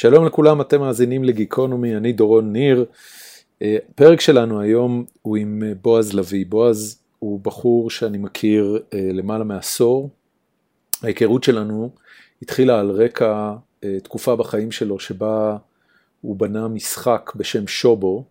שלום 0.00 0.26
לכולם, 0.26 0.60
אתם 0.60 0.80
מאזינים 0.80 1.24
לגיקונומי, 1.24 1.96
אני 1.96 2.12
דורון 2.12 2.52
ניר. 2.52 2.84
הפרק 3.60 4.20
שלנו 4.20 4.60
היום 4.60 5.04
הוא 5.22 5.36
עם 5.36 5.62
בועז 5.82 6.14
לביא. 6.14 6.44
בועז 6.48 6.98
הוא 7.18 7.40
בחור 7.42 7.90
שאני 7.90 8.18
מכיר 8.18 8.82
למעלה 8.92 9.44
מעשור. 9.44 10.10
ההיכרות 11.02 11.44
שלנו 11.44 11.90
התחילה 12.42 12.80
על 12.80 12.90
רקע 12.90 13.52
תקופה 14.02 14.36
בחיים 14.36 14.70
שלו 14.70 14.98
שבה 14.98 15.56
הוא 16.20 16.36
בנה 16.36 16.68
משחק 16.68 17.32
בשם 17.36 17.66
שובו, 17.66 18.24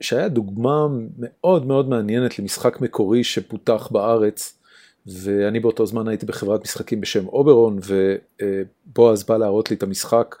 שהיה 0.00 0.28
דוגמה 0.28 0.86
מאוד 1.18 1.66
מאוד 1.66 1.88
מעניינת 1.88 2.38
למשחק 2.38 2.80
מקורי 2.80 3.24
שפותח 3.24 3.88
בארץ, 3.92 4.58
ואני 5.06 5.60
באותו 5.60 5.86
זמן 5.86 6.08
הייתי 6.08 6.26
בחברת 6.26 6.62
משחקים 6.62 7.00
בשם 7.00 7.26
אוברון, 7.26 7.78
ובועז 7.86 9.24
בא 9.24 9.36
להראות 9.36 9.70
לי 9.70 9.76
את 9.76 9.82
המשחק 9.82 10.36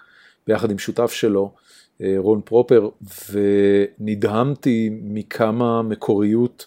ביחד 0.46 0.70
עם 0.70 0.78
שותף 0.78 1.12
שלו, 1.12 1.52
רון 2.16 2.40
פרופר, 2.44 2.88
ונדהמתי 4.00 4.90
מכמה 5.02 5.82
מקוריות 5.82 6.66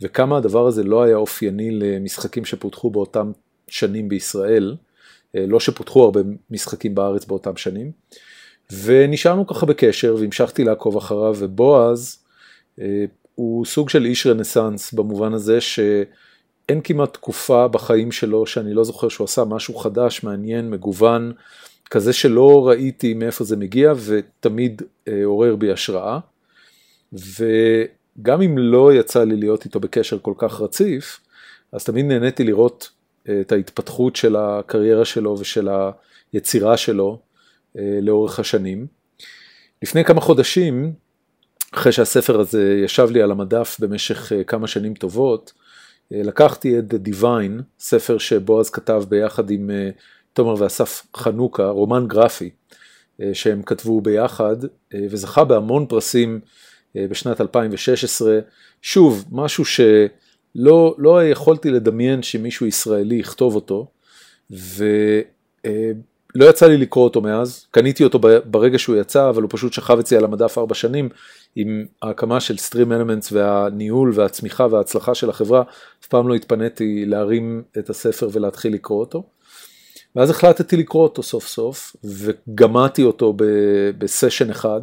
וכמה 0.00 0.36
הדבר 0.36 0.66
הזה 0.66 0.84
לא 0.84 1.02
היה 1.02 1.16
אופייני 1.16 1.70
למשחקים 1.70 2.44
שפותחו 2.44 2.90
באותם 2.90 3.32
שנים 3.68 4.08
בישראל, 4.08 4.76
לא 5.34 5.60
שפותחו 5.60 6.04
הרבה 6.04 6.20
משחקים 6.50 6.94
בארץ 6.94 7.24
באותם 7.24 7.56
שנים. 7.56 7.92
ונשארנו 8.72 9.46
ככה 9.46 9.66
בקשר 9.66 10.16
והמשכתי 10.18 10.64
לעקוב 10.64 10.96
אחריו, 10.96 11.34
ובועז 11.38 12.18
אה, 12.80 13.04
הוא 13.34 13.64
סוג 13.64 13.88
של 13.90 14.04
איש 14.04 14.26
רנסאנס 14.26 14.92
במובן 14.92 15.32
הזה 15.32 15.60
שאין 15.60 16.80
כמעט 16.84 17.12
תקופה 17.12 17.68
בחיים 17.68 18.12
שלו 18.12 18.46
שאני 18.46 18.74
לא 18.74 18.84
זוכר 18.84 19.08
שהוא 19.08 19.24
עשה 19.24 19.44
משהו 19.44 19.74
חדש, 19.74 20.22
מעניין, 20.22 20.70
מגוון, 20.70 21.32
כזה 21.90 22.12
שלא 22.12 22.68
ראיתי 22.68 23.14
מאיפה 23.14 23.44
זה 23.44 23.56
מגיע 23.56 23.92
ותמיד 24.04 24.82
אה, 25.08 25.24
עורר 25.24 25.56
בי 25.56 25.72
השראה. 25.72 26.18
וגם 27.12 28.42
אם 28.42 28.58
לא 28.58 28.94
יצא 28.94 29.24
לי 29.24 29.36
להיות 29.36 29.64
איתו 29.64 29.80
בקשר 29.80 30.18
כל 30.18 30.34
כך 30.38 30.60
רציף, 30.60 31.20
אז 31.72 31.84
תמיד 31.84 32.06
נהניתי 32.06 32.44
לראות 32.44 32.90
אה, 33.28 33.40
את 33.40 33.52
ההתפתחות 33.52 34.16
של 34.16 34.36
הקריירה 34.36 35.04
שלו 35.04 35.36
ושל 35.38 35.68
היצירה 36.32 36.76
שלו. 36.76 37.18
אה, 37.78 37.98
לאורך 38.02 38.38
השנים. 38.40 38.86
לפני 39.82 40.04
כמה 40.04 40.20
חודשים, 40.20 40.92
אחרי 41.72 41.92
שהספר 41.92 42.40
הזה 42.40 42.80
ישב 42.84 43.08
לי 43.10 43.22
על 43.22 43.30
המדף 43.30 43.76
במשך 43.80 44.32
כמה 44.46 44.66
שנים 44.66 44.94
טובות, 44.94 45.52
לקחתי 46.10 46.78
את 46.78 46.84
The 46.92 47.08
Divine, 47.08 47.62
ספר 47.78 48.18
שבועז 48.18 48.70
כתב 48.70 49.04
ביחד 49.08 49.50
עם 49.50 49.70
תומר 50.34 50.54
ואסף 50.58 51.06
חנוכה, 51.16 51.68
רומן 51.68 52.06
גרפי 52.08 52.50
שהם 53.32 53.62
כתבו 53.62 54.00
ביחד, 54.00 54.56
וזכה 54.94 55.44
בהמון 55.44 55.86
פרסים 55.86 56.40
בשנת 56.94 57.40
2016. 57.40 58.38
שוב, 58.82 59.24
משהו 59.32 59.64
שלא 59.64 60.94
לא 60.98 61.24
יכולתי 61.24 61.70
לדמיין 61.70 62.22
שמישהו 62.22 62.66
ישראלי 62.66 63.14
יכתוב 63.14 63.54
אותו, 63.54 63.86
ו... 64.50 64.84
לא 66.34 66.44
יצא 66.44 66.66
לי 66.66 66.76
לקרוא 66.76 67.04
אותו 67.04 67.20
מאז, 67.20 67.66
קניתי 67.70 68.04
אותו 68.04 68.18
ברגע 68.44 68.78
שהוא 68.78 68.96
יצא, 68.96 69.28
אבל 69.28 69.42
הוא 69.42 69.50
פשוט 69.52 69.72
שכב 69.72 69.98
אצלי 69.98 70.16
על 70.16 70.24
המדף 70.24 70.58
ארבע 70.58 70.74
שנים, 70.74 71.08
עם 71.56 71.86
ההקמה 72.02 72.40
של 72.40 72.54
Stream 72.54 72.88
Elements 72.88 73.28
והניהול 73.32 74.12
והצמיחה 74.14 74.66
וההצלחה 74.70 75.14
של 75.14 75.30
החברה, 75.30 75.62
אף 76.02 76.06
פעם 76.06 76.28
לא 76.28 76.34
התפניתי 76.34 77.04
להרים 77.06 77.62
את 77.78 77.90
הספר 77.90 78.28
ולהתחיל 78.32 78.74
לקרוא 78.74 79.00
אותו. 79.00 79.22
ואז 80.16 80.30
החלטתי 80.30 80.76
לקרוא 80.76 81.02
אותו 81.02 81.22
סוף 81.22 81.46
סוף, 81.46 81.96
וגמעתי 82.04 83.02
אותו 83.02 83.34
בסשן 83.98 84.50
אחד, 84.50 84.80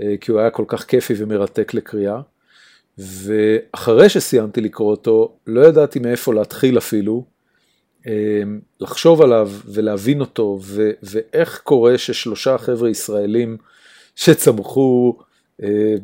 אה, 0.00 0.14
כי 0.20 0.30
הוא 0.30 0.40
היה 0.40 0.50
כל 0.50 0.64
כך 0.68 0.84
כיפי 0.84 1.14
ומרתק 1.16 1.74
לקריאה. 1.74 2.20
ואחרי 2.98 4.08
שסיימתי 4.08 4.60
לקרוא 4.60 4.90
אותו, 4.90 5.32
לא 5.46 5.60
ידעתי 5.60 5.98
מאיפה 5.98 6.34
להתחיל 6.34 6.78
אפילו, 6.78 7.24
אמ, 8.06 8.60
לחשוב 8.80 9.22
עליו 9.22 9.50
ולהבין 9.64 10.20
אותו, 10.20 10.58
ו- 10.62 10.90
ואיך 11.02 11.60
קורה 11.64 11.98
ששלושה 11.98 12.58
חבר'ה 12.58 12.90
ישראלים 12.90 13.56
שצמחו 14.16 15.16
אה, 15.62 15.94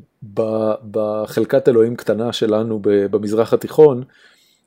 בחלקת 0.90 1.68
אלוהים 1.68 1.96
קטנה 1.96 2.32
שלנו 2.32 2.80
במזרח 2.82 3.52
התיכון, 3.52 4.04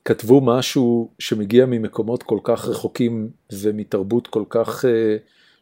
כתבו 0.04 0.40
משהו 0.40 1.10
שמגיע 1.18 1.66
ממקומות 1.66 2.22
כל 2.22 2.38
כך 2.42 2.68
רחוקים 2.68 3.30
ומתרבות 3.52 4.26
כל 4.26 4.44
כך 4.50 4.84
אה, 4.84 5.16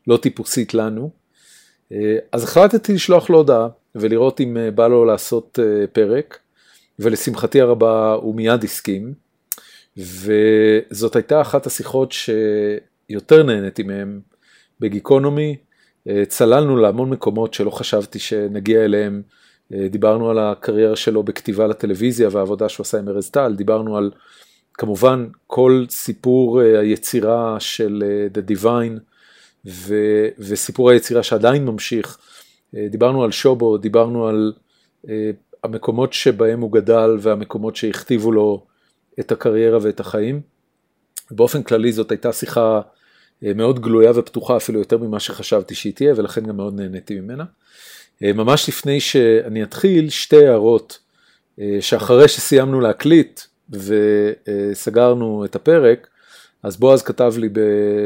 לא 0.06 0.16
טיפוסית 0.16 0.74
לנו. 0.74 1.10
אה, 1.92 2.16
אז 2.32 2.44
החלטתי 2.44 2.92
לשלוח 2.92 3.30
לו 3.30 3.38
הודעה 3.38 3.68
ולראות 3.94 4.40
אם 4.40 4.56
בא 4.74 4.88
לו 4.88 5.04
לעשות 5.04 5.58
פרק, 5.92 6.38
ולשמחתי 6.98 7.60
הרבה 7.60 8.12
הוא 8.12 8.34
מיד 8.34 8.64
הסכים. 8.64 9.14
וזאת 9.98 11.16
הייתה 11.16 11.40
אחת 11.40 11.66
השיחות 11.66 12.12
שיותר 12.12 13.42
נהניתי 13.42 13.82
מהן 13.82 14.20
בגיקונומי. 14.80 15.56
אה, 16.08 16.22
צללנו 16.28 16.76
להמון 16.76 17.10
מקומות 17.10 17.54
שלא 17.54 17.70
חשבתי 17.70 18.18
שנגיע 18.18 18.84
אליהם. 18.84 19.22
אה, 19.74 19.88
דיברנו 19.88 20.30
על 20.30 20.38
הקריירה 20.38 20.96
שלו 20.96 21.22
בכתיבה 21.22 21.66
לטלוויזיה 21.66 22.28
והעבודה 22.32 22.68
שהוא 22.68 22.84
עשה 22.84 22.98
עם 22.98 23.08
ארז 23.08 23.30
טל, 23.30 23.54
דיברנו 23.56 23.96
על 23.96 24.10
כמובן 24.74 25.26
כל 25.46 25.84
סיפור 25.90 26.62
אה, 26.62 26.80
היצירה 26.80 27.60
של 27.60 28.02
The 28.34 28.52
Divine 28.52 28.98
ו- 29.66 30.28
וסיפור 30.38 30.90
היצירה 30.90 31.22
שעדיין 31.22 31.64
ממשיך. 31.64 32.18
דיברנו 32.90 33.24
על 33.24 33.30
שובו, 33.30 33.78
דיברנו 33.78 34.26
על 34.26 34.52
המקומות 35.64 36.12
שבהם 36.12 36.60
הוא 36.60 36.72
גדל 36.72 37.16
והמקומות 37.20 37.76
שהכתיבו 37.76 38.32
לו 38.32 38.66
את 39.20 39.32
הקריירה 39.32 39.78
ואת 39.82 40.00
החיים. 40.00 40.40
באופן 41.30 41.62
כללי 41.62 41.92
זאת 41.92 42.10
הייתה 42.10 42.32
שיחה 42.32 42.80
אה, 43.44 43.54
מאוד 43.54 43.80
גלויה 43.80 44.12
ופתוחה 44.14 44.56
אפילו 44.56 44.78
יותר 44.78 44.98
ממה 44.98 45.20
שחשבתי 45.20 45.74
שהיא 45.74 45.92
תהיה 45.94 46.14
ולכן 46.16 46.46
גם 46.46 46.56
מאוד 46.56 46.74
נהניתי 46.74 47.20
ממנה. 47.20 47.44
אה, 48.24 48.32
ממש 48.32 48.68
לפני 48.68 49.00
שאני 49.00 49.62
אתחיל, 49.62 50.10
שתי 50.10 50.46
הערות 50.46 50.98
אה, 51.60 51.76
שאחרי 51.80 52.28
שסיימנו 52.28 52.80
להקליט 52.80 53.40
וסגרנו 53.70 55.44
את 55.44 55.56
הפרק, 55.56 56.08
אז 56.62 56.76
בועז 56.76 57.02
כתב 57.02 57.34
לי 57.38 57.48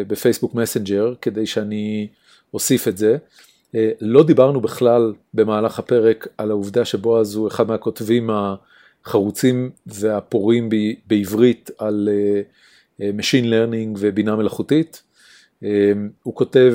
בפייסבוק 0.06 0.54
מסנג'ר 0.54 1.14
כדי 1.22 1.46
שאני 1.46 2.08
אוסיף 2.54 2.88
את 2.88 2.96
זה. 2.96 3.16
לא 4.00 4.24
דיברנו 4.24 4.60
בכלל 4.60 5.12
במהלך 5.34 5.78
הפרק 5.78 6.26
על 6.38 6.50
העובדה 6.50 6.84
שבועז 6.84 7.34
הוא 7.34 7.48
אחד 7.48 7.68
מהכותבים 7.68 8.30
החרוצים 9.04 9.70
והפורים 9.86 10.68
בעברית 11.06 11.70
על 11.78 12.08
אה, 12.12 12.40
אה, 13.00 13.10
Machine 13.18 13.44
Learning 13.44 13.98
ובינה 13.98 14.36
מלאכותית. 14.36 15.02
אה, 15.64 15.92
הוא 16.22 16.34
כותב 16.34 16.74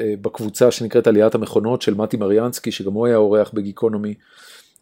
בקבוצה 0.00 0.70
שנקראת 0.70 1.06
עליית 1.06 1.34
המכונות 1.34 1.82
של 1.82 1.94
מתי 1.94 2.16
מריאנסקי, 2.16 2.72
שגם 2.72 2.92
הוא 2.92 3.06
היה 3.06 3.16
אורח 3.16 3.50
בגיקונומי, 3.54 4.14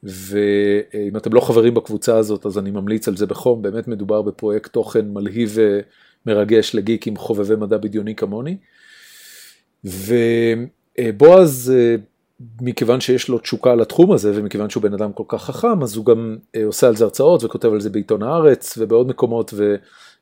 ואם 0.03 1.17
אתם 1.17 1.33
לא 1.33 1.41
חברים 1.41 1.75
בקבוצה 1.75 2.17
הזאת 2.17 2.47
אז 2.47 2.59
אני 2.59 2.71
ממליץ 2.71 3.09
על 3.09 3.17
זה 3.17 3.27
בחום, 3.27 3.63
באמת 3.63 3.89
מדובר 3.89 4.23
בפרויקט 4.23 4.73
תוכן 4.73 5.09
מלהיב 5.09 5.57
ומרגש 6.27 6.75
לגיקים 6.75 7.17
חובבי 7.17 7.57
מדע 7.57 7.77
בדיוני 7.77 8.15
כמוני. 8.15 8.57
ובועז 9.85 11.73
מכיוון 12.61 13.01
שיש 13.01 13.29
לו 13.29 13.39
תשוקה 13.39 13.75
לתחום 13.75 14.13
הזה 14.13 14.33
ומכיוון 14.35 14.71
שהוא 14.71 14.83
בן 14.83 14.95
אדם 14.95 15.13
כל 15.13 15.25
כך 15.29 15.45
חכם 15.45 15.83
אז 15.83 15.97
הוא 15.97 16.07
גם 16.07 16.37
אה, 16.57 16.65
עושה 16.65 16.89
על 16.89 16.97
זה 16.97 17.05
הרצאות 17.05 17.45
וכותב 17.45 17.73
על 17.73 17.81
זה 17.81 17.91
בעיתון 17.91 18.23
הארץ 18.23 18.79
ובעוד 18.79 19.09
מקומות. 19.09 19.55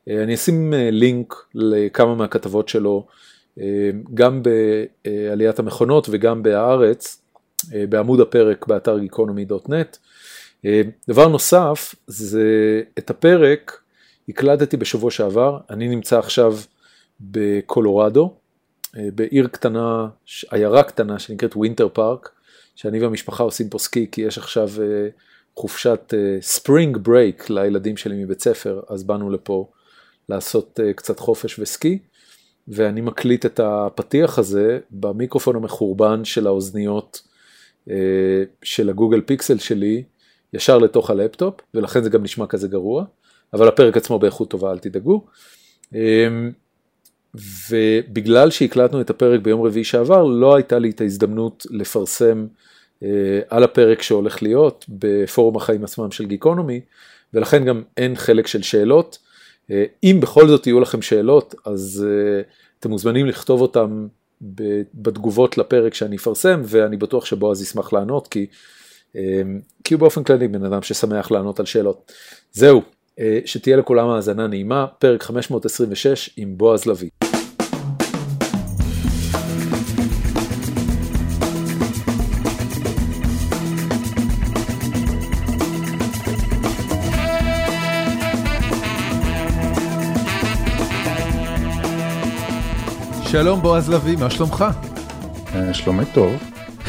ואני 0.07 0.35
אשים 0.35 0.73
אה, 0.73 0.89
לינק 0.91 1.35
לכמה 1.55 2.15
מהכתבות 2.15 2.69
שלו. 2.69 3.07
אה, 3.07 3.13
גם 4.13 4.41
בעליית 4.43 5.59
המכונות 5.59 6.07
וגם 6.11 6.43
בהארץ 6.43 7.21
בעמוד 7.71 8.19
הפרק 8.19 8.67
באתר 8.67 8.99
גיקונומי.נט. 8.99 9.97
דבר 11.07 11.27
נוסף 11.27 11.95
זה 12.07 12.43
את 12.97 13.09
הפרק 13.09 13.81
הקלטתי 14.29 14.77
בשבוע 14.77 15.11
שעבר 15.11 15.57
אני 15.69 15.87
נמצא 15.87 16.19
עכשיו 16.19 16.57
בקולורדו 17.21 18.33
אה, 18.97 19.07
בעיר 19.15 19.47
קטנה, 19.47 20.07
עיירה 20.51 20.83
קטנה 20.83 21.19
שנקראת 21.19 21.55
ווינטר 21.55 21.89
פארק, 21.89 22.29
שאני 22.75 22.99
והמשפחה 22.99 23.43
עושים 23.43 23.69
פה 23.69 23.79
סקי 23.79 24.07
כי 24.11 24.21
יש 24.21 24.37
עכשיו 24.37 24.69
אה, 24.81 25.07
חופשת 25.55 26.13
spring 26.41 26.95
uh, 26.95 26.99
break 26.99 27.49
לילדים 27.49 27.97
שלי 27.97 28.23
מבית 28.23 28.41
ספר, 28.41 28.81
אז 28.89 29.03
באנו 29.03 29.29
לפה 29.29 29.69
לעשות 30.29 30.79
uh, 30.79 30.93
קצת 30.93 31.19
חופש 31.19 31.59
וסקי, 31.59 31.99
ואני 32.69 33.01
מקליט 33.01 33.45
את 33.45 33.59
הפתיח 33.63 34.39
הזה 34.39 34.79
במיקרופון 34.91 35.55
המחורבן 35.55 36.25
של 36.25 36.47
האוזניות 36.47 37.21
uh, 37.87 37.91
של 38.63 38.89
הגוגל 38.89 39.21
פיקסל 39.21 39.57
שלי, 39.57 40.03
ישר 40.53 40.77
לתוך 40.77 41.09
הלפטופ, 41.09 41.55
ולכן 41.73 42.03
זה 42.03 42.09
גם 42.09 42.23
נשמע 42.23 42.47
כזה 42.47 42.67
גרוע, 42.67 43.03
אבל 43.53 43.67
הפרק 43.67 43.97
עצמו 43.97 44.19
באיכות 44.19 44.49
טובה, 44.49 44.71
אל 44.71 44.79
תדאגו. 44.79 45.25
ובגלל 47.69 48.49
שהקלטנו 48.49 49.01
את 49.01 49.09
הפרק 49.09 49.41
ביום 49.41 49.61
רביעי 49.61 49.83
שעבר, 49.83 50.23
לא 50.23 50.55
הייתה 50.55 50.79
לי 50.79 50.89
את 50.89 51.01
ההזדמנות 51.01 51.65
לפרסם 51.69 52.47
על 53.49 53.63
הפרק 53.63 54.01
שהולך 54.01 54.43
להיות 54.43 54.85
בפורום 54.89 55.55
החיים 55.55 55.83
עצמם 55.83 56.11
של 56.11 56.25
גיקונומי, 56.25 56.81
ולכן 57.33 57.65
גם 57.65 57.81
אין 57.97 58.15
חלק 58.15 58.47
של 58.47 58.61
שאלות. 58.61 59.17
אם 60.03 60.17
בכל 60.21 60.47
זאת 60.47 60.67
יהיו 60.67 60.79
לכם 60.79 61.01
שאלות, 61.01 61.55
אז 61.65 62.05
אתם 62.79 62.89
מוזמנים 62.89 63.25
לכתוב 63.25 63.61
אותם 63.61 64.07
בתגובות 64.93 65.57
לפרק 65.57 65.93
שאני 65.93 66.15
אפרסם, 66.15 66.61
ואני 66.65 66.97
בטוח 66.97 67.25
שבועז 67.25 67.61
ישמח 67.61 67.93
לענות, 67.93 68.27
כי, 68.27 68.45
כי 69.83 69.93
הוא 69.93 69.99
באופן 69.99 70.23
כללי 70.23 70.47
בן 70.47 70.65
אדם 70.65 70.81
ששמח 70.81 71.31
לענות 71.31 71.59
על 71.59 71.65
שאלות. 71.65 72.11
זהו, 72.51 72.81
שתהיה 73.45 73.77
לכולם 73.77 74.09
האזנה 74.09 74.47
נעימה, 74.47 74.87
פרק 74.99 75.23
526 75.23 76.29
עם 76.37 76.57
בועז 76.57 76.85
לביא. 76.85 77.28
שלום 93.31 93.61
בועז 93.61 93.89
לביא, 93.89 94.17
מה 94.17 94.29
שלומך? 94.29 94.65
שלומי 95.73 96.05
טוב, 96.13 96.33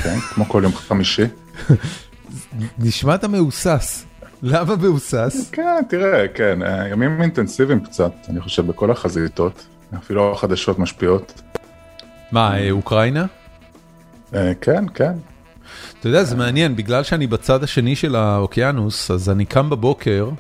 כן, 0.03 0.19
כמו 0.21 0.45
כל 0.45 0.61
יום 0.63 0.73
חמישי. 0.73 1.23
נשמעת 2.79 3.25
מהוסס, 3.25 4.07
למה 4.43 4.77
מהוסס? 4.77 5.51
כן, 5.53 5.83
תראה, 5.89 6.29
כן, 6.29 6.59
ימים 6.93 7.23
אינטנסיביים 7.23 7.85
קצת, 7.85 8.13
אני 8.29 8.41
חושב, 8.41 8.67
בכל 8.67 8.91
החזיתות, 8.91 9.67
אפילו 9.99 10.33
החדשות 10.33 10.79
משפיעות. 10.79 11.43
מה, 12.33 12.71
אוקראינה? 12.71 13.27
כן, 14.61 14.85
כן. 14.95 15.13
אתה 16.01 16.09
יודע, 16.09 16.25
זה 16.25 16.37
מעניין, 16.37 16.77
בגלל 16.77 17.03
שאני 17.03 17.27
בצד 17.27 17.63
השני 17.63 17.97
של 17.97 18.17
האוקיינוס, 18.17 19.11
אז 19.11 19.31
אני 19.31 19.45
קם 19.45 19.71
בבוקר, 19.71 20.31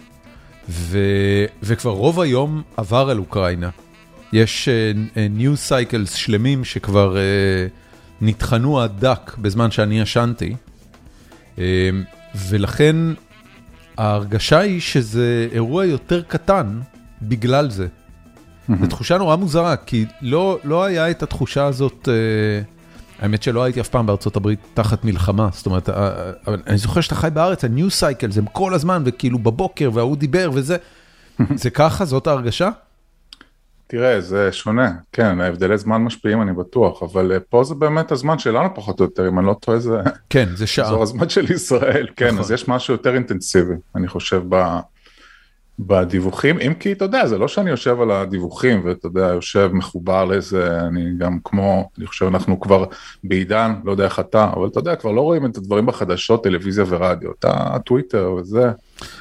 וכבר 1.62 1.90
רוב 1.90 2.20
היום 2.20 2.62
עבר 2.76 3.10
על 3.10 3.18
אוקראינה. 3.18 3.70
יש 4.32 4.68
news 5.30 5.58
cycles 5.58 6.14
שלמים 6.14 6.64
שכבר 6.64 7.16
נטחנו 8.20 8.80
עד 8.80 9.00
דק 9.00 9.36
בזמן 9.38 9.70
שאני 9.70 10.00
ישנתי, 10.00 10.56
ולכן 12.48 12.96
ההרגשה 13.98 14.58
היא 14.58 14.80
שזה 14.80 15.48
אירוע 15.52 15.84
יותר 15.84 16.22
קטן 16.22 16.80
בגלל 17.22 17.70
זה. 17.70 17.86
זו 18.80 18.86
תחושה 18.86 19.18
נורא 19.18 19.36
מוזרה, 19.36 19.76
כי 19.76 20.04
לא 20.64 20.84
היה 20.84 21.10
את 21.10 21.22
התחושה 21.22 21.66
הזאת, 21.66 22.08
האמת 23.20 23.42
שלא 23.42 23.62
הייתי 23.62 23.80
אף 23.80 23.88
פעם 23.88 24.06
בארצות 24.06 24.36
הברית 24.36 24.58
תחת 24.74 25.04
מלחמה, 25.04 25.48
זאת 25.52 25.66
אומרת, 25.66 25.88
אני 26.66 26.78
זוכר 26.78 27.00
שאתה 27.00 27.14
חי 27.14 27.28
בארץ, 27.32 27.64
ה 27.64 27.70
news 27.70 27.92
cycles 27.92 28.38
הם 28.38 28.46
כל 28.52 28.74
הזמן, 28.74 29.02
וכאילו 29.06 29.38
בבוקר, 29.38 29.90
וההוא 29.94 30.16
דיבר 30.16 30.50
וזה, 30.54 30.76
זה 31.62 31.70
ככה, 31.70 32.04
זאת 32.04 32.26
ההרגשה? 32.26 32.70
תראה, 33.90 34.20
זה 34.20 34.52
שונה, 34.52 34.92
כן, 35.12 35.40
ההבדלי 35.40 35.78
זמן 35.78 36.02
משפיעים, 36.02 36.42
אני 36.42 36.52
בטוח, 36.52 37.02
אבל 37.02 37.38
פה 37.48 37.64
זה 37.64 37.74
באמת 37.74 38.12
הזמן 38.12 38.38
שלנו 38.38 38.74
פחות 38.74 39.00
או 39.00 39.04
יותר, 39.04 39.28
אם 39.28 39.38
אני 39.38 39.46
לא 39.46 39.56
טועה, 39.60 39.78
זה... 39.78 39.96
כן, 40.30 40.48
זה 40.54 40.66
שעה. 40.66 40.88
זה 40.88 41.02
הזמן 41.02 41.28
של 41.28 41.52
ישראל, 41.52 42.08
כן, 42.16 42.26
נכון. 42.26 42.38
אז 42.38 42.50
יש 42.50 42.68
משהו 42.68 42.94
יותר 42.94 43.14
אינטנסיבי, 43.14 43.74
אני 43.96 44.08
חושב, 44.08 44.42
ב... 44.48 44.78
בדיווחים, 45.86 46.58
אם 46.58 46.74
כי, 46.74 46.92
אתה 46.92 47.04
יודע, 47.04 47.26
זה 47.26 47.38
לא 47.38 47.48
שאני 47.48 47.70
יושב 47.70 48.00
על 48.00 48.10
הדיווחים, 48.10 48.80
ואתה 48.84 49.06
יודע, 49.06 49.20
יושב 49.20 49.70
מחובר 49.72 50.24
לאיזה, 50.24 50.80
אני 50.80 51.04
גם 51.18 51.38
כמו, 51.44 51.90
אני 51.98 52.06
חושב, 52.06 52.26
אנחנו 52.26 52.60
כבר 52.60 52.84
בעידן, 53.24 53.74
לא 53.84 53.90
יודע 53.90 54.04
איך 54.04 54.20
אתה, 54.20 54.50
אבל 54.56 54.66
אתה 54.66 54.78
יודע, 54.78 54.96
כבר 54.96 55.12
לא 55.12 55.20
רואים 55.20 55.46
את 55.46 55.56
הדברים 55.56 55.86
בחדשות, 55.86 56.44
טלוויזיה 56.44 56.84
ורדיו, 56.88 57.30
אתה, 57.38 57.74
הטוויטר 57.74 58.32
וזה. 58.38 58.70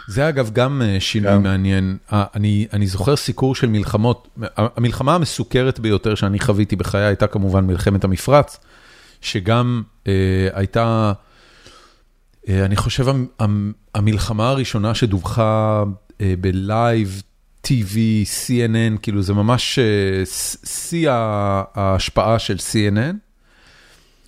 זה 0.08 0.30
אגב 0.30 0.50
גם 0.54 0.82
שינוי 1.00 1.32
כן. 1.32 1.44
מעניין, 1.44 1.98
אני, 2.12 2.68
אני 2.74 2.88
זוכר 2.88 3.16
סיקור 3.16 3.56
של 3.56 3.68
מלחמות, 3.68 4.28
המלחמה 4.56 5.16
המסוכרת 5.16 5.80
ביותר 5.80 6.16
שאני 6.16 6.40
חוויתי 6.40 6.76
בחיי 6.76 7.04
הייתה 7.04 7.28
כמובן 7.28 7.68
מלחמת 7.68 8.04
המפרץ, 8.04 8.60
שגם 9.22 9.82
אה, 10.08 10.48
הייתה, 10.54 11.14
אה, 12.50 12.66
אני 12.66 12.76
חושב, 12.76 13.06
המלחמה 13.96 14.50
הראשונה 14.50 14.96
שדווחה 14.96 15.84
בלייב, 16.22 17.22
TV, 17.68 17.96
CNN, 18.26 18.98
כאילו 19.02 19.22
זה 19.22 19.34
ממש 19.34 19.80
שיא 20.66 21.10
ההשפעה 21.76 22.40
של 22.40 22.56
CNN. 22.56 23.16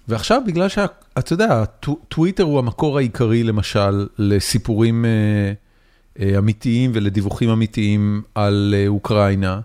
ועכשיו 0.07 0.41
בגלל 0.47 0.69
שאתה 0.69 1.33
יודע, 1.33 1.63
טוויטר 2.09 2.43
הוא 2.43 2.59
המקור 2.59 2.97
העיקרי 2.97 3.43
למשל 3.43 4.07
לסיפורים 4.17 5.05
אמיתיים 6.37 6.91
ולדיווחים 6.93 7.49
אמיתיים 7.49 8.21
על 8.35 8.75
אוקראינה, 8.87 9.59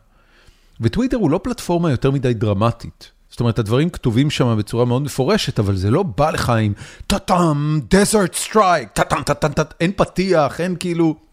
וטוויטר 0.80 1.16
הוא 1.16 1.30
לא 1.30 1.40
פלטפורמה 1.42 1.90
יותר 1.90 2.10
מדי 2.10 2.34
דרמטית. 2.34 3.10
זאת 3.30 3.40
אומרת, 3.40 3.58
הדברים 3.58 3.90
כתובים 3.90 4.30
שם 4.30 4.56
בצורה 4.58 4.84
מאוד 4.84 5.02
מפורשת, 5.02 5.58
אבל 5.58 5.76
זה 5.76 5.90
לא 5.90 6.02
בא 6.02 6.30
לך 6.30 6.50
עם 6.50 6.72
טאטאם, 7.06 7.80
Desert 7.90 8.34
Strike, 8.34 8.88
טאטאם, 8.88 9.22
טאטאם, 9.22 9.50
אין 9.80 9.92
פתיח, 9.96 10.60
אין 10.60 10.76
כאילו... 10.80 11.25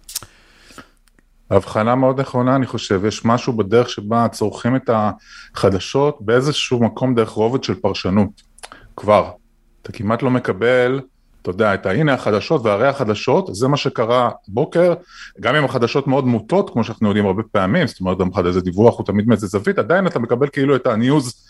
הבחנה 1.56 1.96
מאוד 1.96 2.20
נכונה 2.20 2.56
אני 2.56 2.66
חושב, 2.66 3.06
יש 3.06 3.26
משהו 3.26 3.54
בדרך 3.54 3.90
שבה 3.90 4.28
צורכים 4.32 4.76
את 4.76 4.90
החדשות 4.94 6.18
באיזשהו 6.22 6.84
מקום 6.84 7.16
דרך 7.16 7.30
רובד 7.30 7.64
של 7.64 7.76
פרשנות, 7.76 8.42
כבר. 8.96 9.30
אתה 9.82 9.92
כמעט 9.92 10.22
לא 10.22 10.32
מקבל, 10.32 11.02
אתה 11.42 11.50
יודע, 11.50 11.74
את 11.74 11.86
הנה 11.86 12.14
החדשות 12.14 12.62
והרי 12.66 12.88
החדשות, 12.88 13.56
זה 13.56 13.68
מה 13.68 13.78
שקרה 13.78 14.30
בוקר, 14.48 14.94
גם 15.40 15.56
אם 15.56 15.66
החדשות 15.66 16.08
מאוד 16.08 16.26
מוטות, 16.26 16.70
כמו 16.70 16.84
שאנחנו 16.84 17.08
יודעים 17.08 17.26
הרבה 17.26 17.44
פעמים, 17.52 17.88
זאת 17.88 18.00
אומרת, 18.00 18.18
גם 18.18 18.30
אחד 18.34 18.46
איזה 18.46 18.62
דיווח 18.62 18.98
הוא 18.98 19.06
תמיד 19.06 19.28
מאיזה 19.28 19.48
זווית, 19.48 19.80
עדיין 19.80 20.08
אתה 20.08 20.20
מקבל 20.20 20.48
כאילו 20.48 20.76
את 20.76 20.88
הניוז 20.88 21.48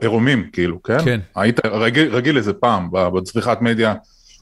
עירומים, 0.00 0.50
כאילו, 0.52 0.82
כן? 0.82 0.98
כן. 1.04 1.20
היית 1.36 1.66
רגיל, 1.66 2.14
רגיל 2.14 2.38
לזה 2.38 2.52
פעם, 2.52 2.88
בצריכת 2.90 3.58
מדיה. 3.60 3.94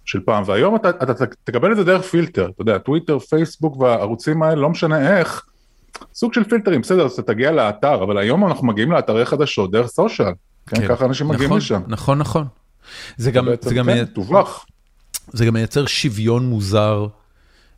של 0.04 0.20
פעם, 0.20 0.42
והיום 0.46 0.76
אתה, 0.76 0.90
אתה, 0.90 1.12
אתה 1.12 1.24
תקבל 1.44 1.72
את 1.72 1.76
זה 1.76 1.84
דרך 1.84 2.02
פילטר, 2.02 2.50
אתה 2.54 2.62
יודע, 2.62 2.78
טוויטר, 2.78 3.18
פייסבוק 3.18 3.76
והערוצים 3.76 4.42
האלה, 4.42 4.54
לא 4.54 4.70
משנה 4.70 5.18
איך, 5.18 5.46
סוג 6.14 6.34
של 6.34 6.44
פילטרים, 6.44 6.80
בסדר, 6.80 7.04
אז 7.04 7.12
אתה 7.12 7.22
תגיע 7.22 7.52
לאתר, 7.52 8.04
אבל 8.04 8.18
היום 8.18 8.46
אנחנו 8.46 8.66
מגיעים 8.66 8.92
לאתרי 8.92 9.26
חדשות 9.26 9.70
דרך 9.70 9.86
סושיאל, 9.86 10.32
כן, 10.66 10.76
כן. 10.76 10.88
ככה 10.88 11.04
אנשים 11.04 11.28
מגיעים 11.28 11.46
נכון, 11.46 11.58
לשם. 11.58 11.82
נכון, 11.86 12.18
נכון. 12.18 12.46
זה 13.16 13.30
גם, 13.30 13.48
זה 13.60 13.74
גם, 13.74 13.86
כן, 13.86 14.04
תובח. 14.04 14.64
זה 15.32 15.46
גם 15.46 15.54
מייצר 15.54 15.86
שוויון 15.86 16.46
מוזר, 16.46 17.06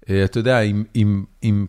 אתה 0.05 0.39
יודע, 0.39 0.61
עם, 0.61 0.85
עם, 0.95 1.25
עם, 1.43 1.67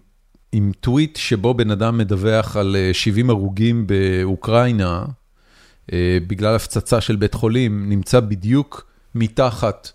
עם 0.51 0.71
טוויט 0.79 1.15
שבו 1.15 1.53
בן 1.53 1.71
אדם 1.71 1.97
מדווח 1.97 2.57
על 2.57 2.75
70 2.93 3.29
הרוגים 3.29 3.87
באוקראינה, 3.87 5.05
בגלל 6.27 6.55
הפצצה 6.55 7.01
של 7.01 7.15
בית 7.15 7.33
חולים, 7.33 7.89
נמצא 7.89 8.19
בדיוק 8.19 8.87
מתחת 9.15 9.91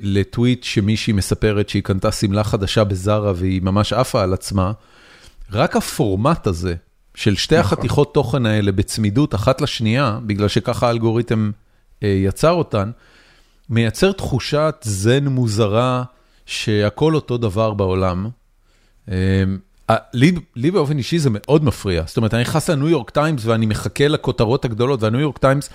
לטוויט 0.00 0.64
שמישהי 0.64 1.12
מספרת 1.12 1.68
שהיא 1.68 1.82
קנתה 1.82 2.12
שמלה 2.12 2.44
חדשה 2.44 2.84
בזארה 2.84 3.32
והיא 3.36 3.62
ממש 3.62 3.92
עפה 3.92 4.22
על 4.22 4.32
עצמה, 4.32 4.72
רק 5.52 5.76
הפורמט 5.76 6.46
הזה 6.46 6.74
של 7.14 7.36
שתי 7.36 7.58
נכון. 7.58 7.72
החתיכות 7.72 8.14
תוכן 8.14 8.46
האלה 8.46 8.72
בצמידות 8.72 9.34
אחת 9.34 9.60
לשנייה, 9.60 10.18
בגלל 10.26 10.48
שככה 10.48 10.86
האלגוריתם 10.86 11.50
יצר 12.02 12.50
אותן, 12.50 12.90
מייצר 13.68 14.12
תחושת 14.12 14.74
זן 14.82 15.26
מוזרה 15.28 16.02
שהכל 16.46 17.14
אותו 17.14 17.38
דבר 17.38 17.74
בעולם. 17.74 18.28
לי, 20.14 20.32
לי 20.56 20.70
באופן 20.70 20.98
אישי 20.98 21.18
זה 21.18 21.30
מאוד 21.32 21.64
מפריע, 21.64 22.02
זאת 22.06 22.16
אומרת, 22.16 22.34
אני 22.34 22.42
נכנס 22.42 22.70
לניו 22.70 22.88
יורק 22.88 23.10
טיימס 23.10 23.46
ואני 23.46 23.66
מחכה 23.66 24.08
לכותרות 24.08 24.64
הגדולות, 24.64 25.02
והניו 25.02 25.20
יורק 25.20 25.38
טיימס 25.38 25.70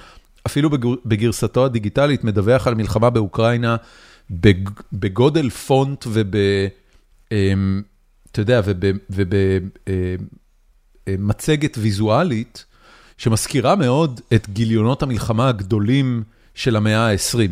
אפילו 0.48 0.70
בגרסתו 1.06 1.66
הדיגיטלית, 1.66 2.24
מדווח 2.24 2.68
על 2.68 2.76
מלחמה 2.76 3.10
באוקראינה 3.10 3.76
בגודל 4.94 5.50
פונט 5.50 6.06
וב... 6.08 6.36
אמ, 7.32 7.82
אתה 8.32 8.42
יודע, 8.42 8.62
ובמצגת 11.08 11.78
ויזואלית, 11.78 12.66
שמזכירה 13.18 13.76
מאוד 13.76 14.22
את 14.34 14.50
גיליונות 14.50 15.04
המלחמה 15.04 15.50
הגדולים 15.50 16.24
של 16.56 16.76
המאה 16.76 17.12
ה-20. 17.12 17.52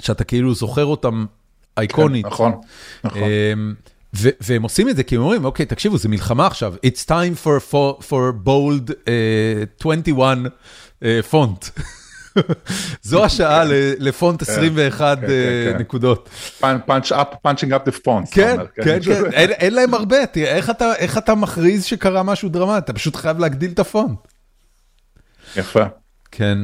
שאתה 0.00 0.24
כאילו 0.24 0.54
זוכר 0.54 0.84
אותם 0.84 1.26
אייקונית. 1.78 2.24
כן, 2.24 2.30
נכון, 2.30 2.52
נכון. 3.04 3.22
אמ, 3.22 3.74
והם 4.40 4.62
עושים 4.62 4.88
את 4.88 4.96
זה 4.96 5.02
כי 5.02 5.16
הם 5.16 5.20
אומרים, 5.20 5.44
אוקיי, 5.44 5.66
תקשיבו, 5.66 5.98
זה 5.98 6.08
מלחמה 6.08 6.46
עכשיו, 6.46 6.74
it's 6.86 7.04
time 7.08 7.44
for, 7.44 7.72
for, 7.72 8.02
for 8.02 8.32
bold 8.46 8.90
uh, 8.90 9.80
21 9.80 10.38
פונט, 11.30 11.64
זו 13.02 13.24
השעה 13.24 13.64
לפונט 13.98 14.42
21 14.42 15.18
כן, 15.20 15.26
כן, 15.26 15.76
נקודות. 15.78 16.28
Punching 17.42 17.72
up 17.72 17.84
the 17.84 17.92
font. 17.92 18.28
כן, 18.30 18.56
כן, 18.74 18.98
כן, 19.04 19.30
אין 19.32 19.74
להם 19.74 19.94
הרבה, 19.94 20.26
תראה, 20.26 20.56
איך 20.98 21.18
אתה 21.18 21.34
מכריז 21.34 21.84
שקרה 21.84 22.22
משהו 22.22 22.48
דרמטי, 22.48 22.78
אתה 22.78 22.92
פשוט 22.92 23.16
חייב 23.16 23.38
להגדיל 23.38 23.70
את 23.70 23.78
הפונט. 23.78 24.18
יפה. 25.56 25.84
כן. 26.30 26.58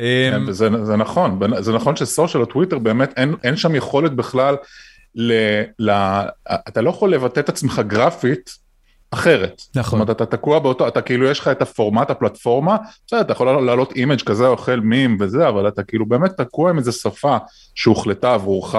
אמ, 0.00 0.52
זה 0.52 0.96
נכון, 0.96 1.40
זה 1.60 1.72
נכון 1.72 1.96
ש 1.96 2.07
social 2.07 2.42
או 2.42 2.46
טוויטר 2.46 2.78
באמת 2.78 3.18
אין 3.44 3.56
שם 3.56 3.74
יכולת 3.74 4.12
בכלל, 4.12 4.56
אתה 6.68 6.80
לא 6.80 6.90
יכול 6.90 7.14
לבטא 7.14 7.40
את 7.40 7.48
עצמך 7.48 7.82
גרפית 7.86 8.58
אחרת. 9.14 9.62
נכון. 9.76 9.82
זאת 9.82 9.92
אומרת, 9.92 10.10
אתה 10.10 10.26
תקוע 10.26 10.58
באותו, 10.58 10.88
אתה 10.88 11.00
כאילו 11.00 11.26
יש 11.26 11.40
לך 11.40 11.48
את 11.48 11.62
הפורמט, 11.62 12.10
הפלטפורמה, 12.10 12.76
בסדר, 13.06 13.20
אתה 13.20 13.32
יכול 13.32 13.46
להעלות 13.62 13.92
image 13.96 14.20
כזה 14.20 14.46
אוכל 14.46 14.80
מים 14.80 15.16
וזה, 15.20 15.48
אבל 15.48 15.68
אתה 15.68 15.82
כאילו 15.82 16.06
באמת 16.06 16.30
תקוע 16.36 16.70
עם 16.70 16.78
איזה 16.78 16.92
שפה 16.92 17.36
שהוחלטה 17.74 18.34
עבורך, 18.34 18.74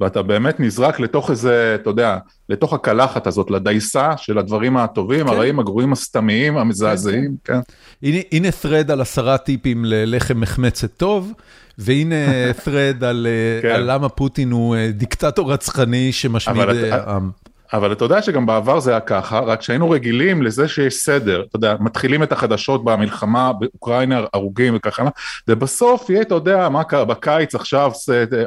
ואתה 0.00 0.22
באמת 0.22 0.60
נזרק 0.60 1.00
לתוך 1.00 1.30
איזה, 1.30 1.76
אתה 1.80 1.90
יודע, 1.90 2.18
לתוך 2.48 2.72
הקלחת 2.72 3.26
הזאת, 3.26 3.50
לדייסה 3.50 4.16
של 4.16 4.38
הדברים 4.38 4.76
הטובים, 4.76 5.26
כן. 5.26 5.32
הרעים, 5.32 5.58
הגרועים, 5.58 5.92
הסתמיים, 5.92 6.56
המזעזעים, 6.56 7.36
כן. 7.44 7.54
כן. 7.54 7.60
הנה, 8.08 8.18
הנה 8.32 8.48
thread 8.62 8.92
על 8.92 9.00
עשרה 9.00 9.38
טיפים 9.38 9.84
ללחם 9.84 10.40
מחמצת 10.40 10.90
טוב. 10.96 11.32
והנה 11.78 12.14
thread 12.64 13.04
על, 13.04 13.26
כן. 13.62 13.68
על 13.68 13.92
למה 13.92 14.08
פוטין 14.08 14.50
הוא 14.50 14.76
אה, 14.76 14.90
דיקטטור 14.92 15.52
רצחני 15.52 16.12
שמשמיד 16.12 16.68
עם. 17.06 17.30
אבל 17.72 17.92
אתה 17.92 18.04
יודע 18.04 18.22
שגם 18.22 18.46
בעבר 18.46 18.80
זה 18.80 18.90
היה 18.90 19.00
ככה, 19.00 19.38
רק 19.38 19.62
שהיינו 19.62 19.90
רגילים 19.90 20.42
לזה 20.42 20.68
שיש 20.68 20.94
סדר, 20.94 21.42
אתה 21.48 21.56
יודע, 21.56 21.76
מתחילים 21.80 22.22
את 22.22 22.32
החדשות 22.32 22.84
במלחמה 22.84 23.52
באוקראינה, 23.52 24.24
הרוגים 24.34 24.76
וככה, 24.76 25.04
ובסוף 25.48 26.10
יהיה, 26.10 26.22
אתה 26.22 26.34
יודע, 26.34 26.68
מה 26.68 26.84
קרה? 26.84 27.04
בקיץ 27.04 27.54
עכשיו, 27.54 27.92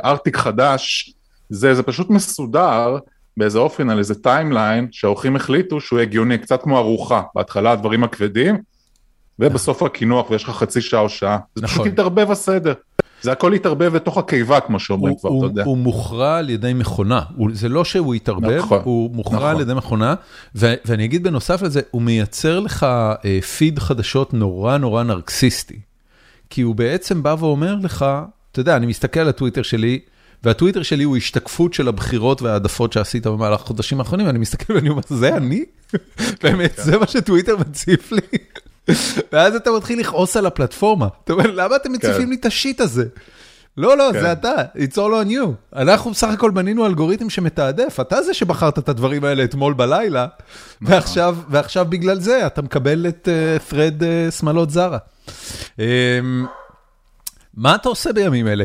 ארטיק 0.03 0.37
חדש, 0.37 1.13
זה, 1.49 1.73
זה 1.73 1.83
פשוט 1.83 2.09
מסודר 2.09 2.97
באיזה 3.37 3.59
אופן 3.59 3.89
על 3.89 3.99
איזה 3.99 4.15
timeline 4.15 4.87
שהעורכים 4.91 5.35
החליטו 5.35 5.81
שהוא 5.81 5.99
הגיוני, 5.99 6.37
קצת 6.37 6.63
כמו 6.63 6.77
ארוחה, 6.77 7.21
בהתחלה 7.35 7.71
הדברים 7.71 8.03
הכבדים, 8.03 8.57
ובסוף 9.39 9.83
הקינוח 9.83 10.31
ויש 10.31 10.43
לך 10.43 10.49
חצי 10.49 10.81
שעה 10.81 10.99
או 10.99 11.09
שעה, 11.09 11.37
זה 11.55 11.61
נכון. 11.63 11.83
פשוט 11.83 11.93
התערבב 11.93 12.31
הסדר. 12.31 12.73
זה 13.21 13.31
הכל 13.31 13.53
התערבב 13.53 13.95
לתוך 13.95 14.17
הקיבה, 14.17 14.59
כמו 14.59 14.79
שאומרים 14.79 15.15
כבר, 15.15 15.29
אתה 15.37 15.45
יודע. 15.45 15.63
הוא 15.63 15.77
מוכרע 15.77 16.37
על 16.37 16.49
ידי 16.49 16.73
מכונה, 16.73 17.21
זה 17.53 17.69
לא 17.69 17.85
שהוא 17.85 18.13
התערבב, 18.13 18.57
נכון, 18.57 18.81
הוא 18.83 19.15
מוכרע 19.15 19.37
נכון. 19.37 19.49
על 19.49 19.61
ידי 19.61 19.73
מכונה, 19.73 20.15
ואני 20.55 21.05
אגיד 21.05 21.23
בנוסף 21.23 21.61
לזה, 21.61 21.81
הוא 21.91 22.01
מייצר 22.01 22.59
לך 22.59 22.85
פיד 23.57 23.77
אה, 23.77 23.83
חדשות 23.83 24.33
נורא 24.33 24.77
נורא 24.77 25.03
נרקסיסטי. 25.03 25.79
כי 26.49 26.61
הוא 26.61 26.75
בעצם 26.75 27.23
בא 27.23 27.35
ואומר 27.39 27.75
לך, 27.75 28.05
אתה 28.51 28.59
יודע, 28.59 28.75
אני 28.75 28.85
מסתכל 28.85 29.19
על 29.19 29.29
הטוויטר 29.29 29.61
שלי, 29.61 29.99
והטוויטר 30.43 30.83
שלי 30.83 31.03
הוא 31.03 31.17
השתקפות 31.17 31.73
של 31.73 31.87
הבחירות 31.87 32.41
והעדפות 32.41 32.93
שעשית 32.93 33.27
במהלך 33.27 33.61
החודשים 33.61 33.99
האחרונים, 33.99 34.27
ואני 34.27 34.39
מסתכל 34.39 34.73
ואני 34.73 34.89
אומר, 34.89 35.01
זה 35.07 35.37
אני? 35.37 35.65
באמת, 36.43 36.75
כן. 36.75 36.81
זה 36.83 36.97
מה 36.97 37.07
שטוויטר 37.07 37.57
מציף 37.57 38.11
לי? 38.11 38.21
ואז 39.31 39.55
אתה 39.55 39.71
מתחיל 39.71 39.99
לכעוס 39.99 40.37
על 40.37 40.45
הפלטפורמה. 40.45 41.07
אתה 41.23 41.33
אומר, 41.33 41.51
למה 41.51 41.75
אתם 41.75 41.91
מציפים 41.91 42.23
כן. 42.23 42.29
לי 42.29 42.35
את 42.35 42.45
השיט 42.45 42.81
הזה? 42.81 43.05
לא, 43.77 43.97
לא, 43.97 44.11
זה 44.11 44.19
כן. 44.21 44.31
אתה, 44.31 44.55
it's 44.75 44.95
all 44.95 45.25
on 45.25 45.31
you. 45.31 45.75
אנחנו 45.75 46.11
בסך 46.11 46.27
הכל 46.27 46.51
בנינו 46.51 46.85
אלגוריתם 46.85 47.29
שמתעדף, 47.29 47.99
אתה 48.01 48.21
זה 48.21 48.33
שבחרת 48.33 48.79
את 48.79 48.89
הדברים 48.89 49.23
האלה 49.23 49.43
אתמול 49.43 49.73
בלילה, 49.73 50.27
נכון. 50.81 51.45
ועכשיו 51.49 51.85
בגלל 51.89 52.19
זה 52.19 52.47
אתה 52.47 52.61
מקבל 52.61 53.07
את 53.07 53.27
uh, 53.27 53.71
thread 53.71 54.01
uh, 54.01 54.31
שמאלות 54.31 54.69
זרה. 54.69 54.97
Um, 55.77 55.81
מה 57.53 57.75
אתה 57.75 57.89
עושה 57.89 58.13
בימים 58.13 58.47
אלה? 58.47 58.63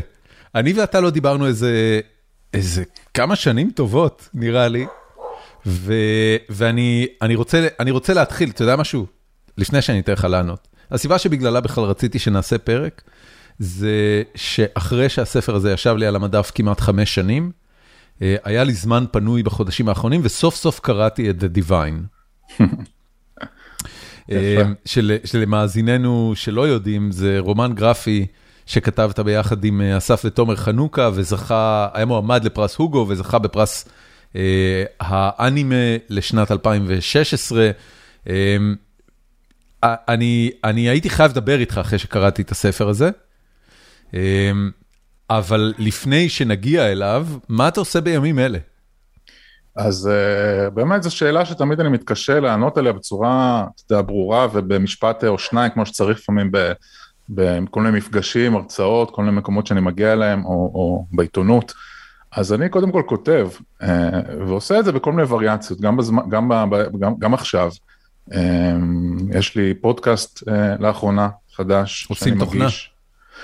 אני 0.54 0.72
ואתה 0.72 1.00
לא 1.00 1.10
דיברנו 1.10 1.46
איזה, 1.46 2.00
איזה 2.54 2.82
כמה 3.14 3.36
שנים 3.36 3.70
טובות, 3.70 4.28
נראה 4.34 4.68
לי, 4.68 4.86
ו, 5.66 5.94
ואני 6.50 7.34
רוצה, 7.34 7.66
רוצה 7.90 8.14
להתחיל, 8.14 8.50
אתה 8.50 8.62
יודע 8.62 8.76
משהו? 8.76 9.06
לפני 9.58 9.82
שאני 9.82 10.00
אתן 10.00 10.12
לך 10.12 10.24
לענות. 10.24 10.68
הסיבה 10.90 11.18
שבגללה 11.18 11.60
בכלל 11.60 11.84
רציתי 11.84 12.18
שנעשה 12.18 12.58
פרק, 12.58 13.02
זה 13.58 14.22
שאחרי 14.34 15.08
שהספר 15.08 15.54
הזה 15.54 15.72
ישב 15.72 15.94
לי 15.96 16.06
על 16.06 16.16
המדף 16.16 16.52
כמעט 16.54 16.80
חמש 16.80 17.14
שנים, 17.14 17.50
אה, 18.22 18.36
היה 18.44 18.64
לי 18.64 18.72
זמן 18.72 19.04
פנוי 19.10 19.42
בחודשים 19.42 19.88
האחרונים, 19.88 20.20
וסוף 20.24 20.54
סוף 20.54 20.80
קראתי 20.80 21.30
את 21.30 21.36
The 21.42 21.58
Divine. 21.58 22.02
אה, 24.32 24.62
של, 24.84 25.16
שלמאזיננו 25.24 26.32
שלא 26.36 26.68
יודעים, 26.68 27.12
זה 27.12 27.36
רומן 27.38 27.72
גרפי 27.74 28.26
שכתבת 28.66 29.18
ביחד 29.18 29.64
עם 29.64 29.80
אה, 29.80 29.96
אסף 29.96 30.22
ותומר 30.24 30.56
חנוכה, 30.56 31.10
וזכה, 31.14 31.88
היה 31.94 32.06
מועמד 32.06 32.44
לפרס 32.44 32.76
הוגו, 32.76 33.06
וזכה 33.08 33.38
בפרס 33.38 33.88
אה, 34.36 34.84
האנימה 35.00 35.96
לשנת 36.08 36.50
2016. 36.50 37.70
אה, 38.28 38.56
אני, 39.84 40.50
אני 40.64 40.88
הייתי 40.88 41.10
חייב 41.10 41.30
לדבר 41.30 41.60
איתך 41.60 41.78
אחרי 41.78 41.98
שקראתי 41.98 42.42
את 42.42 42.50
הספר 42.50 42.88
הזה, 42.88 43.10
אמ, 44.14 44.70
אבל 45.30 45.74
לפני 45.78 46.28
שנגיע 46.28 46.92
אליו, 46.92 47.26
מה 47.48 47.68
אתה 47.68 47.80
עושה 47.80 48.00
בימים 48.00 48.38
אלה? 48.38 48.58
אז 49.76 50.10
uh, 50.10 50.70
באמת 50.70 51.02
זו 51.02 51.16
שאלה 51.16 51.44
שתמיד 51.44 51.80
אני 51.80 51.88
מתקשה 51.88 52.40
לענות 52.40 52.78
עליה 52.78 52.92
בצורה, 52.92 53.64
אתה 53.86 53.94
יודע, 53.94 54.06
ברורה 54.06 54.46
ובמשפט 54.52 55.24
או 55.24 55.38
שניים, 55.38 55.70
כמו 55.70 55.86
שצריך 55.86 56.18
לפעמים 56.18 56.50
בכל 57.28 57.80
מיני 57.82 57.98
מפגשים, 57.98 58.56
הרצאות, 58.56 59.10
כל 59.10 59.22
מיני 59.24 59.36
מקומות 59.36 59.66
שאני 59.66 59.80
מגיע 59.80 60.12
אליהם, 60.12 60.44
או, 60.44 60.50
או 60.50 61.06
בעיתונות. 61.12 61.72
אז 62.32 62.52
אני 62.52 62.68
קודם 62.68 62.92
כל 62.92 63.02
כותב, 63.06 63.48
uh, 63.82 63.86
ועושה 64.46 64.78
את 64.78 64.84
זה 64.84 64.92
בכל 64.92 65.12
מיני 65.12 65.28
וריאציות, 65.28 65.80
גם, 65.80 65.96
בזמן, 65.96 66.22
גם, 66.28 66.50
גם, 67.00 67.14
גם 67.18 67.34
עכשיו. 67.34 67.70
אמ, 68.34 69.16
יש 69.34 69.56
לי 69.56 69.74
פודקאסט 69.74 70.48
אה, 70.48 70.74
לאחרונה, 70.80 71.28
חדש, 71.54 72.06
עושים 72.10 72.38
תוכנה. 72.38 72.64
מגיש. 72.64 72.90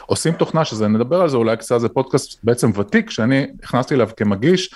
עושים 0.06 0.32
תוכנה, 0.32 0.64
שזה, 0.64 0.88
נדבר 0.88 1.20
על 1.20 1.28
זה 1.28 1.36
אולי 1.36 1.56
קצת, 1.56 1.80
זה 1.80 1.88
פודקאסט 1.88 2.40
בעצם 2.44 2.70
ותיק, 2.80 3.10
שאני 3.10 3.46
נכנסתי 3.62 3.94
אליו 3.94 4.08
כמגיש 4.16 4.74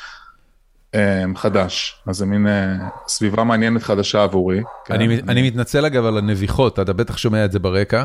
אמ, 0.94 1.36
חדש, 1.36 2.02
אז 2.06 2.16
זה 2.16 2.26
מין 2.26 2.46
אה, 2.46 2.88
סביבה 3.08 3.44
מעניינת 3.44 3.82
חדשה 3.82 4.22
עבורי. 4.22 4.60
כן. 4.84 4.94
אני, 4.94 5.20
אני 5.28 5.42
מתנצל 5.42 5.86
אגב 5.86 6.04
על 6.04 6.18
הנביחות, 6.18 6.78
אתה 6.78 6.92
בטח 6.92 7.16
שומע 7.16 7.44
את 7.44 7.52
זה 7.52 7.58
ברקע. 7.58 8.04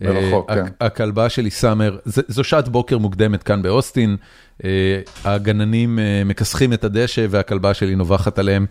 ברחוק, 0.00 0.50
כן. 0.50 0.64
הכלבה 0.80 1.28
שלי 1.28 1.50
סאמר, 1.50 1.98
זו 2.04 2.44
שעת 2.44 2.68
בוקר 2.68 2.98
מוקדמת 2.98 3.42
כאן 3.42 3.62
באוסטין, 3.62 4.16
הגננים 5.24 5.98
מכסחים 6.24 6.72
את 6.72 6.84
הדשא 6.84 7.26
והכלבה 7.30 7.74
שלי 7.74 7.94
נובחת 7.94 8.38
עליהם. 8.38 8.66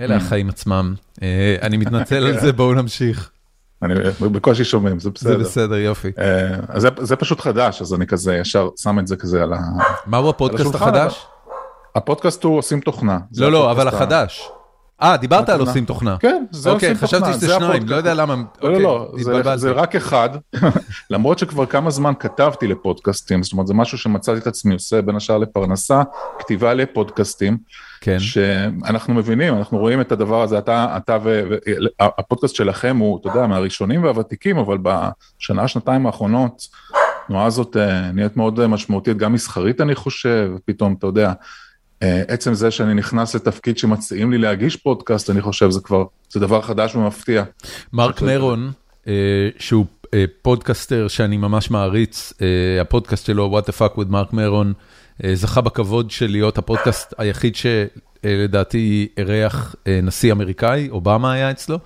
אלה. 0.00 0.16
החיים 0.16 0.48
עצמם. 0.48 0.94
אה, 1.22 1.56
אני 1.62 1.76
מתנצל 1.76 2.26
על 2.26 2.40
זה, 2.42 2.52
בואו 2.52 2.74
נמשיך. 2.74 3.30
אני 3.82 3.94
בקושי 4.32 4.64
שומעים, 4.64 4.98
זה 4.98 5.10
בסדר. 5.10 5.38
זה 5.38 5.44
בסדר, 5.44 5.74
יופי. 5.74 6.10
אה, 6.18 6.56
אז 6.68 6.86
זה 7.00 7.16
פשוט 7.16 7.40
חדש, 7.40 7.82
אז 7.82 7.94
אני 7.94 8.06
כזה 8.06 8.36
ישר 8.36 8.68
שם 8.76 8.98
את 8.98 9.06
זה 9.06 9.16
כזה 9.16 9.42
על 9.42 9.52
ה... 9.52 9.58
מהו 10.06 10.28
הפודקאסט 10.30 10.74
החדש? 10.74 11.26
הפודקאסט 11.94 12.44
הוא 12.44 12.58
עושים 12.58 12.80
תוכנה. 12.80 13.18
לא, 13.36 13.52
לא, 13.52 13.70
אבל 13.70 13.88
החדש. 13.88 14.48
אה, 15.02 15.16
דיברת 15.16 15.48
על 15.48 15.60
עושים 15.60 15.84
תוכנה. 15.84 16.16
כן, 16.20 16.44
זה 16.50 16.70
אוקיי, 16.70 16.90
עושים 16.90 17.06
תוכנה. 17.06 17.20
חשבתי 17.20 17.46
שזה 17.46 17.54
שניים, 17.54 17.88
לא 17.88 17.96
יודע 17.96 18.14
למה. 18.14 18.34
לא, 18.62 18.72
לא, 18.72 18.80
לא, 18.80 19.08
אוקיי, 19.12 19.58
זה 19.58 19.70
רק 19.70 19.96
אחד, 19.96 20.30
למרות 21.10 21.38
שכבר 21.38 21.66
כמה 21.66 21.90
זמן 21.90 22.12
כתבתי 22.18 22.66
לפודקאסטים, 22.66 23.42
זאת 23.42 23.52
אומרת, 23.52 23.66
זה 23.66 23.74
משהו 23.74 23.98
שמצאתי 23.98 24.38
את 24.38 24.46
עצמי 24.46 24.74
עושה 24.74 25.02
בין 25.02 25.16
השאר 25.16 25.38
לפרנסה, 25.38 26.02
כתיבה 26.38 26.74
לפודקאסטים, 26.74 27.58
כן. 28.00 28.18
שאנחנו 28.18 29.14
מבינים, 29.14 29.56
אנחנו 29.56 29.78
רואים 29.78 30.00
את 30.00 30.12
הדבר 30.12 30.42
הזה, 30.42 30.58
אתה, 30.58 30.96
אתה 30.96 31.18
והפודקאסט 32.00 32.54
שלכם 32.54 32.96
הוא, 32.96 33.18
אתה 33.20 33.28
יודע, 33.28 33.46
מהראשונים 33.46 34.04
והוותיקים, 34.04 34.58
אבל 34.58 34.78
בשנה, 34.82 35.68
שנתיים 35.68 36.06
האחרונות, 36.06 36.62
התנועה 37.24 37.46
הזאת 37.46 37.76
אה, 37.76 38.12
נהיית 38.12 38.36
מאוד 38.36 38.66
משמעותית, 38.66 39.16
גם 39.16 39.32
מסחרית 39.32 39.80
אני 39.80 39.94
חושב, 39.94 40.50
פתאום, 40.64 40.94
אתה 40.98 41.06
יודע, 41.06 41.28
אה, 41.28 41.34
עצם 42.00 42.54
זה 42.54 42.70
שאני 42.70 42.94
נכנס 42.94 43.34
לתפקיד 43.34 43.78
שמציעים 43.78 44.30
לי 44.30 44.38
להגיש 44.38 44.76
פודקאסט, 44.76 45.30
אני 45.30 45.40
חושב 45.40 45.70
זה 45.70 45.80
כבר, 45.80 46.04
זה 46.30 46.40
דבר 46.40 46.62
חדש 46.62 46.94
ומפתיע. 46.94 47.44
מרק 47.92 48.22
מרון, 48.22 48.72
אה, 49.08 49.12
שהוא 49.58 49.86
אה, 50.14 50.24
פודקאסטר 50.42 51.08
שאני 51.08 51.36
ממש 51.36 51.70
מעריץ, 51.70 52.32
הפודקאסט 52.80 53.26
שלו, 53.26 53.58
What 53.58 53.64
the 53.64 53.72
fuck 53.72 53.98
with 53.98 54.08
מרק 54.08 54.32
מרון, 54.32 54.72
זכה 55.34 55.60
בכבוד 55.60 56.10
של 56.10 56.30
להיות 56.30 56.58
הפודקאסט 56.58 57.14
היחיד 57.18 57.54
שלדעתי 57.56 59.08
אירח 59.16 59.74
נשיא 60.02 60.32
אמריקאי, 60.32 60.88
אובמה 60.90 61.32
היה 61.32 61.50
אצלו, 61.50 61.78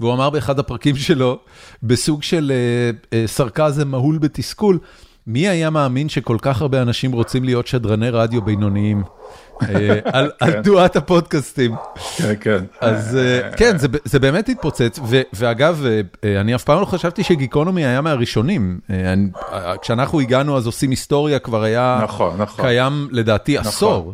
והוא 0.00 0.14
אמר 0.14 0.30
באחד 0.30 0.58
הפרקים 0.58 0.96
שלו, 0.96 1.38
בסוג 1.82 2.22
של 2.22 2.52
סרקזם 3.26 3.88
מהול 3.88 4.18
בתסכול, 4.18 4.78
מי 5.26 5.48
היה 5.48 5.70
מאמין 5.70 6.08
שכל 6.08 6.36
כך 6.42 6.62
הרבה 6.62 6.82
אנשים 6.82 7.12
רוצים 7.12 7.44
להיות 7.44 7.66
שדרני 7.66 8.10
רדיו 8.10 8.42
בינוניים? 8.42 9.02
אה, 9.62 9.98
על 10.04 10.30
כן. 10.40 10.62
תנועת 10.62 10.96
הפודקאסטים. 10.96 11.74
כן, 12.16 12.34
כן. 12.40 12.64
אז 12.80 13.16
אה, 13.16 13.50
כן, 13.56 13.78
זה- 13.78 13.88
זה 14.04 14.18
באמת 14.18 14.48
התפוצץ, 14.48 14.98
ואגב, 15.32 15.84
אה, 16.24 16.40
אני 16.40 16.54
אף 16.54 16.64
פעם 16.64 16.80
לא 16.80 16.84
חשבתי 16.84 17.24
שגיקונומי 17.24 17.84
היה 17.86 18.00
מהראשונים. 18.00 18.80
אה, 18.90 19.14
אה, 19.52 19.74
כשאנחנו 19.82 20.20
הגענו 20.20 20.56
אז 20.56 20.66
עושים 20.66 20.90
היסטוריה 20.90 21.38
כבר 21.38 21.62
היה 21.62 22.00
נכון, 22.04 22.36
נכון. 22.42 22.64
קיים 22.64 23.08
לדעתי 23.12 23.58
עשור. 23.58 24.12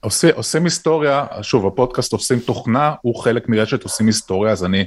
עושה, 0.00 0.28
עושים 0.34 0.64
היסטוריה, 0.64 1.24
שוב, 1.42 1.66
הפודקאסט 1.66 2.12
עושים 2.12 2.38
תוכנה, 2.38 2.92
הוא 3.02 3.14
חלק 3.16 3.48
מרשת 3.48 3.82
עושים 3.82 4.06
היסטוריה, 4.06 4.52
אז 4.52 4.64
אני, 4.64 4.84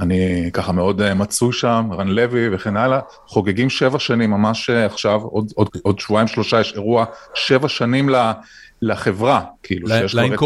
אני 0.00 0.50
ככה 0.52 0.72
מאוד 0.72 1.00
אה, 1.02 1.14
מצוי 1.14 1.52
שם, 1.52 1.88
רן 1.92 2.08
לוי 2.08 2.54
וכן 2.54 2.76
הלאה, 2.76 3.00
חוגגים 3.26 3.70
שבע 3.70 3.98
שנים, 3.98 4.30
ממש 4.30 4.70
אה, 4.70 4.86
עכשיו, 4.86 5.20
עוד, 5.20 5.52
עוד, 5.54 5.68
עוד 5.82 5.98
שבועיים 5.98 6.28
שלושה 6.28 6.60
יש 6.60 6.72
אירוע, 6.74 7.04
שבע 7.34 7.68
שנים 7.68 8.08
ל, 8.08 8.32
לחברה, 8.82 9.40
כאילו, 9.62 9.88
שיש 9.88 10.12
כבר 10.12 10.20
את 10.34 10.38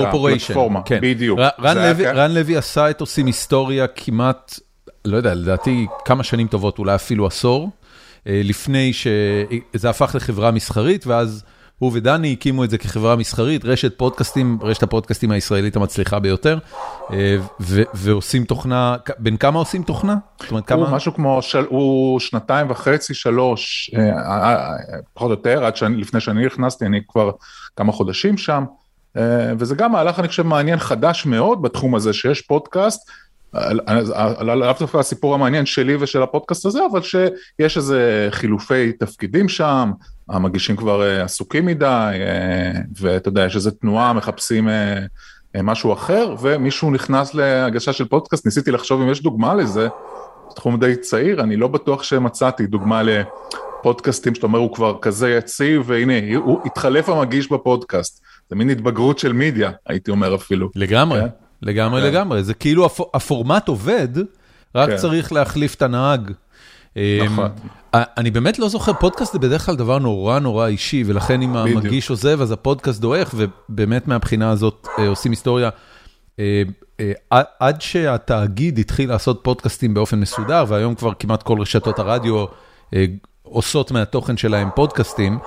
הפלטפורמה, 0.47 0.83
כן. 0.83 0.99
בדיוק. 1.03 1.39
ר- 1.39 1.49
רן 1.63 1.79
היה 1.79 1.93
לוי- 1.93 2.05
כ- 2.05 2.09
רן 2.15 2.31
לוי 2.35 2.57
עשה 2.57 2.91
את 2.91 3.01
עושים 3.01 3.27
היסטוריה 3.27 3.87
כמעט, 3.87 4.59
לא 5.05 5.17
יודע, 5.17 5.35
לדעתי 5.35 5.87
כמה 6.05 6.25
שנים 6.25 6.47
טובות, 6.49 6.79
אולי 6.79 6.95
אפילו 6.95 7.27
עשור, 7.27 7.71
אה, 8.27 8.41
לפני 8.45 8.93
שזה 8.93 9.91
הפך 9.91 10.13
לחברה 10.15 10.51
מסחרית, 10.51 11.07
ואז 11.07 11.45
הוא 11.79 11.91
ודני 11.95 12.33
הקימו 12.33 12.65
את 12.65 12.71
זה 12.71 12.79
כחברה 12.79 13.17
מסחרית, 13.17 13.65
רשת 13.65 13.99
פודקאסטים, 13.99 14.59
רשת 14.63 14.83
הפודקאסטים 14.83 15.31
הישראלית 15.31 15.77
המצליחה 15.77 16.19
ביותר, 16.19 16.59
אה, 17.13 17.37
ועושים 17.95 18.45
תוכנה, 18.45 18.97
בין 19.19 19.37
כמה 19.37 19.59
עושים 19.59 19.83
תוכנה? 19.83 20.17
זאת 20.41 20.51
אומרת, 20.51 20.71
הוא 20.71 20.87
כמה... 20.87 20.91
משהו 20.91 21.15
כמו, 21.15 21.43
של, 21.43 21.65
הוא 21.69 22.21
שנתיים 22.21 22.71
וחצי, 22.71 23.15
שלוש, 23.15 23.91
אה, 23.97 24.11
אה, 24.11 24.77
פחות 25.15 25.27
או 25.27 25.33
יותר, 25.33 25.65
עד 25.65 25.77
שאני, 25.77 25.97
לפני 25.97 26.21
שאני 26.21 26.47
נכנסתי, 26.47 26.87
אני 26.87 27.01
כבר 27.09 27.31
כמה 27.77 27.93
חודשים 27.93 28.39
שם, 28.39 28.65
וזה 29.59 29.75
גם 29.75 29.93
מהלך, 29.93 30.19
אני 30.19 30.29
חושב, 30.29 30.43
מעניין 30.43 30.79
חדש 30.79 31.27
מאוד 31.27 31.63
בתחום 31.63 31.95
הזה, 31.95 32.13
שיש 32.13 32.41
פודקאסט, 32.43 33.11
לאו 34.43 34.73
דווקא 34.79 34.99
הסיפור 34.99 35.35
המעניין 35.35 35.67
שלי 35.67 35.97
ושל 36.01 36.23
הפודקאסט 36.23 36.67
הזה, 36.67 36.81
אבל 36.91 37.01
שיש 37.03 37.77
איזה 37.77 38.29
חילופי 38.31 38.93
תפקידים 38.93 39.49
שם, 39.49 39.91
המגישים 40.29 40.77
כבר 40.77 41.03
אה, 41.03 41.23
עסוקים 41.23 41.67
מדי, 41.67 42.11
אה, 42.13 42.81
ואתה 43.01 43.29
יודע, 43.29 43.45
יש 43.45 43.57
איזה 43.57 43.71
תנועה, 43.71 44.13
מחפשים 44.13 44.69
אה, 44.69 45.63
משהו 45.63 45.93
אחר, 45.93 46.35
ומישהו 46.41 46.91
נכנס 46.91 47.35
להגשה 47.35 47.93
של 47.93 48.05
פודקאסט, 48.05 48.47
ניסיתי 48.47 48.71
לחשוב 48.71 49.01
אם 49.03 49.11
יש 49.11 49.23
דוגמה 49.23 49.55
לזה, 49.55 49.89
תחום 50.55 50.81
די 50.81 50.97
צעיר, 50.97 51.41
אני 51.41 51.57
לא 51.57 51.69
בטוח 51.69 52.03
שמצאתי 52.03 52.67
דוגמה 52.67 53.03
לפודקאסטים 53.03 54.35
שאתה 54.35 54.47
אומר 54.47 54.59
הוא 54.59 54.75
כבר 54.75 54.97
כזה 55.03 55.31
יציב, 55.31 55.83
והנה, 55.87 56.37
הוא 56.37 56.61
התחלף 56.65 57.09
המגיש 57.09 57.53
בפודקאסט. 57.53 58.23
זה 58.51 58.57
מין 58.57 58.71
התבגרות 58.71 59.19
של 59.19 59.33
מידיה, 59.33 59.71
הייתי 59.87 60.11
אומר 60.11 60.35
אפילו. 60.35 60.71
לגמרי, 60.75 61.21
כן. 61.21 61.27
לגמרי, 61.63 62.01
כן. 62.03 62.07
לגמרי. 62.09 62.43
זה 62.43 62.55
כאילו 62.55 62.87
הפ- 62.87 63.15
הפורמט 63.15 63.69
עובד, 63.69 64.09
רק 64.75 64.89
כן. 64.91 64.97
צריך 64.97 65.33
להחליף 65.33 65.75
את 65.75 65.83
הנהג. 65.83 66.33
נכון. 66.97 67.49
אמ, 67.95 68.01
אני 68.17 68.31
באמת 68.31 68.59
לא 68.59 68.69
זוכר, 68.69 68.93
פודקאסט 68.93 69.33
זה 69.33 69.39
בדרך 69.39 69.67
כלל 69.67 69.77
דבר 69.77 69.99
נורא 69.99 70.39
נורא 70.39 70.67
אישי, 70.67 71.05
ולכן 71.07 71.43
אם. 71.43 71.57
המגיש 71.57 72.11
עוזב 72.11 72.41
אז 72.43 72.53
הפודקאסט 72.53 73.01
דועך, 73.01 73.35
ובאמת 73.37 74.09
מהבחינה 74.09 74.51
הזאת 74.51 74.87
אה, 74.99 75.09
עושים 75.09 75.33
היסטוריה. 75.33 75.71
אה, 76.39 76.63
אה, 77.01 77.13
עד- 77.61 77.81
שהתאגיד 77.81 78.79
התחיל 78.79 79.09
לעשות 79.09 79.41
פודקאסטים 79.43 79.95
באופן 79.95 80.21
מסודר, 80.21 80.65
והיום 80.69 80.95
כבר 80.95 81.13
כמעט 81.19 81.43
כל 81.43 81.61
רשתות 81.61 81.99
הרדיו 81.99 82.45
עושות 83.43 83.91
מהתוכן 83.91 84.37
שלהם 84.37 84.69
פודקאסטים, 84.75 85.39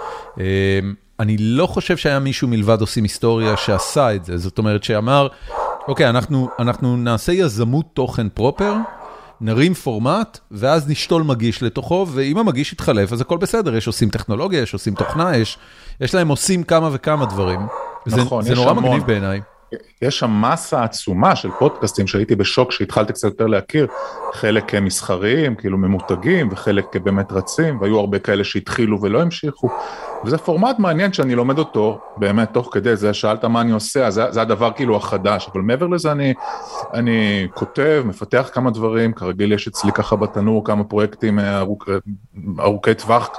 אני 1.19 1.37
לא 1.39 1.67
חושב 1.67 1.97
שהיה 1.97 2.19
מישהו 2.19 2.47
מלבד 2.47 2.81
עושים 2.81 3.03
היסטוריה 3.03 3.57
שעשה 3.57 4.15
את 4.15 4.25
זה, 4.25 4.37
זאת 4.37 4.57
אומרת 4.57 4.83
שאמר, 4.83 5.27
אוקיי, 5.87 6.09
אנחנו, 6.09 6.49
אנחנו 6.59 6.97
נעשה 6.97 7.31
יזמות 7.31 7.85
תוכן 7.93 8.29
פרופר, 8.29 8.73
נרים 9.41 9.73
פורמט, 9.73 10.39
ואז 10.51 10.89
נשתול 10.89 11.23
מגיש 11.23 11.63
לתוכו, 11.63 12.07
ואם 12.11 12.37
המגיש 12.37 12.73
יתחלף, 12.73 13.13
אז 13.13 13.21
הכל 13.21 13.37
בסדר, 13.37 13.75
יש 13.75 13.87
עושים 13.87 14.09
טכנולוגיה, 14.09 14.61
יש 14.61 14.73
עושים 14.73 14.95
תוכנה, 14.95 15.37
יש, 15.37 15.57
יש 16.01 16.15
להם 16.15 16.27
עושים 16.27 16.63
כמה 16.63 16.89
וכמה 16.91 17.25
דברים. 17.25 17.59
נכון, 18.07 18.43
זה, 18.43 18.49
זה 18.49 18.55
נורא 18.55 18.69
המון. 18.69 18.83
מגניב 18.83 19.07
בעיניי. 19.07 19.41
יש 20.01 20.19
שם 20.19 20.41
מסה 20.41 20.83
עצומה 20.83 21.35
של 21.35 21.49
פודקאסטים 21.59 22.07
שהייתי 22.07 22.35
בשוק 22.35 22.71
שהתחלתי 22.71 23.13
קצת 23.13 23.23
יותר 23.23 23.47
להכיר, 23.47 23.87
חלק 24.33 24.75
אה, 24.75 24.79
מסחריים, 24.79 25.55
כאילו 25.55 25.77
ממותגים, 25.77 26.49
וחלק 26.51 26.85
אה, 26.95 26.99
באמת 26.99 27.31
רצים, 27.31 27.81
והיו 27.81 27.99
הרבה 27.99 28.19
כאלה 28.19 28.43
שהתחילו 28.43 29.01
ולא 29.01 29.21
המשיכו, 29.21 29.69
וזה 30.25 30.37
פורמט 30.37 30.79
מעניין 30.79 31.13
שאני 31.13 31.35
לומד 31.35 31.59
אותו, 31.59 31.99
באמת, 32.17 32.53
תוך 32.53 32.69
כדי 32.71 32.95
זה, 32.95 33.13
שאלת 33.13 33.45
מה 33.45 33.61
אני 33.61 33.71
עושה, 33.71 34.11
זה, 34.11 34.31
זה 34.31 34.41
הדבר 34.41 34.71
כאילו 34.71 34.95
החדש, 34.95 35.49
אבל 35.53 35.61
מעבר 35.61 35.87
לזה 35.87 36.11
אני, 36.11 36.33
אני 36.93 37.47
כותב, 37.53 38.03
מפתח 38.05 38.49
כמה 38.53 38.71
דברים, 38.71 39.13
כרגיל 39.13 39.53
יש 39.53 39.67
אצלי 39.67 39.91
ככה 39.91 40.15
בתנור 40.15 40.65
כמה 40.65 40.83
פרויקטים 40.83 41.39
אה, 41.39 41.59
ארוכ, 41.59 41.89
אה, 41.89 41.95
ארוכי 42.59 42.93
טווח, 42.93 43.29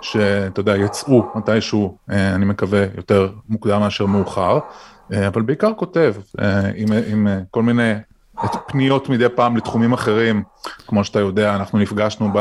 שאתה 0.00 0.60
יודע, 0.60 0.76
יצאו 0.76 1.26
מתישהו, 1.34 1.96
אה, 2.10 2.34
אני 2.34 2.44
מקווה, 2.44 2.84
יותר 2.96 3.28
מוקדם 3.48 3.80
מאשר 3.80 4.06
מאוחר. 4.06 4.58
אבל 5.26 5.42
בעיקר 5.42 5.72
כותב, 5.76 6.14
עם, 6.74 6.88
עם 7.12 7.28
כל 7.50 7.62
מיני 7.62 7.92
פניות 8.66 9.08
מדי 9.08 9.28
פעם 9.34 9.56
לתחומים 9.56 9.92
אחרים, 9.92 10.42
כמו 10.86 11.04
שאתה 11.04 11.20
יודע, 11.20 11.54
אנחנו 11.54 11.78
נפגשנו 11.78 12.32
ב, 12.32 12.38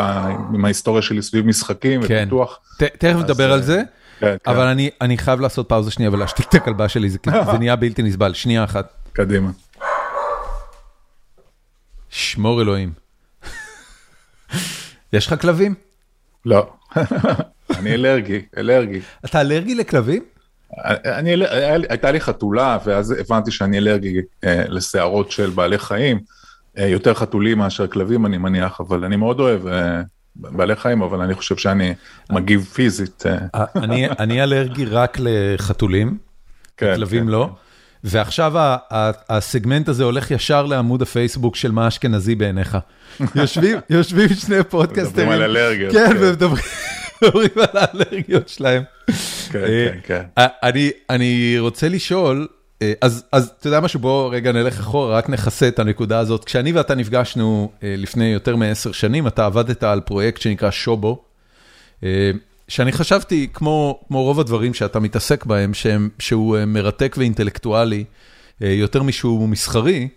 עם 0.54 0.66
ההיסטוריה 0.66 1.02
שלי 1.02 1.22
סביב 1.22 1.46
משחקים 1.46 2.08
כן. 2.08 2.20
ופיתוח. 2.22 2.60
תכף 2.78 3.16
נדבר 3.16 3.50
אה, 3.50 3.54
על 3.54 3.62
זה, 3.62 3.82
כן, 4.20 4.36
כן, 4.44 4.52
אבל 4.52 4.68
אני, 4.68 4.90
אני 5.02 5.18
חייב 5.18 5.40
לעשות 5.40 5.70
פאוזה 5.70 5.92
שנייה 5.92 6.12
ולהשתיק 6.12 6.50
את 6.50 6.54
הכלבה 6.54 6.90
שלי, 6.90 7.10
זה, 7.10 7.18
זה 7.52 7.58
נהיה 7.58 7.76
בלתי 7.76 8.04
נסבל. 8.04 8.34
שנייה 8.34 8.64
אחת. 8.64 8.94
קדימה. 9.14 9.50
שמור 12.10 12.62
אלוהים. 12.62 12.92
יש 15.14 15.28
לך 15.28 15.42
כלבים? 15.42 15.76
לא, 16.46 16.74
אני 17.78 17.94
אלרגי, 17.94 18.42
אלרגי. 18.58 19.00
אתה 19.26 19.42
אלרגי 19.42 19.76
לכלבים? 19.76 20.24
אני, 21.06 21.36
הייתה 21.90 22.12
לי 22.12 22.20
חתולה, 22.20 22.78
ואז 22.86 23.12
הבנתי 23.12 23.52
שאני 23.52 23.78
אלרגי 23.78 24.18
אה, 24.44 24.64
לשערות 24.70 25.32
של 25.32 25.50
בעלי 25.50 25.78
חיים, 25.78 26.20
אה, 26.78 26.88
יותר 26.88 27.14
חתולים 27.14 27.58
מאשר 27.58 27.88
כלבים 27.88 28.26
אני 28.26 28.38
מניח, 28.38 28.82
אבל 28.82 29.04
אני 29.06 29.16
מאוד 29.16 29.40
אוהב 29.40 29.68
אה, 29.68 30.02
בעלי 30.36 30.76
חיים, 30.76 31.02
אבל 31.02 31.22
אני 31.22 31.34
חושב 31.34 31.58
שאני 31.58 31.94
מגיב 32.30 32.64
פיזית. 32.74 33.24
אני, 33.76 34.10
אני 34.20 34.44
אלרגי 34.44 34.86
רק 34.86 35.18
לחתולים, 35.20 36.18
כן, 36.78 36.96
כלבים 36.96 37.24
כן, 37.24 37.28
לא. 37.30 37.50
ועכשיו 38.04 38.58
ה- 38.58 38.78
ה- 38.94 39.12
הסגמנט 39.30 39.90
הזה 39.90 40.04
הולך 40.04 40.32
ישר 40.32 40.66
לעמוד 40.66 41.02
הפייסבוק 41.02 41.56
של 41.56 41.72
מה 41.72 41.88
אשכנזי 41.88 42.36
בעיניך. 42.36 42.78
יושבים, 43.36 43.78
יושבים 43.90 44.30
שני 44.30 44.64
פודקאסטרים. 44.70 45.28
מדברים 45.30 45.32
על 45.32 45.58
אלרגיות, 45.58 45.94
כן, 45.94 46.08
כן. 46.10 46.18
ומדברים 46.20 46.64
מדברים 47.22 47.50
על 47.56 47.80
האלרגיות 47.82 48.50
שלהם. 48.50 48.84
כן, 49.52 49.60
אה, 49.60 49.90
כן, 49.92 50.00
כן. 50.04 50.24
אה, 50.38 50.48
אני, 51.10 51.60
רוצה 51.60 51.90
לשאול, 51.90 52.48
אה, 52.82 52.94
אז, 53.02 53.24
אתה 53.60 53.68
יודע 53.68 53.80
משהו, 53.80 54.00
בוא 54.00 54.36
רגע 54.36 54.52
נלך 54.52 54.80
אחורה, 54.80 55.18
רק 55.18 55.30
נכסה 55.30 55.68
את 55.68 55.80
הנקודה 55.80 56.20
הזאת. 56.20 56.44
כשאני 56.44 56.72
ואתה 56.72 56.96
נפגשנו 56.96 57.72
לפני 57.82 58.26
יותר 58.26 58.56
מעשר 58.56 58.92
שנים, 58.92 59.28
אתה 59.28 59.46
עבדת 59.46 59.84
על 59.84 60.02
פרויקט 60.02 60.42
שנקרא 60.42 60.72
שובו, 60.72 61.24
שאני 62.68 62.92
חשבתי, 62.92 63.48
כמו, 63.54 64.00
כמו 64.08 64.24
רוב 64.24 64.40
הדברים 64.40 64.74
שאתה 64.74 65.00
מתעסק 65.00 65.46
בהם, 65.46 65.74
שהם, 65.74 66.10
שהוא 66.20 66.58
מרתק 66.68 67.16
ואינטלקטואלי, 67.20 68.04
יותר 68.62 69.04
משהוא 69.04 69.50
מסחרי, 69.50 70.08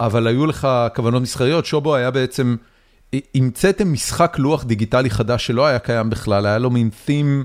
אבל 0.00 0.26
היו 0.26 0.46
לך 0.46 0.68
כוונות 0.94 1.22
מסחריות, 1.22 1.66
שובו 1.66 1.94
היה 1.94 2.10
בעצם, 2.10 2.56
המצאתם 3.34 3.92
משחק 3.92 4.36
לוח 4.38 4.64
דיגיטלי 4.64 5.10
חדש 5.10 5.46
שלא 5.46 5.66
היה 5.66 5.78
קיים 5.78 6.10
בכלל, 6.10 6.46
היה 6.46 6.58
לו 6.58 6.70
מין 6.70 6.90
theme 7.06 7.44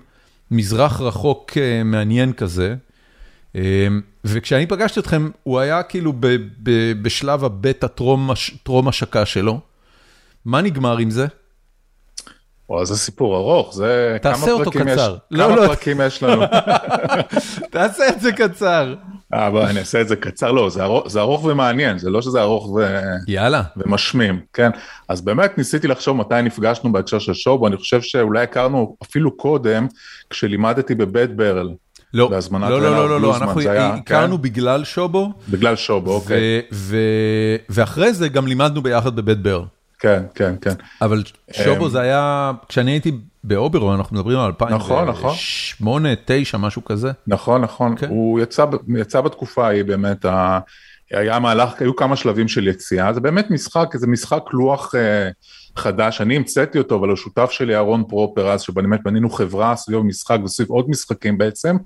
מזרח 0.51 1.01
רחוק 1.01 1.51
אה, 1.57 1.83
מעניין 1.83 2.33
כזה. 2.33 2.75
אה, 3.55 3.87
וכשאני 4.25 4.65
פגשתי 4.67 4.99
אתכם, 4.99 5.29
הוא 5.43 5.59
היה 5.59 5.83
כאילו 5.83 6.13
ב, 6.19 6.27
ב, 6.63 6.93
בשלב 7.01 7.43
הבטא 7.43 7.87
טרום, 7.87 8.31
הש- 8.31 8.57
טרום 8.63 8.87
השקה 8.87 9.25
שלו. 9.25 9.59
מה 10.45 10.61
נגמר 10.61 10.97
עם 10.97 11.09
זה? 11.09 11.27
וואו, 12.69 12.85
זה 12.85 12.97
סיפור 12.97 13.35
ארוך, 13.37 13.75
זה 13.75 14.17
תעשה 14.21 14.51
אותו 14.51 14.71
פרקים 14.71 14.87
יש- 14.87 14.93
קצר. 14.93 15.17
לא, 15.31 15.43
כמה 15.47 15.55
לא. 15.55 15.67
פרקים 15.67 16.01
יש 16.07 16.23
לנו? 16.23 16.43
תעשה 17.71 18.09
את 18.09 18.21
זה 18.21 18.31
קצר. 18.31 18.95
אה, 19.33 19.49
בוא, 19.49 19.63
אני 19.63 19.79
אעשה 19.79 20.01
את 20.01 20.07
זה 20.07 20.15
קצר, 20.15 20.51
לא, 20.51 20.69
זה 20.69 20.83
ארוך, 20.83 21.07
זה 21.07 21.19
ארוך 21.21 21.43
ומעניין, 21.43 21.97
זה 21.97 22.09
לא 22.09 22.21
שזה 22.21 22.41
ארוך 22.41 22.69
ו... 22.69 22.99
יאללה. 23.27 23.63
ומשמים, 23.77 24.39
כן? 24.53 24.69
אז 25.09 25.21
באמת 25.21 25.57
ניסיתי 25.57 25.87
לחשוב 25.87 26.17
מתי 26.17 26.41
נפגשנו 26.41 26.91
בהקשר 26.91 27.19
של 27.19 27.33
שובו, 27.33 27.67
אני 27.67 27.77
חושב 27.77 28.01
שאולי 28.01 28.43
הכרנו 28.43 28.95
אפילו 29.03 29.37
קודם, 29.37 29.87
כשלימדתי 30.29 30.95
בבית 30.95 31.35
ברל, 31.35 31.69
לא, 32.13 32.27
בהזמנת 32.29 32.69
לא, 32.69 32.81
לא, 32.81 32.91
לא, 32.91 33.09
לא, 33.09 33.21
לא, 33.21 33.37
אנחנו 33.37 33.61
היה, 33.61 33.87
הכרנו 33.87 34.35
כן? 34.35 34.41
בגלל 34.41 34.83
שובו, 34.83 35.33
בגלל 35.49 35.75
שובו, 35.75 36.13
אוקיי. 36.15 36.39
ו- 36.71 36.75
ו- 36.75 37.55
ואחרי 37.69 38.13
זה 38.13 38.27
גם 38.27 38.47
לימדנו 38.47 38.81
ביחד 38.81 39.15
בבית 39.15 39.41
ברל. 39.41 39.63
כן, 40.03 40.23
כן, 40.35 40.55
כן. 40.61 40.73
אבל 41.01 41.23
שובו 41.51 41.89
זה 41.89 42.01
היה, 42.01 42.51
כשאני 42.69 42.91
הייתי 42.91 43.11
באוברון, 43.43 43.95
אנחנו 43.95 44.15
מדברים 44.15 44.39
על 44.39 44.45
2008, 44.45 45.11
נכון, 45.11 46.05
2009, 46.05 46.57
משהו 46.57 46.85
כזה. 46.85 47.11
נכון, 47.27 47.61
נכון. 47.61 47.95
כן. 47.97 48.09
הוא 48.09 48.39
יצא, 48.39 48.65
יצא 48.97 49.21
בתקופה 49.21 49.67
ההיא 49.67 49.83
באמת. 49.83 50.25
היה 51.11 51.39
מהלך, 51.39 51.81
היו 51.81 51.95
כמה 51.95 52.15
שלבים 52.15 52.47
של 52.47 52.67
יציאה, 52.67 53.13
זה 53.13 53.19
באמת 53.19 53.51
משחק, 53.51 53.97
זה 53.97 54.07
משחק 54.07 54.43
לוח 54.53 54.95
אה, 54.95 55.29
חדש, 55.75 56.21
אני 56.21 56.35
המצאתי 56.35 56.77
אותו, 56.77 56.95
אבל 56.95 57.13
השותף 57.13 57.51
שלי 57.51 57.75
אהרון 57.75 58.03
פרופר 58.09 58.51
אז, 58.51 58.61
שבאמת 58.61 58.99
בנינו 59.03 59.29
חברה 59.29 59.75
סביב 59.75 59.99
משחק 59.99 60.37
וסביב 60.45 60.69
עוד 60.69 60.89
משחקים 60.89 61.37
בעצם, 61.37 61.77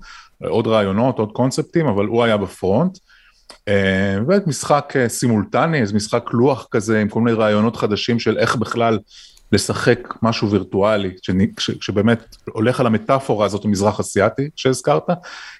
עוד 0.44 0.66
רעיונות, 0.66 1.18
עוד 1.18 1.32
קונספטים, 1.32 1.86
אבל 1.86 2.06
הוא 2.06 2.24
היה 2.24 2.36
בפרונט. 2.36 2.98
אה, 3.68 4.20
באמת 4.26 4.46
משחק 4.46 4.92
אה, 4.96 5.08
סימולטני, 5.08 5.80
איזה 5.80 5.94
משחק 5.94 6.30
לוח 6.32 6.66
כזה 6.70 7.00
עם 7.00 7.08
כל 7.08 7.20
מיני 7.20 7.36
רעיונות 7.36 7.76
חדשים 7.76 8.18
של 8.18 8.38
איך 8.38 8.56
בכלל 8.56 8.98
לשחק 9.52 10.14
משהו 10.22 10.50
וירטואלי, 10.50 11.10
שבאמת 11.80 12.36
הולך 12.52 12.80
על 12.80 12.86
המטאפורה 12.86 13.46
הזאת 13.46 13.64
המזרח 13.64 14.00
אסיאתי 14.00 14.48
שהזכרת, 14.56 15.02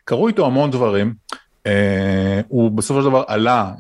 קרו 0.05 0.29
איתו 0.29 0.47
המון 0.47 0.71
דברים, 0.71 1.15
אה, 1.67 2.41
הוא 2.49 2.71
בסופו 2.71 3.03
של 3.03 3.09
דבר 3.09 3.23
עלה 3.27 3.71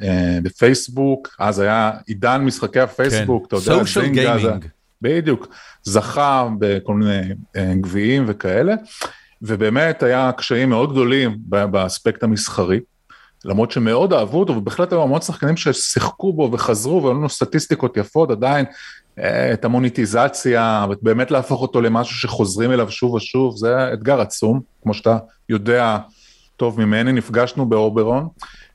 בפייסבוק, 0.42 1.28
אז 1.38 1.58
היה 1.58 1.92
עידן 2.06 2.42
משחקי 2.44 2.80
הפייסבוק, 2.80 3.42
כן. 3.50 3.56
אתה 3.56 3.70
יודע, 3.70 3.84
סושיאל 3.84 4.08
גיימינג, 4.08 4.64
בדיוק, 5.02 5.48
זכה 5.82 6.48
בכל 6.58 6.94
מיני 6.94 7.34
גביעים 7.80 8.24
וכאלה, 8.26 8.74
ובאמת 9.42 10.02
היה 10.02 10.30
קשיים 10.36 10.68
מאוד 10.68 10.92
גדולים 10.92 11.36
באספקט 11.48 12.22
המסחרי. 12.22 12.80
למרות 13.44 13.70
שמאוד 13.70 14.12
אהבו 14.12 14.40
אותו, 14.40 14.52
ובהחלט 14.52 14.92
היו 14.92 15.02
המון 15.02 15.20
שחקנים 15.20 15.56
ששיחקו 15.56 16.32
בו 16.32 16.50
וחזרו, 16.52 17.02
והיו 17.02 17.14
לנו 17.14 17.28
סטטיסטיקות 17.28 17.96
יפות 17.96 18.30
עדיין, 18.30 18.64
אה, 19.18 19.52
את 19.52 19.64
המוניטיזציה, 19.64 20.86
באמת 21.02 21.30
להפוך 21.30 21.62
אותו 21.62 21.80
למשהו 21.80 22.16
שחוזרים 22.16 22.72
אליו 22.72 22.90
שוב 22.90 23.14
ושוב, 23.14 23.56
זה 23.56 23.92
אתגר 23.92 24.20
עצום, 24.20 24.60
כמו 24.82 24.94
שאתה 24.94 25.18
יודע 25.48 25.98
טוב 26.56 26.80
ממני, 26.80 27.12
נפגשנו 27.12 27.66
באוברון, 27.66 28.28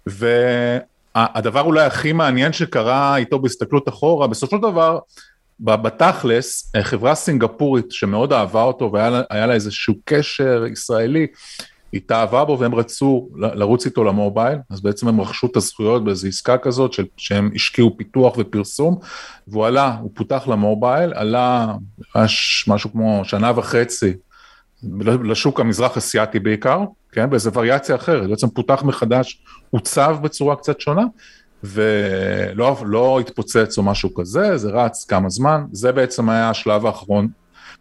והדבר 0.05 1.61
אולי 1.61 1.85
הכי 1.85 2.13
מעניין 2.13 2.53
שקרה 2.53 3.17
איתו 3.17 3.39
בהסתכלות 3.39 3.89
אחורה, 3.89 4.27
בסופו 4.27 4.55
של 4.55 4.61
דבר, 4.61 4.99
בתכלס, 5.59 6.71
חברה 6.81 7.15
סינגפורית 7.15 7.91
שמאוד 7.91 8.33
אהבה 8.33 8.63
אותו 8.63 8.91
והיה 8.93 9.45
לה 9.47 9.53
איזשהו 9.53 9.93
קשר 10.05 10.63
ישראלי, 10.71 11.27
התאהבה 11.93 12.45
בו 12.45 12.59
והם 12.59 12.75
רצו 12.75 13.29
לרוץ 13.35 13.85
איתו 13.85 14.03
למובייל, 14.03 14.57
אז 14.69 14.81
בעצם 14.81 15.07
הם 15.07 15.21
רכשו 15.21 15.47
את 15.47 15.57
הזכויות 15.57 16.03
באיזו 16.03 16.27
עסקה 16.27 16.57
כזאת 16.57 16.93
של, 16.93 17.05
שהם 17.17 17.49
השקיעו 17.55 17.97
פיתוח 17.97 18.35
ופרסום, 18.37 18.97
והוא 19.47 19.65
עלה, 19.65 19.97
הוא 20.01 20.11
פותח 20.13 20.47
למובייל, 20.47 21.13
עלה 21.13 21.75
משהו 22.67 22.91
כמו 22.91 23.21
שנה 23.23 23.51
וחצי 23.55 24.13
לשוק 25.23 25.59
המזרח 25.59 25.97
אסיאתי 25.97 26.39
בעיקר, 26.39 26.83
כן, 27.11 27.29
באיזו 27.29 27.53
וריאציה 27.53 27.95
אחרת, 27.95 28.29
בעצם 28.29 28.49
פותח 28.49 28.83
מחדש, 28.83 29.43
עוצב 29.69 30.17
בצורה 30.21 30.55
קצת 30.55 30.81
שונה, 30.81 31.03
ולא 31.63 32.77
לא 32.85 33.19
התפוצץ 33.19 33.77
או 33.77 33.83
משהו 33.83 34.13
כזה, 34.13 34.57
זה 34.57 34.69
רץ 34.69 35.05
כמה 35.05 35.29
זמן, 35.29 35.65
זה 35.71 35.91
בעצם 35.91 36.29
היה 36.29 36.49
השלב 36.49 36.85
האחרון 36.85 37.27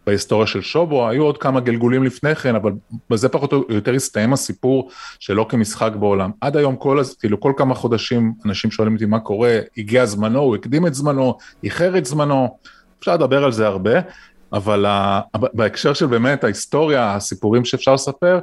בהיסטוריה 0.07 0.47
של 0.47 0.61
שובו, 0.61 1.09
היו 1.09 1.23
עוד 1.23 1.37
כמה 1.37 1.59
גלגולים 1.59 2.03
לפני 2.03 2.35
כן, 2.35 2.55
אבל 2.55 2.71
בזה 3.09 3.29
פחות 3.29 3.53
או 3.53 3.63
יותר 3.69 3.93
הסתיים 3.93 4.33
הסיפור 4.33 4.89
שלא 5.19 5.45
כמשחק 5.49 5.91
בעולם. 5.99 6.31
עד 6.41 6.57
היום 6.57 6.75
כל, 6.75 7.01
כאילו 7.19 7.39
כל 7.39 7.53
כמה 7.57 7.75
חודשים 7.75 8.33
אנשים 8.45 8.71
שואלים 8.71 8.93
אותי 8.93 9.05
מה 9.05 9.19
קורה, 9.19 9.59
הגיע 9.77 10.05
זמנו, 10.05 10.39
הוא 10.39 10.55
הקדים 10.55 10.87
את 10.87 10.93
זמנו, 10.93 11.37
איחר 11.63 11.97
את 11.97 12.05
זמנו, 12.05 12.57
אפשר 12.99 13.13
לדבר 13.13 13.43
על 13.43 13.51
זה 13.51 13.67
הרבה, 13.67 13.99
אבל 14.53 14.85
בהקשר 15.53 15.93
של 15.93 16.05
באמת 16.05 16.43
ההיסטוריה, 16.43 17.15
הסיפורים 17.15 17.65
שאפשר 17.65 17.93
לספר, 17.93 18.39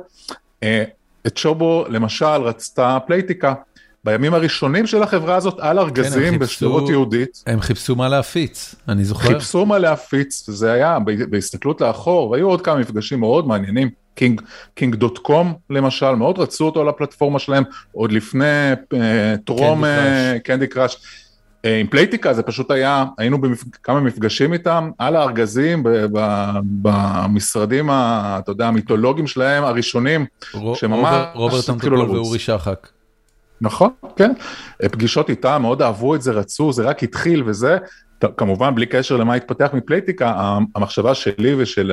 אה, 0.62 0.84
את 1.26 1.36
שובו 1.36 1.84
למשל 1.88 2.24
רצתה 2.24 2.98
פלייטיקה, 3.06 3.54
בימים 4.04 4.34
הראשונים 4.34 4.86
של 4.86 5.02
החברה 5.02 5.36
הזאת 5.36 5.54
על 5.58 5.78
ארגזים 5.78 6.32
כן, 6.32 6.38
בשדרות 6.38 6.88
יהודית. 6.88 7.42
הם 7.46 7.60
חיפשו 7.60 7.96
מה 7.96 8.08
להפיץ, 8.08 8.74
אני 8.88 9.04
זוכר. 9.04 9.28
חיפשו 9.28 9.66
מה 9.66 9.78
להפיץ, 9.78 10.48
וזה 10.48 10.72
היה 10.72 10.98
בהסתכלות 11.30 11.80
לאחור, 11.80 12.30
והיו 12.30 12.48
עוד 12.48 12.60
כמה 12.60 12.76
מפגשים 12.76 13.20
מאוד 13.20 13.46
מעניינים. 13.46 13.90
King, 14.14 14.40
King 14.74 14.94
dot 14.94 15.18
com 15.18 15.54
למשל, 15.70 16.10
מאוד 16.10 16.38
רצו 16.38 16.66
אותו 16.66 16.80
על 16.80 16.88
הפלטפורמה 16.88 17.38
שלהם, 17.38 17.64
עוד 17.92 18.12
לפני 18.12 18.72
אה, 18.94 19.34
טרום 19.44 19.84
Candy 20.44 20.66
Crush. 20.66 20.96
אה, 21.64 21.76
עם 21.76 21.86
פלייטיקה 21.86 22.34
זה 22.34 22.42
פשוט 22.42 22.70
היה, 22.70 23.04
היינו 23.18 23.38
בכמה 23.40 24.00
מפגשים 24.00 24.52
איתם 24.52 24.90
על 24.98 25.16
הארגזים 25.16 25.82
במשרדים, 26.62 27.90
אתה 27.90 28.50
יודע, 28.50 28.66
המיתולוגיים 28.66 29.26
שלהם, 29.26 29.64
הראשונים, 29.64 30.26
שממש... 30.74 31.14
רוברט 31.34 31.66
טמטוקול 31.66 32.00
ואורי 32.00 32.38
שחק. 32.38 32.88
נכון, 33.60 33.90
כן. 34.16 34.32
פגישות 34.82 35.30
איתם, 35.30 35.58
מאוד 35.62 35.82
אהבו 35.82 36.14
את 36.14 36.22
זה, 36.22 36.32
רצו, 36.32 36.72
זה 36.72 36.82
רק 36.82 37.02
התחיל 37.02 37.42
וזה. 37.46 37.78
כמובן, 38.36 38.74
בלי 38.74 38.86
קשר 38.86 39.16
למה 39.16 39.34
התפתח 39.34 39.70
מפלייטיקה, 39.72 40.58
המחשבה 40.76 41.14
שלי 41.14 41.54
ושל, 41.54 41.92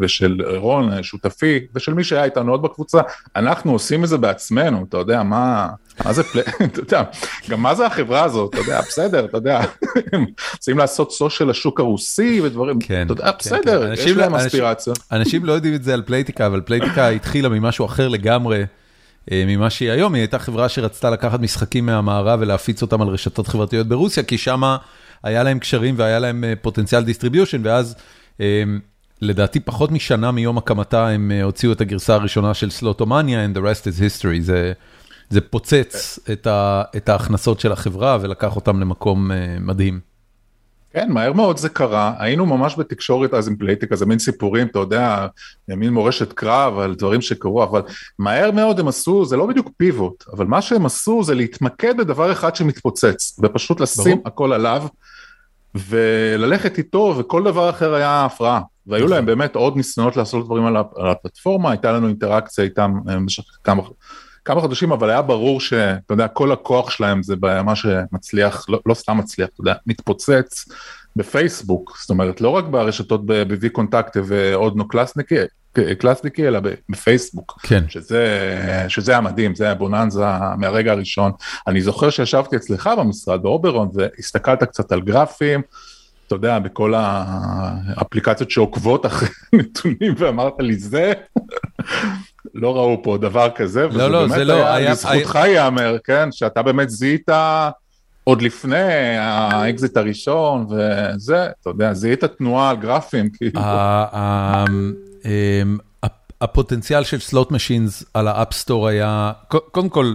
ושל 0.00 0.36
רון, 0.56 1.02
שותפי, 1.02 1.60
ושל 1.74 1.94
מי 1.94 2.04
שהיה 2.04 2.24
איתנו 2.24 2.52
עוד 2.52 2.62
בקבוצה, 2.62 3.00
אנחנו 3.36 3.72
עושים 3.72 4.04
את 4.04 4.08
זה 4.08 4.18
בעצמנו, 4.18 4.84
אתה 4.88 4.96
יודע, 4.98 5.22
מה, 5.22 5.68
מה 6.04 6.12
זה 6.12 6.22
פלי... 6.22 6.42
אתה 6.66 6.80
יודע, 6.80 7.02
גם 7.50 7.62
מה 7.62 7.74
זה 7.74 7.86
החברה 7.86 8.24
הזאת, 8.24 8.54
אתה 8.54 8.60
יודע, 8.60 8.80
בסדר, 8.80 9.24
אתה 9.24 9.36
יודע, 9.36 9.60
הם 10.12 10.24
רוצים 10.52 10.78
לעשות 10.78 11.12
social 11.12 11.38
לשוק 11.38 11.80
הרוסי 11.80 12.40
ודברים, 12.40 12.78
כן, 12.80 13.02
אתה 13.06 13.12
יודע, 13.12 13.24
כן, 13.24 13.38
בסדר, 13.38 13.86
כן. 13.86 13.92
יש 13.92 14.06
להם 14.06 14.32
לא- 14.32 14.38
אספירציות. 14.38 14.98
אנשים 15.12 15.44
לא 15.44 15.52
יודעים 15.52 15.74
את 15.74 15.82
זה 15.82 15.94
על 15.94 16.02
פלייטיקה, 16.02 16.46
אבל 16.46 16.60
פלייטיקה 16.60 17.08
התחילה 17.08 17.48
ממשהו 17.48 17.86
אחר 17.86 18.08
לגמרי. 18.08 18.64
אה, 19.32 19.44
ממה 19.46 19.70
שהיא 19.70 19.90
היום, 19.90 20.14
היא 20.14 20.20
הייתה 20.20 20.38
חברה 20.38 20.68
שרצתה 20.68 21.10
לקחת 21.10 21.40
משחקים 21.40 21.86
מהמערב 21.86 22.38
ולהפיץ 22.42 22.82
אותם 22.82 23.02
על 23.02 23.08
רשתות 23.08 23.48
חברתיות 23.48 23.86
ברוסיה, 23.86 24.22
כי 24.22 24.38
שם 24.38 24.62
היה 25.22 25.42
להם 25.42 25.58
קשרים 25.58 25.94
והיה 25.98 26.18
להם 26.18 26.44
אה, 26.44 26.52
פוטנציאל 26.62 27.04
distribution, 27.04 27.60
ואז 27.64 27.94
אה, 28.40 28.62
לדעתי 29.20 29.60
פחות 29.60 29.90
משנה 29.92 30.30
מיום 30.30 30.58
הקמתה 30.58 31.08
הם 31.08 31.32
הוציאו 31.42 31.72
את 31.72 31.80
הגרסה 31.80 32.14
הראשונה 32.14 32.54
של 32.54 32.70
סלוטומניה, 32.70 33.46
and 33.46 33.56
the 33.56 33.60
rest 33.60 33.82
is 33.82 34.00
history, 34.00 34.40
זה, 34.40 34.72
זה 35.30 35.40
פוצץ 35.40 36.18
את, 36.32 36.46
ה, 36.46 36.82
את 36.96 37.08
ההכנסות 37.08 37.60
של 37.60 37.72
החברה 37.72 38.18
ולקח 38.20 38.56
אותם 38.56 38.80
למקום 38.80 39.30
מדהים. 39.60 40.00
כן, 40.92 41.12
מהר 41.12 41.32
מאוד 41.32 41.56
זה 41.56 41.68
קרה, 41.68 42.14
היינו 42.18 42.46
ממש 42.46 42.74
בתקשורת 42.78 43.34
אז 43.34 43.48
עם 43.48 43.56
פלייטיקה, 43.56 43.96
זה 43.96 44.06
מין 44.06 44.18
סיפורים, 44.18 44.66
אתה 44.66 44.78
יודע, 44.78 45.26
מין 45.68 45.92
מורשת 45.92 46.32
קרב 46.32 46.78
על 46.78 46.94
דברים 46.94 47.20
שקרו, 47.20 47.62
אבל 47.62 47.82
מהר 48.18 48.50
מאוד 48.50 48.80
הם 48.80 48.88
עשו, 48.88 49.24
זה 49.24 49.36
לא 49.36 49.46
בדיוק 49.46 49.70
פיבוט, 49.76 50.24
אבל 50.32 50.46
מה 50.46 50.62
שהם 50.62 50.86
עשו 50.86 51.22
זה 51.24 51.34
להתמקד 51.34 51.96
בדבר 51.96 52.32
אחד 52.32 52.56
שמתפוצץ, 52.56 53.40
ופשוט 53.42 53.80
לשים 53.80 54.16
ברור. 54.16 54.22
הכל 54.26 54.52
עליו, 54.52 54.86
וללכת 55.74 56.78
איתו, 56.78 57.14
וכל 57.18 57.44
דבר 57.44 57.70
אחר 57.70 57.94
היה 57.94 58.24
הפרעה. 58.24 58.60
והיו 58.86 59.04
נכון. 59.04 59.16
להם 59.16 59.26
באמת 59.26 59.56
עוד 59.56 59.76
ניסיונות 59.76 60.16
לעשות 60.16 60.44
דברים 60.44 60.66
על 60.66 61.10
הפלטפורמה, 61.10 61.70
הייתה 61.70 61.92
לנו 61.92 62.08
אינטראקציה 62.08 62.64
איתם 62.64 62.92
אה, 63.08 63.14
במשך 63.14 63.44
כמה... 63.64 63.82
כמה 64.48 64.60
חודשים, 64.60 64.92
אבל 64.92 65.10
היה 65.10 65.22
ברור 65.22 65.60
שאתה 65.60 66.14
יודע, 66.14 66.28
כל 66.28 66.52
הכוח 66.52 66.90
שלהם 66.90 67.22
זה 67.22 67.34
מה 67.64 67.76
שמצליח, 67.76 68.66
לא, 68.68 68.80
לא 68.86 68.94
סתם 68.94 69.16
מצליח, 69.16 69.48
אתה 69.54 69.60
יודע, 69.60 69.74
מתפוצץ 69.86 70.68
בפייסבוק, 71.16 71.98
זאת 72.00 72.10
אומרת, 72.10 72.40
לא 72.40 72.48
רק 72.48 72.64
ברשתות 72.64 73.26
ב-VKontakte 73.26 74.16
ו-Odnoklassniki, 74.24 74.88
קלאסניקי, 74.88 76.48
אלא 76.48 76.60
בפייסבוק. 76.88 77.58
כן. 77.62 77.84
שזה, 77.88 78.86
שזה 78.88 79.12
היה 79.12 79.20
מדהים, 79.20 79.54
זה 79.54 79.64
היה 79.64 79.74
bonanza 79.74 80.24
מהרגע 80.58 80.92
הראשון. 80.92 81.32
אני 81.66 81.80
זוכר 81.80 82.10
שישבתי 82.10 82.56
אצלך 82.56 82.90
במשרד 82.98 83.42
באוברון 83.42 83.88
והסתכלת 83.94 84.64
קצת 84.64 84.92
על 84.92 85.00
גרפים, 85.00 85.62
אתה 86.26 86.34
יודע, 86.34 86.58
בכל 86.58 86.94
האפליקציות 86.96 88.50
שעוקבות 88.50 89.06
אחרי 89.06 89.28
נתונים 89.58 90.14
ואמרת 90.18 90.54
לי 90.58 90.76
זה, 90.76 91.12
לא 92.54 92.76
ראו 92.76 93.02
פה 93.02 93.18
דבר 93.18 93.48
כזה, 93.54 93.82
לא, 93.82 93.88
וזה 93.88 94.08
לא, 94.08 94.20
באמת 94.20 94.38
זה 94.38 94.44
לא, 94.44 94.52
היה, 94.54 94.74
היה, 94.74 94.90
לזכותך 94.90 95.36
היה... 95.36 95.46
ייאמר, 95.46 95.96
כן, 96.04 96.32
שאתה 96.32 96.62
באמת 96.62 96.90
זיהית 96.90 97.28
עוד 98.24 98.42
לפני 98.42 99.16
האקזיט 99.18 99.96
הראשון 99.96 100.66
וזה, 100.70 101.46
אתה 101.60 101.70
יודע, 101.70 101.94
זיהית 101.94 102.24
תנועה 102.24 102.70
על 102.70 102.76
גרפים, 102.76 103.30
כאילו. 103.36 103.60
אמ, 105.24 105.78
הפוטנציאל 106.40 107.04
של 107.04 107.20
slot 107.20 107.50
machines 107.50 108.04
על 108.14 108.28
ה-App 108.28 108.58
Store 108.58 108.88
היה, 108.88 109.32
קודם 109.48 109.88
כל, 109.88 110.12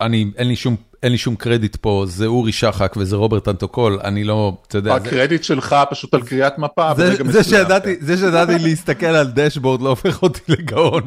אני, 0.00 0.30
אין 0.36 0.48
לי 0.48 0.56
שום 0.56 0.76
אין 1.02 1.12
לי 1.12 1.18
שום 1.18 1.36
קרדיט 1.36 1.76
פה, 1.76 2.04
זה 2.08 2.26
אורי 2.26 2.52
שחק 2.52 2.94
וזה 2.96 3.16
רוברט 3.16 3.48
אנטוקול, 3.48 3.98
אני 4.04 4.24
לא, 4.24 4.56
אתה 4.68 4.78
יודע... 4.78 4.94
הקרדיט 4.94 5.44
שלך 5.44 5.76
פשוט 5.90 6.14
על 6.14 6.22
קריאת 6.22 6.58
מפה 6.58 6.94
ברגע 6.94 7.24
מסוים. 7.24 7.32
זה 8.02 8.16
שידעתי 8.16 8.58
להסתכל 8.58 9.06
על 9.06 9.26
dashboard 9.34 9.82
לא 9.82 9.88
הופך 9.88 10.22
אותי 10.22 10.40
לגאון, 10.48 11.02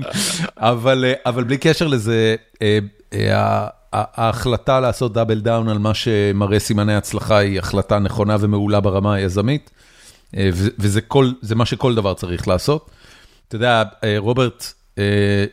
אבל 0.58 1.44
בלי 1.46 1.58
קשר 1.58 1.88
לזה, 1.88 2.36
אה, 2.62 2.80
אה, 3.14 3.68
ההחלטה 3.94 4.80
לעשות 4.80 5.14
double 5.14 5.40
down 5.40 5.70
על 5.70 5.78
מה 5.78 5.94
שמראה 5.94 6.60
סימני 6.60 6.96
הצלחה 6.96 7.38
היא 7.38 7.60
החלטה 7.60 8.00
נכונה 8.00 8.38
ומעולה 8.40 8.80
ברמה 8.80 9.16
היזמית, 9.16 9.70
וזה 10.80 11.56
מה 11.56 11.66
שכל 11.66 11.96
דבר 11.96 12.14
צריך 12.14 12.48
לעשות. 12.48 12.90
אתה 13.48 13.56
יודע, 13.56 13.84
רוברט, 14.18 14.74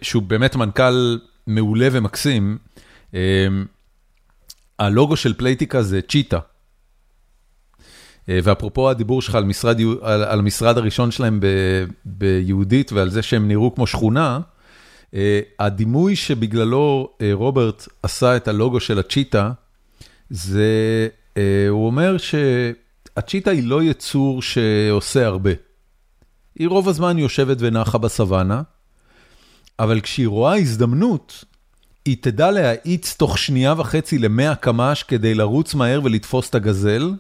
שהוא 0.03 0.22
באמת 0.22 0.57
מנכ"ל 0.57 1.18
מעולה 1.46 1.88
ומקסים, 1.92 2.59
הלוגו 4.79 5.16
של 5.16 5.35
פלייטיקה 5.35 5.83
זה 5.83 6.01
צ'יטה. 6.09 6.38
ואפרופו 8.29 8.90
הדיבור 8.90 9.23
שלך 9.23 9.35
על 9.35 9.44
משרד, 9.44 9.81
על, 10.03 10.23
על 10.23 10.38
המשרד 10.38 10.79
הראשון 10.79 11.11
שלהם 11.11 11.40
ב, 11.40 11.47
ביהודית 12.05 12.92
ועל 12.92 13.11
זה 13.11 13.23
שהם 13.23 13.49
נראו 13.49 13.75
כמו 13.75 13.87
שכונה, 13.87 14.40
הדימוי 15.59 16.16
שבגללו 16.16 17.11
רוברט 17.33 17.88
עשה 18.03 18.37
את 18.37 18.49
הלוגו 18.49 18.81
של 18.81 18.99
הצ'יטה, 18.99 19.53
זה, 20.31 21.09
הוא 21.68 21.87
אומר 21.87 22.16
שהצ'יטה 22.18 23.51
היא 23.51 23.62
לא 23.64 23.83
יצור 23.83 24.42
שעושה 24.42 25.27
הרבה. 25.27 25.51
היא 26.59 26.68
רוב 26.68 26.88
הזמן 26.88 27.18
יושבת 27.18 27.57
ונחה 27.61 27.99
בסוואנה, 27.99 28.62
אבל 29.79 30.01
כשהיא 30.01 30.29
רואה 30.29 30.57
הזדמנות, 30.57 31.44
היא 32.04 32.16
תדע 32.20 32.50
להאיץ 32.50 33.14
תוך 33.16 33.38
שנייה 33.38 33.74
וחצי 33.76 34.18
למאה 34.18 34.54
קמ"ש 34.54 35.02
כדי 35.02 35.34
לרוץ 35.34 35.74
מהר 35.74 36.00
ולתפוס 36.04 36.50
את 36.50 36.54
הגזל, 36.54 37.12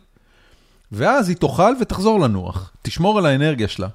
ואז 0.92 1.28
היא 1.28 1.36
תאכל 1.36 1.72
ותחזור 1.80 2.20
לנוח, 2.20 2.72
תשמור 2.82 3.18
על 3.18 3.26
האנרגיה 3.26 3.68
שלה. 3.68 3.88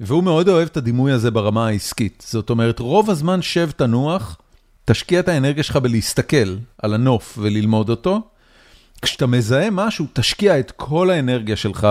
והוא 0.00 0.24
מאוד 0.24 0.48
אוהב 0.48 0.68
את 0.68 0.76
הדימוי 0.76 1.12
הזה 1.12 1.30
ברמה 1.30 1.66
העסקית. 1.66 2.24
זאת 2.28 2.50
אומרת, 2.50 2.78
רוב 2.78 3.10
הזמן 3.10 3.42
שב 3.42 3.70
תנוח, 3.70 4.36
תשקיע 4.84 5.20
את 5.20 5.28
האנרגיה 5.28 5.62
שלך 5.62 5.76
בלהסתכל 5.76 6.56
על 6.78 6.94
הנוף 6.94 7.38
וללמוד 7.42 7.90
אותו. 7.90 8.22
כשאתה 9.02 9.26
מזהה 9.26 9.70
משהו, 9.70 10.06
תשקיע 10.12 10.58
את 10.58 10.70
כל 10.70 11.10
האנרגיה 11.10 11.56
שלך 11.56 11.88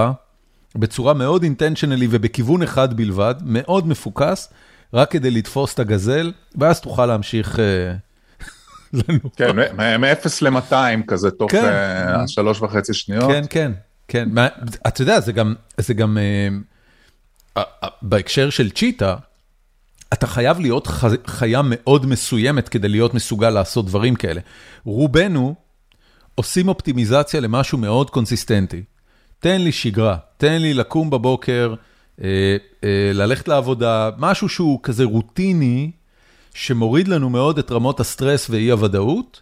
בצורה 0.76 1.13
מאוד 1.13 1.43
אינטנשיונלי 1.43 2.08
ובכיוון 2.10 2.63
אחד 2.63 2.93
בלבד, 2.93 3.36
מאוד 3.41 3.88
מפוקס, 3.88 4.54
רק 4.93 5.12
כדי 5.12 5.32
לתפוס 5.32 5.74
את 5.74 5.80
הגזל, 5.80 6.32
ואז 6.56 6.82
תוכל 6.82 7.06
להמשיך 7.06 7.60
לנוח. 8.94 9.32
כן, 9.36 9.56
מ-0 10.00 10.28
ל-200 10.42 10.76
כזה, 11.08 11.32
תוך 11.32 11.52
כן. 11.52 12.28
שלוש 12.28 12.62
וחצי 12.62 12.94
שניות. 12.94 13.32
כן, 13.32 13.44
כן, 13.50 13.72
כן. 14.08 14.30
אתה 14.88 15.02
יודע, 15.02 15.20
זה 15.20 15.32
גם, 15.32 15.54
זה 15.78 15.94
גם... 15.94 16.18
בהקשר 18.02 18.50
של 18.50 18.70
צ'יטה, 18.70 19.16
אתה 20.14 20.28
חייב 20.28 20.60
להיות 20.60 20.88
חיה 21.28 21.62
מאוד 21.64 22.06
מסוימת 22.06 22.70
כדי 22.70 22.90
להיות 22.90 23.14
מסוגל 23.14 23.50
לעשות 23.50 23.86
דברים 23.86 24.16
כאלה. 24.16 24.42
רובנו 24.86 25.56
עושים 26.36 26.68
אופטימיזציה 26.68 27.40
למשהו 27.40 27.78
מאוד 27.78 28.10
קונסיסטנטי. 28.10 28.84
תן 29.40 29.62
לי 29.62 29.72
שגרה, 29.72 30.18
תן 30.38 30.62
לי 30.62 30.74
לקום 30.74 31.10
בבוקר, 31.10 31.76
אה, 32.22 32.28
אה, 32.84 33.12
ללכת 33.14 33.48
לעבודה, 33.48 34.10
משהו 34.18 34.50
שהוא 34.50 34.80
כזה 34.84 35.04
רוטיני, 35.04 35.92
שמוריד 36.54 37.08
לנו 37.08 37.30
מאוד 37.30 37.58
את 37.60 37.72
רמות 37.72 38.00
הסטרס 38.00 38.50
ואי 38.50 38.72
הוודאות, 38.72 39.42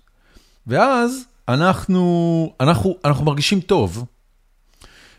ואז 0.67 1.25
אנחנו, 1.47 2.53
אנחנו, 2.59 2.97
אנחנו 3.05 3.25
מרגישים 3.25 3.61
טוב. 3.61 4.05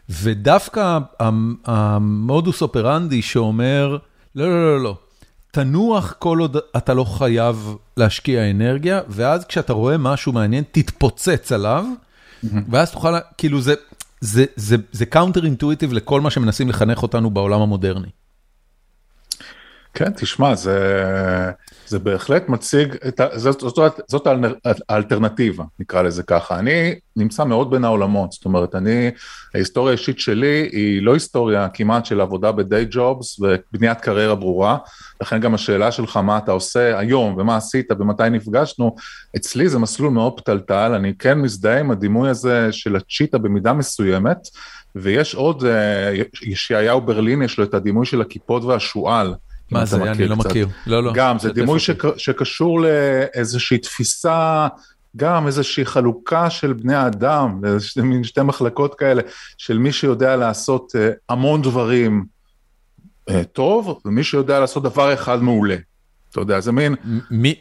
ודווקא 0.08 0.98
המודוס 1.64 2.62
אופרנדי 2.62 3.22
שאומר, 3.22 3.96
לא, 4.34 4.48
לא, 4.48 4.76
לא, 4.76 4.82
לא, 4.82 4.96
תנוח 5.50 6.14
כל 6.18 6.38
עוד 6.38 6.56
אתה 6.76 6.94
לא 6.94 7.04
חייב 7.04 7.74
להשקיע 7.96 8.50
אנרגיה, 8.50 9.00
ואז 9.08 9.44
כשאתה 9.44 9.72
רואה 9.72 9.98
משהו 9.98 10.32
מעניין, 10.32 10.64
תתפוצץ 10.72 11.52
עליו, 11.52 11.84
ואז 12.70 12.90
תוכל, 12.90 13.14
כאילו 13.38 13.60
זה, 13.60 13.74
זה, 14.20 14.44
זה, 14.56 14.76
זה 14.92 15.06
counter 15.06 15.44
intuitive 15.44 15.92
לכל 15.92 16.20
מה 16.20 16.30
שמנסים 16.30 16.68
לחנך 16.68 17.02
אותנו 17.02 17.30
בעולם 17.30 17.60
המודרני. 17.60 18.08
כן, 19.94 20.12
תשמע, 20.12 20.54
זה, 20.54 21.52
זה 21.92 21.98
בהחלט 21.98 22.48
מציג, 22.48 22.96
את 23.08 23.20
ה, 23.20 23.38
זאת, 23.38 23.60
זאת, 23.60 24.00
זאת 24.08 24.26
האלטרנטיבה, 24.88 25.64
נקרא 25.78 26.02
לזה 26.02 26.22
ככה. 26.22 26.58
אני 26.58 26.94
נמצא 27.16 27.44
מאוד 27.44 27.70
בין 27.70 27.84
העולמות, 27.84 28.32
זאת 28.32 28.44
אומרת, 28.44 28.74
אני, 28.74 29.10
ההיסטוריה 29.54 29.90
האישית 29.90 30.18
שלי 30.18 30.68
היא 30.72 31.02
לא 31.02 31.14
היסטוריה 31.14 31.68
כמעט 31.68 32.06
של 32.06 32.20
עבודה 32.20 32.52
בדיי 32.52 32.86
ג'ובס 32.90 33.40
ובניית 33.40 34.00
קריירה 34.00 34.34
ברורה, 34.34 34.76
לכן 35.22 35.40
גם 35.40 35.54
השאלה 35.54 35.92
שלך 35.92 36.16
מה 36.16 36.38
אתה 36.38 36.52
עושה 36.52 36.98
היום 36.98 37.34
ומה 37.38 37.56
עשית 37.56 37.92
ומתי 37.98 38.30
נפגשנו, 38.30 38.96
אצלי 39.36 39.68
זה 39.68 39.78
מסלול 39.78 40.10
מאוד 40.10 40.40
פתלתל, 40.40 40.92
אני 40.96 41.14
כן 41.18 41.38
מזדהה 41.38 41.80
עם 41.80 41.90
הדימוי 41.90 42.30
הזה 42.30 42.72
של 42.72 42.96
הצ'יטה 42.96 43.38
במידה 43.38 43.72
מסוימת, 43.72 44.38
ויש 44.94 45.34
עוד, 45.34 45.64
אה, 45.64 46.22
ישעיהו 46.42 47.00
ברלין 47.00 47.42
יש 47.42 47.58
לו 47.58 47.64
את 47.64 47.74
הדימוי 47.74 48.06
של 48.06 48.20
הכיפות 48.20 48.64
והשועל. 48.64 49.34
מה 49.70 49.84
זה? 49.84 50.02
אני 50.02 50.28
לא 50.28 50.36
מכיר. 50.36 50.68
לא, 50.86 51.02
לא. 51.02 51.12
גם, 51.14 51.38
זה 51.38 51.52
דימוי 51.52 51.78
שקשור 52.16 52.80
לאיזושהי 52.80 53.78
תפיסה, 53.78 54.68
גם 55.16 55.46
איזושהי 55.46 55.84
חלוקה 55.84 56.50
של 56.50 56.72
בני 56.72 56.94
האדם, 56.94 57.60
מין 57.96 58.24
שתי 58.24 58.42
מחלקות 58.42 58.94
כאלה, 58.94 59.22
של 59.58 59.78
מי 59.78 59.92
שיודע 59.92 60.36
לעשות 60.36 60.92
אה, 60.96 61.10
המון 61.28 61.62
דברים 61.62 62.24
אה, 63.30 63.44
טוב, 63.44 64.00
ומי 64.04 64.24
שיודע 64.24 64.60
לעשות 64.60 64.82
דבר 64.82 65.14
אחד 65.14 65.42
מעולה. 65.42 65.76
אתה 66.30 66.40
יודע, 66.40 66.60
זה 66.60 66.72
מין... 66.72 66.94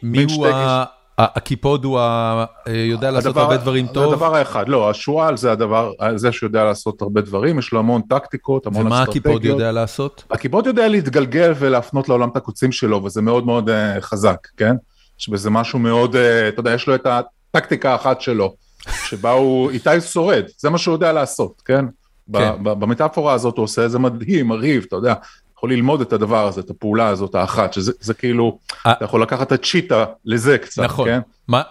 מי 0.02 0.26
הוא 0.30 0.46
ה... 0.46 0.84
הקיפוד 1.22 1.84
הוא. 1.84 1.98
אה, 1.98 2.44
יודע 2.66 3.10
לעשות 3.10 3.36
הרבה 3.36 3.56
דברים 3.56 3.86
טוב? 3.86 4.04
זה 4.04 4.12
הדבר 4.12 4.34
האחד, 4.34 4.68
לא, 4.68 4.90
השועל 4.90 5.36
זה 5.36 5.52
הדבר, 5.52 5.92
זה 6.14 6.32
שיודע 6.32 6.64
לעשות 6.64 7.02
הרבה 7.02 7.20
דברים, 7.20 7.58
יש 7.58 7.72
לו 7.72 7.78
המון 7.78 8.02
טקטיקות, 8.02 8.66
המון 8.66 8.92
אסטרטגיות. 8.92 9.26
ומה 9.26 9.34
הקיפוד 9.34 9.44
יודע 9.44 9.72
לעשות? 9.72 10.24
הקיפוד 10.30 10.66
יודע 10.66 10.88
להתגלגל 10.88 11.52
ולהפנות 11.58 12.08
לעולם 12.08 12.28
את 12.28 12.36
הקוצים 12.36 12.72
שלו, 12.72 13.04
וזה 13.04 13.22
מאוד 13.22 13.46
מאוד 13.46 13.68
uh, 13.68 14.00
חזק, 14.00 14.48
כן? 14.56 14.74
יש 15.20 15.28
בזה 15.28 15.50
משהו 15.50 15.78
מאוד, 15.78 16.14
uh, 16.14 16.18
אתה 16.48 16.60
יודע, 16.60 16.74
יש 16.74 16.86
לו 16.86 16.94
את 16.94 17.06
הטקטיקה 17.06 17.92
האחת 17.92 18.20
שלו, 18.20 18.54
שבה 19.08 19.30
הוא, 19.30 19.70
איתי 19.70 20.00
שורד, 20.00 20.44
זה 20.58 20.70
מה 20.70 20.78
שהוא 20.78 20.94
יודע 20.94 21.12
לעשות, 21.12 21.62
כן? 21.64 21.84
כן. 22.32 22.62
במטאפורה 22.62 23.34
הזאת 23.34 23.56
הוא 23.56 23.64
עושה 23.64 23.82
איזה 23.82 23.98
מדהים, 23.98 24.48
מרהיב, 24.48 24.84
אתה 24.88 24.96
יודע, 24.96 25.14
יכול 25.62 25.72
ללמוד 25.72 26.00
את 26.00 26.12
הדבר 26.12 26.46
הזה, 26.46 26.60
את 26.60 26.70
הפעולה 26.70 27.08
הזאת 27.08 27.34
האחת, 27.34 27.72
שזה 27.72 28.14
כאילו, 28.14 28.58
אה. 28.86 28.92
אתה 28.92 29.04
יכול 29.04 29.22
לקחת 29.22 29.52
את 29.52 29.64
צ'יטה 29.64 30.04
לזה 30.24 30.58
קצת, 30.58 30.82
נכון. 30.82 31.08
כן? 31.08 31.20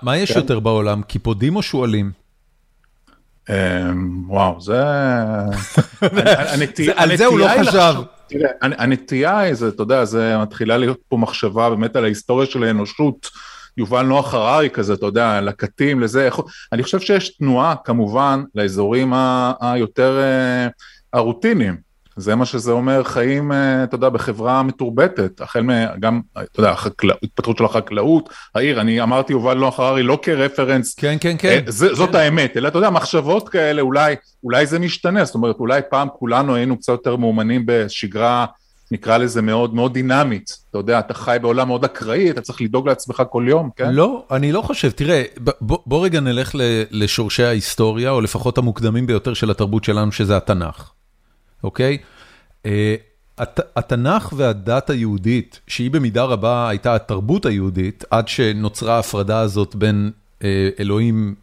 מה 0.02 0.18
יש 0.18 0.32
כן. 0.32 0.40
יותר 0.40 0.60
בעולם, 0.60 1.02
קיפודים 1.02 1.56
או 1.56 1.62
שועלים? 1.62 2.12
אמ, 3.50 4.24
וואו, 4.28 4.62
זה... 4.62 4.84
על 6.96 7.18
זה 7.18 7.26
הוא 7.26 7.40
לא 7.40 7.48
חשב. 7.60 7.94
תראה, 8.28 8.50
הנטייה 8.62 9.40
היא, 9.40 9.54
אתה 9.68 9.84
יודע, 9.84 10.06
זה 10.06 10.38
מתחילה 10.38 10.78
להיות 10.78 11.00
פה 11.08 11.18
מחשבה 11.18 11.70
באמת 11.70 11.96
על 11.96 12.04
ההיסטוריה 12.04 12.48
של 12.48 12.64
האנושות. 12.64 13.30
יובל 13.78 14.06
נוח 14.06 14.34
הררי 14.34 14.70
כזה, 14.70 14.94
אתה 14.94 15.06
יודע, 15.06 15.42
לקטים, 15.42 16.00
לזה, 16.00 16.30
אני 16.74 16.84
חושב 16.84 17.00
שיש 17.00 17.38
תנועה 17.38 17.76
כמובן 17.86 18.44
לאזורים 18.56 19.14
היותר 19.62 20.20
אה, 20.20 20.68
הרוטיניים. 21.14 21.91
זה 22.22 22.36
מה 22.36 22.46
שזה 22.46 22.72
אומר 22.72 23.04
חיים, 23.04 23.52
אה, 23.52 23.84
אתה 23.84 23.96
יודע, 23.96 24.10
בחברה 24.10 24.64
מתורבתת, 24.64 25.42
החל 25.42 25.62
מגם, 25.62 26.22
אתה 26.34 26.60
יודע, 26.60 26.74
התפתחות 27.24 27.58
של 27.58 27.66
החקלאות, 27.66 28.30
העיר, 28.56 28.82
אני 28.82 29.02
אמרתי 29.02 29.34
יובל 29.34 29.58
נוח 29.58 29.80
הררי 29.80 30.04
לא 30.04 30.20
כרפרנס, 30.22 30.94
כן, 30.96 31.18
כן, 31.20 31.36
כן. 31.40 31.50
אה, 31.50 31.72
זה, 31.72 31.96
זאת 31.96 32.10
כן. 32.10 32.16
האמת, 32.16 32.58
אלא 32.58 32.68
אתה 32.68 32.78
יודע, 32.78 32.90
מחשבות 32.90 33.50
כאלה, 33.50 33.82
אולי, 33.82 34.16
אולי 34.44 34.66
זה 34.66 34.80
משתנה, 34.80 35.26
זאת 35.26 35.36
אומרת, 35.36 35.56
אולי 35.60 35.82
פעם 35.90 36.08
כולנו 36.14 36.56
היינו 36.56 36.78
קצת 36.78 36.92
יותר 36.92 37.16
מאומנים 37.16 37.64
בשגרה, 37.66 38.46
נקרא 38.92 39.18
לזה 39.18 39.42
מאוד 39.42 39.76
מאוד 39.76 39.94
דינמית, 39.94 40.58
אתה 40.70 40.78
יודע, 40.78 41.00
אתה 41.00 41.14
חי 41.14 41.38
בעולם 41.42 41.68
מאוד 41.68 41.84
אקראי, 41.84 42.32
אתה 42.32 42.42
צריך 42.42 42.62
לדאוג 42.62 42.88
לעצמך 42.88 43.24
כל 43.30 43.46
יום, 43.48 43.70
כן? 43.76 43.94
לא, 43.94 44.24
אני 44.32 44.52
לא 44.52 44.62
חושב, 44.62 44.92
תראה, 44.92 45.24
בוא, 45.62 45.78
בוא 45.86 46.06
רגע 46.06 46.20
נלך 46.20 46.52
לשורשי 46.92 47.44
ההיסטוריה, 47.44 48.10
או 48.12 48.22
לפחות 48.22 48.58
המוקדמים 48.58 49.08
ביותר 49.08 49.34
של 49.34 49.52
התרבות 49.52 49.84
שלנו, 49.84 50.12
שזה 50.12 50.38
התנ"ך. 50.38 50.92
אוקיי? 51.64 51.98
אה, 52.66 52.96
התנ"ך 53.76 54.34
והדת 54.38 54.90
היהודית, 54.90 55.60
שהיא 55.68 55.92
במידה 55.92 56.24
רבה 56.24 56.70
הייתה 56.70 56.96
התרבות 56.96 57.46
היהודית, 57.46 58.04
עד 58.10 58.28
שנוצרה 58.28 58.96
ההפרדה 58.96 59.40
הזאת 59.40 59.76
בין 59.76 60.12
אה, 60.44 60.70
אלוהים 60.80 61.36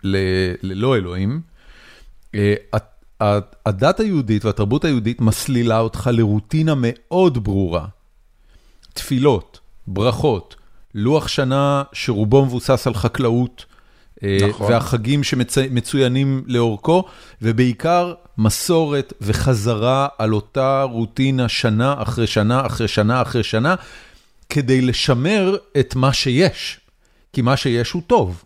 ללא 0.62 0.96
אלוהים, 0.96 1.40
אה, 2.34 2.54
הדת 3.66 4.00
היהודית 4.00 4.44
והתרבות 4.44 4.84
היהודית 4.84 5.20
מסלילה 5.20 5.80
אותך 5.80 6.10
לרוטינה 6.12 6.74
מאוד 6.76 7.44
ברורה. 7.44 7.86
תפילות, 8.92 9.60
ברכות, 9.86 10.56
לוח 10.94 11.28
שנה 11.28 11.82
שרובו 11.92 12.44
מבוסס 12.44 12.86
על 12.86 12.94
חקלאות, 12.94 13.64
נכון. 14.22 14.72
והחגים 14.72 15.24
שמצוינים 15.24 16.42
לאורכו, 16.46 17.04
ובעיקר 17.42 18.14
מסורת 18.38 19.12
וחזרה 19.20 20.08
על 20.18 20.34
אותה 20.34 20.82
רוטינה 20.82 21.48
שנה 21.48 21.94
אחרי 21.98 22.26
שנה 22.26 22.66
אחרי 22.66 22.88
שנה 22.88 23.22
אחרי 23.22 23.42
שנה, 23.42 23.74
כדי 24.48 24.80
לשמר 24.80 25.56
את 25.80 25.94
מה 25.94 26.12
שיש, 26.12 26.80
כי 27.32 27.42
מה 27.42 27.56
שיש 27.56 27.90
הוא 27.90 28.02
טוב. 28.06 28.44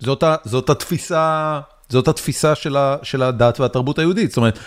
זאת, 0.00 0.22
ה, 0.22 0.36
זאת 0.44 0.70
התפיסה, 0.70 1.60
זאת 1.88 2.08
התפיסה 2.08 2.54
של, 2.54 2.76
ה, 2.76 2.96
של 3.02 3.22
הדת 3.22 3.60
והתרבות 3.60 3.98
היהודית, 3.98 4.30
זאת 4.30 4.36
אומרת, 4.36 4.58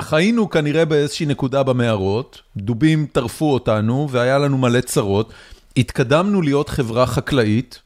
חיינו 0.00 0.50
כנראה 0.50 0.84
באיזושהי 0.84 1.26
נקודה 1.26 1.62
במערות, 1.62 2.40
דובים 2.56 3.06
טרפו 3.12 3.52
אותנו 3.52 4.08
והיה 4.10 4.38
לנו 4.38 4.58
מלא 4.58 4.80
צרות, 4.80 5.32
התקדמנו 5.76 6.42
להיות 6.42 6.68
חברה 6.68 7.06
חקלאית, 7.06 7.82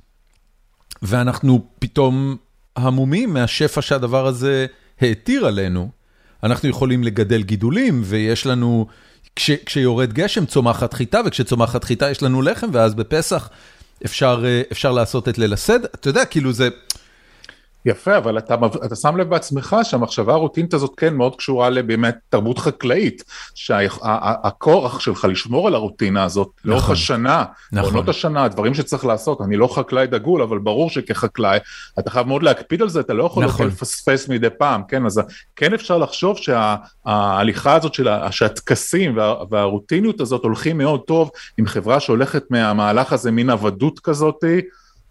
ואנחנו 1.07 1.67
פתאום 1.79 2.37
המומים 2.77 3.35
מהשפע 3.35 3.83
שהדבר 3.83 4.27
הזה 4.27 4.67
העתיר 5.01 5.47
עלינו. 5.47 5.91
אנחנו 6.43 6.69
יכולים 6.69 7.05
לגדל 7.05 7.43
גידולים, 7.43 8.03
ויש 8.05 8.47
לנו, 8.47 8.87
כש, 9.37 9.51
כשיורד 9.51 10.13
גשם 10.13 10.47
צומחת 10.47 10.95
חיטה, 10.95 11.21
וכשצומחת 11.27 11.85
חיטה 11.85 12.11
יש 12.11 12.23
לנו 12.23 12.43
לחם, 12.43 12.69
ואז 12.73 12.95
בפסח 12.95 13.49
אפשר, 14.05 14.45
אפשר 14.73 14.93
לעשות 14.93 15.29
את 15.29 15.39
ליל 15.39 15.53
הסדר. 15.53 15.89
אתה 15.95 16.09
יודע, 16.09 16.25
כאילו 16.25 16.53
זה... 16.53 16.69
יפה, 17.87 18.17
אבל 18.17 18.39
אתה, 18.39 18.55
אתה 18.85 18.97
שם 18.97 19.17
לב 19.17 19.31
בעצמך 19.31 19.77
שהמחשבה 19.83 20.33
הרוטינית 20.33 20.75
הזאת 20.75 20.91
כן 20.97 21.15
מאוד 21.15 21.37
קשורה 21.37 21.71
לבאמת 21.71 22.17
תרבות 22.29 22.59
חקלאית, 22.59 23.25
שהכורח 23.55 25.01
שלך 25.01 25.27
לשמור 25.31 25.67
על 25.67 25.75
הרוטינה 25.75 26.25
הזאת 26.25 26.49
נכון, 26.59 26.71
לאורך 26.71 26.91
השנה, 26.91 27.45
נכון. 27.73 27.91
עונות 27.91 28.09
השנה, 28.09 28.45
הדברים 28.45 28.75
שצריך 28.75 29.05
לעשות, 29.05 29.41
אני 29.41 29.57
לא 29.57 29.75
חקלאי 29.75 30.07
דגול, 30.07 30.43
אבל 30.43 30.59
ברור 30.59 30.91
שכחקלאי 30.91 31.59
אתה 31.99 32.11
חייב 32.11 32.27
מאוד 32.27 32.43
להקפיד 32.43 32.83
על 32.83 32.89
זה, 32.89 33.01
אתה 33.01 33.15
לא 33.15 33.25
יכול 33.25 33.45
נכון. 33.45 33.67
לפספס 33.67 34.29
מדי 34.29 34.51
פעם, 34.59 34.83
כן, 34.89 35.07
אז 35.07 35.21
כן 35.57 35.75
אפשר 35.75 35.99
לחשוב 35.99 36.37
שההליכה 36.37 37.75
הזאת 37.75 37.95
של 37.95 38.09
שהטקסים 38.31 39.17
וה, 39.17 39.35
והרוטיניות 39.51 40.21
הזאת 40.21 40.43
הולכים 40.45 40.79
מאוד 40.79 41.01
טוב 41.01 41.31
עם 41.59 41.67
חברה 41.67 42.01
שהולכת 42.01 42.45
מהמהלך 42.51 43.13
הזה, 43.13 43.31
מין 43.31 43.51
עבדות 43.51 44.01
כזאתי, 44.01 44.61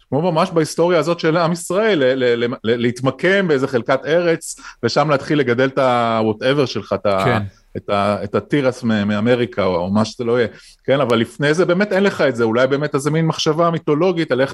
כמו 0.09 0.31
ממש 0.31 0.49
בהיסטוריה 0.51 0.99
הזאת 0.99 1.19
של 1.19 1.37
עם 1.37 1.51
ישראל, 1.51 2.03
להתמקם 2.63 3.47
באיזה 3.47 3.67
חלקת 3.67 3.99
ארץ, 4.05 4.59
ושם 4.83 5.09
להתחיל 5.09 5.39
לגדל 5.39 5.67
את 5.67 5.77
ה-whatever 5.77 6.65
שלך, 6.65 6.95
כן. 7.03 7.43
את, 7.77 7.89
ה, 7.89 8.23
את 8.23 8.35
התירס 8.35 8.83
מאמריקה, 8.83 9.63
או, 9.63 9.75
או 9.75 9.91
מה 9.91 10.05
שזה 10.05 10.23
לא 10.23 10.39
יהיה, 10.39 10.47
כן, 10.83 11.01
אבל 11.01 11.17
לפני 11.17 11.53
זה 11.53 11.65
באמת 11.65 11.91
אין 11.91 12.03
לך 12.03 12.21
את 12.21 12.35
זה, 12.35 12.43
אולי 12.43 12.67
באמת 12.67 12.95
איזה 12.95 13.11
מין 13.11 13.25
מחשבה 13.25 13.69
מיתולוגית 13.69 14.31
על 14.31 14.41
איך, 14.41 14.53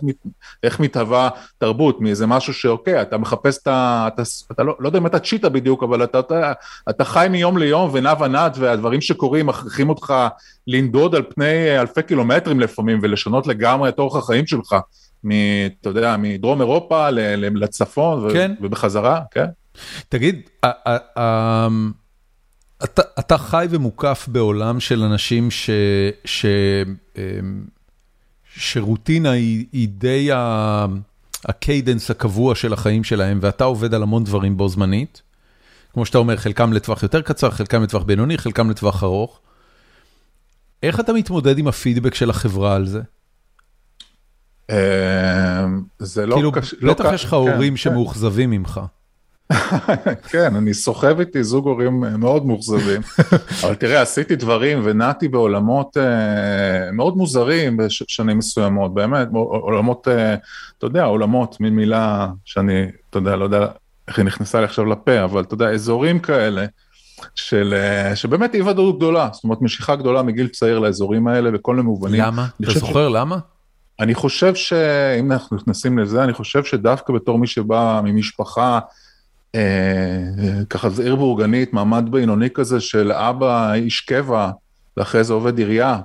איך 0.63 0.79
מתהווה 0.79 1.29
תרבות, 1.57 2.01
מאיזה 2.01 2.27
משהו 2.27 2.53
שאוקיי, 2.53 3.01
אתה 3.01 3.17
מחפש 3.17 3.57
את 3.61 3.67
ה... 3.67 4.07
אתה, 4.13 4.21
אתה 4.51 4.63
לא, 4.63 4.75
לא 4.79 4.87
יודע 4.87 4.99
אם 4.99 5.05
אתה 5.05 5.19
צ'יטה 5.19 5.49
בדיוק, 5.49 5.83
אבל 5.83 6.03
אתה, 6.03 6.19
אתה, 6.19 6.51
אתה 6.89 7.05
חי 7.05 7.27
מיום 7.29 7.57
ליום 7.57 7.89
ונע 7.93 8.13
ונד, 8.19 8.55
והדברים 8.59 9.01
שקורים 9.01 9.45
מכריחים 9.45 9.89
אותך 9.89 10.13
לנדוד 10.67 11.15
על 11.15 11.23
פני 11.29 11.79
אלפי 11.79 12.03
קילומטרים 12.03 12.59
לפעמים, 12.59 12.99
ולשנות 13.01 13.47
לגמרי 13.47 13.89
את 13.89 13.99
אורח 13.99 14.23
החיים 14.23 14.47
שלך. 14.47 14.75
מ... 15.23 15.31
אתה 15.81 15.89
יודע, 15.89 16.15
מדרום 16.19 16.61
אירופה 16.61 17.09
לצפון 17.09 18.33
כן. 18.33 18.53
ובחזרה, 18.61 19.21
כן? 19.31 19.45
תגיד, 20.09 20.49
אתה, 22.83 23.01
אתה 23.19 23.37
חי 23.37 23.67
ומוקף 23.69 24.27
בעולם 24.31 24.79
של 24.79 25.03
אנשים 25.03 25.51
ש, 25.51 25.69
ש, 26.25 26.45
אמ, 27.17 27.63
שרוטינה 28.55 29.31
היא, 29.31 29.65
היא 29.71 29.89
די 29.89 30.29
הקיידנס 31.45 32.11
הקבוע 32.11 32.55
של 32.55 32.73
החיים 32.73 33.03
שלהם, 33.03 33.39
ואתה 33.41 33.63
עובד 33.63 33.93
על 33.93 34.03
המון 34.03 34.23
דברים 34.23 34.57
בו 34.57 34.69
זמנית. 34.69 35.21
כמו 35.93 36.05
שאתה 36.05 36.17
אומר, 36.17 36.37
חלקם 36.37 36.73
לטווח 36.73 37.03
יותר 37.03 37.21
קצר, 37.21 37.49
חלקם 37.49 37.83
לטווח 37.83 38.03
בינוני, 38.03 38.37
חלקם 38.37 38.69
לטווח 38.69 39.03
ארוך. 39.03 39.39
איך 40.83 40.99
אתה 40.99 41.13
מתמודד 41.13 41.57
עם 41.57 41.67
הפידבק 41.67 42.15
של 42.15 42.29
החברה 42.29 42.75
על 42.75 42.85
זה? 42.85 43.01
אמ, 44.69 44.75
זה 45.99 46.25
לא 46.25 46.35
כאילו, 46.35 46.51
קשה, 46.51 46.75
לא 46.81 46.93
בטח 46.93 47.13
יש 47.13 47.23
לך 47.23 47.29
כן, 47.29 47.35
הורים 47.35 47.73
כן. 47.73 47.77
שמאוכזבים 47.77 48.49
ממך. 48.49 48.81
כן, 50.31 50.55
אני 50.55 50.73
סוחב 50.73 51.19
איתי 51.19 51.43
זוג 51.43 51.67
הורים 51.67 51.99
מאוד 51.99 52.45
מאוכזבים, 52.45 53.01
אבל 53.63 53.75
תראה, 53.75 54.01
עשיתי 54.01 54.35
דברים 54.35 54.81
ונעתי 54.83 55.27
בעולמות 55.27 55.97
uh, 55.97 56.91
מאוד 56.93 57.17
מוזרים 57.17 57.77
בשנים 57.77 58.37
מסוימות, 58.37 58.93
באמת, 58.93 59.27
עולמות, 59.33 60.07
uh, 60.07 60.11
אתה 60.77 60.85
יודע, 60.85 61.03
עולמות, 61.03 61.59
מין 61.59 61.75
מילה 61.75 62.27
שאני, 62.45 62.85
אתה 63.09 63.17
יודע, 63.17 63.35
לא 63.35 63.43
יודע 63.43 63.67
איך 64.07 64.17
היא 64.17 64.25
נכנסה 64.25 64.59
לי 64.59 64.65
עכשיו 64.65 64.85
לפה, 64.85 65.23
אבל 65.23 65.41
אתה 65.41 65.53
יודע, 65.53 65.69
אזורים 65.69 66.19
כאלה, 66.19 66.65
של, 67.35 67.73
שבאמת 68.15 68.55
אי 68.55 68.61
ודאות 68.61 68.97
גדולה, 68.97 69.29
זאת 69.33 69.43
אומרת 69.43 69.61
משיכה 69.61 69.95
גדולה 69.95 70.21
מגיל 70.21 70.47
צעיר 70.47 70.79
לאזורים 70.79 71.27
האלה 71.27 71.51
בכל 71.51 71.75
מיני 71.75 71.87
מובנים. 71.87 72.21
למה? 72.21 72.47
אתה 72.61 72.71
זוכר 72.71 73.09
ש... 73.09 73.13
למה? 73.13 73.37
אני 74.01 74.15
חושב 74.15 74.55
שאם 74.55 75.31
אנחנו 75.31 75.57
נכנסים 75.57 75.99
לזה, 75.99 76.23
אני 76.23 76.33
חושב 76.33 76.63
שדווקא 76.63 77.13
בתור 77.13 77.39
מי 77.39 77.47
שבא 77.47 78.01
ממשפחה, 78.03 78.79
אה, 79.55 79.61
ככה 80.69 80.89
זה 80.89 81.03
עיר 81.03 81.15
בורגנית, 81.15 81.73
מעמד 81.73 82.05
בינוני 82.11 82.49
כזה 82.49 82.79
של 82.79 83.11
אבא 83.11 83.73
איש 83.73 84.01
קבע, 84.01 84.49
ואחרי 84.97 85.23
זה 85.23 85.33
עובד 85.33 85.57
עירייה, 85.57 85.99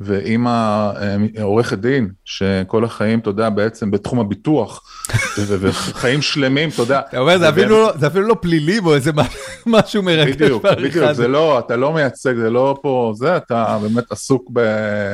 ואימא 0.00 0.50
אה, 0.96 1.42
עורכת 1.42 1.78
דין, 1.78 2.08
שכל 2.24 2.84
החיים, 2.84 3.18
אתה 3.18 3.30
יודע, 3.30 3.50
בעצם 3.50 3.90
בתחום 3.90 4.20
הביטוח, 4.20 4.80
וחיים 5.60 6.22
שלמים, 6.22 6.68
אתה 6.68 6.82
יודע. 6.82 7.00
אתה 7.00 7.18
אומר, 7.18 7.36
לא- 7.68 7.92
זה 7.98 8.06
אפילו 8.06 8.28
לא 8.28 8.36
פלילי 8.40 8.80
בו, 8.80 8.94
איזה 8.94 9.10
משהו 9.66 10.02
מרגש. 10.02 10.34
בדיוק, 10.34 10.66
בדיוק, 10.66 11.12
זה 11.12 11.28
לא, 11.28 11.58
אתה 11.58 11.76
לא 11.76 11.92
מייצג, 11.92 12.36
זה 12.36 12.50
לא 12.50 12.78
פה, 12.82 13.12
זה, 13.16 13.36
אתה 13.36 13.78
באמת 13.82 14.12
עסוק, 14.12 14.50
ב, 14.52 14.58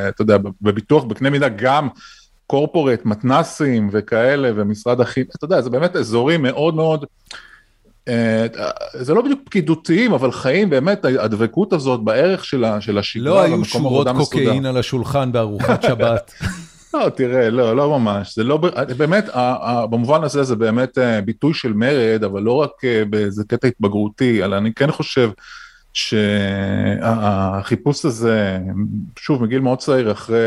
אתה 0.08 0.22
יודע, 0.22 0.36
בביטוח 0.62 1.04
בקנה 1.04 1.30
מידה 1.30 1.48
גם 1.48 1.88
קורפורט, 2.48 3.04
מתנסים 3.04 3.88
וכאלה, 3.92 4.50
ומשרד 4.56 5.00
החינוך, 5.00 5.30
אתה 5.36 5.44
יודע, 5.44 5.60
זה 5.60 5.70
באמת 5.70 5.96
אזורים 5.96 6.42
מאוד 6.42 6.74
מאוד, 6.74 7.04
אה, 8.08 8.46
זה 8.94 9.14
לא 9.14 9.22
בדיוק 9.22 9.40
פקידותיים, 9.44 10.12
אבל 10.12 10.32
חיים 10.32 10.70
באמת, 10.70 11.04
הדבקות 11.04 11.72
הזאת 11.72 12.00
בערך 12.00 12.44
של 12.44 12.64
השגרה, 12.64 13.24
לא 13.24 13.42
היו 13.42 13.64
שורות 13.64 14.08
קוקאין 14.16 14.66
על 14.66 14.76
השולחן 14.76 15.32
בארוחת 15.32 15.82
שבת. 15.88 16.32
לא, 16.94 17.08
תראה, 17.08 17.50
לא, 17.50 17.76
לא 17.76 17.98
ממש, 17.98 18.34
זה 18.34 18.44
לא, 18.44 18.56
באמת, 18.96 19.28
במובן 19.90 20.24
הזה 20.24 20.42
זה 20.42 20.56
באמת 20.56 20.98
אה, 20.98 21.20
ביטוי 21.20 21.54
של 21.54 21.72
מרד, 21.72 22.24
אבל 22.24 22.42
לא 22.42 22.52
רק 22.52 22.70
אה, 22.84 23.02
באיזה 23.10 23.44
קטע 23.48 23.68
התבגרותי, 23.68 24.44
אלא 24.44 24.56
אני 24.56 24.74
כן 24.74 24.90
חושב 24.90 25.30
שהחיפוש 27.00 28.04
הזה, 28.04 28.58
שוב, 29.18 29.42
מגיל 29.42 29.60
מאוד 29.60 29.78
צעיר, 29.78 30.12
אחרי... 30.12 30.38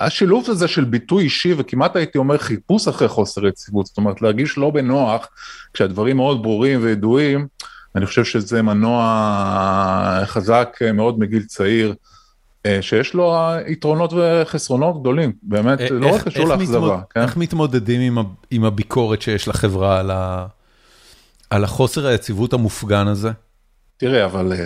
השילוב 0.00 0.44
הזה 0.48 0.68
של 0.68 0.84
ביטוי 0.84 1.24
אישי, 1.24 1.54
וכמעט 1.56 1.96
הייתי 1.96 2.18
אומר 2.18 2.38
חיפוש 2.38 2.88
אחרי 2.88 3.08
חוסר 3.08 3.46
יציבות, 3.46 3.86
זאת 3.86 3.96
אומרת, 3.96 4.22
להרגיש 4.22 4.58
לא 4.58 4.70
בנוח 4.70 5.28
כשהדברים 5.72 6.16
מאוד 6.16 6.42
ברורים 6.42 6.82
וידועים, 6.82 7.46
אני 7.96 8.06
חושב 8.06 8.24
שזה 8.24 8.62
מנוע 8.62 10.22
חזק 10.24 10.78
מאוד 10.94 11.18
מגיל 11.18 11.42
צעיר. 11.42 11.94
אה, 12.66 12.82
שיש 12.82 13.14
לו 13.14 13.36
יתרונות 13.66 14.12
וחסרונות 14.12 15.00
גדולים, 15.00 15.32
באמת, 15.42 15.80
אה, 15.80 15.90
לא 15.90 16.14
רק 16.14 16.22
קשור 16.22 16.48
לאכזבה. 16.48 17.00
כן? 17.10 17.22
איך 17.22 17.36
מתמודדים 17.36 18.18
עם 18.50 18.64
הביקורת 18.64 19.22
שיש 19.22 19.48
לחברה 19.48 20.00
על 21.50 21.64
החוסר 21.64 22.06
היציבות 22.06 22.52
המופגן 22.52 23.06
הזה? 23.06 23.30
תראה, 24.00 24.24
אבל 24.24 24.52
uh, 24.52 24.56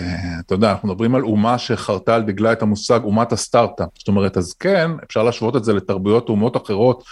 אתה 0.45 0.53
יודע, 0.53 0.71
אנחנו 0.71 0.87
מדברים 0.87 1.15
על 1.15 1.21
אומה 1.23 1.57
שחרתה 1.57 2.15
על 2.15 2.21
דגלה 2.23 2.51
את 2.51 2.61
המושג 2.61 2.99
אומת 3.03 3.31
הסטארט-אפ. 3.31 3.87
זאת 3.97 4.07
אומרת, 4.07 4.37
אז 4.37 4.53
כן, 4.53 4.91
אפשר 5.03 5.23
להשוות 5.23 5.55
את 5.55 5.63
זה 5.63 5.73
לתרבויות 5.73 6.29
אומות 6.29 6.57
אחרות, 6.57 7.03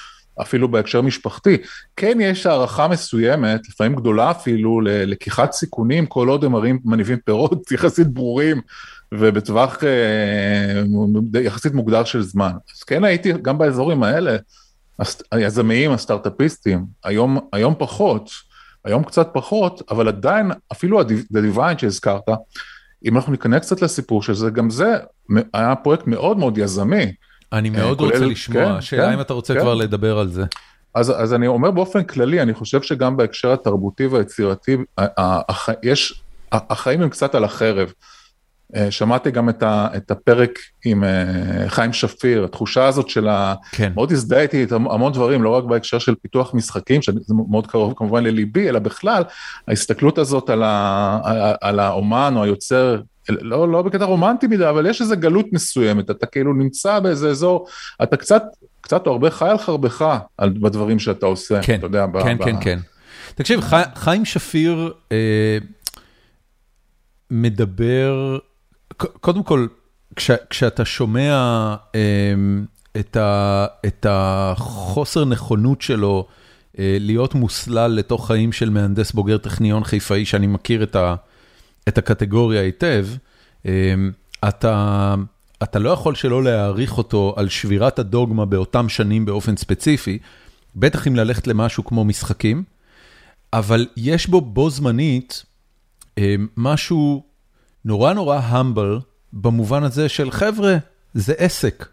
אפילו 0.42 0.72
בהקשר 0.72 1.02
משפחתי. 1.02 1.58
כן 1.96 2.18
יש 2.22 2.46
הערכה 2.46 2.88
מסוימת, 2.88 3.62
לפעמים 3.70 3.96
גדולה 3.96 4.32
אפילו, 4.32 4.82
ללקיחת 4.82 5.52
סיכונים, 5.52 6.06
כל 6.06 6.28
עוד 6.28 6.44
הם 6.44 6.52
מראים, 6.52 6.80
מניבים 6.86 7.18
פירות 7.26 7.72
יחסית 7.72 8.08
ברורים 8.08 8.62
ובטווח 9.14 9.78
uh, 9.78 11.40
יחסית 11.40 11.74
מוגדר 11.74 12.04
של 12.04 12.22
זמן. 12.22 12.52
אז 12.76 12.84
כן 12.84 13.04
הייתי 13.04 13.34
גם 13.42 13.58
באזורים 13.58 14.04
האלה, 14.04 14.38
היזמיים, 15.32 15.92
הסטארט-אפיסטים, 15.92 16.86
היום, 17.04 17.40
היום 17.54 17.74
פחות. 17.78 18.53
היום 18.86 19.04
קצת 19.04 19.30
פחות, 19.34 19.82
אבל 19.92 20.08
עדיין, 20.08 20.52
אפילו 20.72 21.02
The 21.02 21.56
Divine 21.56 21.78
שהזכרת, 21.78 22.30
אם 23.06 23.16
אנחנו 23.16 23.32
ניכנס 23.32 23.66
קצת 23.66 23.82
לסיפור 23.82 24.24
של 24.24 24.34
זה, 24.34 24.50
גם 24.50 24.70
זה 24.70 24.94
היה 25.54 25.76
פרויקט 25.76 26.08
מאוד 26.08 26.38
מאוד 26.38 26.58
יזמי. 26.58 27.14
אני 27.54 27.70
אה, 27.70 27.76
מאוד 27.76 28.02
רוצה 28.02 28.26
לשמוע, 28.26 28.66
כן, 28.66 28.72
השאלה 28.72 29.08
כן, 29.08 29.14
אם 29.14 29.22
אתה 29.22 29.34
רוצה 29.34 29.54
כן. 29.54 29.60
כבר 29.60 29.74
לדבר 29.74 30.20
על 30.20 30.28
זה. 30.28 30.44
אז, 30.96 31.14
אז 31.18 31.34
אני 31.34 31.48
אומר 31.48 31.72
באופן 31.72 32.04
כללי, 32.04 32.42
אני 32.42 32.54
חושב 32.54 32.82
שגם 32.82 33.18
בהקשר 33.18 33.54
התרבותי 33.54 34.06
והיצירתי, 34.06 34.78
יש, 35.84 36.24
החיים 36.52 37.02
הם 37.02 37.10
קצת 37.10 37.36
על 37.36 37.44
החרב. 37.44 37.92
אה, 38.76 38.92
שמעתי 38.92 39.32
גם 39.32 39.50
את, 39.50 39.64
ה, 39.64 39.88
את 39.98 40.12
הפרק 40.12 40.60
עם 40.86 41.04
אה, 41.04 41.70
חיים 41.70 41.94
שפיר, 41.94 42.44
התחושה 42.44 42.88
הזאת 42.88 43.10
של 43.10 43.28
ה... 43.28 43.54
כן. 43.72 43.92
מאוד 43.96 44.12
הזדהיתי 44.12 44.64
את 44.64 44.72
המון 44.72 45.14
דברים, 45.14 45.44
לא 45.44 45.50
רק 45.50 45.64
בהקשר 45.64 46.00
של 46.00 46.16
פיתוח 46.16 46.54
משחקים, 46.54 47.02
שזה 47.02 47.34
מאוד 47.50 47.68
קרוב 47.68 47.94
כמובן 47.98 48.24
לליבי, 48.24 48.70
אלא 48.70 48.80
בכלל, 48.80 49.24
ההסתכלות 49.68 50.18
הזאת 50.18 50.50
על, 50.50 50.64
ה, 50.64 51.56
על 51.62 51.80
האומן 51.80 52.34
או 52.36 52.44
היוצר 52.44 53.02
לא, 53.30 53.72
לא 53.72 53.82
בקטע 53.82 54.06
רומנטי 54.06 54.48
מדי, 54.48 54.70
אבל 54.70 54.86
יש 54.86 55.02
איזו 55.02 55.16
גלות 55.18 55.46
מסוימת, 55.52 56.10
אתה 56.10 56.26
כאילו 56.26 56.54
נמצא 56.54 57.00
באיזה 57.00 57.30
אזור, 57.30 57.68
אתה 58.04 58.18
קצת, 58.18 58.44
קצת 58.82 59.08
או 59.08 59.12
הרבה 59.12 59.32
חי 59.32 59.50
על 59.50 59.58
חרבך 59.58 60.18
בדברים 60.42 61.00
שאתה 61.00 61.26
עושה, 61.26 61.62
כן, 61.62 61.76
אתה 61.76 61.86
יודע. 61.86 62.06
כן, 62.24 62.38
ב, 62.38 62.44
כן. 62.44 62.56
כן. 62.62 62.80
תקשיב, 63.36 63.62
חי, 63.62 63.82
חיים 63.96 64.26
שפיר 64.26 64.94
אה, 65.12 65.58
מדבר, 67.32 68.38
קודם 68.98 69.44
כל, 69.44 69.68
כש, 70.16 70.32
כשאתה 70.50 70.86
שומע 70.86 71.36
אה, 71.96 72.34
את, 73.00 73.16
ה, 73.18 73.66
את 73.86 74.06
החוסר 74.10 75.26
נכונות 75.26 75.82
שלו, 75.82 76.28
אה, 76.80 76.98
להיות 77.00 77.36
מוסלל 77.36 77.92
לתוך 77.92 78.28
חיים 78.28 78.52
של 78.52 78.70
מהנדס 78.70 79.12
בוגר 79.12 79.38
טכניון 79.38 79.84
חיפאי, 79.84 80.26
שאני 80.26 80.48
מכיר 80.48 80.84
את, 80.84 80.96
ה, 80.96 81.16
את 81.88 81.98
הקטגוריה 81.98 82.62
היטב, 82.62 83.08
אה, 83.66 83.72
אתה, 84.48 85.16
אתה 85.64 85.80
לא 85.80 85.90
יכול 85.90 86.16
שלא 86.16 86.44
להעריך 86.44 86.98
אותו 86.98 87.34
על 87.38 87.50
שבירת 87.50 88.00
הדוגמה 88.00 88.46
באותם 88.46 88.90
שנים 88.90 89.26
באופן 89.26 89.58
ספציפי, 89.58 90.20
בטח 90.76 91.08
אם 91.08 91.16
ללכת 91.16 91.48
למשהו 91.48 91.86
כמו 91.86 92.06
משחקים, 92.06 92.64
אבל 93.54 93.88
יש 93.98 94.28
בו 94.28 94.42
בו 94.42 94.70
זמנית 94.70 95.44
אה, 96.18 96.36
משהו 96.58 97.24
נורא 97.86 98.14
נורא 98.14 98.40
המבל, 98.44 99.00
במובן 99.34 99.84
הזה 99.84 100.10
של 100.10 100.32
חבר'ה, 100.32 100.78
זה 101.14 101.34
עסק. 101.38 101.86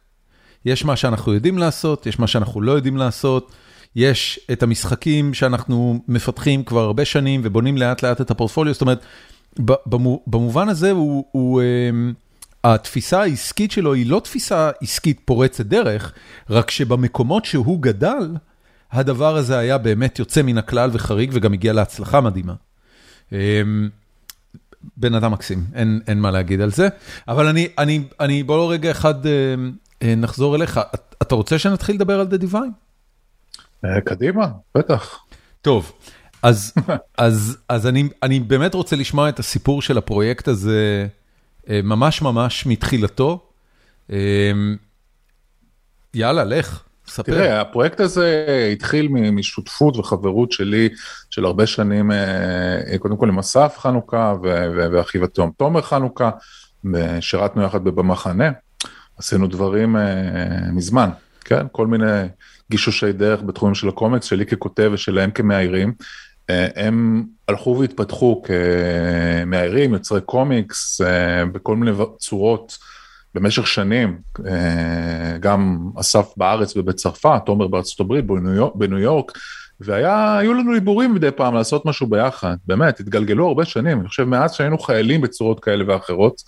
יש 0.64 0.84
מה 0.84 0.96
שאנחנו 0.96 1.32
יודעים 1.32 1.58
לעשות, 1.58 2.06
יש 2.06 2.18
מה 2.18 2.26
שאנחנו 2.26 2.60
לא 2.60 2.72
יודעים 2.72 2.96
לעשות. 2.96 3.52
יש 3.96 4.40
את 4.52 4.62
המשחקים 4.62 5.34
שאנחנו 5.34 6.02
מפתחים 6.08 6.64
כבר 6.64 6.80
הרבה 6.80 7.04
שנים 7.04 7.40
ובונים 7.44 7.78
לאט 7.78 8.02
לאט 8.02 8.20
את 8.20 8.30
הפורטפוליו, 8.30 8.72
זאת 8.72 8.82
אומרת, 8.82 9.04
במובן 10.26 10.68
הזה 10.68 10.90
הוא, 10.90 11.24
הוא, 11.32 11.62
אמ, 11.62 12.12
התפיסה 12.64 13.20
העסקית 13.20 13.70
שלו 13.70 13.94
היא 13.94 14.06
לא 14.06 14.20
תפיסה 14.24 14.70
עסקית 14.82 15.20
פורצת 15.24 15.66
דרך, 15.66 16.12
רק 16.50 16.70
שבמקומות 16.70 17.44
שהוא 17.44 17.82
גדל, 17.82 18.36
הדבר 18.92 19.36
הזה 19.36 19.58
היה 19.58 19.78
באמת 19.78 20.18
יוצא 20.18 20.42
מן 20.42 20.58
הכלל 20.58 20.90
וחריג 20.92 21.30
וגם 21.32 21.52
הגיע 21.52 21.72
להצלחה 21.72 22.20
מדהימה. 22.20 22.54
בן 24.96 25.14
אדם 25.14 25.32
מקסים, 25.32 25.64
אין, 25.74 26.00
אין 26.06 26.20
מה 26.20 26.30
להגיד 26.30 26.60
על 26.60 26.70
זה, 26.70 26.88
אבל 27.28 27.46
אני, 27.46 27.68
אני, 27.78 28.04
אני 28.20 28.42
בוא 28.42 28.72
רגע 28.72 28.90
אחד 28.90 29.26
אמ, 29.26 29.72
אה, 30.02 30.14
נחזור 30.14 30.56
אליך, 30.56 30.80
אתה 31.22 31.34
רוצה 31.34 31.58
שנתחיל 31.58 31.94
לדבר 31.94 32.20
על 32.20 32.26
The 32.26 32.42
Divine? 32.44 32.90
אה, 33.84 34.00
קדימה, 34.00 34.46
בטח. 34.74 35.18
טוב, 35.62 35.92
אז, 36.42 36.74
אז, 37.18 37.56
אז 37.68 37.86
אני, 37.86 38.08
אני 38.22 38.40
באמת 38.40 38.74
רוצה 38.74 38.96
לשמוע 38.96 39.28
את 39.28 39.38
הסיפור 39.38 39.82
של 39.82 39.98
הפרויקט 39.98 40.48
הזה 40.48 41.06
אה, 41.68 41.80
ממש 41.84 42.22
ממש 42.22 42.66
מתחילתו. 42.66 43.46
אה, 44.12 44.52
יאללה, 46.14 46.44
לך, 46.44 46.82
ספר. 47.10 47.32
תראה, 47.32 47.60
הפרויקט 47.60 48.00
הזה 48.00 48.46
התחיל 48.72 49.08
משותפות 49.08 49.96
וחברות 49.96 50.52
שלי 50.52 50.88
של 51.30 51.44
הרבה 51.44 51.66
שנים, 51.66 52.10
קודם 52.98 53.16
כל 53.16 53.28
עם 53.28 53.38
אסף 53.38 53.76
חנוכה 53.78 54.34
ואחיו 54.92 55.24
התאום 55.24 55.50
תומר 55.56 55.82
חנוכה, 55.82 56.30
שירתנו 57.20 57.62
יחד 57.62 57.84
במחנה, 57.84 58.50
עשינו 59.18 59.46
דברים 59.46 59.96
מזמן, 60.72 61.10
כן? 61.44 61.66
כל 61.72 61.86
מיני 61.86 62.22
גישושי 62.70 63.12
דרך 63.12 63.42
בתחומים 63.42 63.74
של 63.74 63.88
הקומיקס, 63.88 64.26
שלי 64.26 64.46
ככותב 64.46 64.90
ושלהם 64.92 65.30
כמאיירים. 65.30 65.92
אה, 66.50 66.68
הם 66.76 67.24
הלכו 67.48 67.76
והתפתחו 67.80 68.42
כמאיירים, 68.42 69.92
יוצרי 69.92 70.20
קומיקס, 70.20 71.00
אה, 71.00 71.46
בכל 71.46 71.76
מיני 71.76 71.92
צורות 72.18 72.78
במשך 73.34 73.66
שנים, 73.66 74.18
אה, 74.46 75.36
גם 75.40 75.90
אסף 76.00 76.32
בארץ 76.36 76.76
ובצרפת, 76.76 77.42
תומר 77.46 77.66
בארצות 77.66 78.00
הברית, 78.00 78.26
בניו 78.26 78.54
יורק, 78.54 78.74
בניו 78.74 78.98
יורק 78.98 79.32
והיו 79.80 80.54
לנו 80.54 80.72
עיבורים 80.72 81.14
מדי 81.14 81.30
פעם 81.30 81.54
לעשות 81.54 81.86
משהו 81.86 82.06
ביחד, 82.06 82.56
באמת, 82.66 83.00
התגלגלו 83.00 83.48
הרבה 83.48 83.64
שנים, 83.64 84.00
אני 84.00 84.08
חושב 84.08 84.24
מאז 84.24 84.54
שהיינו 84.54 84.78
חיילים 84.78 85.20
בצורות 85.20 85.60
כאלה 85.60 85.84
ואחרות. 85.88 86.42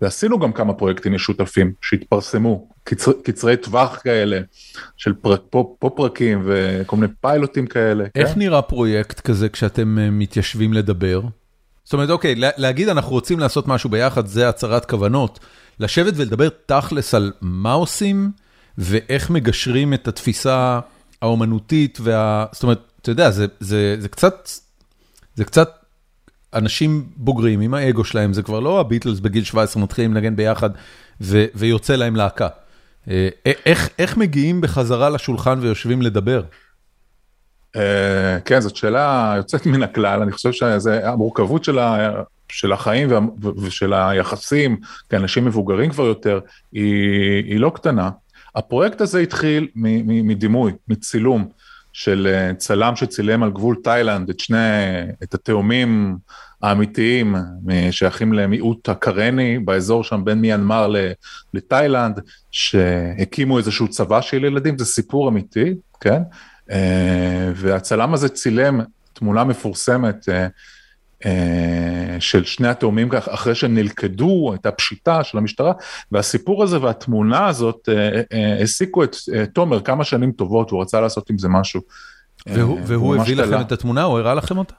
ועשינו 0.00 0.38
גם 0.38 0.52
כמה 0.52 0.74
פרויקטים 0.74 1.14
משותפים 1.14 1.72
שהתפרסמו, 1.82 2.68
קצר, 2.84 3.12
קצרי 3.24 3.56
טווח 3.56 4.00
כאלה, 4.04 4.40
של 4.96 5.12
פרק, 5.14 5.40
פה, 5.50 5.74
פה 5.78 5.90
פרקים 5.96 6.42
וכל 6.44 6.96
מיני 6.96 7.12
פיילוטים 7.20 7.66
כאלה. 7.66 8.04
איך 8.14 8.28
כן? 8.28 8.38
נראה 8.38 8.62
פרויקט 8.62 9.20
כזה 9.20 9.48
כשאתם 9.48 9.98
אה, 9.98 10.10
מתיישבים 10.10 10.72
לדבר? 10.72 11.20
זאת 11.84 11.92
אומרת, 11.92 12.10
אוקיי, 12.10 12.34
להגיד 12.36 12.88
אנחנו 12.88 13.10
רוצים 13.10 13.38
לעשות 13.38 13.68
משהו 13.68 13.90
ביחד, 13.90 14.26
זה 14.26 14.48
הצהרת 14.48 14.84
כוונות. 14.84 15.38
לשבת 15.80 16.12
ולדבר 16.16 16.48
תכלס 16.66 17.14
על 17.14 17.32
מה 17.40 17.72
עושים 17.72 18.30
ואיך 18.78 19.30
מגשרים 19.30 19.94
את 19.94 20.08
התפיסה 20.08 20.80
האומנותית 21.22 21.98
וה... 22.00 22.46
זאת 22.52 22.62
אומרת, 22.62 22.80
אתה 23.02 23.10
יודע, 23.10 23.30
זה, 23.30 23.46
זה, 23.60 23.96
זה 23.98 24.08
קצת, 24.08 24.48
זה 25.34 25.44
קצת 25.44 25.70
אנשים 26.54 27.08
בוגרים 27.16 27.60
עם 27.60 27.74
האגו 27.74 28.04
שלהם, 28.04 28.32
זה 28.32 28.42
כבר 28.42 28.60
לא 28.60 28.80
הביטלס 28.80 29.20
בגיל 29.20 29.44
17 29.44 29.82
מתחילים 29.82 30.14
לנגן 30.14 30.36
ביחד 30.36 30.70
ו- 31.20 31.46
ויוצא 31.54 31.96
להם 31.96 32.16
להקה. 32.16 32.48
אה, 33.10 33.28
איך, 33.66 33.88
איך 33.98 34.16
מגיעים 34.16 34.60
בחזרה 34.60 35.10
לשולחן 35.10 35.58
ויושבים 35.60 36.02
לדבר? 36.02 36.42
אה, 37.76 38.40
כן, 38.44 38.60
זאת 38.60 38.76
שאלה 38.76 39.34
יוצאת 39.36 39.66
מן 39.66 39.82
הכלל, 39.82 40.22
אני 40.22 40.32
חושב 40.32 40.52
שזה 40.52 41.08
המורכבות 41.08 41.64
של, 42.52 42.72
החיים 42.72 43.10
וה, 43.10 43.20
ושל 43.62 43.92
היחסים 43.92 44.76
כאנשים 45.10 45.44
מבוגרים 45.44 45.90
כבר 45.90 46.04
יותר, 46.04 46.40
היא, 46.72 47.44
היא 47.44 47.60
לא 47.60 47.72
קטנה. 47.74 48.10
הפרויקט 48.54 49.00
הזה 49.00 49.20
התחיל 49.20 49.68
מדימוי, 49.74 50.72
מצילום. 50.88 51.48
של 51.92 52.26
אה, 52.30 52.54
צלם 52.54 52.96
שצילם 52.96 53.42
על 53.42 53.50
גבול 53.50 53.76
תאילנד 53.84 54.30
את 54.30 54.40
שני, 54.40 54.58
את 55.22 55.34
התאומים 55.34 56.16
האמיתיים 56.62 57.34
שייכים 57.90 58.32
למיעוט 58.32 58.88
הקרני 58.88 59.58
באזור 59.58 60.04
שם 60.04 60.24
בין 60.24 60.40
מיינמר 60.40 60.94
לתאילנד, 61.54 62.20
שהקימו 62.50 63.58
איזשהו 63.58 63.88
צבא 63.88 64.20
של 64.20 64.44
ילדים, 64.44 64.78
זה 64.78 64.84
סיפור 64.84 65.28
אמיתי, 65.28 65.74
כן? 66.00 66.22
אה, 66.70 67.52
והצלם 67.54 68.14
הזה 68.14 68.28
צילם 68.28 68.80
תמונה 69.12 69.44
מפורסמת 69.44 70.28
אה, 70.28 70.46
של 72.20 72.44
שני 72.44 72.68
התאומים 72.68 73.08
כך, 73.08 73.28
אחרי 73.28 73.54
שנלכדו, 73.54 74.52
הייתה 74.52 74.70
פשיטה 74.70 75.24
של 75.24 75.38
המשטרה, 75.38 75.72
והסיפור 76.12 76.62
הזה 76.62 76.82
והתמונה 76.82 77.46
הזאת 77.46 77.88
אה, 77.88 78.22
אה, 78.32 78.56
העסיקו 78.58 79.04
את 79.04 79.16
תומר 79.52 79.80
כמה 79.80 80.04
שנים 80.04 80.32
טובות, 80.32 80.70
הוא 80.70 80.82
רצה 80.82 81.00
לעשות 81.00 81.30
עם 81.30 81.38
זה 81.38 81.48
משהו. 81.48 81.80
והוא, 82.46 82.78
והוא 82.84 83.16
הביא 83.16 83.36
לכם 83.36 83.50
תלה. 83.50 83.60
את 83.60 83.72
התמונה, 83.72 84.02
הוא 84.02 84.18
הראה 84.18 84.34
לכם 84.34 84.58
אותה? 84.58 84.74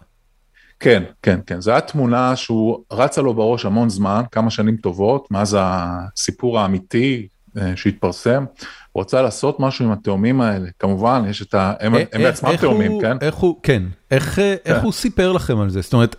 כן, 0.79 1.03
כן, 1.23 1.39
כן, 1.45 1.61
זו 1.61 1.71
הייתה 1.71 1.87
תמונה 1.87 2.35
שהוא 2.35 2.83
רצה 2.91 3.21
לו 3.21 3.33
בראש 3.33 3.65
המון 3.65 3.89
זמן, 3.89 4.21
כמה 4.31 4.49
שנים 4.49 4.77
טובות, 4.77 5.27
מאז 5.31 5.57
הסיפור 5.59 6.59
האמיתי 6.59 7.27
שהתפרסם, 7.75 8.45
הוא 8.91 9.01
רצה 9.01 9.21
לעשות 9.21 9.59
משהו 9.59 9.85
עם 9.85 9.91
התאומים 9.91 10.41
האלה, 10.41 10.67
כמובן, 10.79 11.23
יש 11.29 11.41
את 11.41 11.53
ה... 11.53 11.73
הם, 11.79 11.95
הם 11.95 12.21
בעצמם 12.21 12.57
תאומים, 12.57 13.01
כן? 13.01 13.17
איך 13.21 13.35
הוא, 13.35 13.59
כן, 13.63 13.83
איך, 14.11 14.35
כן. 14.35 14.55
איך 14.65 14.83
הוא 14.83 14.91
סיפר 14.91 15.31
לכם 15.31 15.59
על 15.59 15.69
זה? 15.69 15.81
זאת 15.81 15.93
אומרת, 15.93 16.15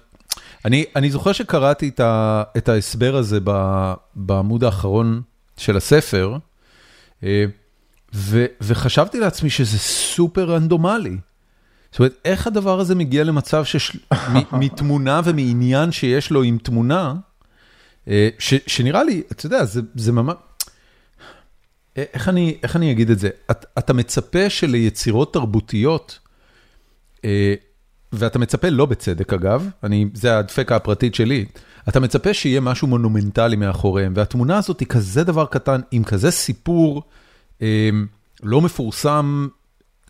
אני 0.64 0.84
אני 0.96 1.11
זוכר 1.11 1.32
שקראתי 1.32 1.88
את 1.88 2.00
ה, 2.00 2.42
את 2.56 2.68
ההסבר 2.68 3.16
הזה 3.16 3.38
ב, 3.44 3.50
בעמוד 4.14 4.64
האחרון 4.64 5.22
של 5.56 5.76
הספר, 5.76 6.36
אה, 7.24 7.44
ו, 8.14 8.46
וחשבתי 8.61 9.20
לעצמי 9.20 9.50
שזה 9.50 9.78
סופר 9.78 10.50
רנדומלי. 10.50 11.16
זאת 11.90 11.98
אומרת, 11.98 12.14
איך 12.24 12.46
הדבר 12.46 12.80
הזה 12.80 12.94
מגיע 12.94 13.24
למצב 13.24 13.64
שמתמונה 13.64 15.20
ומעניין 15.24 15.92
שיש 15.92 16.30
לו 16.30 16.42
עם 16.42 16.58
תמונה, 16.58 17.14
אה, 18.08 18.28
ש, 18.38 18.54
שנראה 18.66 19.04
לי, 19.04 19.22
אתה 19.32 19.46
יודע, 19.46 19.64
זה, 19.64 19.80
זה 19.94 20.12
ממש... 20.12 20.34
אה, 21.96 22.04
איך 22.12 22.28
אני, 22.28 22.58
איך 22.62 22.76
אני 22.76 22.92
אגיד 22.92 23.11
את 23.11 23.18
זה? 23.18 23.30
את, 23.50 23.66
אתה 23.78 23.92
מצפה 23.92 24.50
שליצירות 24.50 25.32
תרבותיות, 25.32 26.18
ואתה 28.12 28.38
מצפה, 28.38 28.68
לא 28.68 28.86
בצדק 28.86 29.32
אגב, 29.32 29.68
אני, 29.82 30.06
זה 30.14 30.38
הדפקה 30.38 30.76
הפרטית 30.76 31.14
שלי, 31.14 31.44
אתה 31.88 32.00
מצפה 32.00 32.34
שיהיה 32.34 32.61
משהו 32.61 32.88
מונומנטלי 32.88 33.56
מאחוריהם, 33.56 34.12
והתמונה 34.16 34.58
הזאת 34.58 34.80
היא 34.80 34.88
כזה 34.88 35.24
דבר 35.24 35.46
קטן, 35.46 35.80
עם 35.90 36.04
כזה 36.04 36.30
סיפור 36.30 37.02
אה, 37.62 37.90
לא 38.42 38.61
מפורסם, 38.61 39.48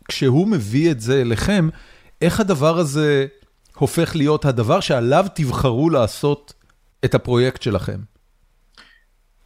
כשהוא 0.09 0.49
מביא 0.49 0.91
את 0.91 1.01
זה 1.01 1.21
אליכם, 1.21 1.69
איך 2.23 2.41
הדבר 2.41 2.79
הזה 2.79 3.27
הופך 3.77 4.17
להיות 4.17 4.45
הדבר 4.45 4.81
שעליו 4.81 5.27
תבחרו 5.35 5.91
לעשות 5.91 6.53
את 7.05 7.15
הפרויקט 7.15 7.63
שלכם? 7.63 7.99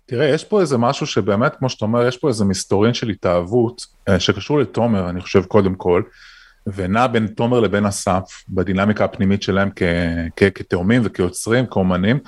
תראה, 0.07 0.29
יש 0.29 0.45
פה 0.45 0.61
איזה 0.61 0.79
משהו 0.79 1.07
שבאמת, 1.07 1.57
כמו 1.57 1.69
שאתה 1.69 1.85
אומר, 1.85 2.07
יש 2.07 2.17
פה 2.17 2.29
איזה 2.29 2.45
מסתורין 2.45 2.95
של 2.95 3.09
התאהבות, 3.09 3.87
אה, 4.09 4.21
שקשור 4.21 4.59
לתומר, 4.59 5.11
אני 5.11 5.21
חושב, 5.21 5.45
קודם 5.45 5.75
כל. 5.75 6.03
ונע 6.67 7.07
בין 7.07 7.27
תומר 7.27 7.61
לבין 7.61 7.87
אסף 7.87 8.45
בדינמיקה 8.49 9.05
הפנימית 9.05 9.43
שלהם 9.43 9.71
כתאומים 10.37 11.03
וכיוצרים, 11.05 11.67
כאומנים, 11.67 12.19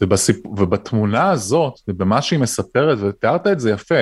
ובסיפ... 0.00 0.46
ובתמונה 0.46 1.30
הזאת, 1.30 1.80
ובמה 1.88 2.22
שהיא 2.22 2.38
מספרת, 2.38 2.98
ותיארת 3.00 3.46
את 3.46 3.60
זה 3.60 3.70
יפה, 3.70 4.00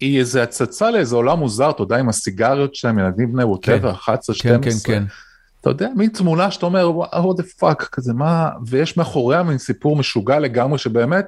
היא 0.00 0.18
איזה 0.18 0.42
הצצה 0.42 0.90
לאיזה 0.90 1.16
עולם 1.16 1.38
מוזר, 1.38 1.70
אתה 1.70 1.82
יודע, 1.82 1.96
עם 1.96 2.08
הסיגריות 2.08 2.74
שלהם, 2.74 2.98
ילדים 2.98 3.32
בני 3.32 3.44
ווטאבר, 3.44 3.90
11, 3.90 4.36
12. 4.36 4.62
כן, 4.62 4.70
כן, 4.70 5.00
כן. 5.00 5.04
אתה 5.60 5.70
יודע, 5.70 5.88
מין 5.96 6.10
תמונה 6.10 6.50
שאתה 6.50 6.66
אומר, 6.66 6.90
what 7.04 7.40
the 7.40 7.62
fuck, 7.62 7.84
כזה 7.92 8.12
מה, 8.12 8.50
ויש 8.66 8.96
מאחוריה 8.96 9.42
מין 9.42 9.58
סיפור 9.58 9.96
משוגע 9.96 10.38
לגמרי, 10.38 10.78
שבאמת 10.78 11.26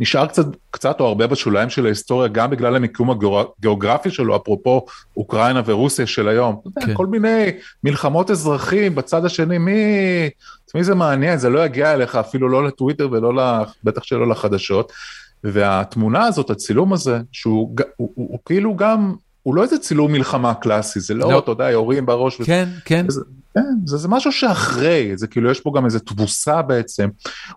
נשאר 0.00 0.26
קצת, 0.26 0.46
קצת 0.70 1.00
או 1.00 1.06
הרבה 1.06 1.26
בשוליים 1.26 1.70
של 1.70 1.86
ההיסטוריה, 1.86 2.28
גם 2.28 2.50
בגלל 2.50 2.76
המיקום 2.76 3.10
הגיאוגרפי 3.10 4.10
שלו, 4.10 4.36
אפרופו 4.36 4.86
אוקראינה 5.16 5.62
ורוסיה 5.64 6.06
של 6.06 6.28
היום. 6.28 6.60
כן. 6.80 6.94
כל 6.94 7.06
מיני 7.06 7.50
מלחמות 7.84 8.30
אזרחים 8.30 8.94
בצד 8.94 9.24
השני, 9.24 9.58
מי, 9.58 9.82
מי 10.74 10.84
זה 10.84 10.94
מעניין, 10.94 11.38
זה 11.38 11.50
לא 11.50 11.64
יגיע 11.64 11.94
אליך 11.94 12.16
אפילו 12.16 12.48
לא 12.48 12.64
לטוויטר 12.64 13.08
ולא, 13.12 13.42
בטח 13.84 14.02
שלא 14.02 14.28
לחדשות. 14.28 14.92
והתמונה 15.44 16.24
הזאת, 16.24 16.50
הצילום 16.50 16.92
הזה, 16.92 17.18
שהוא 17.32 17.76
הוא, 17.96 18.12
הוא, 18.14 18.28
הוא 18.30 18.38
כאילו 18.44 18.76
גם, 18.76 19.14
הוא 19.42 19.54
לא 19.54 19.62
איזה 19.62 19.78
צילום 19.78 20.12
מלחמה 20.12 20.54
קלאסי, 20.54 21.00
זה 21.00 21.14
לא, 21.14 21.30
לא. 21.30 21.38
אתה 21.38 21.50
יודע, 21.50 21.70
יורים 21.70 22.06
בראש. 22.06 22.42
כן, 22.42 22.68
וזה, 22.68 22.80
כן. 22.84 23.04
זה, 23.08 23.20
כן, 23.54 23.60
זה, 23.86 23.96
זה 23.96 24.08
משהו 24.08 24.32
שאחרי, 24.32 25.16
זה 25.16 25.26
כאילו 25.26 25.50
יש 25.50 25.60
פה 25.60 25.72
גם 25.76 25.84
איזה 25.84 26.00
תבוסה 26.00 26.62
בעצם. 26.62 27.08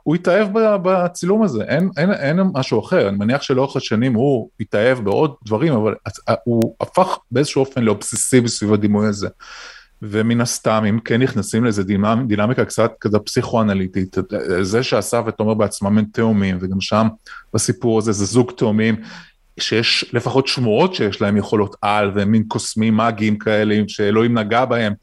הוא 0.03 0.15
התאהב 0.15 0.47
בצילום 0.53 1.43
הזה, 1.43 1.63
אין, 1.63 1.89
אין, 1.97 2.11
אין 2.11 2.39
משהו 2.53 2.79
אחר, 2.79 3.09
אני 3.09 3.17
מניח 3.17 3.41
שלאורך 3.41 3.75
השנים 3.75 4.13
הוא 4.13 4.49
התאהב 4.59 4.99
בעוד 4.99 5.33
דברים, 5.45 5.73
אבל 5.73 5.95
הוא 6.43 6.75
הפך 6.81 7.17
באיזשהו 7.31 7.59
אופן 7.59 7.83
לאובססיבי 7.83 8.47
סביב 8.47 8.73
הדימוי 8.73 9.07
הזה. 9.07 9.27
ומן 10.01 10.41
הסתם, 10.41 10.83
אם 10.89 10.99
כן 10.99 11.21
נכנסים 11.21 11.63
לאיזה 11.63 11.83
דינמיקה 12.27 12.65
קצת 12.65 12.91
כזה 13.01 13.19
פסיכואנליטית, 13.19 14.17
זה 14.61 14.83
שאסף 14.83 15.23
ותומר 15.27 15.53
בעצמם 15.53 15.97
הם 15.97 16.05
תאומים, 16.11 16.57
וגם 16.61 16.81
שם 16.81 17.07
בסיפור 17.53 17.97
הזה 17.97 18.11
זה 18.11 18.25
זוג 18.25 18.51
תאומים, 18.51 18.95
שיש 19.59 20.05
לפחות 20.13 20.47
שמועות 20.47 20.95
שיש 20.95 21.21
להם 21.21 21.37
יכולות 21.37 21.75
על, 21.81 22.11
והם 22.15 22.31
מין 22.31 22.43
קוסמים 22.47 22.93
מאגיים 22.93 23.37
כאלה, 23.37 23.75
שאלוהים 23.87 24.37
נגע 24.37 24.65
בהם. 24.65 24.93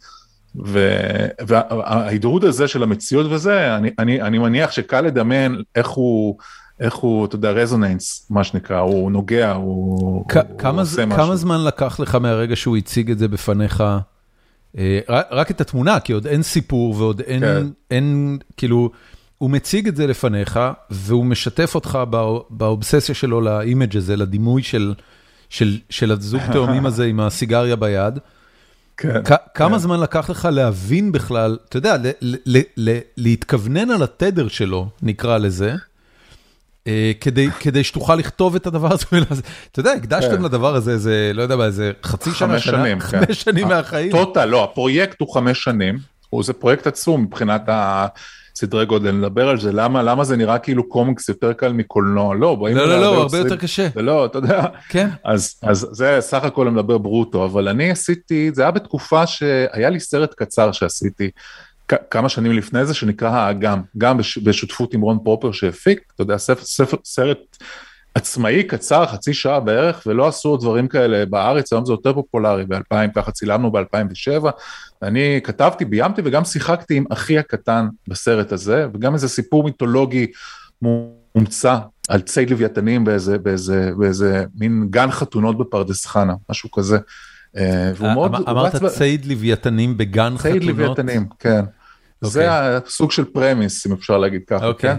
וההידרות 1.47 2.45
הזה 2.45 2.69
של 2.69 2.83
המציאות 2.83 3.27
וזה, 3.31 3.77
אני, 3.77 3.91
אני, 3.99 4.23
אני 4.23 4.39
מניח 4.39 4.71
שקל 4.71 5.01
לדמיין 5.01 5.63
איך 5.77 5.89
הוא, 5.89 6.37
איך 6.81 6.95
הוא, 6.95 7.27
אתה 7.27 7.35
יודע, 7.35 7.51
רזוננס, 7.51 8.27
מה 8.31 8.45
שנקרא, 8.45 8.79
הוא 8.79 9.11
נוגע, 9.13 9.53
הוא, 9.53 10.25
כ- 10.29 10.37
הוא 10.37 10.59
כמה 10.59 10.81
עושה 10.81 11.07
משהו. 11.07 11.25
כמה 11.25 11.37
זמן 11.37 11.65
לקח 11.65 12.01
לך 12.01 12.15
מהרגע 12.15 12.57
שהוא 12.57 12.77
הציג 12.77 13.11
את 13.11 13.19
זה 13.19 13.29
בפניך? 13.29 13.85
אה, 14.79 15.01
רק 15.31 15.51
את 15.51 15.61
התמונה, 15.61 16.01
כי 16.01 16.13
עוד 16.13 16.27
אין 16.27 16.43
סיפור 16.43 16.95
ועוד 16.99 17.21
אין, 17.21 17.41
כן. 17.41 17.67
אין, 17.91 18.39
כאילו, 18.57 18.91
הוא 19.43 19.51
מציג 19.51 19.88
את 19.88 19.97
זה 19.97 20.07
לפניך, 20.07 20.61
והוא 20.90 21.26
משתף 21.26 21.74
אותך 21.74 21.99
באובססיה 22.51 23.14
שלו 23.14 23.40
לאימג' 23.40 23.97
הזה, 23.97 24.16
לדימוי 24.16 24.62
של, 24.62 24.95
של, 25.49 25.78
של 25.90 26.12
הזוג 26.12 26.40
תאומים 26.53 26.86
הזה 26.86 27.05
עם 27.05 27.20
הסיגריה 27.20 27.76
ביד. 27.76 28.18
כן, 28.97 29.22
כמה 29.55 29.76
כן. 29.76 29.78
זמן 29.78 30.01
לקח 30.01 30.30
לך 30.30 30.49
להבין 30.53 31.12
בכלל, 31.12 31.59
אתה 31.68 31.76
יודע, 31.76 31.97
להתכוונן 33.16 33.90
על 33.90 34.03
התדר 34.03 34.49
שלו, 34.49 34.88
נקרא 35.03 35.38
לזה, 35.38 35.74
אה, 36.86 37.12
כדי, 37.20 37.49
כדי 37.61 37.84
שתוכל 37.84 38.14
לכתוב 38.14 38.55
את 38.55 38.66
הדבר 38.66 38.93
הזה, 38.93 39.43
אתה 39.72 39.80
יודע, 39.80 39.93
הקדשתם 39.93 40.36
כן. 40.36 40.43
לדבר 40.43 40.74
הזה 40.74 40.90
איזה, 40.90 41.30
לא 41.34 41.43
יודע 41.43 41.57
מה, 41.57 41.64
איזה 41.64 41.93
חצי 42.03 42.30
שנה, 42.30 42.49
חמש 42.49 42.64
שנים, 42.64 43.01
כן. 43.01 43.26
חמש 43.26 43.43
שנים 43.43 43.68
מהחיים. 43.68 44.12
טוטל, 44.12 44.45
לא, 44.45 44.64
הפרויקט 44.64 45.20
הוא 45.20 45.34
חמש 45.34 45.64
שנים, 45.64 45.99
זה 46.40 46.53
פרויקט 46.53 46.86
עצום 46.86 47.22
מבחינת 47.22 47.62
הסדרי 48.57 48.87
גודל, 48.87 49.11
נדבר 49.11 49.49
על 49.49 49.61
זה, 49.61 49.73
למה, 49.73 50.03
למה 50.03 50.25
זה 50.25 50.37
נראה 50.37 50.59
כאילו 50.59 50.89
קומיקס 50.89 51.29
יותר 51.29 51.53
קל 51.53 51.73
מקולנוע, 51.73 52.35
לא, 52.35 52.55
באים... 52.55 52.77
לא, 52.77 52.89
לא, 52.89 53.01
לא, 53.01 53.23
הרבה 53.23 53.39
יותר 53.39 53.57
קשה. 53.57 53.89
לא, 53.97 54.27
אתה 54.27 54.39
יודע, 54.39 54.65
כן. 54.89 55.09
אז, 55.25 55.55
אז 55.63 55.89
זה 55.93 56.17
סך 56.21 56.45
הכל 56.45 56.71
מדבר 56.71 56.99
ברוטו, 56.99 57.45
אבל 57.45 57.69
אני 57.69 57.91
עשיתי, 57.91 58.51
זה 58.55 58.63
היה 58.63 58.71
בתקופה 58.71 59.27
שהיה 59.27 59.91
לי 59.91 60.01
סרט 60.01 60.35
קצר 60.35 60.73
שעשיתי. 60.73 61.31
כמה 62.11 62.29
שנים 62.29 62.53
לפני 62.53 62.87
זה, 62.87 62.95
שנקרא 62.95 63.31
האגם, 63.31 63.81
גם 63.99 64.19
בשותפות 64.43 64.95
עם 64.95 65.01
רון 65.01 65.19
פרופר 65.25 65.53
שהפיק, 65.53 66.01
אתה 66.15 66.23
יודע, 66.23 66.39
ספר, 66.39 66.65
ספר, 66.65 66.97
סרט 67.05 67.57
עצמאי 68.15 68.63
קצר, 68.63 69.07
חצי 69.07 69.35
שעה 69.35 69.61
בערך, 69.61 70.03
ולא 70.07 70.29
עשו 70.29 70.57
דברים 70.57 70.89
כאלה 70.89 71.27
בארץ, 71.27 71.73
היום 71.73 71.87
זה 71.87 71.93
יותר 71.93 72.13
פופולרי, 72.13 72.65
ב-2000, 72.65 73.13
ככה 73.15 73.31
צילמנו 73.33 73.73
ב-2007, 73.73 74.47
אני 75.03 75.41
כתבתי, 75.45 75.85
ביימתי 75.85 76.23
וגם 76.25 76.45
שיחקתי 76.45 76.97
עם 76.97 77.05
אחי 77.13 77.39
הקטן 77.39 77.89
בסרט 78.09 78.53
הזה, 78.53 78.87
וגם 78.95 79.15
איזה 79.15 79.29
סיפור 79.29 79.65
מיתולוגי 79.65 80.27
מומצא 80.83 81.79
על 82.09 82.21
ציד 82.21 82.51
לוויתנים 82.51 83.05
באיזה, 83.05 83.39
באיזה, 83.39 83.91
באיזה 83.99 84.45
מין 84.55 84.87
גן 84.91 85.11
חתונות 85.11 85.59
בפרדס 85.59 86.07
חנה, 86.07 86.35
משהו 86.51 86.71
כזה. 86.71 86.99
אה, 87.57 87.93
והוא 87.97 88.13
מאוד... 88.13 88.35
אמרת 88.35 88.85
ציד 88.87 89.27
לוויתנים 89.27 89.97
בגן 89.97 90.35
חתונות? 90.39 90.59
ציד 90.61 90.65
לוויתנים, 90.65 91.27
כן. 91.39 91.65
זה 92.21 92.41
אוקיי. 92.41 92.77
הסוג 92.87 93.13
של 93.13 93.25
פרמיס, 93.25 93.87
אם 93.87 93.93
אפשר 93.93 94.19
להגיד 94.19 94.41
ככה, 94.47 94.67
אוקיי. 94.67 94.91
כן? 94.91 94.97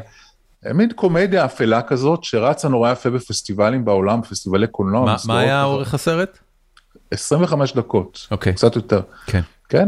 מין 0.73 0.91
קומדיה 0.95 1.45
אפלה 1.45 1.81
כזאת 1.81 2.23
שרצה 2.23 2.69
נורא 2.69 2.91
יפה 2.91 3.09
בפסטיבלים 3.09 3.85
בעולם, 3.85 4.21
בפסטיבלי 4.21 4.67
קולנוע. 4.67 5.15
מה 5.27 5.39
היה 5.39 5.63
אורך 5.63 5.93
הסרט? 5.93 6.39
25 7.11 7.73
דקות, 7.73 8.27
אוקיי. 8.31 8.53
קצת 8.53 8.75
יותר. 8.75 9.01
כן. 9.25 9.41
כן? 9.69 9.87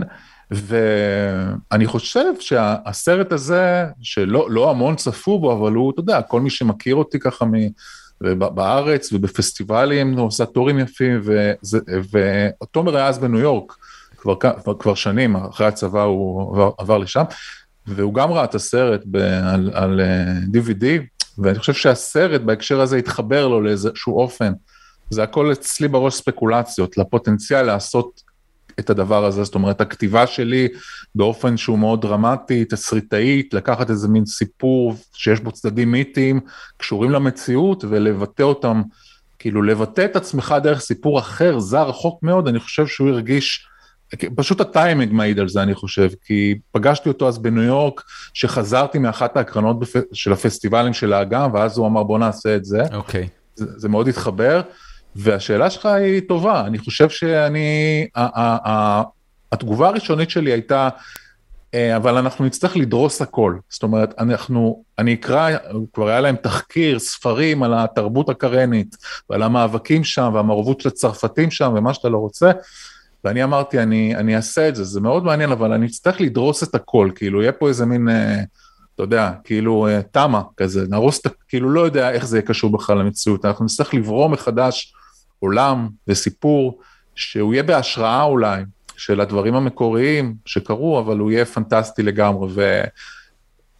ואני 0.52 1.86
חושב 1.86 2.34
שהסרט 2.40 3.32
הזה, 3.32 3.86
שלא 4.02 4.48
לא 4.50 4.70
המון 4.70 4.96
צפו 4.96 5.40
בו, 5.40 5.54
אבל 5.54 5.74
הוא, 5.74 5.92
אתה 5.92 6.00
יודע, 6.00 6.22
כל 6.22 6.42
מי 6.42 6.50
שמכיר 6.50 6.96
אותי 6.96 7.20
ככה 7.20 7.46
מ... 7.46 7.52
בארץ 8.38 9.14
ובפסטיבלים, 9.14 10.18
הוא 10.18 10.28
עושה 10.28 10.46
טורים 10.46 10.80
יפים, 10.80 11.22
ותומר 12.62 12.96
היה 12.96 13.08
אז 13.08 13.20
בניו 13.20 13.40
יורק, 13.40 13.74
כבר, 14.18 14.36
כבר, 14.36 14.74
כבר 14.80 14.96
שנים, 14.96 15.36
אחרי 15.36 15.68
הצבא 15.68 16.02
הוא 16.02 16.54
עבר, 16.54 16.72
עבר 16.78 16.98
לשם, 16.98 17.24
והוא 17.88 18.14
גם 18.14 18.32
ראה 18.32 18.44
את 18.44 18.56
הסרט 18.56 19.02
ב, 19.06 19.18
על, 19.44 19.72
על 19.74 20.02
DVD, 20.54 20.84
אה, 20.84 20.98
ואני 21.38 21.60
חושב 21.60 21.74
שהסרט 21.74 22.42
בהקשר 22.42 22.82
הזה 22.82 22.98
התחבר 22.98 23.48
לו 23.48 23.62
לאיזשהו 23.62 24.20
אופן. 24.20 24.54
זה 25.10 25.24
הכל 25.24 25.52
אצלי 25.52 25.88
בראש 25.88 26.16
ספקולציות, 26.16 26.98
לפוטנציאל 26.98 27.62
לעשות 27.62 28.22
את 28.80 28.90
הדבר 28.90 29.26
הזה, 29.26 29.44
זאת 29.44 29.56
אומרת, 29.56 29.82
הכתיבה 29.82 30.28
שלי 30.28 30.68
באופן 31.16 31.58
שהוא 31.58 31.80
מאוד 31.80 32.02
דרמטי, 32.02 32.66
תסריטאית, 32.66 33.54
לקחת 33.54 33.90
איזה 33.90 34.08
מין 34.08 34.26
סיפור 34.26 34.96
שיש 35.14 35.40
בו 35.40 35.52
צדדים 35.52 35.92
מיתיים, 35.92 36.40
קשורים 36.78 37.12
למציאות, 37.12 37.84
ולבטא 37.90 38.44
אותם, 38.44 38.82
כאילו 39.40 39.64
לבטא 39.64 40.06
את 40.06 40.16
עצמך 40.16 40.56
דרך 40.64 40.80
סיפור 40.80 41.20
אחר, 41.20 41.60
זר, 41.60 41.90
רחוק 41.90 42.24
מאוד, 42.24 42.48
אני 42.48 42.60
חושב 42.60 42.88
שהוא 42.88 43.10
הרגיש 43.10 43.68
פשוט 44.36 44.62
הטיימינג 44.62 45.14
מעיד 45.14 45.40
על 45.40 45.50
זה 45.50 45.64
אני 45.64 45.76
חושב, 45.76 46.10
כי 46.26 46.56
פגשתי 46.72 47.10
אותו 47.10 47.28
אז 47.28 47.38
בניו 47.38 47.64
יורק, 47.64 48.02
שחזרתי 48.34 48.98
מאחת 48.98 49.38
ההקרנות 49.38 49.80
בפ... 49.80 49.96
של 50.14 50.34
הפסטיבלים 50.34 50.94
של 50.94 51.14
האגם, 51.14 51.54
ואז 51.54 51.78
הוא 51.78 51.88
אמר 51.88 52.04
בוא 52.04 52.20
נעשה 52.20 52.56
את 52.56 52.66
זה. 52.66 52.84
אוקיי. 52.94 53.24
Okay. 53.24 53.28
זה, 53.56 53.66
זה 53.78 53.90
מאוד 53.90 54.08
התחבר, 54.08 54.62
והשאלה 55.16 55.70
שלך 55.70 55.86
היא 55.86 56.22
טובה, 56.28 56.66
אני 56.66 56.78
חושב 56.78 57.10
שאני, 57.10 58.08
התגובה 59.52 59.88
הראשונית 59.88 60.30
שלי 60.30 60.52
הייתה, 60.52 60.90
אה, 61.74 61.96
אבל 61.96 62.18
אנחנו 62.18 62.46
נצטרך 62.46 62.78
לדרוס 62.78 63.22
הכל, 63.22 63.56
זאת 63.70 63.84
אומרת, 63.84 64.14
אנחנו, 64.20 64.84
אני 65.00 65.14
אקרא, 65.14 65.50
כבר 65.94 66.08
היה 66.08 66.22
להם 66.22 66.36
תחקיר, 66.36 67.00
ספרים 67.00 67.64
על 67.64 67.74
התרבות 67.74 68.30
הקרנית, 68.30 68.96
ועל 69.30 69.44
המאבקים 69.44 70.04
שם, 70.04 70.32
והמעורבות 70.34 70.82
של 70.82 70.90
הצרפתים 70.90 71.52
שם, 71.52 71.74
ומה 71.76 71.94
שאתה 71.94 72.10
לא 72.10 72.18
רוצה, 72.18 72.52
ואני 73.26 73.44
אמרתי, 73.44 73.80
אני, 73.80 74.16
אני 74.16 74.36
אעשה 74.36 74.70
את 74.70 74.76
זה, 74.76 74.84
זה 74.84 75.02
מאוד 75.02 75.24
מעניין, 75.24 75.52
אבל 75.52 75.74
אני 75.74 75.86
אצטרך 75.86 76.22
לדרוס 76.22 76.64
את 76.64 76.76
הכל, 76.76 77.10
כאילו, 77.16 77.42
יהיה 77.42 77.52
פה 77.52 77.68
איזה 77.68 77.86
מין, 77.86 78.10
אה, 78.10 78.44
אתה 78.96 79.04
יודע, 79.04 79.32
כאילו, 79.44 79.88
אה, 79.88 80.02
תמה 80.12 80.42
כזה, 80.58 80.86
נהרוס 80.90 81.20
את, 81.20 81.32
כאילו, 81.48 81.70
לא 81.70 81.82
יודע 81.82 82.12
איך 82.12 82.26
זה 82.26 82.38
יהיה 82.38 82.48
קשור 82.48 82.72
בכלל 82.72 82.98
למציאות, 82.98 83.46
אנחנו 83.46 83.66
נצטרך 83.66 83.94
לברום 83.94 84.32
מחדש 84.32 84.94
עולם 85.40 85.90
וסיפור, 86.08 86.80
שהוא 87.16 87.54
יהיה 87.54 87.64
בהשראה 87.64 88.24
אולי, 88.24 88.64
של 88.98 89.22
הדברים 89.22 89.56
המקוריים 89.56 90.36
שקרו, 90.46 91.00
אבל 91.00 91.18
הוא 91.18 91.32
יהיה 91.32 91.46
פנטסטי 91.46 92.04
לגמרי, 92.04 92.50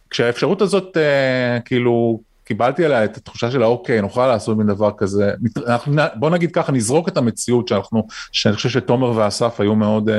וכשהאפשרות 0.08 0.62
הזאת, 0.62 0.96
אה, 0.96 1.60
כאילו, 1.60 2.20
קיבלתי 2.46 2.84
עליה 2.84 3.04
את 3.04 3.16
התחושה 3.16 3.50
של 3.50 3.62
האוקיי, 3.62 4.00
נוכל 4.00 4.26
לעשות 4.26 4.56
מין 4.56 4.66
דבר 4.66 4.90
כזה, 4.98 5.32
אנחנו, 5.66 6.02
בוא 6.14 6.30
נגיד 6.30 6.50
ככה, 6.52 6.72
נזרוק 6.72 7.08
את 7.08 7.16
המציאות 7.16 7.68
שאנחנו, 7.68 8.06
שאני 8.32 8.54
חושב 8.54 8.68
שתומר 8.68 9.12
ואסף 9.16 9.60
היו 9.60 9.74
מאוד 9.74 10.08
uh, 10.08 10.12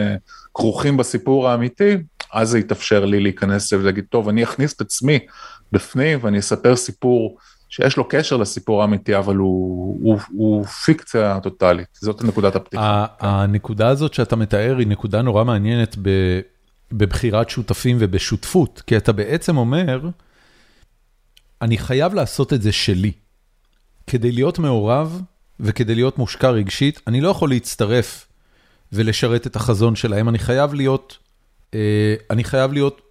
כרוכים 0.54 0.98
בסיפור 0.98 1.50
האמיתי, 1.50 1.98
אז 2.34 2.50
זה 2.50 2.60
יתאפשר 2.60 3.06
לי 3.06 3.20
להיכנס 3.20 3.74
ולהגיד, 3.74 4.06
טוב, 4.10 4.30
אני 4.30 4.44
אכניס 4.44 4.74
את 4.74 4.82
עצמי 4.82 5.20
בפנים 5.72 6.20
ואני 6.22 6.40
אספר 6.40 6.76
סיפור 6.76 7.38
שיש 7.70 7.98
לו 7.98 8.08
קשר 8.08 8.38
לסיפור 8.38 8.82
האמיתי, 8.82 9.18
אבל 9.18 9.36
הוא, 9.36 10.00
הוא, 10.02 10.20
הוא 10.32 10.66
פיקציה 10.66 11.40
טוטאלית, 11.44 11.88
זאת 11.94 12.24
נקודת 12.24 12.56
הפתיחה. 12.56 13.06
הנקודה 13.20 13.88
הזאת 13.88 14.14
שאתה 14.14 14.36
מתאר 14.36 14.76
היא 14.78 14.88
נקודה 14.88 15.22
נורא 15.22 15.44
מעניינת 15.44 15.96
בבחירת 16.92 17.50
שותפים 17.50 17.98
ובשותפות, 18.00 18.84
כי 18.88 18.98
אתה 18.98 19.12
בעצם 19.12 19.58
אומר, 19.58 20.10
אני 21.62 21.78
חייב 21.78 22.14
לעשות 22.14 22.54
את 22.54 22.62
זה 22.62 22.72
שלי. 22.72 23.12
כדי 24.08 24.32
להיות 24.32 24.60
מעורב 24.60 25.22
וכדי 25.60 25.96
להיות 25.96 26.18
מושקע 26.18 26.50
רגשית, 26.50 27.02
אני 27.08 27.22
לא 27.22 27.30
יכול 27.30 27.50
להצטרף 27.50 28.28
ולשרת 28.94 29.48
את 29.48 29.56
החזון 29.56 29.96
שלהם, 29.96 30.30
אני 30.30 30.40
חייב 30.40 30.74
להיות, 30.74 31.18
אני 32.30 32.44
חייב 32.44 32.74
להיות 32.74 33.02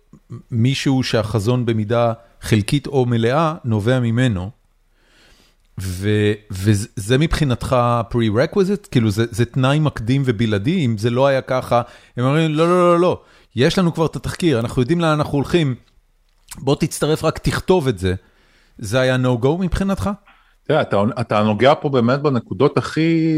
מישהו 0.51 1.03
שהחזון 1.03 1.66
במידה 1.66 2.12
חלקית 2.40 2.86
או 2.86 3.07
מלאה 3.07 3.55
נובע 3.64 4.01
ממנו. 4.01 4.51
ו, 5.80 6.09
וזה 6.51 7.18
מבחינתך 7.18 7.76
pre-requisite? 8.11 8.88
כאילו 8.90 9.11
זה, 9.11 9.24
זה 9.30 9.44
תנאי 9.44 9.78
מקדים 9.78 10.22
ובלעדי? 10.24 10.84
אם 10.84 10.99
זה 10.99 11.11
לא 11.11 11.26
היה 11.26 11.40
ככה, 11.40 11.82
הם 12.16 12.24
אומרים, 12.24 12.55
לא, 12.55 12.68
לא, 12.68 12.92
לא, 12.92 13.01
לא, 13.01 13.20
יש 13.57 13.78
לנו 13.78 13.94
כבר 13.94 14.07
את 14.07 14.16
התחקיר, 14.16 14.61
אנחנו 14.61 14.82
יודעים 14.82 15.01
לאן 15.01 15.11
אנחנו 15.11 15.32
הולכים, 15.32 15.74
בוא 16.59 16.76
תצטרף, 16.76 17.24
רק 17.24 17.38
תכתוב 17.38 17.88
את 17.88 17.99
זה. 17.99 18.14
זה 18.79 19.01
היה 19.01 19.16
no-go 19.16 19.49
מבחינתך? 19.61 20.11
תראה, 20.68 20.81
אתה, 20.81 21.03
אתה 21.20 21.43
נוגע 21.43 21.74
פה 21.81 21.89
באמת 21.89 22.20
בנקודות 22.20 22.79
הכי 22.79 23.37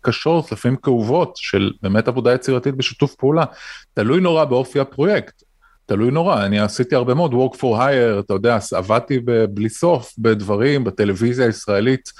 קשות, 0.00 0.52
לפעמים 0.52 0.76
כאובות, 0.76 1.32
של 1.36 1.70
באמת 1.82 2.08
עבודה 2.08 2.34
יצירתית 2.34 2.74
בשיתוף 2.74 3.14
פעולה. 3.14 3.44
תלוי 3.94 4.20
נורא 4.20 4.44
באופי 4.44 4.80
הפרויקט. 4.80 5.42
תלוי 5.86 6.10
נורא, 6.10 6.44
אני 6.44 6.60
עשיתי 6.60 6.94
הרבה 6.94 7.14
מאוד 7.14 7.32
work 7.32 7.56
for 7.56 7.62
hire, 7.62 8.20
אתה 8.20 8.34
יודע, 8.34 8.58
עבדתי 8.76 9.20
בלי 9.50 9.68
סוף 9.68 10.14
בדברים, 10.18 10.84
בטלוויזיה 10.84 11.46
הישראלית, 11.46 12.12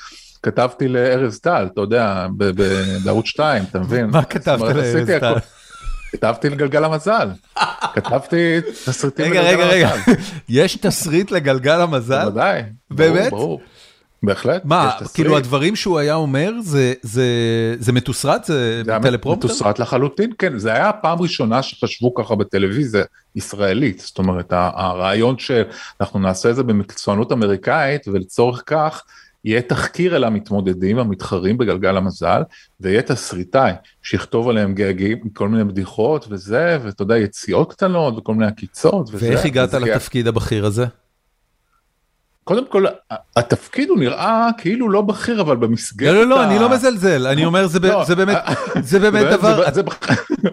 כתבתי 0.42 0.88
לארז 0.88 1.40
טל, 1.40 1.68
אתה 1.72 1.80
יודע, 1.80 2.26
בערוץ 3.04 3.26
2, 3.26 3.62
אתה 3.70 3.80
מבין? 3.80 4.06
מה 4.06 4.24
כתבת 4.24 4.60
לארז 4.76 5.10
טל? 5.20 5.34
כתבתי 6.12 6.50
לגלגל 6.50 6.84
המזל, 6.84 7.28
כתבתי 7.94 8.60
תסריטים 8.84 9.32
לגלגל 9.32 9.48
המזל. 9.48 9.62
רגע, 9.62 9.90
רגע, 9.90 9.94
רגע, 9.94 10.14
יש 10.48 10.76
תסריט 10.76 11.30
לגלגל 11.30 11.80
המזל? 11.80 12.24
בוודאי. 12.24 12.62
באמת? 12.90 13.30
ברור. 13.30 13.60
בהחלט. 14.22 14.64
מה, 14.64 14.90
כאילו 15.14 15.36
הדברים 15.36 15.76
שהוא 15.76 15.98
היה 15.98 16.14
אומר, 16.14 16.52
זה, 17.02 17.92
מתוסרט? 17.92 18.44
זה, 18.44 18.82
טלפרומפטר? 19.02 19.46
מתוסרט 19.46 19.78
לחלוטין, 19.78 20.32
כן. 20.38 20.58
זה 20.58 20.72
היה 20.72 20.88
הפעם 20.88 21.22
ראשונה 21.22 21.62
שחשבו 21.62 22.14
ככה 22.14 22.34
בטלוויזיה 22.34 23.04
ישראלית. 23.36 24.00
זאת 24.00 24.18
אומרת, 24.18 24.52
הרעיון 24.52 25.38
שאנחנו 25.38 26.18
נעשה 26.18 26.50
את 26.50 26.56
זה 26.56 26.62
במקצוענות 26.62 27.32
אמריקאית, 27.32 28.08
ולצורך 28.08 28.62
כך 28.66 29.02
יהיה 29.44 29.62
תחקיר 29.62 30.16
אל 30.16 30.24
המתמודדים, 30.24 30.98
המתחרים 30.98 31.58
בגלגל 31.58 31.96
המזל, 31.96 32.42
ויהיה 32.80 33.02
תסריטאי 33.02 33.72
שיכתוב 34.02 34.48
עליהם 34.48 34.74
גאגים, 34.74 35.18
כל 35.32 35.48
מיני 35.48 35.64
בדיחות 35.64 36.26
וזה, 36.30 36.78
ואתה 36.82 37.02
יודע, 37.02 37.18
יציאות 37.18 37.72
קטנות 37.72 38.18
וכל 38.18 38.34
מיני 38.34 38.46
עקיצות. 38.46 39.10
ואיך 39.12 39.44
הגעת 39.44 39.74
לתפקיד 39.74 40.26
הבכיר 40.26 40.66
הזה? 40.66 40.86
קודם 42.50 42.66
כל, 42.66 42.84
התפקיד 43.36 43.88
הוא 43.88 43.98
נראה 43.98 44.48
כאילו 44.58 44.88
לא 44.88 45.00
בכיר, 45.00 45.40
אבל 45.40 45.56
במסגרת... 45.56 46.14
לא, 46.14 46.20
לא, 46.22 46.28
לא, 46.28 46.44
אני 46.44 46.58
לא 46.58 46.70
מזלזל, 46.70 47.26
אני 47.26 47.44
אומר, 47.44 47.66
זה 47.66 47.78
לא, 47.78 48.04
באמת, 48.16 48.36
זה 48.82 48.98
באמת 48.98 49.26
דבר... 49.26 49.64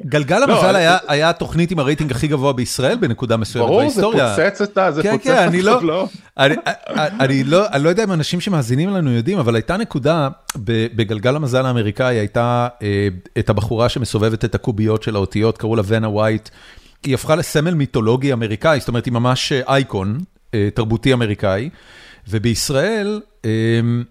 גלגל 0.05 0.39
לא, 0.39 0.43
המזל 0.43 0.97
היה 1.07 1.29
התוכנית 1.29 1.71
עם 1.71 1.79
הרייטינג 1.79 2.11
הכי 2.11 2.27
גבוה 2.27 2.53
בישראל 2.53 2.97
בנקודה 2.97 3.37
מסוימת 3.37 3.69
בהיסטוריה. 3.69 4.25
ברור, 4.25 4.35
זה 4.35 4.49
פוצץ 4.49 4.61
את 4.61 4.77
ה... 4.77 4.91
זה 4.91 5.03
כן, 5.03 5.11
פוצץ 5.11 5.27
כן, 5.27 5.47
אני 7.19 7.43
לא 7.43 7.89
יודע 7.89 8.03
אם 8.03 8.11
אנשים 8.11 8.41
שמאזינים 8.41 8.89
לנו 8.89 9.11
יודעים, 9.11 9.39
אבל 9.39 9.55
הייתה 9.55 9.77
נקודה, 9.77 10.29
בגלגל 10.95 11.35
המזל 11.35 11.65
האמריקאי 11.65 12.15
הייתה 12.15 12.67
אה, 12.81 13.07
את 13.39 13.49
הבחורה 13.49 13.89
שמסובבת 13.89 14.45
את 14.45 14.55
הקוביות 14.55 15.03
של 15.03 15.15
האותיות, 15.15 15.57
קראו 15.57 15.75
לה 15.75 15.83
ונה 15.85 16.09
ווייט. 16.09 16.49
היא 17.03 17.13
הפכה 17.13 17.35
לסמל 17.35 17.73
מיתולוגי 17.73 18.33
אמריקאי, 18.33 18.79
זאת 18.79 18.87
אומרת, 18.87 19.05
היא 19.05 19.13
ממש 19.13 19.51
אייקון. 19.51 20.17
אה, 20.53 20.69
תרבותי 20.73 21.13
אמריקאי, 21.13 21.69
ובישראל, 22.29 23.21
אמ, 23.45 24.03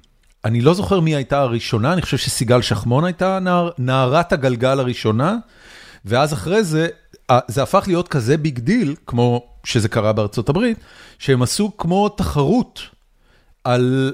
אני 0.45 0.61
לא 0.61 0.75
זוכר 0.75 1.01
מי 1.01 1.15
הייתה 1.17 1.41
הראשונה, 1.41 1.93
אני 1.93 2.03
חושב 2.03 2.17
שסיגל 2.17 2.63
שחמון 2.63 3.05
הייתה 3.05 3.39
נער, 3.39 3.71
נערת 3.79 4.33
הגלגל 4.33 4.81
הראשונה, 4.81 5.37
ואז 6.05 6.33
אחרי 6.33 6.65
זה, 6.65 6.89
זה 7.49 7.63
הפך 7.63 7.85
להיות 7.87 8.09
כזה 8.09 8.37
big 8.37 8.59
deal, 8.59 8.95
כמו 9.07 9.47
שזה 9.65 9.89
קרה 9.89 10.13
בארצות 10.13 10.49
הברית, 10.49 10.79
שהם 11.19 11.43
עשו 11.43 11.77
כמו 11.77 12.09
תחרות 12.09 12.81
על, 13.65 14.13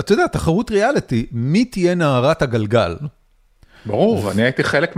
אתה 0.00 0.12
יודע, 0.12 0.26
תחרות 0.26 0.70
ריאליטי, 0.70 1.26
מי 1.32 1.64
תהיה 1.64 1.94
נערת 1.94 2.42
הגלגל. 2.42 2.96
ברור, 3.86 4.30
אני 4.30 4.42
הייתי 4.42 4.64
חלק 4.64 4.96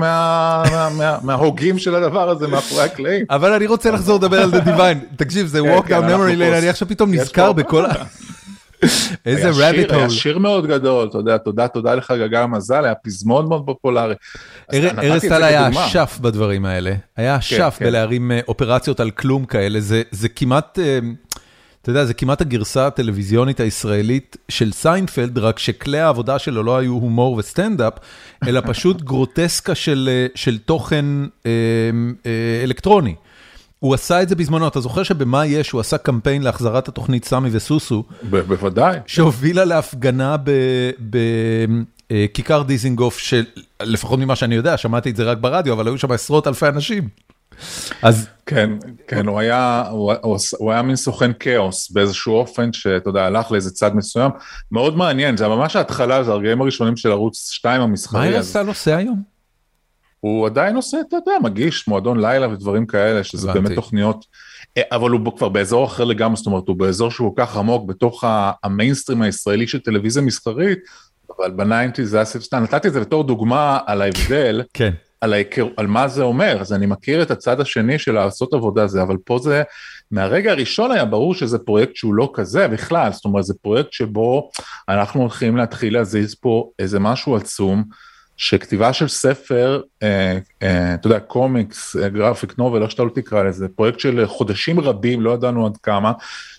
מההוגים 1.22 1.78
של 1.78 1.94
הדבר 1.94 2.30
הזה 2.30 2.48
מאחורי 2.48 2.82
הקלעים. 2.82 3.26
אבל 3.30 3.52
אני 3.52 3.66
רוצה 3.66 3.90
לחזור 3.90 4.18
לדבר 4.18 4.42
על 4.42 4.50
The 4.50 4.66
Divine, 4.66 5.16
תקשיב, 5.16 5.46
זה 5.46 5.60
כן, 5.60 5.78
walk 5.78 5.86
כן, 5.88 5.94
down 5.94 6.02
memory 6.02 6.38
lane, 6.38 6.58
אני 6.58 6.68
עכשיו 6.68 6.88
פתאום 6.88 7.14
נזכר 7.14 7.52
בכל 7.52 7.86
ה... 7.86 7.92
איזה 9.26 9.50
רביט 9.68 9.90
הול. 9.90 9.98
היה 9.98 10.10
שיר 10.10 10.38
מאוד 10.38 10.66
גדול, 10.66 11.08
אתה 11.08 11.18
יודע, 11.18 11.38
תודה, 11.38 11.68
תודה 11.68 11.94
לך 11.94 12.10
גגל 12.10 12.38
המזל, 12.38 12.84
היה 12.84 12.94
פזמון 12.94 13.48
מאוד 13.48 13.62
פופולרי. 13.66 14.14
ארז 14.72 15.22
טל 15.28 15.42
היה 15.42 15.68
אשף 15.68 16.18
בדברים 16.20 16.64
האלה, 16.64 16.94
היה 17.16 17.32
כן, 17.32 17.38
אשף 17.38 17.78
בלהרים 17.80 18.32
אה, 18.32 18.40
אופרציות 18.48 19.00
על 19.00 19.10
כלום 19.10 19.44
כאלה, 19.44 19.80
זה 20.10 20.28
כמעט... 20.36 20.78
אתה 21.82 21.90
יודע, 21.90 22.04
זה 22.04 22.14
כמעט 22.14 22.40
הגרסה 22.40 22.86
הטלוויזיונית 22.86 23.60
הישראלית 23.60 24.36
של 24.48 24.72
סיינפלד, 24.72 25.38
רק 25.38 25.58
שכלי 25.58 25.98
העבודה 26.00 26.38
שלו 26.38 26.62
לא 26.62 26.76
היו 26.76 26.92
הומור 26.92 27.36
וסטנדאפ, 27.36 27.92
אלא 28.46 28.60
פשוט 28.66 29.02
גרוטסקה 29.10 29.74
של 29.74 30.08
אה, 30.12 30.26
של 30.34 30.58
תוכן 30.58 31.04
אה, 31.46 31.50
אה, 32.26 32.60
אלקטרוני. 32.64 33.14
הוא 33.78 33.94
עשה 33.94 34.22
את 34.22 34.28
זה 34.28 34.36
בזמנו, 34.36 34.68
אתה 34.68 34.80
זוכר 34.80 35.02
שבמה 35.02 35.46
יש, 35.46 35.70
הוא 35.70 35.80
עשה 35.80 35.98
קמפיין 35.98 36.42
להחזרת 36.42 36.88
התוכנית 36.88 37.24
סמי 37.24 37.48
וסוסו. 37.52 38.04
בוודאי. 38.30 38.98
שהובילה 39.06 39.64
להפגנה 39.64 40.36
בכיכר 42.10 42.58
אה, 42.58 42.62
דיזינגוף, 42.64 43.18
שלפחות 43.18 44.18
ממה 44.18 44.36
שאני 44.36 44.54
יודע, 44.54 44.76
שמעתי 44.76 45.10
את 45.10 45.16
זה 45.16 45.24
רק 45.24 45.38
ברדיו, 45.38 45.72
אבל 45.72 45.86
היו 45.86 45.98
שם 45.98 46.12
עשרות 46.12 46.46
אלפי 46.46 46.68
אנשים. 46.68 47.08
אז 48.02 48.28
כן, 48.46 48.70
כן, 49.08 49.26
הוא 49.26 49.40
היה, 49.40 49.84
הוא, 49.90 50.12
הוא, 50.58 50.72
היה 50.72 50.82
מין 50.82 50.96
סוכן 50.96 51.30
כאוס 51.40 51.90
באיזשהו 51.90 52.34
אופן 52.34 52.72
שאתה 52.72 53.10
יודע, 53.10 53.24
הלך 53.24 53.52
לאיזה 53.52 53.70
צד 53.70 53.96
מסוים, 53.96 54.30
מאוד 54.72 54.96
מעניין, 54.96 55.36
זה 55.36 55.48
ממש 55.48 55.76
ההתחלה, 55.76 56.24
זה 56.24 56.30
הרגעים 56.30 56.60
הראשונים 56.60 56.96
של 56.96 57.10
ערוץ 57.10 57.50
2 57.50 57.80
המסחרי. 57.80 58.30
מה 58.30 58.36
ארז 58.36 58.56
עושה 58.56 58.96
היום? 58.96 59.22
הוא 60.20 60.46
עדיין 60.46 60.76
עושה, 60.76 60.98
אתה 61.08 61.16
יודע, 61.16 61.32
מגיש 61.42 61.88
מועדון 61.88 62.20
לילה 62.20 62.48
ודברים 62.48 62.86
כאלה, 62.86 63.24
שזה 63.24 63.50
הבנתי. 63.50 63.64
באמת 63.64 63.76
תוכניות, 63.76 64.26
אה, 64.76 64.82
אבל 64.92 65.10
הוא 65.10 65.36
כבר 65.36 65.48
באזור 65.48 65.86
אחר 65.86 66.04
לגמרי, 66.04 66.36
זאת 66.36 66.46
אומרת, 66.46 66.68
הוא 66.68 66.76
באזור 66.76 67.10
שהוא 67.10 67.36
כל 67.36 67.42
כך 67.42 67.56
עמוק 67.56 67.88
בתוך 67.88 68.24
המיינסטרים 68.64 69.22
הישראלי 69.22 69.66
של 69.66 69.78
טלוויזיה 69.78 70.22
מסחרית, 70.22 70.78
אבל 71.38 71.50
בניינטי 71.50 72.06
זה 72.06 72.16
היה 72.16 72.24
סבסטן, 72.24 72.62
נתתי 72.62 72.88
את 72.88 72.92
זה 72.92 73.00
בתור 73.00 73.24
דוגמה 73.24 73.78
על 73.86 74.02
ההבדל. 74.02 74.62
כן. 74.74 74.92
על, 75.22 75.32
ההיכר, 75.32 75.68
על 75.76 75.86
מה 75.86 76.08
זה 76.08 76.22
אומר, 76.22 76.56
אז 76.60 76.72
אני 76.72 76.86
מכיר 76.86 77.22
את 77.22 77.30
הצד 77.30 77.60
השני 77.60 77.98
של 77.98 78.12
לעשות 78.12 78.54
עבודה 78.54 78.86
זה, 78.86 79.02
אבל 79.02 79.16
פה 79.24 79.38
זה, 79.38 79.62
מהרגע 80.10 80.50
הראשון 80.50 80.90
היה 80.90 81.04
ברור 81.04 81.34
שזה 81.34 81.58
פרויקט 81.58 81.96
שהוא 81.96 82.14
לא 82.14 82.30
כזה 82.34 82.68
בכלל, 82.68 83.12
זאת 83.12 83.24
אומרת 83.24 83.44
זה 83.44 83.54
פרויקט 83.62 83.92
שבו 83.92 84.50
אנחנו 84.88 85.20
הולכים 85.20 85.56
להתחיל 85.56 85.94
להזיז 85.94 86.34
פה 86.34 86.70
איזה 86.78 87.00
משהו 87.00 87.36
עצום, 87.36 87.84
שכתיבה 88.36 88.92
של 88.92 89.08
ספר, 89.08 89.80
אה, 90.02 90.38
אה, 90.62 90.94
אתה 90.94 91.06
יודע, 91.06 91.20
קומיקס, 91.20 91.96
אה, 91.96 92.08
גרפיק 92.08 92.58
נובל, 92.58 92.82
איך 92.82 92.90
שאתה 92.90 93.02
לא 93.02 93.10
תקרא 93.14 93.42
לזה, 93.42 93.68
פרויקט 93.68 94.00
של 94.00 94.26
חודשים 94.26 94.80
רבים, 94.80 95.20
לא 95.20 95.30
ידענו 95.30 95.66
עד 95.66 95.76
כמה, 95.76 96.12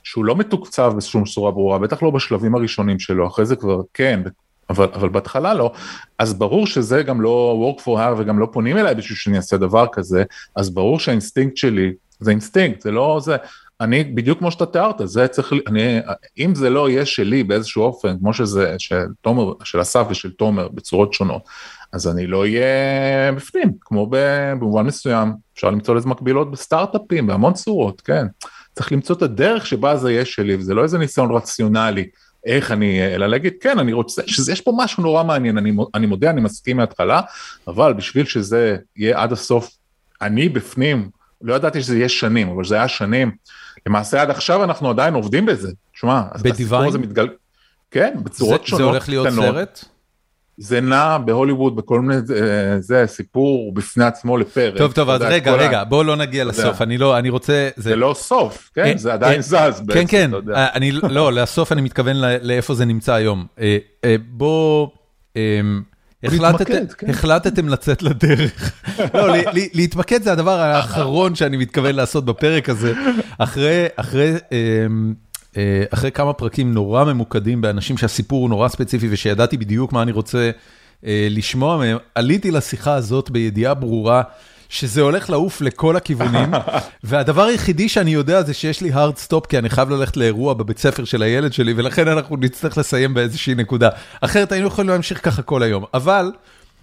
שהוא 0.03 0.25
לא 0.25 0.35
מתוקצב 0.35 0.93
בשום 0.97 1.23
צורה 1.23 1.51
ברורה, 1.51 1.79
בטח 1.79 2.03
לא 2.03 2.09
בשלבים 2.09 2.55
הראשונים 2.55 2.99
שלו, 2.99 3.27
אחרי 3.27 3.45
זה 3.45 3.55
כבר 3.55 3.81
כן, 3.93 4.19
אבל, 4.73 4.87
אבל 4.93 5.09
בהתחלה 5.09 5.53
לא, 5.53 5.71
אז 6.19 6.33
ברור 6.33 6.67
שזה 6.67 7.03
גם 7.03 7.21
לא 7.21 7.73
work 7.77 7.81
for 7.81 7.87
hire 7.87 8.15
וגם 8.17 8.39
לא 8.39 8.47
פונים 8.51 8.77
אליי 8.77 8.95
בשביל 8.95 9.17
שאני 9.17 9.37
אעשה 9.37 9.57
דבר 9.57 9.85
כזה, 9.91 10.23
אז 10.55 10.69
ברור 10.69 10.99
שהאינסטינקט 10.99 11.57
שלי, 11.57 11.93
זה 12.19 12.31
אינסטינקט, 12.31 12.81
זה 12.81 12.91
לא 12.91 13.19
זה, 13.23 13.35
אני, 13.81 14.03
בדיוק 14.03 14.39
כמו 14.39 14.51
שאתה 14.51 14.65
תיארת, 14.65 14.95
זה 15.03 15.27
צריך, 15.27 15.53
אני, 15.67 15.99
אם 16.37 16.55
זה 16.55 16.69
לא 16.69 16.89
יהיה 16.89 17.05
שלי 17.05 17.43
באיזשהו 17.43 17.83
אופן, 17.83 18.19
כמו 18.19 18.33
שזה 18.33 18.75
של 18.77 19.05
תומר, 19.21 19.53
של 19.63 19.81
אסף 19.81 20.05
ושל 20.09 20.31
תומר 20.31 20.67
בצורות 20.67 21.13
שונות, 21.13 21.41
אז 21.93 22.07
אני 22.07 22.27
לא 22.27 22.41
אהיה 22.41 23.31
בפנים, 23.35 23.71
כמו 23.81 24.07
במובן 24.09 24.85
מסוים, 24.85 25.33
אפשר 25.53 25.69
למצוא 25.69 25.95
לזה 25.95 26.07
מקבילות 26.07 26.51
בסטארט-אפים, 26.51 27.27
בהמון 27.27 27.53
צורות, 27.53 28.01
כן. 28.01 28.25
צריך 28.75 28.91
למצוא 28.91 29.15
את 29.15 29.21
הדרך 29.21 29.65
שבה 29.65 29.97
זה 29.97 30.11
יהיה 30.11 30.25
שלי, 30.25 30.55
וזה 30.55 30.73
לא 30.73 30.83
איזה 30.83 30.97
ניסיון 30.97 31.31
רציונלי. 31.31 32.07
איך 32.45 32.71
אני, 32.71 33.15
אלא 33.15 33.27
להגיד, 33.27 33.53
כן, 33.61 33.79
אני 33.79 33.93
רוצה, 33.93 34.21
שיש 34.27 34.61
פה 34.61 34.73
משהו 34.77 35.03
נורא 35.03 35.23
מעניין, 35.23 35.57
אני, 35.57 35.71
אני 35.95 36.05
מודה, 36.05 36.29
אני 36.29 36.41
מסכים 36.41 36.77
מההתחלה, 36.77 37.21
אבל 37.67 37.93
בשביל 37.93 38.25
שזה 38.25 38.77
יהיה 38.95 39.21
עד 39.21 39.31
הסוף, 39.31 39.71
אני 40.21 40.49
בפנים, 40.49 41.09
לא 41.41 41.53
ידעתי 41.53 41.81
שזה 41.81 41.97
יהיה 41.97 42.09
שנים, 42.09 42.49
אבל 42.49 42.65
זה 42.65 42.75
היה 42.75 42.87
שנים. 42.87 43.31
למעשה 43.87 44.21
עד 44.21 44.29
עכשיו 44.29 44.63
אנחנו 44.63 44.89
עדיין 44.89 45.13
עובדים 45.13 45.45
בזה. 45.45 45.71
שמע, 45.93 46.21
בדיוויין? 46.41 46.93
מתגל... 46.93 47.27
כן, 47.91 48.13
בצורות 48.23 48.61
זה, 48.61 48.67
שונות. 48.67 48.81
זה 48.81 48.89
הולך 48.89 49.09
להיות 49.09 49.27
קטנות. 49.27 49.45
סרט? 49.45 49.85
זה 50.57 50.81
נע 50.81 51.17
בהוליווד 51.17 51.75
בכל 51.75 52.01
מיני, 52.01 52.15
אה, 52.15 52.79
זה 52.79 53.03
סיפור 53.07 53.73
בפני 53.73 54.05
עצמו 54.05 54.37
לפרק. 54.37 54.77
טוב, 54.77 54.91
טוב, 54.91 55.09
אז 55.09 55.21
רגע, 55.21 55.53
רגע, 55.53 55.83
בואו 55.83 56.03
לא 56.03 56.15
נגיע 56.15 56.43
לסוף, 56.43 56.81
אני 56.81 56.97
לא, 56.97 57.17
אני 57.17 57.29
רוצה... 57.29 57.69
זה 57.75 57.95
לא 57.95 58.13
סוף, 58.17 58.69
כן? 58.75 58.85
אה, 58.85 58.93
זה 58.97 59.13
עדיין 59.13 59.41
זז 59.41 59.53
בעצם, 59.53 59.93
כן, 59.93 60.05
כן, 60.07 60.31
אני, 60.55 60.91
לא, 60.91 61.31
לסוף 61.41 61.71
אני 61.71 61.81
מתכוון 61.81 62.15
לאיפה 62.41 62.73
זה 62.73 62.85
נמצא 62.85 63.13
היום. 63.13 63.45
בואו... 64.27 64.91
כן. 66.97 67.09
החלטתם 67.09 67.69
לצאת 67.69 68.03
לדרך. 68.03 68.71
לא, 69.13 69.35
להתמקד 69.73 70.23
זה 70.23 70.31
הדבר 70.31 70.59
האחרון 70.59 71.35
שאני 71.35 71.57
מתכוון 71.57 71.95
לעשות 71.95 72.25
בפרק 72.25 72.69
הזה. 72.69 72.93
אחרי 73.37 73.87
אמ, 73.97 74.33
אה, 74.51 75.22
אחרי 75.89 76.11
כמה 76.11 76.33
פרקים 76.33 76.73
נורא 76.73 77.03
ממוקדים 77.03 77.61
באנשים 77.61 77.97
שהסיפור 77.97 78.41
הוא 78.41 78.49
נורא 78.49 78.67
ספציפי 78.67 79.07
ושידעתי 79.11 79.57
בדיוק 79.57 79.93
מה 79.93 80.01
אני 80.01 80.11
רוצה 80.11 80.51
אה, 81.05 81.27
לשמוע 81.29 81.77
מהם, 81.77 81.97
עליתי 82.15 82.51
לשיחה 82.51 82.93
הזאת 82.93 83.29
בידיעה 83.29 83.73
ברורה. 83.73 84.21
שזה 84.69 85.01
הולך 85.01 85.29
לעוף 85.29 85.61
לכל 85.61 85.95
הכיוונים, 85.95 86.51
והדבר 87.03 87.43
היחידי 87.43 87.89
שאני 87.89 88.11
יודע 88.13 88.43
זה 88.43 88.53
שיש 88.53 88.81
לי 88.81 88.93
hard 88.93 89.29
stop, 89.29 89.47
כי 89.49 89.57
אני 89.57 89.69
חייב 89.69 89.89
ללכת 89.89 90.17
לאירוע 90.17 90.53
בבית 90.53 90.77
ספר 90.77 91.05
של 91.05 91.21
הילד 91.21 91.53
שלי, 91.53 91.73
ולכן 91.73 92.07
אנחנו 92.07 92.37
נצטרך 92.37 92.77
לסיים 92.77 93.13
באיזושהי 93.13 93.55
נקודה. 93.55 93.89
אחרת 94.21 94.51
היינו 94.51 94.67
יכולים 94.67 94.89
להמשיך 94.89 95.25
ככה 95.25 95.41
כל 95.41 95.63
היום. 95.63 95.83
אבל, 95.93 96.31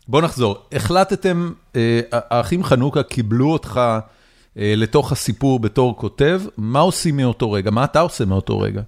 בוא 0.08 0.22
נחזור, 0.22 0.58
החלטתם, 0.72 1.50
אה, 1.76 2.00
האחים 2.12 2.64
חנוכה 2.64 3.02
קיבלו 3.02 3.52
אותך 3.52 3.80
אה, 3.82 3.98
לתוך 4.60 5.12
הסיפור 5.12 5.60
בתור 5.60 5.96
כותב, 5.96 6.42
מה 6.56 6.80
עושים 6.80 7.16
מאותו 7.16 7.52
רגע? 7.52 7.70
מה 7.70 7.84
אתה 7.84 8.00
עושה 8.00 8.24
מאותו 8.24 8.60
רגע? 8.60 8.82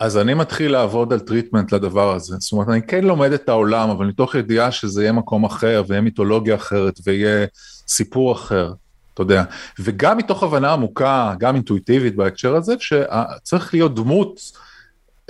אז 0.00 0.18
אני 0.18 0.34
מתחיל 0.34 0.72
לעבוד 0.72 1.12
על 1.12 1.20
treatment 1.20 1.72
לדבר 1.72 2.14
הזה. 2.14 2.36
זאת 2.38 2.52
אומרת, 2.52 2.68
אני 2.68 2.82
כן 2.82 3.04
לומד 3.04 3.32
את 3.32 3.48
העולם, 3.48 3.90
אבל 3.90 4.06
מתוך 4.06 4.34
ידיעה 4.34 4.72
שזה 4.72 5.02
יהיה 5.02 5.12
מקום 5.12 5.44
אחר, 5.44 5.82
ויהיה 5.88 6.00
מיתולוגיה 6.00 6.54
אחרת, 6.54 7.00
ויהיה 7.06 7.46
סיפור 7.88 8.32
אחר, 8.32 8.72
אתה 9.14 9.22
יודע. 9.22 9.44
וגם 9.78 10.16
מתוך 10.16 10.42
הבנה 10.42 10.72
עמוקה, 10.72 11.34
גם 11.38 11.54
אינטואיטיבית 11.54 12.16
בהקשר 12.16 12.56
הזה, 12.56 12.74
שצריך 12.78 13.74
להיות 13.74 13.94
דמות, 13.94 14.40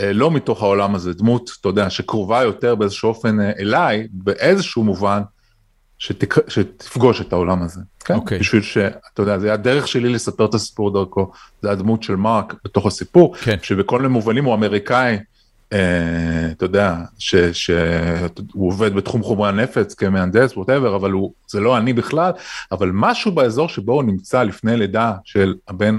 אה, 0.01 0.12
לא 0.12 0.31
מתוך 0.31 0.62
העולם 0.62 0.95
הזה, 0.95 1.12
דמות, 1.12 1.51
אתה 1.61 1.68
יודע, 1.68 1.91
שקרובה 1.91 2.43
יותר 2.43 2.75
באיזשהו 2.75 3.09
אופן 3.09 3.41
אה, 3.41 3.53
אליי, 3.59 4.07
באיזשהו 4.12 4.85
מובן, 4.85 5.22
שתק... 6.07 6.48
שתפגוש 6.48 7.20
את 7.20 7.32
העולם 7.32 7.62
הזה. 7.62 7.80
כן? 8.05 8.14
Okay. 8.14 8.16
אוקיי. 8.16 8.38
בשביל 8.38 8.62
שאתה 8.62 9.22
יודע, 9.22 9.38
זה 9.38 9.46
היה 9.46 9.55
הדרך 9.55 9.88
שלי 9.88 10.09
לספר 10.09 10.44
את 10.44 10.55
הסיפור 10.55 10.92
דרכו, 10.92 11.30
זה 11.62 11.70
הדמות 11.70 12.02
של 12.02 12.16
מרק 12.16 12.55
בתוך 12.64 12.86
הסיפור, 12.86 13.36
כן. 13.36 13.57
שבכל 13.62 13.98
מיני 13.98 14.09
מובנים 14.12 14.44
הוא 14.44 14.55
אמריקאי, 14.55 15.18
אה, 15.72 16.48
אתה 16.50 16.64
יודע, 16.64 16.96
שהוא 17.18 18.68
עובד 18.68 18.94
בתחום 18.94 19.22
חומרי 19.22 19.48
הנפץ 19.48 19.94
כמהנדס, 19.94 20.57
ווטאבר, 20.57 20.96
אבל 20.96 21.11
הוא, 21.11 21.32
זה 21.48 21.61
לא 21.61 21.78
אני 21.78 21.92
בכלל, 21.92 22.32
אבל 22.72 22.90
משהו 22.94 23.32
באזור 23.32 23.68
שבו 23.68 23.92
הוא 23.92 24.02
נמצא 24.02 24.42
לפני 24.42 24.76
לידה 24.76 25.12
של 25.24 25.55
הבן 25.68 25.98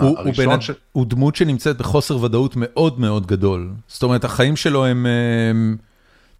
הוא, 0.00 0.18
הראשון. 0.18 0.46
הוא, 0.46 0.60
ש... 0.60 0.70
הוא 0.92 1.06
דמות 1.06 1.36
שנמצאת 1.36 1.78
בחוסר 1.78 2.22
ודאות 2.22 2.52
מאוד 2.56 3.00
מאוד 3.00 3.26
גדול. 3.26 3.70
זאת 3.88 4.02
אומרת, 4.02 4.24
החיים 4.24 4.56
שלו 4.56 4.86
הם... 4.86 5.06
הם... 5.50 5.76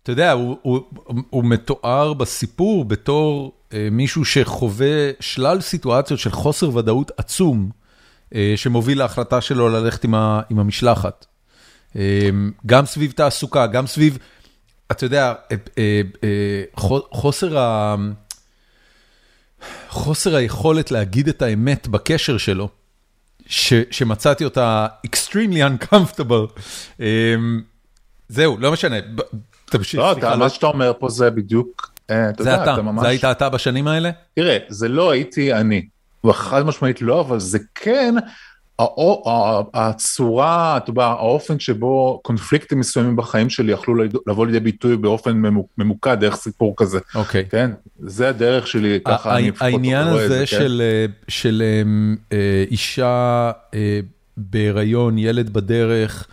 אתה 0.06 0.12
יודע, 0.12 0.32
הוא 1.30 1.44
מתואר 1.44 2.12
בסיפור 2.12 2.84
בתור 2.84 3.52
אה, 3.72 3.88
מישהו 3.90 4.24
שחווה 4.24 5.10
שלל 5.20 5.60
סיטואציות 5.60 6.20
של 6.20 6.30
חוסר 6.30 6.76
ודאות 6.76 7.10
עצום, 7.16 7.70
אה, 8.34 8.52
שמוביל 8.56 8.98
להחלטה 8.98 9.40
שלו 9.40 9.68
ללכת 9.68 10.04
עם 10.04 10.14
עם 10.50 10.58
המשלחת. 10.58 11.26
אה, 11.96 12.28
גם 12.66 12.86
סביב 12.86 13.12
תעסוקה, 13.12 13.66
גם 13.66 13.86
סביב, 13.86 14.18
אתה 14.90 15.04
יודע, 15.04 15.34
חוסר 17.10 17.58
ה... 17.58 17.96
חוסר 19.88 20.36
היכולת 20.36 20.90
להגיד 20.90 21.28
את 21.28 21.42
האמת 21.42 21.88
בקשר 21.88 22.38
שלו, 22.38 22.68
ש, 23.46 23.72
שמצאתי 23.90 24.44
אותה 24.44 24.86
extremely 25.06 25.84
uncomfortable. 25.84 26.60
זהו, 28.28 28.56
לא 28.58 28.72
משנה, 28.72 28.96
תמשיך. 29.70 30.00
לא, 30.00 30.12
אתה, 30.12 30.30
לא- 30.30 30.36
מה 30.36 30.48
שאתה 30.48 30.66
אומר 30.66 30.92
פה 30.98 31.08
זה 31.08 31.30
בדיוק, 31.30 31.90
אה, 32.10 32.30
אתה 32.30 32.42
זה 32.42 32.50
יודע, 32.50 32.62
אתה, 32.62 32.74
אתה 32.74 32.82
ממש... 32.82 33.02
זה 33.02 33.08
היית 33.08 33.24
אתה 33.24 33.48
בשנים 33.48 33.88
האלה? 33.88 34.10
תראה, 34.34 34.58
זה 34.68 34.88
לא 34.88 35.10
הייתי 35.10 35.52
אני. 35.52 35.86
חד 36.32 36.62
משמעית 36.62 37.02
לא, 37.02 37.20
אבל 37.20 37.40
זה 37.40 37.58
כן 37.74 38.14
הצורה, 39.74 40.76
אתה 40.76 40.90
יודע, 40.90 41.04
האופן 41.04 41.58
שבו 41.58 42.20
קונפליקטים 42.22 42.78
מסוימים 42.80 43.16
בחיים 43.16 43.50
שלי 43.50 43.72
יכלו 43.72 43.94
לבוא 44.26 44.46
לידי 44.46 44.60
ביטוי 44.60 44.96
באופן 44.96 45.42
ממוקד 45.78 46.16
דרך 46.20 46.36
סיפור 46.36 46.74
כזה. 46.76 46.98
אוקיי. 47.14 47.44
כן? 47.50 47.70
זה 48.00 48.28
הדרך 48.28 48.66
שלי, 48.66 48.98
ככה 49.04 49.36
אני 49.36 49.48
לפחות 49.48 49.60
רואה 49.60 49.76
את 49.76 49.80
זה. 49.82 49.98
העניין 49.98 50.06
הזה 50.06 50.38
כן? 50.38 50.46
של 50.46 50.82
אה, 50.84 51.06
של 51.28 51.62
אה, 52.32 52.64
אישה 52.70 53.50
בהיריון, 54.36 55.18
ילד 55.18 55.52
בדרך, 55.52 56.26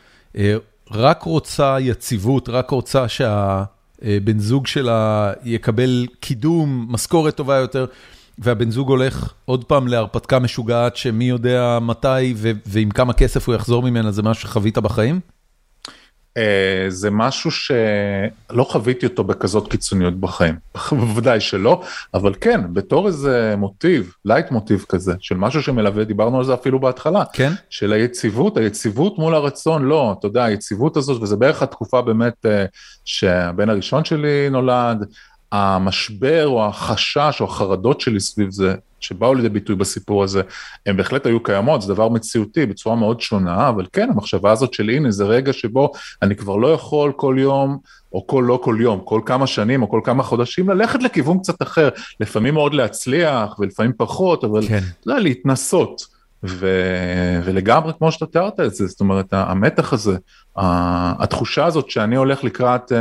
רק 0.94 1.24
רוצה 1.24 1.80
יציבות, 1.80 2.50
רק 2.50 2.70
רוצה 2.70 3.08
שהבן 3.08 4.40
זוג 4.40 4.68
שלה 4.68 5.34
יקבל 5.44 6.08
קידום, 6.20 6.88
משכורת 6.90 7.36
טובה 7.36 7.56
יותר, 7.56 7.86
והבן 8.40 8.72
זוג 8.72 8.90
הולך 8.90 9.34
עוד 9.46 9.64
פעם 9.64 9.88
להרפתקה 9.88 10.40
משוגעת 10.40 10.96
שמי 10.96 11.26
יודע 11.26 11.80
מתי 11.82 12.34
ועם 12.66 12.92
כמה 12.92 13.14
כסף 13.14 13.48
הוא 13.48 13.56
יחזור 13.56 13.84
ממנה, 13.84 14.12
זה 14.12 14.24
משהו 14.24 14.50
שחווית 14.50 14.78
בחיים? 14.78 15.20
אה, 16.38 16.86
זה 16.90 17.12
משהו 17.12 17.52
שלא 17.52 18.64
חוויתי 18.64 19.06
אותו 19.06 19.24
בכזאת 19.24 19.72
קיצוניות 19.72 20.20
בחיים, 20.20 20.56
בוודאי 20.92 21.40
שלא, 21.40 21.82
אבל 22.14 22.34
כן, 22.42 22.74
בתור 22.74 23.08
איזה 23.08 23.56
מוטיב, 23.58 24.14
לייטמוטיב 24.26 24.86
כזה, 24.90 25.14
של 25.20 25.38
משהו 25.38 25.64
שמלווה, 25.64 26.04
דיברנו 26.04 26.38
על 26.38 26.44
זה 26.44 26.54
אפילו 26.54 26.80
בהתחלה, 26.80 27.24
כן? 27.34 27.52
של 27.70 27.94
היציבות, 27.94 28.58
היציבות 28.58 29.18
מול 29.18 29.36
הרצון, 29.36 29.86
לא, 29.86 30.16
אתה 30.20 30.28
יודע, 30.28 30.44
היציבות 30.44 30.98
הזאת, 30.98 31.22
וזה 31.22 31.36
בערך 31.36 31.64
התקופה 31.64 32.02
באמת 32.02 32.46
אה, 32.46 32.66
שהבן 33.06 33.70
הראשון 33.70 34.06
שלי 34.06 34.50
נולד, 34.52 35.06
המשבר 35.54 36.48
או 36.48 36.66
החשש 36.66 37.38
או 37.40 37.46
החרדות 37.46 38.02
שלי 38.02 38.20
סביב 38.20 38.52
זה, 38.52 38.76
שבאו 39.00 39.34
לידי 39.34 39.50
ביטוי 39.50 39.76
בסיפור 39.76 40.24
הזה, 40.24 40.42
הם 40.86 40.98
בהחלט 40.98 41.26
היו 41.26 41.44
קיימות, 41.44 41.82
זה 41.82 41.94
דבר 41.94 42.10
מציאותי 42.10 42.66
בצורה 42.66 42.96
מאוד 42.96 43.22
שונה, 43.22 43.70
אבל 43.70 43.86
כן, 43.94 44.10
המחשבה 44.10 44.52
הזאת 44.52 44.74
של 44.74 44.90
הנה, 44.90 45.12
זה 45.12 45.26
רגע 45.26 45.54
שבו 45.54 45.92
אני 46.22 46.36
כבר 46.36 46.56
לא 46.56 46.74
יכול 46.74 47.12
כל 47.16 47.36
יום, 47.40 47.78
או 48.14 48.28
כל 48.28 48.44
לא 48.48 48.60
כל 48.64 48.78
יום, 48.80 49.02
כל 49.06 49.22
כמה 49.26 49.48
שנים 49.48 49.82
או 49.82 49.90
כל 49.90 50.02
כמה 50.04 50.24
חודשים, 50.24 50.70
ללכת 50.70 51.04
לכיוון 51.04 51.40
קצת 51.40 51.62
אחר, 51.62 51.90
לפעמים 52.20 52.54
מאוד 52.54 52.74
להצליח 52.74 53.60
ולפעמים 53.60 53.92
פחות, 53.98 54.44
אבל 54.44 54.68
כן. 54.68 54.80
יודע, 55.06 55.20
להתנסות. 55.20 56.14
ו... 56.46 56.68
ולגמרי 57.44 57.94
כמו 57.98 58.12
שאתה 58.12 58.26
תיארת 58.26 58.60
את 58.60 58.76
זה, 58.76 58.88
זאת 58.88 59.00
אומרת, 59.00 59.26
המתח 59.32 59.94
הזה, 59.94 60.18
התחושה 60.56 61.66
הזאת 61.66 61.90
שאני 61.90 62.16
הולך 62.16 62.44
לקראת... 62.44 62.92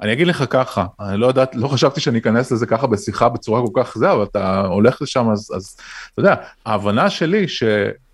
אני 0.00 0.12
אגיד 0.12 0.26
לך 0.26 0.44
ככה, 0.50 0.86
אני 1.00 1.20
לא 1.20 1.26
יודעת, 1.26 1.54
לא 1.54 1.68
חשבתי 1.68 2.00
שאני 2.00 2.18
אכנס 2.18 2.52
לזה 2.52 2.66
ככה 2.66 2.86
בשיחה 2.86 3.28
בצורה 3.28 3.62
כל 3.62 3.82
כך 3.82 3.98
זה, 3.98 4.12
אבל 4.12 4.22
אתה 4.22 4.60
הולך 4.60 5.02
לשם, 5.02 5.30
אז, 5.30 5.50
אז 5.56 5.76
אתה 6.12 6.20
יודע, 6.20 6.34
ההבנה 6.66 7.10
שלי 7.10 7.48
ש, 7.48 7.62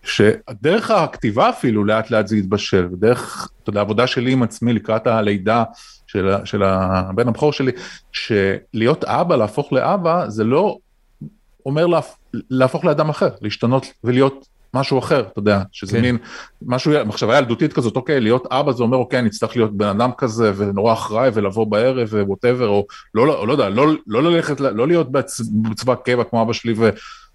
שדרך 0.02 0.90
הכתיבה 0.90 1.48
אפילו 1.48 1.84
לאט 1.84 2.10
לאט 2.10 2.26
זה 2.26 2.36
יתבשל, 2.36 2.88
דרך, 2.92 3.48
אתה 3.62 3.70
יודע, 3.70 3.80
העבודה 3.80 4.06
שלי 4.06 4.32
עם 4.32 4.42
עצמי 4.42 4.72
לקראת 4.72 5.06
הלידה 5.06 5.64
של, 6.06 6.30
של 6.44 6.62
הבן 6.62 7.28
הבכור 7.28 7.52
שלי, 7.52 7.72
שלהיות 8.12 9.04
אבא, 9.04 9.36
להפוך 9.36 9.72
לאבא, 9.72 10.24
זה 10.28 10.44
לא 10.44 10.78
אומר 11.66 11.86
להפ, 11.86 12.16
להפוך 12.50 12.84
לאדם 12.84 13.08
אחר, 13.08 13.28
להשתנות 13.40 13.86
ולהיות 14.04 14.48
משהו 14.74 14.98
אחר, 14.98 15.20
אתה 15.20 15.38
יודע, 15.38 15.62
שזה 15.72 15.96
כן. 15.96 16.02
מין 16.02 16.18
משהו, 16.62 16.92
מחשבה 17.06 17.38
ילדותית 17.38 17.72
כזאת, 17.72 17.96
אוקיי, 17.96 18.20
להיות 18.20 18.46
אבא 18.50 18.72
זה 18.72 18.82
אומר, 18.82 18.96
אוקיי, 18.96 19.18
אני 19.18 19.28
אצטרך 19.28 19.56
להיות 19.56 19.76
בן 19.76 19.86
אדם 19.86 20.10
כזה 20.18 20.52
ונורא 20.56 20.92
אחראי 20.92 21.30
ולבוא 21.34 21.66
בערב 21.66 22.08
whatever, 22.12 22.68
או 22.68 22.86
לא, 23.14 23.26
לא, 23.26 23.46
לא 23.46 23.52
יודע, 23.52 23.68
לא, 23.68 23.86
לא 24.06 24.22
ללכת, 24.22 24.60
לא 24.60 24.86
להיות 24.86 25.12
בצבא 25.12 25.94
קבע 25.94 26.24
כמו 26.24 26.42
אבא 26.42 26.52
שלי 26.52 26.74
ו, 26.76 26.90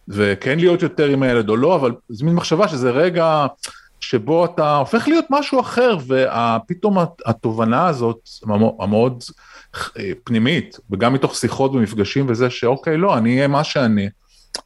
וכן 0.08 0.60
להיות 0.60 0.82
יותר 0.82 1.06
עם 1.06 1.24
הילד 1.24 1.50
או 1.50 1.58
לא, 1.58 1.76
אבל 1.76 1.92
זה 2.10 2.26
מין 2.26 2.36
מחשבה 2.36 2.68
שזה 2.68 2.92
רגע 2.92 3.46
שבו 4.00 4.46
אתה 4.46 4.76
הופך 4.76 5.08
להיות 5.08 5.26
משהו 5.30 5.60
אחר, 5.60 5.98
ופתאום 6.08 6.98
התובנה 7.26 7.88
הזאת 7.88 8.30
המאוד 8.80 9.24
אה, 9.98 10.12
פנימית, 10.24 10.78
וגם 10.92 11.14
מתוך 11.14 11.36
שיחות 11.36 11.72
ומפגשים 11.72 12.26
וזה, 12.30 12.50
שאוקיי, 12.50 12.98
לא, 12.98 13.18
אני 13.18 13.36
אהיה 13.36 13.48
מה 13.48 13.64
שאני. 13.64 14.10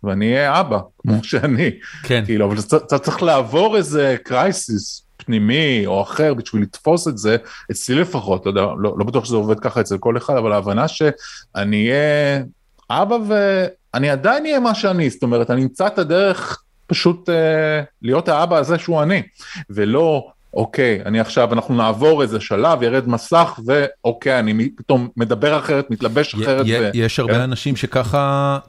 ואני 0.03 0.33
אהיה 0.33 0.59
אבא, 0.59 0.79
כמו 0.97 1.23
שאני. 1.23 1.71
כן. 2.03 2.23
כאילו, 2.25 2.45
אבל 2.45 2.55
אתה 2.77 2.99
צריך 2.99 3.23
לעבור 3.23 3.77
איזה 3.77 4.15
קרייסיס 4.23 5.03
פנימי 5.17 5.85
או 5.85 6.01
אחר 6.01 6.33
בשביל 6.33 6.61
לתפוס 6.61 7.07
את 7.07 7.17
זה, 7.17 7.37
אצלי 7.71 7.95
לפחות, 7.95 8.45
לא 8.45 8.51
יודע, 8.51 8.61
לא, 8.61 8.95
לא 8.97 9.05
בטוח 9.05 9.25
שזה 9.25 9.35
עובד 9.35 9.59
ככה 9.59 9.81
אצל 9.81 9.97
כל 9.97 10.17
אחד, 10.17 10.35
אבל 10.35 10.53
ההבנה 10.53 10.87
שאני 10.87 11.89
אהיה 11.89 12.43
אבא 12.89 13.17
ואני 13.27 14.09
עדיין 14.09 14.45
אהיה 14.45 14.59
מה 14.59 14.75
שאני, 14.75 15.09
זאת 15.09 15.23
אומרת, 15.23 15.51
אני 15.51 15.63
אמצא 15.63 15.87
את 15.87 15.97
הדרך 15.99 16.63
פשוט 16.87 17.29
אה, 17.29 17.81
להיות 18.01 18.29
האבא 18.29 18.57
הזה 18.57 18.77
שהוא 18.77 19.03
אני, 19.03 19.21
ולא 19.69 20.27
אוקיי, 20.53 21.01
אני 21.05 21.19
עכשיו, 21.19 21.53
אנחנו 21.53 21.75
נעבור 21.75 22.21
איזה 22.21 22.39
שלב, 22.39 22.83
ירד 22.83 23.09
מסך, 23.09 23.59
ואוקיי, 23.65 24.39
אני 24.39 24.69
פתאום 24.69 25.09
מדבר 25.17 25.59
אחרת, 25.59 25.91
מתלבש 25.91 26.35
אחרת. 26.35 26.65
ו... 26.69 26.89
יש 26.93 27.19
הרבה 27.19 27.33
כן. 27.33 27.39
אנשים 27.39 27.75
שככה 27.75 28.59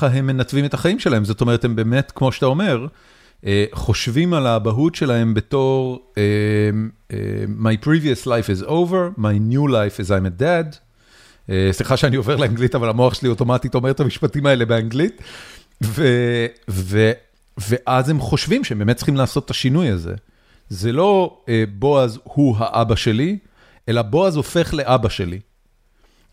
הם 0.00 0.26
מנתבים 0.26 0.64
את 0.64 0.74
החיים 0.74 0.98
שלהם, 0.98 1.24
זאת 1.24 1.40
אומרת, 1.40 1.64
הם 1.64 1.76
באמת, 1.76 2.12
כמו 2.14 2.32
שאתה 2.32 2.46
אומר, 2.46 2.86
אה, 3.46 3.64
חושבים 3.72 4.34
על 4.34 4.46
האבהות 4.46 4.94
שלהם 4.94 5.34
בתור 5.34 6.02
אה, 6.18 6.22
אה, 7.12 7.44
My 7.62 7.84
previous 7.84 8.26
life 8.26 8.48
is 8.56 8.66
over, 8.68 9.18
my 9.18 9.52
new 9.52 9.68
life 9.68 10.04
is 10.04 10.08
I'm 10.08 10.26
a 10.26 10.42
dad. 10.42 10.76
סליחה 11.72 11.96
שאני 11.96 12.16
עובר 12.16 12.36
לאנגלית, 12.36 12.74
אבל 12.74 12.88
המוח 12.88 13.14
שלי 13.14 13.28
אוטומטית 13.28 13.74
אומר 13.74 13.90
את 13.90 14.00
המשפטים 14.00 14.46
האלה 14.46 14.64
באנגלית. 14.64 15.22
ו, 15.84 16.06
ו, 16.70 17.12
ואז 17.58 18.08
הם 18.08 18.20
חושבים 18.20 18.64
שהם 18.64 18.78
באמת 18.78 18.96
צריכים 18.96 19.16
לעשות 19.16 19.44
את 19.44 19.50
השינוי 19.50 19.88
הזה. 19.88 20.14
זה 20.68 20.92
לא 20.92 21.40
בועז 21.74 22.18
הוא 22.24 22.56
האבא 22.58 22.94
שלי, 22.94 23.38
אלא 23.88 24.02
בועז 24.02 24.36
הופך 24.36 24.74
לאבא 24.74 25.08
שלי. 25.08 25.40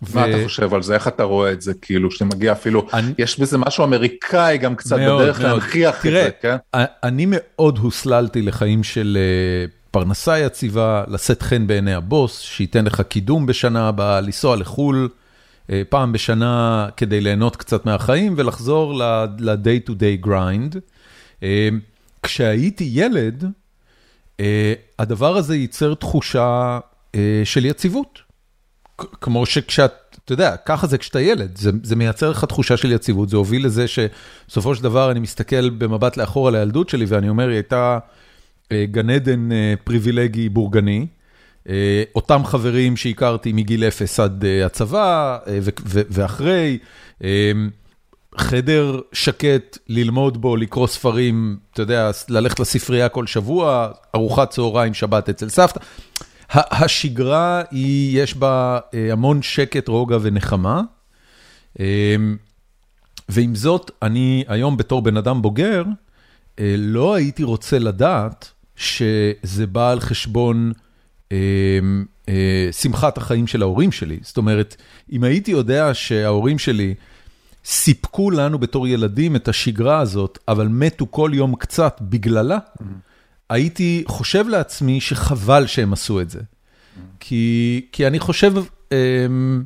מה 0.02 0.30
אתה 0.30 0.44
חושב 0.44 0.74
על 0.74 0.84
זה? 0.84 0.94
איך 0.94 1.08
אתה 1.08 1.24
רואה 1.24 1.52
את 1.52 1.62
זה? 1.62 1.74
כאילו, 1.82 2.12
שאתה 2.12 2.26
מגיע 2.26 2.52
אפילו, 2.52 2.88
יש 3.18 3.40
בזה 3.40 3.58
משהו 3.58 3.84
אמריקאי 3.84 4.58
גם 4.58 4.76
קצת 4.76 4.96
בדרך 4.96 5.42
להנכיח 5.42 6.06
את 6.06 6.12
זה, 6.12 6.30
כן? 6.42 6.56
אני 7.04 7.26
מאוד 7.30 7.78
הוסללתי 7.78 8.42
לחיים 8.42 8.84
של 8.84 9.18
אה, 9.22 9.66
פרנסה 9.92 10.40
יציבה, 10.40 11.04
לשאת 11.08 11.42
חן 11.42 11.68
בעיני 11.68 11.94
הבוס, 11.94 12.40
שייתן 12.40 12.86
לך 12.86 13.02
קידום 13.02 13.46
בשנה 13.46 13.88
הבאה, 13.88 14.22
לנסוע 14.22 14.56
לחו"ל 14.56 15.10
אה, 15.70 15.82
פעם 15.90 16.12
בשנה 16.12 16.88
כדי 16.98 17.22
ליהנות 17.22 17.56
קצת 17.56 17.86
מהחיים 17.86 18.34
ולחזור 18.38 18.94
ל-day 19.40 19.90
to 19.90 19.92
day 19.92 20.26
grind. 20.26 20.78
אה, 21.44 21.70
כשהייתי 22.24 22.90
ילד, 22.94 23.44
הדבר 25.00 25.38
הזה 25.38 25.56
ייצר 25.56 25.94
תחושה 25.94 26.80
של 27.44 27.66
יציבות. 27.66 28.29
כמו 29.22 29.46
שכשאת, 29.46 29.92
אתה 30.26 30.34
יודע, 30.34 30.56
ככה 30.66 30.88
זה 30.88 30.98
כשאתה 30.98 31.22
ילד, 31.22 31.58
זה, 31.58 31.72
זה 31.84 31.96
מייצר 31.96 32.30
לך 32.30 32.46
תחושה 32.46 32.78
של 32.78 32.92
יציבות, 32.92 33.30
זה 33.30 33.38
הוביל 33.38 33.66
לזה 33.66 33.86
שבסופו 33.88 34.76
של 34.76 34.84
דבר 34.84 35.12
אני 35.12 35.20
מסתכל 35.20 35.70
במבט 35.70 36.18
לאחור 36.18 36.48
על 36.48 36.56
הילדות 36.56 36.90
שלי 36.90 37.06
ואני 37.08 37.30
אומר, 37.30 37.48
היא 37.48 37.56
הייתה 37.56 38.00
אה, 38.72 38.86
גן 38.92 39.10
עדן 39.10 39.52
אה, 39.52 39.74
פריבילגי 39.84 40.50
בורגני, 40.50 41.08
אה, 41.70 42.04
אותם 42.16 42.42
חברים 42.46 42.98
שהכרתי 42.98 43.54
מגיל 43.54 43.84
אפס 43.84 44.20
עד 44.20 44.46
הצבא 44.66 45.38
ואחרי, 45.88 46.78
חדר 48.38 49.00
שקט, 49.14 49.78
ללמוד 49.88 50.42
בו, 50.42 50.56
לקרוא 50.56 50.88
ספרים, 50.88 51.58
אתה 51.74 51.82
יודע, 51.82 52.12
ללכת 52.30 52.60
לספרייה 52.60 53.10
כל 53.10 53.28
שבוע, 53.28 53.88
ארוחת 54.16 54.50
צהריים, 54.50 54.94
שבת 54.94 55.30
אצל 55.30 55.50
סבתא. 55.50 55.80
השגרה 56.54 57.62
היא, 57.72 58.24
יש 58.24 58.36
בה 58.36 58.80
אה, 58.94 59.12
המון 59.12 59.42
שקט, 59.42 59.88
רוגע 59.88 60.18
ונחמה. 60.22 60.82
אמ, 61.80 62.38
ועם 63.30 63.56
זאת, 63.56 63.92
אני 64.02 64.44
היום 64.48 64.78
בתור 64.78 65.02
בן 65.02 65.18
אדם 65.18 65.42
בוגר, 65.42 65.84
אה, 66.60 66.76
לא 66.78 67.14
הייתי 67.14 67.44
רוצה 67.44 67.80
לדעת 67.80 68.52
שזה 68.76 69.68
בא 69.72 69.92
על 69.92 70.00
חשבון 70.00 70.72
אה, 71.32 71.38
שמחת 72.72 73.18
החיים 73.18 73.48
של 73.48 73.62
ההורים 73.62 73.92
שלי. 73.92 74.20
זאת 74.22 74.38
אומרת, 74.38 74.76
אם 75.12 75.24
הייתי 75.24 75.52
יודע 75.52 75.94
שההורים 75.94 76.60
שלי 76.60 76.94
סיפקו 77.66 78.32
לנו 78.32 78.60
בתור 78.60 78.88
ילדים 78.88 79.36
את 79.36 79.48
השגרה 79.48 80.00
הזאת, 80.00 80.40
אבל 80.48 80.68
מתו 80.68 81.08
כל 81.12 81.32
יום 81.34 81.56
קצת 81.56 81.98
בגללה, 82.02 82.58
mm-hmm. 82.58 83.09
הייתי 83.50 84.04
חושב 84.08 84.48
לעצמי 84.48 85.02
שחבל 85.02 85.68
שהם 85.68 85.94
עשו 85.94 86.22
את 86.22 86.30
זה. 86.30 86.40
כי, 87.20 87.86
כי 87.92 88.08
אני 88.08 88.20
חושב, 88.20 88.54
אמ, 88.92 89.64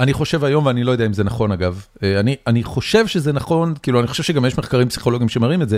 אני 0.00 0.12
חושב 0.12 0.44
היום, 0.44 0.66
ואני 0.66 0.84
לא 0.84 0.92
יודע 0.92 1.06
אם 1.06 1.12
זה 1.12 1.24
נכון 1.24 1.52
אגב, 1.52 1.86
אה, 2.02 2.20
אני, 2.46 2.64
חושב 2.64 3.06
שזה 3.06 3.32
נכון, 3.32 3.74
כאילו 3.82 4.00
אני 4.00 4.06
חושב 4.08 4.22
שגם 4.22 4.44
יש 4.44 4.58
מחקרים 4.58 4.88
פסיכולוגיים 4.88 5.28
שמראים 5.28 5.62
את 5.62 5.68
זה, 5.68 5.76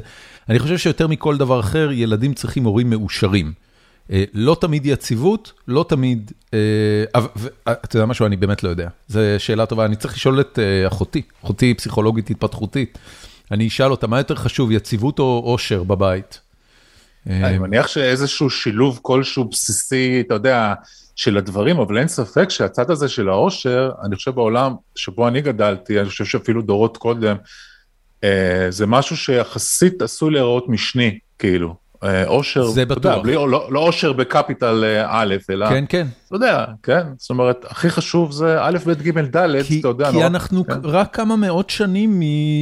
אני 0.48 0.58
חושב 0.58 0.78
שיותר 0.78 1.06
מכל 1.06 1.36
דבר 1.36 1.60
אחר, 1.60 1.92
ילדים 1.92 2.34
צריכים 2.34 2.64
הורים 2.64 2.90
מאושרים. 2.90 3.52
אה, 4.12 4.24
לא 4.34 4.56
תמיד 4.60 4.86
יציבות, 4.86 5.52
לא 5.68 5.84
תמיד, 5.88 6.32
אה, 6.54 7.04
אתה 7.68 7.96
יודע 7.96 8.06
משהו, 8.06 8.26
אני 8.26 8.36
באמת 8.36 8.62
לא 8.62 8.68
יודע, 8.68 8.88
זו 9.08 9.20
שאלה 9.38 9.66
טובה, 9.66 9.84
אני 9.84 9.96
צריך 9.96 10.14
לשאול 10.14 10.40
את 10.40 10.58
אחותי, 10.86 11.22
אחותי 11.44 11.74
פסיכולוגית 11.74 12.30
התפתחותית, 12.30 12.98
אני 13.50 13.68
אשאל 13.68 13.90
אותה, 13.90 14.06
מה 14.06 14.18
יותר 14.18 14.34
חשוב, 14.34 14.72
יציבות 14.72 15.18
או 15.18 15.42
אושר 15.44 15.82
בבית? 15.82 16.40
אני 17.26 17.58
מניח 17.58 17.86
שאיזשהו 17.86 18.50
שילוב 18.50 18.98
כלשהו 19.02 19.44
בסיסי, 19.44 20.20
אתה 20.26 20.34
יודע, 20.34 20.74
של 21.16 21.36
הדברים, 21.36 21.80
אבל 21.80 21.98
אין 21.98 22.08
ספק 22.08 22.50
שהצד 22.50 22.90
הזה 22.90 23.08
של 23.08 23.28
העושר, 23.28 23.90
אני 24.02 24.16
חושב 24.16 24.30
בעולם 24.30 24.74
שבו 24.94 25.28
אני 25.28 25.40
גדלתי, 25.40 26.00
אני 26.00 26.08
חושב 26.08 26.24
שאפילו 26.24 26.62
דורות 26.62 26.96
קודם, 26.96 27.36
אה, 28.24 28.66
זה 28.70 28.86
משהו 28.86 29.16
שיחסית 29.16 30.02
עשוי 30.02 30.30
להיראות 30.30 30.68
משני, 30.68 31.18
כאילו. 31.38 31.74
אושר, 32.26 32.66
זה 32.66 32.84
בטוח. 32.84 33.04
יודע, 33.04 33.18
בלי, 33.18 33.34
לא, 33.34 33.68
לא 33.70 33.80
אושר 33.80 34.12
בקפיטל 34.12 34.84
אה, 34.84 35.06
א', 35.08 35.34
אלא, 35.50 35.68
כן, 35.68 35.84
כן. 35.88 36.06
אתה 36.26 36.36
יודע, 36.36 36.64
כן, 36.82 37.02
זאת 37.16 37.30
אומרת, 37.30 37.64
הכי 37.68 37.90
חשוב 37.90 38.32
זה 38.32 38.56
א', 38.60 38.78
ב', 38.86 38.92
ג', 38.92 39.36
ד', 39.36 39.36
אתה 39.36 39.88
יודע. 39.88 40.10
כי 40.10 40.12
נורא, 40.12 40.26
אנחנו 40.26 40.66
כן. 40.66 40.72
רק 40.82 41.16
כמה 41.16 41.36
מאות 41.36 41.70
שנים 41.70 42.20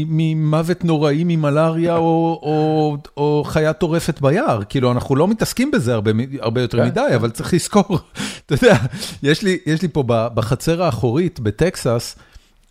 ממוות 0.09 0.85
נוראי 0.85 1.25
ממלאריה 1.25 1.97
או, 1.97 2.41
או, 2.43 2.97
או 3.17 3.45
חיה 3.47 3.73
טורפת 3.73 4.21
ביער, 4.21 4.61
כאילו, 4.69 4.93
אנחנו 4.93 5.17
לא 5.17 5.29
מתעסקים 5.29 5.71
בזה 5.71 5.95
הרבה, 5.95 6.11
הרבה 6.41 6.61
יותר 6.61 6.79
כן. 6.79 6.87
מדי, 6.87 7.13
אבל 7.15 7.31
צריך 7.31 7.55
לזכור, 7.55 7.99
אתה 8.47 8.55
יודע, 8.55 8.77
יש 9.23 9.43
לי, 9.43 9.59
יש 9.67 9.83
לי 9.83 9.89
פה 9.89 10.05
בחצר 10.07 10.83
האחורית 10.83 11.41
בטקסס, 11.41 12.17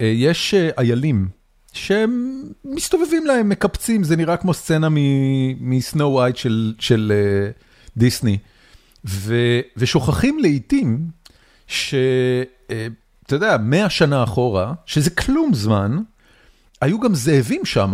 אה, 0.02 0.06
יש 0.06 0.54
אה, 0.54 0.70
איילים. 0.78 1.43
שהם 1.74 2.44
מסתובבים 2.66 3.26
להם, 3.26 3.50
מקפצים, 3.50 4.04
זה 4.04 4.16
נראה 4.16 4.38
כמו 4.38 4.54
סצנה 4.54 4.88
מסנו 5.60 6.12
ווייט 6.12 6.36
של 6.36 6.74
של 6.80 7.12
uh, 7.12 7.62
דיסני. 7.98 8.38
ו, 9.06 9.36
ושוכחים 9.78 10.40
לעיתים 10.40 11.08
שאתה 11.68 12.06
uh, 13.30 13.34
יודע, 13.36 13.58
מאה 13.58 13.90
שנה 13.90 14.24
אחורה, 14.24 14.74
שזה 14.86 15.10
כלום 15.10 15.54
זמן, 15.54 15.98
היו 16.82 17.00
גם 17.00 17.16
זאבים 17.16 17.66
שם. 17.66 17.94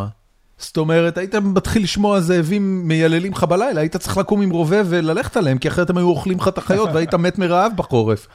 זאת 0.58 0.78
אומרת, 0.78 1.18
היית 1.18 1.36
מתחיל 1.36 1.84
לשמוע 1.84 2.20
זאבים 2.20 2.88
מייללים 2.88 3.32
לך 3.32 3.44
בלילה, 3.44 3.82
היית 3.82 3.98
צריך 3.98 4.18
לקום 4.18 4.42
עם 4.42 4.50
רובה 4.50 4.78
וללכת 4.86 5.38
עליהם, 5.38 5.58
כי 5.58 5.68
אחרת 5.68 5.90
הם 5.90 5.98
היו 5.98 6.08
אוכלים 6.08 6.38
לך 6.38 6.48
את 6.48 6.58
החיות 6.58 6.90
והיית 6.94 7.14
מת 7.14 7.38
מרעב 7.38 7.72
בחורף. 7.76 8.28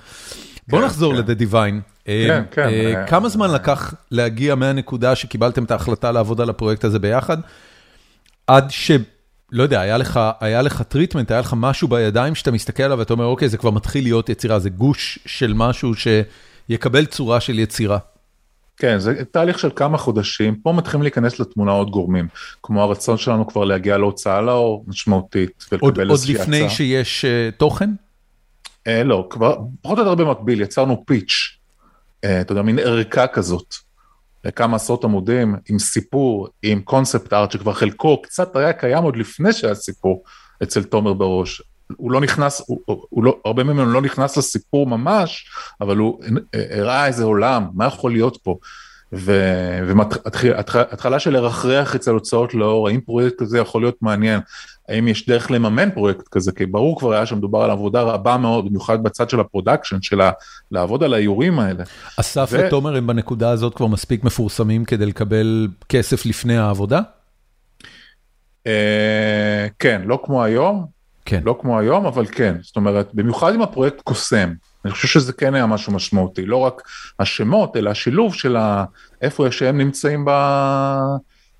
בוא 0.68 0.78
כן, 0.78 0.84
נחזור 0.84 1.14
כן. 1.14 1.18
ל-The 1.18 1.40
Divine. 1.40 1.80
כן, 2.04 2.30
אה, 2.30 2.40
כן. 2.50 2.68
אה, 2.68 3.06
כמה 3.06 3.28
זמן 3.28 3.50
לקח 3.50 3.94
להגיע 4.10 4.54
מהנקודה 4.54 5.14
שקיבלתם 5.14 5.64
את 5.64 5.70
ההחלטה 5.70 6.12
לעבוד 6.12 6.40
על 6.40 6.50
הפרויקט 6.50 6.84
הזה 6.84 6.98
ביחד, 6.98 7.36
עד 8.46 8.70
ש... 8.70 8.90
לא 9.52 9.62
יודע, 9.62 9.80
היה 9.80 9.98
לך, 9.98 10.20
היה 10.40 10.62
לך 10.62 10.82
treatment, 10.82 11.30
היה 11.30 11.40
לך 11.40 11.54
משהו 11.56 11.88
בידיים 11.88 12.34
שאתה 12.34 12.50
מסתכל 12.50 12.82
עליו 12.82 12.98
ואתה 12.98 13.12
אומר, 13.12 13.24
אוקיי, 13.24 13.48
זה 13.48 13.56
כבר 13.56 13.70
מתחיל 13.70 14.04
להיות 14.04 14.28
יצירה, 14.28 14.58
זה 14.58 14.70
גוש 14.70 15.18
של 15.26 15.52
משהו 15.56 15.92
שיקבל 15.94 17.06
צורה 17.06 17.40
של 17.40 17.58
יצירה. 17.58 17.98
כן, 18.76 18.98
זה 18.98 19.24
תהליך 19.30 19.58
של 19.58 19.70
כמה 19.76 19.98
חודשים, 19.98 20.56
פה 20.56 20.72
מתחילים 20.72 21.02
להיכנס 21.02 21.40
לתמונה 21.40 21.72
עוד 21.72 21.90
גורמים, 21.90 22.28
כמו 22.62 22.82
הרצון 22.82 23.16
שלנו 23.16 23.46
כבר 23.46 23.64
להגיע 23.64 23.98
להוצאה 23.98 24.40
לאור 24.40 24.84
משמעותית, 24.88 25.64
ולקבל 25.72 26.10
איזושהי 26.10 26.34
הצעה. 26.34 26.46
עוד 26.46 26.54
לפני 26.54 26.70
שיש 26.70 27.24
uh, 27.24 27.56
תוכן? 27.56 27.90
Uh, 28.88 29.04
לא, 29.04 29.26
כבר, 29.30 29.56
פחות 29.82 29.98
או 29.98 30.04
יותר 30.04 30.24
במקביל, 30.24 30.60
יצרנו 30.60 31.04
פיץ' 31.06 31.58
אה, 32.24 32.40
אתה 32.40 32.52
יודע, 32.52 32.62
מין 32.62 32.78
ערכה 32.78 33.26
כזאת, 33.26 33.74
לכמה 34.44 34.76
עשרות 34.76 35.04
עמודים, 35.04 35.56
עם 35.68 35.78
סיפור, 35.78 36.48
עם 36.62 36.80
קונספט 36.80 37.32
ארט, 37.32 37.50
שכבר 37.50 37.72
חלקו 37.72 38.22
קצת 38.22 38.56
היה 38.56 38.72
קיים 38.72 39.04
עוד 39.04 39.16
לפני 39.16 39.52
שהיה 39.52 39.74
סיפור 39.74 40.22
אצל 40.62 40.82
תומר 40.82 41.12
בראש. 41.12 41.62
הוא 41.96 42.12
לא 42.12 42.20
נכנס, 42.20 42.62
הוא, 42.66 42.80
הוא 42.86 43.24
לא, 43.24 43.38
הרבה 43.44 43.64
ממנו 43.64 43.92
לא 43.92 44.02
נכנס 44.02 44.36
לסיפור 44.36 44.86
ממש, 44.86 45.50
אבל 45.80 45.96
הוא 45.96 46.20
הראה 46.70 47.06
איזה 47.06 47.24
עולם, 47.24 47.66
מה 47.74 47.86
יכול 47.86 48.12
להיות 48.12 48.38
פה. 48.42 48.56
והתחלה 49.12 51.18
של 51.18 51.30
לרחרח 51.30 51.94
אצל 51.94 52.10
הוצאות 52.10 52.54
לאור, 52.54 52.88
האם 52.88 53.00
פרויקט 53.00 53.38
כזה 53.38 53.58
יכול 53.58 53.82
להיות 53.82 54.02
מעניין, 54.02 54.40
האם 54.88 55.08
יש 55.08 55.28
דרך 55.28 55.50
לממן 55.50 55.90
פרויקט 55.90 56.28
כזה, 56.28 56.52
כי 56.52 56.66
ברור 56.66 56.98
כבר 56.98 57.12
היה 57.12 57.26
שמדובר 57.26 57.62
על 57.62 57.70
עבודה 57.70 58.02
רבה 58.02 58.36
מאוד, 58.36 58.68
במיוחד 58.68 59.02
בצד 59.02 59.30
של 59.30 59.40
ה 59.40 59.46
production, 59.46 60.02
של 60.02 60.20
לעבוד 60.70 61.02
על 61.02 61.14
האיורים 61.14 61.58
האלה. 61.58 61.84
אסף 62.20 62.48
ו... 62.52 62.58
ותומר 62.66 62.96
הם 62.96 63.06
בנקודה 63.06 63.50
הזאת 63.50 63.74
כבר 63.74 63.86
מספיק 63.86 64.24
מפורסמים 64.24 64.84
כדי 64.84 65.06
לקבל 65.06 65.68
כסף 65.88 66.26
לפני 66.26 66.56
העבודה? 66.58 67.00
אה, 68.66 69.66
כן, 69.78 70.02
לא 70.04 70.20
כמו 70.24 70.44
היום, 70.44 70.86
כן. 71.24 71.40
לא 71.44 71.58
כמו 71.60 71.78
היום, 71.78 72.06
אבל 72.06 72.26
כן, 72.26 72.54
זאת 72.62 72.76
אומרת, 72.76 73.10
במיוחד 73.14 73.54
אם 73.54 73.62
הפרויקט 73.62 74.00
קוסם. 74.00 74.52
אני 74.84 74.92
חושב 74.92 75.08
שזה 75.08 75.32
כן 75.32 75.54
היה 75.54 75.66
משהו 75.66 75.92
משמעותי, 75.92 76.46
לא 76.46 76.56
רק 76.56 76.82
השמות, 77.18 77.76
אלא 77.76 77.90
השילוב 77.90 78.34
של 78.34 78.56
איפה 79.22 79.50
שהם 79.50 79.78
נמצאים 79.78 80.24
ב... 80.24 80.30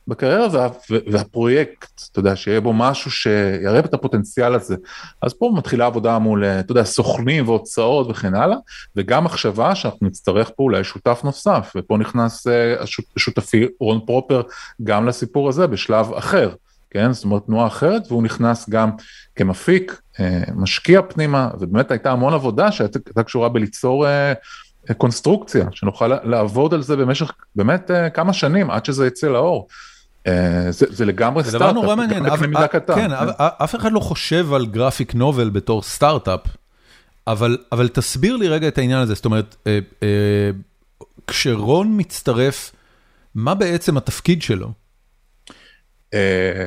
בקריירה 0.09 0.49
וה, 0.53 0.69
והפרויקט, 1.13 2.03
אתה 2.13 2.19
יודע, 2.19 2.37
שיהיה 2.37 2.61
בו 2.61 2.73
משהו 2.73 3.11
שיראה 3.11 3.79
את 3.79 3.95
הפוטנציאל 3.95 4.55
הזה. 4.55 4.77
אז 5.23 5.33
פה 5.35 5.53
מתחילה 5.57 5.87
עבודה 5.87 6.19
מול, 6.19 6.45
אתה 6.45 6.73
יודע, 6.73 6.85
סוכנים 6.85 7.49
והוצאות 7.49 8.07
וכן 8.11 8.35
הלאה, 8.35 8.57
וגם 8.97 9.25
מחשבה 9.25 9.75
שאנחנו 9.75 10.07
נצטרך 10.07 10.51
פה 10.57 10.63
אולי 10.63 10.85
שותף 10.85 11.21
נוסף, 11.25 11.73
ופה 11.77 11.97
נכנס 11.99 12.47
השותפי 13.17 13.67
רון 13.81 14.01
פרופר 14.07 14.43
גם 14.85 15.07
לסיפור 15.07 15.49
הזה 15.49 15.67
בשלב 15.67 16.13
אחר. 16.13 16.51
כן, 16.95 17.13
זאת 17.13 17.25
אומרת 17.25 17.43
תנועה 17.47 17.67
אחרת, 17.67 18.03
והוא 18.09 18.23
נכנס 18.23 18.69
גם 18.69 18.91
כמפיק, 19.37 20.01
אה, 20.21 20.43
משקיע 20.55 21.03
פנימה, 21.03 21.51
ובאמת 21.61 21.91
הייתה 21.91 22.13
המון 22.13 22.35
עבודה 22.35 22.73
שהייתה 22.73 23.23
קשורה 23.23 23.49
בליצור 23.49 24.07
אה, 24.09 24.33
קונסטרוקציה, 24.97 25.67
שנוכל 25.71 26.09
לעבוד 26.09 26.75
על 26.75 26.83
זה 26.83 26.97
במשך 26.97 27.33
באמת 27.57 27.91
אה, 27.91 28.11
כמה 28.11 28.33
שנים 28.33 28.71
עד 28.71 28.85
שזה 28.85 29.07
יצא 29.07 29.29
לאור. 29.29 29.69
זה, 30.71 30.87
זה 30.91 31.05
לגמרי 31.05 31.43
סטארט-אפ, 31.43 31.53
זה 31.53 31.59
דבר 31.59 31.73
נורא 31.73 31.97
מעניין, 31.97 32.27
אף, 32.27 32.41
כן. 32.95 33.11
אף 33.39 33.75
אחד 33.75 33.93
לא 33.93 34.01
חושב 34.01 34.53
על 34.53 34.67
גרפיק 34.67 35.15
נובל 35.15 35.51
בתור 35.51 35.83
סטארט-אפ, 35.83 36.41
אבל, 37.27 37.59
אבל 37.73 37.89
תסביר 37.89 38.37
לי 38.37 38.49
רגע 38.49 38.69
את 38.69 38.79
העניין 38.79 39.01
הזה, 39.01 39.15
זאת 39.15 39.25
אומרת, 39.25 39.69
כשרון 41.27 41.95
מצטרף, 41.97 42.73
מה 43.35 43.55
בעצם 43.55 43.97
התפקיד 43.97 44.43
שלו? 44.43 44.73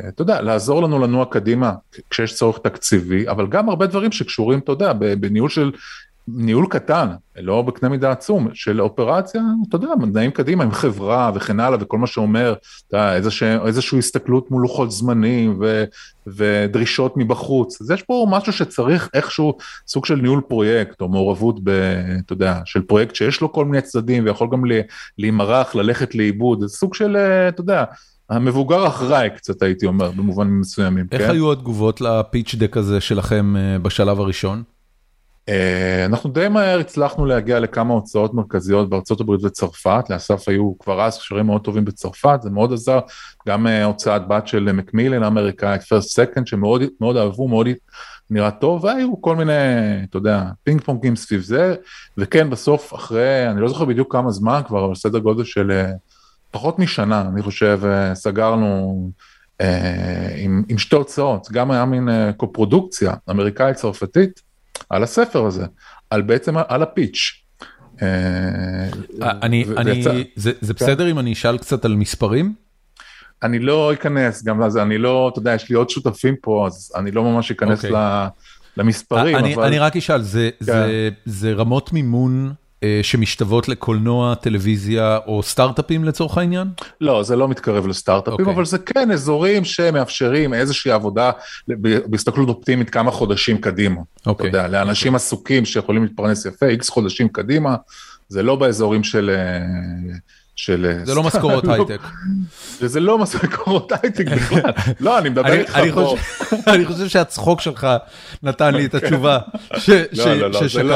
אתה 0.08 0.22
יודע, 0.22 0.42
לעזור 0.42 0.84
לנו 0.84 1.00
לנוע 1.00 1.26
קדימה 1.26 1.74
כשיש 2.10 2.36
צורך 2.36 2.60
תקציבי, 2.64 3.30
אבל 3.30 3.48
גם 3.48 3.70
הרבה 3.70 3.88
דברים 3.88 4.12
שקשורים, 4.12 4.60
אתה 4.60 4.72
יודע, 4.72 4.94
בניהול 4.94 5.50
של, 5.50 5.72
ניהול 6.28 6.66
קטן, 6.70 7.08
לא 7.38 7.62
בקנה 7.62 7.90
מידה 7.90 8.12
עצום, 8.12 8.48
של 8.54 8.82
אופרציה, 8.82 9.42
אתה 9.70 9.76
יודע, 9.76 9.88
נעים 10.14 10.32
קדימה 10.32 10.64
עם 10.64 10.72
חברה 10.72 11.32
וכן 11.36 11.60
הלאה 11.60 11.78
וכל 11.82 11.98
מה 11.98 12.08
שאומר, 12.08 12.54
אתה 12.88 12.98
יודע, 12.98 13.16
איזושה, 13.16 13.66
איזושהי 13.66 14.00
הסתכלות 14.00 14.52
מול 14.52 14.62
לוחות 14.62 14.92
זמנים 14.92 15.58
ו, 15.60 15.84
ודרישות 16.28 17.14
מבחוץ, 17.18 17.82
אז 17.82 17.92
יש 17.92 18.04
פה 18.04 18.28
משהו 18.30 18.54
שצריך 18.54 19.10
איכשהו 19.14 19.58
סוג 19.88 20.06
של 20.06 20.16
ניהול 20.16 20.42
פרויקט 20.42 21.02
או 21.02 21.10
מעורבות, 21.10 21.60
ב, 21.64 21.70
אתה 22.26 22.34
יודע, 22.34 22.60
של 22.66 22.82
פרויקט 22.82 23.16
שיש 23.16 23.42
לו 23.42 23.52
כל 23.52 23.66
מיני 23.66 23.82
צדדים 23.82 24.26
ויכול 24.26 24.48
גם 24.52 24.64
להימרח, 25.18 25.76
ללכת 25.76 26.16
לאיבוד, 26.16 26.62
זה 26.62 26.68
סוג 26.68 26.94
של, 26.94 27.18
אתה 27.50 27.62
יודע, 27.62 27.84
המבוגר 28.30 28.88
אחראי 28.88 29.30
קצת 29.36 29.62
הייתי 29.62 29.86
אומר 29.86 30.12
במובנים 30.12 30.60
מסוימים. 30.60 31.06
איך 31.12 31.22
כן? 31.22 31.30
היו 31.30 31.52
התגובות 31.52 32.02
לפיץ' 32.02 32.56
דק 32.56 32.78
הזה 32.78 33.02
שלכם 33.02 33.56
אה, 33.58 33.80
בשלב 33.80 34.20
הראשון? 34.20 34.64
אה, 35.50 36.06
אנחנו 36.06 36.30
די 36.30 36.48
מהר 36.48 36.80
הצלחנו 36.80 37.26
להגיע 37.26 37.60
לכמה 37.60 37.94
הוצאות 37.94 38.34
מרכזיות 38.34 38.90
בארצות 38.90 39.22
הברית 39.22 39.44
וצרפת, 39.44 40.04
לאסף 40.10 40.50
היו 40.50 40.80
כבר 40.80 41.02
אז 41.02 41.18
קשרים 41.18 41.46
מאוד 41.46 41.62
טובים 41.62 41.86
בצרפת, 41.86 42.40
זה 42.42 42.50
מאוד 42.50 42.74
עזר, 42.74 43.00
גם 43.48 43.68
אה, 43.68 43.86
הוצאת 43.86 44.28
בת 44.28 44.48
של 44.48 44.72
מקמילן 44.72 45.24
האמריקאית, 45.24 45.84
First 45.84 46.10
Second 46.10 46.48
שמאוד 46.48 46.82
מאוד 47.02 47.18
אהבו, 47.18 47.48
מאוד 47.48 47.68
נראה 48.30 48.52
טוב, 48.52 48.84
והיו 48.84 49.22
כל 49.22 49.36
מיני, 49.36 49.54
אתה 50.10 50.18
יודע, 50.18 50.44
פינג 50.64 50.82
פונגים 50.82 51.16
סביב 51.16 51.42
זה, 51.42 51.76
וכן 52.18 52.50
בסוף 52.50 52.94
אחרי, 52.94 53.50
אני 53.50 53.62
לא 53.62 53.68
זוכר 53.68 53.86
בדיוק 53.86 54.12
כמה 54.12 54.32
זמן 54.32 54.62
כבר, 54.68 54.86
אבל 54.86 54.96
סדר 54.96 55.20
גודל 55.20 55.44
של 55.44 55.72
פחות 56.52 56.80
משנה, 56.80 57.22
אני 57.34 57.42
חושב, 57.42 57.80
אה, 57.86 58.16
סגרנו 58.16 59.10
אה, 59.62 60.36
עם, 60.38 60.64
עם 60.70 60.78
שתי 60.78 60.96
הוצאות, 60.96 61.48
גם 61.52 61.72
היה 61.72 61.86
מין 61.86 62.10
אה, 62.10 62.34
קו-פרודוקציה 62.34 63.14
אמריקאית-צרפתית 63.30 64.47
על 64.90 65.04
הספר 65.04 65.46
הזה, 65.46 65.66
על 66.10 66.22
בעצם, 66.22 66.56
על 66.68 66.84
הפיץ'. 66.84 67.44
אני, 69.22 69.66
אני, 69.78 70.04
זה, 70.36 70.52
זה 70.62 70.74
כן. 70.74 70.86
בסדר 70.86 71.12
אם 71.12 71.20
אני 71.20 71.34
אשאל 71.34 71.58
קצת 71.58 71.86
על 71.86 71.96
מספרים? 71.96 72.54
אני 73.44 73.60
לא 73.60 73.94
אכנס 73.94 74.44
גם 74.44 74.62
לזה, 74.62 74.82
אני 74.82 74.98
לא, 74.98 75.30
אתה 75.32 75.40
יודע, 75.40 75.54
יש 75.54 75.70
לי 75.70 75.76
עוד 75.76 75.90
שותפים 75.90 76.36
פה, 76.42 76.68
אז 76.68 76.92
אני 76.96 77.12
לא 77.12 77.24
ממש 77.24 77.52
אכנס 77.52 77.86
okay. 77.86 77.88
אוקיי. 77.88 78.28
למספרים, 78.78 79.36
אני, 79.36 79.56
אבל... 79.56 79.64
אני 79.64 79.80
רק 79.80 79.98
אשאל, 79.98 80.22
זה, 80.22 80.50
כן. 80.60 80.66
זה, 80.66 81.10
זה 81.26 81.54
רמות 81.54 81.94
מימון 81.94 82.48
אה, 82.48 82.67
שמשתוות 83.04 83.70
לקולנוע, 83.70 84.36
טלוויזיה 84.36 85.20
או 85.28 85.44
סטארט-אפים 85.44 86.04
לצורך 86.04 86.38
העניין? 86.38 86.68
לא, 87.02 87.24
זה 87.24 87.36
לא 87.36 87.48
מתקרב 87.48 87.88
לסטארט-אפים, 87.88 88.38
okay. 88.38 88.42
אוקיי. 88.42 88.56
אבל 88.56 88.66
זה 88.66 88.78
כן 88.78 89.12
אזורים 89.12 89.66
שמאפשרים 89.66 90.54
איזושהי 90.54 90.92
עבודה 90.92 91.32
בהסתכלות 91.78 92.50
אופטימית 92.50 92.90
כמה 92.90 93.12
חודשים 93.12 93.58
קדימה. 93.58 94.02
Okay. 94.28 94.32
אתה 94.32 94.46
יודע, 94.48 94.68
לאנשים 94.68 95.14
okay. 95.14 95.16
עסוקים 95.16 95.66
שיכולים 95.66 96.04
להתפרנס 96.04 96.46
יפה, 96.46 96.66
איקס 96.66 96.90
חודשים 96.90 97.28
קדימה, 97.28 97.76
זה 98.30 98.44
לא 98.44 98.56
באזורים 98.56 99.04
של... 99.04 99.32
אה, 99.36 100.18
של... 100.56 100.86
אה, 100.86 101.06
זה 101.06 101.16
לא 101.16 101.24
משכורות 101.24 101.68
הייטק. 101.74 102.02
וזה 102.82 103.00
לא 103.00 103.18
משכורות 103.18 103.92
הייטק 103.92 104.26
בכלל. 104.26 104.72
לא, 105.00 105.20
אני 105.20 105.30
מדבר 105.30 105.54
איתך 105.54 105.80
פה. 105.94 106.16
אני 106.74 106.86
חושב 106.86 107.08
שהצחוק 107.08 107.62
שלך 107.62 107.88
נתן 108.44 108.76
לי 108.76 108.86
את 108.86 108.96
התשובה 108.96 109.40
לא, 109.88 110.36
לא, 110.36 110.52
לא, 110.52 110.68
ששקלתי. 110.68 110.88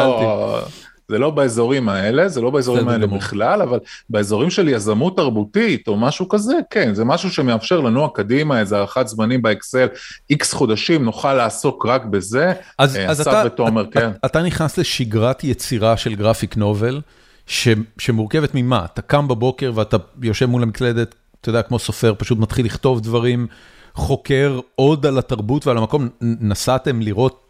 זה 1.11 1.19
לא 1.19 1.29
באזורים 1.29 1.89
האלה, 1.89 2.29
זה 2.29 2.41
לא 2.41 2.49
באזורים 2.49 2.89
האלה 2.89 3.05
גמור. 3.05 3.17
בכלל, 3.17 3.61
אבל 3.61 3.79
באזורים 4.09 4.49
של 4.49 4.67
יזמות 4.69 5.17
תרבותית 5.17 5.87
או 5.87 5.97
משהו 5.97 6.29
כזה, 6.29 6.53
כן, 6.69 6.93
זה 6.93 7.05
משהו 7.05 7.31
שמאפשר 7.31 7.79
לנוע 7.79 8.09
קדימה, 8.13 8.59
איזה 8.59 8.77
הערכת 8.77 9.07
זמנים 9.07 9.41
באקסל, 9.41 9.87
איקס 10.29 10.53
חודשים, 10.53 11.05
נוכל 11.05 11.33
לעסוק 11.33 11.85
רק 11.85 12.05
בזה. 12.05 12.53
אז, 12.77 12.97
אה, 12.97 13.09
אז 13.09 13.21
אתה, 13.21 13.43
ותומר, 13.45 13.81
אתה, 13.81 13.99
כן. 13.99 14.11
אתה 14.25 14.41
נכנס 14.41 14.77
לשגרת 14.77 15.43
יצירה 15.43 15.97
של 15.97 16.15
גרפיק 16.15 16.57
נובל, 16.57 17.01
ש, 17.47 17.67
שמורכבת 17.97 18.49
ממה? 18.53 18.85
אתה 18.93 19.01
קם 19.01 19.27
בבוקר 19.27 19.71
ואתה 19.75 19.97
יושב 20.21 20.45
מול 20.45 20.63
המקלדת, 20.63 21.15
אתה 21.41 21.49
יודע, 21.49 21.61
כמו 21.61 21.79
סופר, 21.79 22.13
פשוט 22.17 22.37
מתחיל 22.37 22.65
לכתוב 22.65 23.01
דברים, 23.01 23.47
חוקר 23.93 24.59
עוד 24.75 25.05
על 25.05 25.17
התרבות 25.17 25.67
ועל 25.67 25.77
המקום, 25.77 26.09
נסעתם 26.21 27.01
לראות 27.01 27.40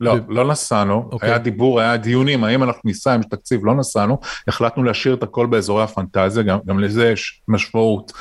לא, 0.00 0.14
לא 0.28 0.48
נסענו, 0.48 1.08
okay. 1.10 1.12
אוקיי. 1.12 1.28
היה 1.28 1.38
דיבור, 1.38 1.80
היה 1.80 1.96
דיונים, 1.96 2.44
האם 2.44 2.62
אנחנו 2.62 2.80
ניסע 2.84 3.14
עם 3.14 3.22
תקציב, 3.22 3.64
לא 3.64 3.74
נסענו, 3.74 4.18
החלטנו 4.48 4.82
להשאיר 4.82 5.14
את 5.14 5.22
הכל 5.22 5.46
באזורי 5.46 5.82
הפנטזיה, 5.82 6.42
גם, 6.42 6.58
גם 6.66 6.78
לזה 6.78 7.10
יש 7.10 7.42
משמעות. 7.48 8.12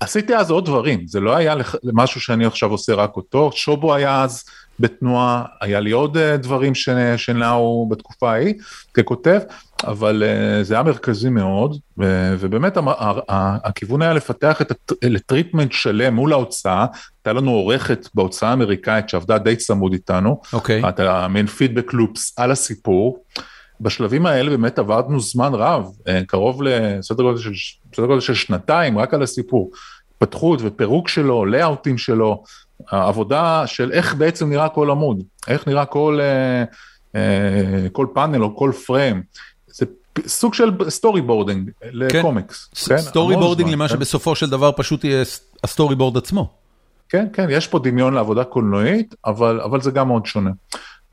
עשיתי 0.00 0.36
אז 0.36 0.50
עוד 0.50 0.64
דברים, 0.64 1.06
זה 1.06 1.20
לא 1.20 1.36
היה 1.36 1.54
משהו 1.92 2.20
שאני 2.20 2.46
עכשיו 2.46 2.70
עושה 2.70 2.94
רק 2.94 3.16
אותו, 3.16 3.50
שובו 3.52 3.94
היה 3.94 4.22
אז 4.22 4.44
בתנועה, 4.80 5.44
היה 5.60 5.80
לי 5.80 5.90
עוד 5.90 6.16
אה, 6.16 6.36
דברים 6.36 6.72
שנעו 7.16 7.88
בתקופה 7.90 8.32
ההיא 8.32 8.54
ככותב, 8.94 9.40
אבל 9.84 10.22
אה, 10.26 10.64
זה 10.64 10.74
היה 10.74 10.82
מרכזי 10.82 11.28
מאוד, 11.28 11.78
ובאמת 12.38 12.78
הכיוון 13.64 14.02
היה 14.02 14.12
לפתח 14.12 14.62
את 14.62 14.70
הטריטמנט 14.70 15.72
שלם 15.72 16.14
מול 16.14 16.32
ההוצאה, 16.32 16.86
הייתה 17.18 17.32
לנו 17.32 17.50
עורכת 17.50 18.08
בהוצאה 18.14 18.50
האמריקאית 18.50 19.08
שעבדה 19.08 19.38
די 19.38 19.56
צמוד 19.56 19.92
איתנו, 19.92 20.40
אוקיי. 20.52 20.84
Okay. 20.84 20.88
אתה 20.88 21.28
מעין 21.28 21.46
פידבק 21.46 21.92
לופס 21.92 22.38
על 22.38 22.50
הסיפור. 22.50 23.24
בשלבים 23.80 24.26
האלה 24.26 24.50
באמת 24.50 24.78
עבדנו 24.78 25.20
זמן 25.20 25.54
רב, 25.54 25.86
אה, 26.08 26.20
קרוב 26.26 26.62
לסדר 26.62 27.22
גודל 27.22 27.38
של, 27.38 27.52
גודל 28.06 28.20
של 28.20 28.34
שנתיים 28.34 28.98
רק 28.98 29.14
על 29.14 29.22
הסיפור. 29.22 29.70
התפתחות 30.22 30.60
ופירוק 30.62 31.08
שלו, 31.08 31.46
layout 31.46 31.85
ים 31.85 31.98
שלו, 31.98 32.42
העבודה 32.90 33.66
של 33.66 33.92
איך 33.92 34.14
בעצם 34.14 34.50
נראה 34.50 34.68
כל 34.68 34.90
עמוד, 34.90 35.22
איך 35.48 35.68
נראה 35.68 35.84
כל, 35.84 36.18
אה, 36.20 36.64
אה, 37.20 37.88
כל 37.92 38.06
panel 38.14 38.42
או 38.42 38.56
כל 38.56 38.72
frame. 38.86 39.22
זה 39.66 39.86
סוג 40.26 40.54
של 40.54 40.70
storyboarding 40.88 41.70
לקומיקס. 41.82 42.68
כן, 42.88 42.98
storyboarding 42.98 43.70
למה 43.70 43.88
כן. 43.88 43.94
שבסופו 43.94 44.34
של 44.34 44.50
דבר 44.50 44.72
פשוט 44.76 45.04
יהיה 45.04 45.24
ה 45.64 45.94
storyboard 45.94 46.16
עצמו. 46.16 46.50
כן, 47.08 47.26
כן, 47.32 47.46
יש 47.50 47.66
פה 47.66 47.78
דמיון 47.78 48.14
לעבודה 48.14 48.44
קולנועית, 48.44 49.14
אבל, 49.26 49.60
אבל 49.60 49.80
זה 49.80 49.90
גם 49.90 50.08
מאוד 50.08 50.26
שונה. 50.26 50.50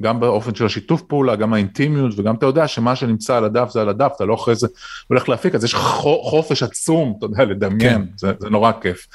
גם 0.02 0.20
באופן 0.20 0.56
של 0.56 0.66
השיתוף 0.66 1.02
פעולה, 1.02 1.36
גם 1.36 1.54
האינטימיות, 1.54 2.20
וגם 2.20 2.36
אתה 2.36 2.46
יודע 2.46 2.68
שמה 2.68 2.96
שנמצא 2.96 3.38
על 3.38 3.46
הדף 3.46 3.70
זה 3.72 3.82
על 3.82 3.90
הדף, 3.90 4.12
אתה 4.16 4.26
לא 4.26 4.36
אחרי 4.36 4.56
זה 4.56 4.68
הולך 5.08 5.30
להפיק, 5.30 5.56
אז 5.56 5.64
יש 5.64 5.76
חופש 5.76 6.64
עצום, 6.64 7.14
אתה 7.18 7.26
יודע, 7.26 7.46
לדמיין, 7.46 7.80
כן. 7.80 8.02
זה, 8.18 8.32
זה 8.40 8.50
נורא 8.50 8.72
כיף. 8.82 9.08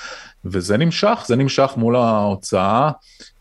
וזה 0.45 0.77
נמשך, 0.77 1.25
זה 1.27 1.37
נמשך 1.37 1.73
מול 1.77 1.97
ההוצאה, 1.97 2.91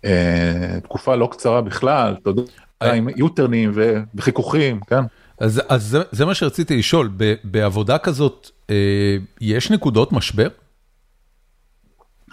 אה, 0.06 0.80
תקופה 0.84 1.16
לא 1.16 1.28
קצרה 1.32 1.62
בכלל, 1.62 2.16
אתה 2.22 2.30
יודע, 2.30 2.44
אה, 2.82 2.94
עם 2.94 3.10
יוטרנים 3.16 3.72
וחיכוכים, 4.16 4.80
כן. 4.88 5.02
אז, 5.40 5.62
אז 5.70 5.84
זה, 5.84 6.02
זה 6.12 6.26
מה 6.26 6.34
שרציתי 6.34 6.78
לשאול, 6.78 7.10
ב, 7.18 7.34
בעבודה 7.44 7.98
כזאת, 7.98 8.50
אה, 8.70 9.18
יש 9.42 9.72
נקודות 9.72 10.12
משבר? 10.12 10.48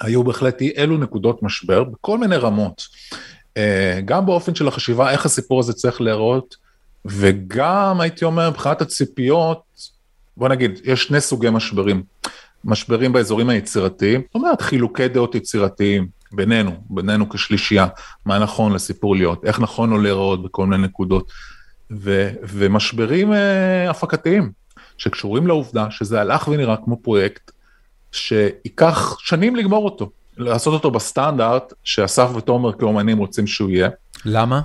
היו 0.00 0.24
בהחלט 0.24 0.60
אי 0.60 0.72
אלו 0.78 0.98
נקודות 0.98 1.42
משבר 1.42 1.84
בכל 1.84 2.18
מיני 2.18 2.36
רמות. 2.36 2.82
אה, 3.58 4.00
גם 4.04 4.26
באופן 4.26 4.54
של 4.54 4.68
החשיבה, 4.68 5.10
איך 5.10 5.26
הסיפור 5.26 5.60
הזה 5.60 5.72
צריך 5.72 6.00
להיראות, 6.00 6.56
וגם 7.04 8.00
הייתי 8.00 8.24
אומר 8.24 8.50
מבחינת 8.50 8.82
הציפיות, 8.82 9.62
בוא 10.36 10.48
נגיד, 10.48 10.80
יש 10.84 11.02
שני 11.02 11.20
סוגי 11.20 11.50
משברים. 11.50 12.02
משברים 12.64 13.12
באזורים 13.12 13.48
היצירתיים, 13.48 14.20
זאת 14.20 14.34
אומרת 14.34 14.62
חילוקי 14.62 15.08
דעות 15.08 15.34
יצירתיים 15.34 16.08
בינינו, 16.32 16.72
בינינו 16.90 17.28
כשלישייה, 17.28 17.86
מה 18.26 18.38
נכון 18.38 18.72
לסיפור 18.72 19.16
להיות, 19.16 19.44
איך 19.44 19.60
נכון 19.60 19.90
לו 19.90 19.98
להיראות 19.98 20.42
בכל 20.42 20.66
מיני 20.66 20.82
נקודות, 20.82 21.32
ו, 21.90 22.30
ומשברים 22.42 23.32
אה, 23.32 23.90
הפקתיים, 23.90 24.50
שקשורים 24.98 25.46
לעובדה 25.46 25.90
שזה 25.90 26.20
הלך 26.20 26.48
ונראה 26.48 26.76
כמו 26.84 26.96
פרויקט 27.02 27.50
שייקח 28.12 29.18
שנים 29.18 29.56
לגמור 29.56 29.84
אותו, 29.84 30.10
לעשות 30.38 30.74
אותו 30.74 30.90
בסטנדרט 30.90 31.72
שאסף 31.84 32.28
ותומר 32.36 32.72
כאומנים 32.72 33.18
רוצים 33.18 33.46
שהוא 33.46 33.70
יהיה. 33.70 33.88
למה? 34.24 34.60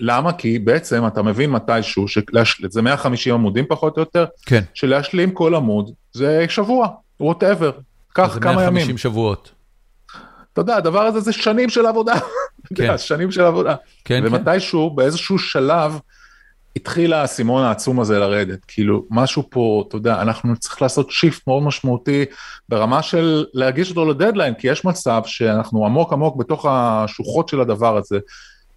למה? 0.00 0.32
כי 0.32 0.58
בעצם 0.58 1.06
אתה 1.06 1.22
מבין 1.22 1.50
מתישהו, 1.50 2.06
זה 2.68 2.82
150 2.82 3.34
עמודים 3.34 3.64
פחות 3.68 3.96
או 3.96 4.02
יותר, 4.02 4.24
כן. 4.46 4.62
שלהשלים 4.74 5.30
כל 5.30 5.54
עמוד 5.54 5.90
זה 6.12 6.46
שבוע, 6.48 6.88
whatever, 7.20 7.70
קח 8.12 8.38
כמה 8.40 8.52
ימים. 8.52 8.64
זה 8.64 8.70
150 8.70 8.98
שבועות. 8.98 9.50
אתה 10.52 10.60
יודע, 10.60 10.76
הדבר 10.76 11.00
הזה 11.00 11.20
זה 11.20 11.32
שנים 11.32 11.68
של 11.68 11.86
עבודה. 11.86 12.14
כן. 12.76 12.98
שנים 12.98 13.30
של 13.30 13.42
עבודה. 13.44 13.74
כן, 14.04 14.22
ומתישהו, 14.26 14.90
כן. 14.90 14.96
באיזשהו 14.96 15.38
שלב, 15.38 15.98
התחיל 16.76 17.12
האסימון 17.12 17.62
העצום 17.62 18.00
הזה 18.00 18.18
לרדת. 18.18 18.58
כאילו, 18.68 19.04
משהו 19.10 19.42
פה, 19.50 19.84
אתה 19.88 19.96
יודע, 19.96 20.22
אנחנו 20.22 20.56
צריכים 20.56 20.84
לעשות 20.84 21.10
shift 21.10 21.46
מאוד 21.46 21.62
משמעותי 21.62 22.24
ברמה 22.68 23.02
של 23.02 23.44
להגיש 23.54 23.90
אותו 23.90 24.04
לדדליין, 24.04 24.54
כי 24.54 24.68
יש 24.68 24.84
מצב 24.84 25.22
שאנחנו 25.26 25.86
עמוק 25.86 26.12
עמוק 26.12 26.36
בתוך 26.36 26.66
השוחות 26.68 27.48
של 27.48 27.60
הדבר 27.60 27.96
הזה. 27.96 28.18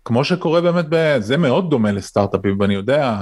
כמו 0.05 0.23
שקורה 0.23 0.61
באמת, 0.61 0.85
ב... 0.89 1.17
זה 1.19 1.37
מאוד 1.37 1.69
דומה 1.69 1.91
לסטארט-אפים, 1.91 2.59
ואני 2.59 2.73
יודע 2.73 3.19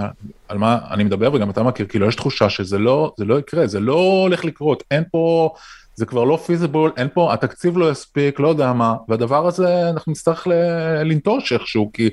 על 0.48 0.58
מה 0.58 0.78
אני 0.92 1.04
מדבר, 1.04 1.34
וגם 1.34 1.50
אתה 1.50 1.64
מכיר, 1.64 1.86
כאילו 1.86 2.08
יש 2.08 2.16
תחושה 2.16 2.50
שזה 2.50 2.78
לא, 2.78 3.14
לא 3.20 3.40
יקרה, 3.40 3.68
זה 3.68 3.80
לא 3.80 4.22
הולך 4.24 4.46
לקרות, 4.46 4.84
אין 4.92 5.04
פה 5.12 5.54
זה 6.00 6.06
כבר 6.06 6.24
לא 6.24 6.38
פיזיבול, 6.38 6.92
אין 6.98 7.08
פה, 7.14 7.34
התקציב 7.34 7.78
לא 7.78 7.92
יספיק, 7.92 8.40
לא 8.40 8.48
יודע 8.48 8.74
מה, 8.74 8.96
והדבר 9.10 9.48
הזה 9.48 9.90
אנחנו 9.90 10.12
נצטרך 10.12 10.48
לנטוש 11.06 11.54
איכשהו, 11.54 11.92
כי 11.94 12.10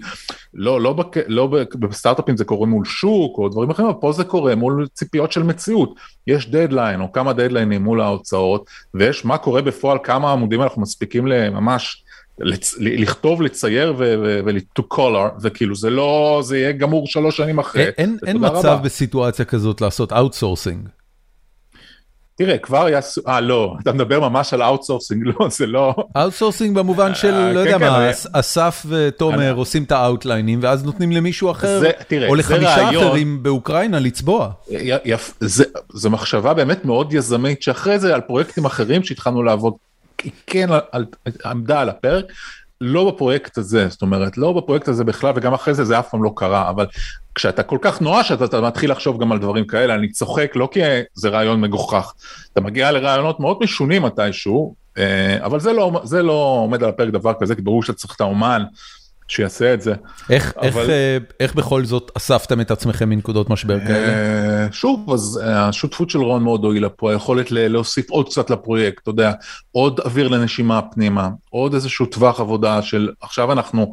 לא, 0.55 0.81
לא, 0.81 0.93
בק, 0.93 1.17
לא 1.27 1.47
בסטארט-אפים 1.79 2.37
זה 2.37 2.45
קורה 2.45 2.67
מול 2.67 2.85
שוק 2.85 3.39
או 3.39 3.49
דברים 3.49 3.71
אחרים, 3.71 3.89
אבל 3.89 3.99
פה 4.01 4.13
זה 4.13 4.25
קורה 4.25 4.55
מול 4.55 4.87
ציפיות 4.95 5.33
של 5.33 5.43
מציאות. 5.43 5.95
יש 6.27 6.51
דדליין 6.51 7.01
או 7.01 7.13
כמה 7.13 7.33
דדליינים 7.33 7.83
מול 7.85 8.01
ההוצאות, 8.01 8.71
ויש 8.95 9.25
מה 9.25 9.39
קורה 9.39 9.63
בפועל, 9.63 9.99
כמה 10.03 10.33
עמודים 10.33 10.63
אנחנו 10.63 10.83
מספיקים 10.83 11.27
לממש 11.27 12.05
לצ... 12.39 12.75
לכתוב, 12.79 13.43
לצייר 13.43 13.95
ו- 13.99 14.41
to 14.41 14.83
color, 14.95 15.41
וכאילו 15.43 15.75
זה 15.75 15.91
לא, 15.91 16.41
זה 16.45 16.59
יהיה 16.59 16.73
גמור 16.73 17.07
שלוש 17.07 17.37
שנים 17.37 17.59
אחרי. 17.59 17.85
אין, 17.99 18.19
אין 18.27 18.37
מצב 18.37 18.55
רבה. 18.55 18.77
בסיטואציה 18.77 19.45
כזאת 19.45 19.81
לעשות 19.81 20.13
outsourcing. 20.13 20.89
תראה, 22.37 22.59
כבר 22.59 22.89
יעשו, 22.89 23.21
אה 23.29 23.41
לא, 23.41 23.75
אתה 23.83 23.93
מדבר 23.93 24.21
ממש 24.29 24.55
על 24.55 24.63
outsourcing, 24.63 25.23
לא, 25.27 25.49
זה 25.49 25.67
לא... 25.67 25.95
outsourcing 26.17 26.79
במובן 26.79 27.15
של, 27.15 27.35
אה, 27.35 27.53
לא 27.53 27.65
כן, 27.65 27.71
יודע 27.71 27.79
כן, 27.79 27.93
מה, 27.93 28.11
אסף 28.33 28.87
ותומר 28.89 29.55
עושים 29.55 29.83
את 29.83 29.93
ה 29.93 29.99
outline 29.99 30.41
ים, 30.41 30.59
ואז 30.63 30.85
נותנים 30.85 31.13
למישהו 31.13 31.51
אחר, 31.51 31.83
או 32.29 32.35
לחמישה 32.35 32.91
אחרים 32.91 33.43
באוקראינה 33.43 33.99
לצבוע. 33.99 34.51
זו 35.93 36.11
מחשבה 36.11 36.55
באמת 36.55 36.85
מאוד 36.85 37.13
יזמית, 37.13 37.63
שאחרי 37.63 37.99
זה 37.99 38.15
על 38.15 38.21
פרויקטים 38.21 38.65
אחרים 38.65 39.05
שהתחלנו 39.05 39.43
לעבוד, 39.43 39.75
היא 40.23 40.33
כן 40.47 40.69
עמדה 41.45 41.81
על 41.81 41.89
הפרק, 41.89 42.25
לא 42.81 43.11
בפרויקט 43.11 43.59
הזה, 43.59 43.89
זאת 43.89 44.03
אומרת, 44.03 44.39
לא 44.39 44.53
בפרויקט 44.53 44.89
הזה 44.89 45.05
בכלל, 45.05 45.33
וגם 45.37 45.55
אחרי 45.55 45.75
זה 45.75 45.85
זה 45.85 45.99
אף 45.99 46.09
פעם 46.11 46.25
לא 46.25 46.33
קרה, 46.37 46.71
אבל 46.71 46.87
כשאתה 47.35 47.63
כל 47.63 47.79
כך 47.81 48.01
נואש, 48.01 48.33
אתה, 48.33 48.45
אתה 48.45 48.61
מתחיל 48.61 48.91
לחשוב 48.91 49.21
גם 49.21 49.33
על 49.33 49.39
דברים 49.39 49.67
כאלה, 49.67 49.95
אני 49.95 50.09
צוחק 50.09 50.53
לא 50.55 50.69
כי 50.73 50.81
זה 51.15 51.29
רעיון 51.29 51.61
מגוחך, 51.61 52.13
אתה 52.53 52.61
מגיע 52.61 52.93
לרעיונות 52.93 53.41
מאוד 53.41 53.59
משונים 53.61 54.03
מתישהו, 54.03 54.75
אה, 54.99 55.39
אבל 55.45 55.61
זה 55.61 55.73
לא, 55.73 56.01
זה 56.05 56.23
לא 56.23 56.59
עומד 56.63 56.83
על 56.83 56.89
הפרק 56.89 57.09
דבר 57.09 57.33
כזה, 57.41 57.55
כי 57.55 57.63
ברור 57.63 57.83
שאתה 57.83 57.99
צריך 57.99 58.15
את 58.17 58.21
האומן. 58.21 58.63
שיעשה 59.29 59.75
את 59.75 59.83
זה. 59.83 59.95
איך, 60.31 60.53
אבל... 60.57 60.67
איך, 60.67 60.77
אה, 60.79 61.19
איך 61.41 61.55
בכל 61.55 61.85
זאת 61.85 62.11
אספתם 62.17 62.61
את 62.61 62.71
עצמכם 62.71 63.09
מנקודות 63.09 63.51
משבר 63.51 63.81
כאלה? 63.81 64.09
אה, 64.09 64.73
שוב, 64.73 65.11
אז 65.13 65.41
אה, 65.45 65.69
השותפות 65.69 66.11
של 66.11 66.19
רון 66.19 66.43
מאוד 66.43 66.65
הועילה 66.65 66.89
פה, 66.89 67.11
היכולת 67.11 67.51
להוסיף 67.51 68.11
עוד 68.11 68.29
קצת 68.29 68.51
לפרויקט, 68.51 69.03
אתה 69.03 69.11
יודע, 69.11 69.33
עוד 69.73 70.01
אוויר 70.01 70.29
לנשימה 70.29 70.83
פנימה, 70.83 71.29
עוד 71.51 71.75
איזשהו 71.75 72.07
טווח 72.07 72.41
עבודה 72.41 72.83
של 72.83 73.11
עכשיו 73.21 73.53
אנחנו 73.53 73.93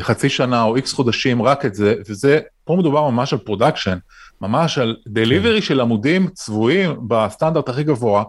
חצי 0.00 0.28
שנה 0.28 0.62
או 0.62 0.76
איקס 0.76 0.92
חודשים 0.92 1.42
רק 1.42 1.66
את 1.66 1.74
זה, 1.74 1.94
וזה, 2.08 2.40
פה 2.64 2.76
מדובר 2.76 3.10
ממש 3.10 3.32
על 3.32 3.38
production, 3.38 3.98
ממש 4.40 4.78
על 4.78 4.96
delivery 5.06 5.60
כן. 5.60 5.66
של 5.66 5.80
עמודים 5.80 6.28
צבועים 6.34 6.96
בסטנדרט 7.08 7.68
הכי 7.68 7.82
גבוה. 7.82 8.24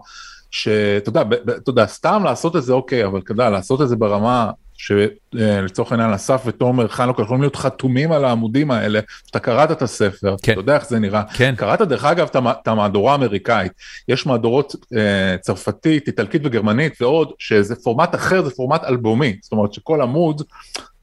שאתה 0.52 1.08
יודע, 1.08 1.22
אתה 1.56 1.70
יודע, 1.70 1.86
סתם 1.86 2.22
לעשות 2.24 2.56
את 2.56 2.62
זה 2.62 2.72
אוקיי, 2.72 3.04
אבל 3.06 3.18
אתה 3.18 3.32
יודע, 3.32 3.50
לעשות 3.50 3.82
את 3.82 3.88
זה 3.88 3.96
ברמה 3.96 4.50
שלצורך 4.82 5.92
העניין 5.92 6.10
אסף 6.10 6.42
ותומר 6.46 6.88
חנוק 6.88 7.18
יכולים 7.18 7.42
להיות 7.42 7.56
חתומים 7.56 8.12
על 8.12 8.24
העמודים 8.24 8.70
האלה, 8.70 9.00
אתה 9.30 9.38
קראת 9.38 9.70
את 9.70 9.82
הספר, 9.82 10.34
כן. 10.42 10.52
אתה 10.52 10.60
יודע 10.60 10.74
איך 10.74 10.88
זה 10.88 10.98
נראה, 10.98 11.22
כן. 11.34 11.54
קראת 11.56 11.82
דרך 11.82 12.04
אגב 12.04 12.28
את 12.48 12.68
המהדורה 12.68 13.12
האמריקאית, 13.12 13.72
יש 14.08 14.26
מהדורות 14.26 14.74
אה, 14.96 15.36
צרפתית, 15.40 16.06
איטלקית 16.06 16.42
וגרמנית 16.44 17.02
ועוד, 17.02 17.32
שזה 17.38 17.76
פורמט 17.76 18.14
אחר, 18.14 18.42
זה 18.42 18.50
פורמט 18.50 18.84
אלבומי, 18.84 19.36
זאת 19.42 19.52
אומרת 19.52 19.72
שכל 19.72 20.00
עמוד 20.00 20.42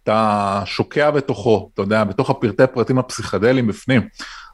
אתה 0.04 0.62
שוקע 0.66 1.12
בתוכו, 1.12 1.70
אתה 1.74 1.82
יודע, 1.82 2.04
בתוך 2.04 2.30
הפרטי 2.30 2.64
פרטים 2.74 3.00
הפסיכדליים 3.00 3.68
בפנים. 3.68 4.02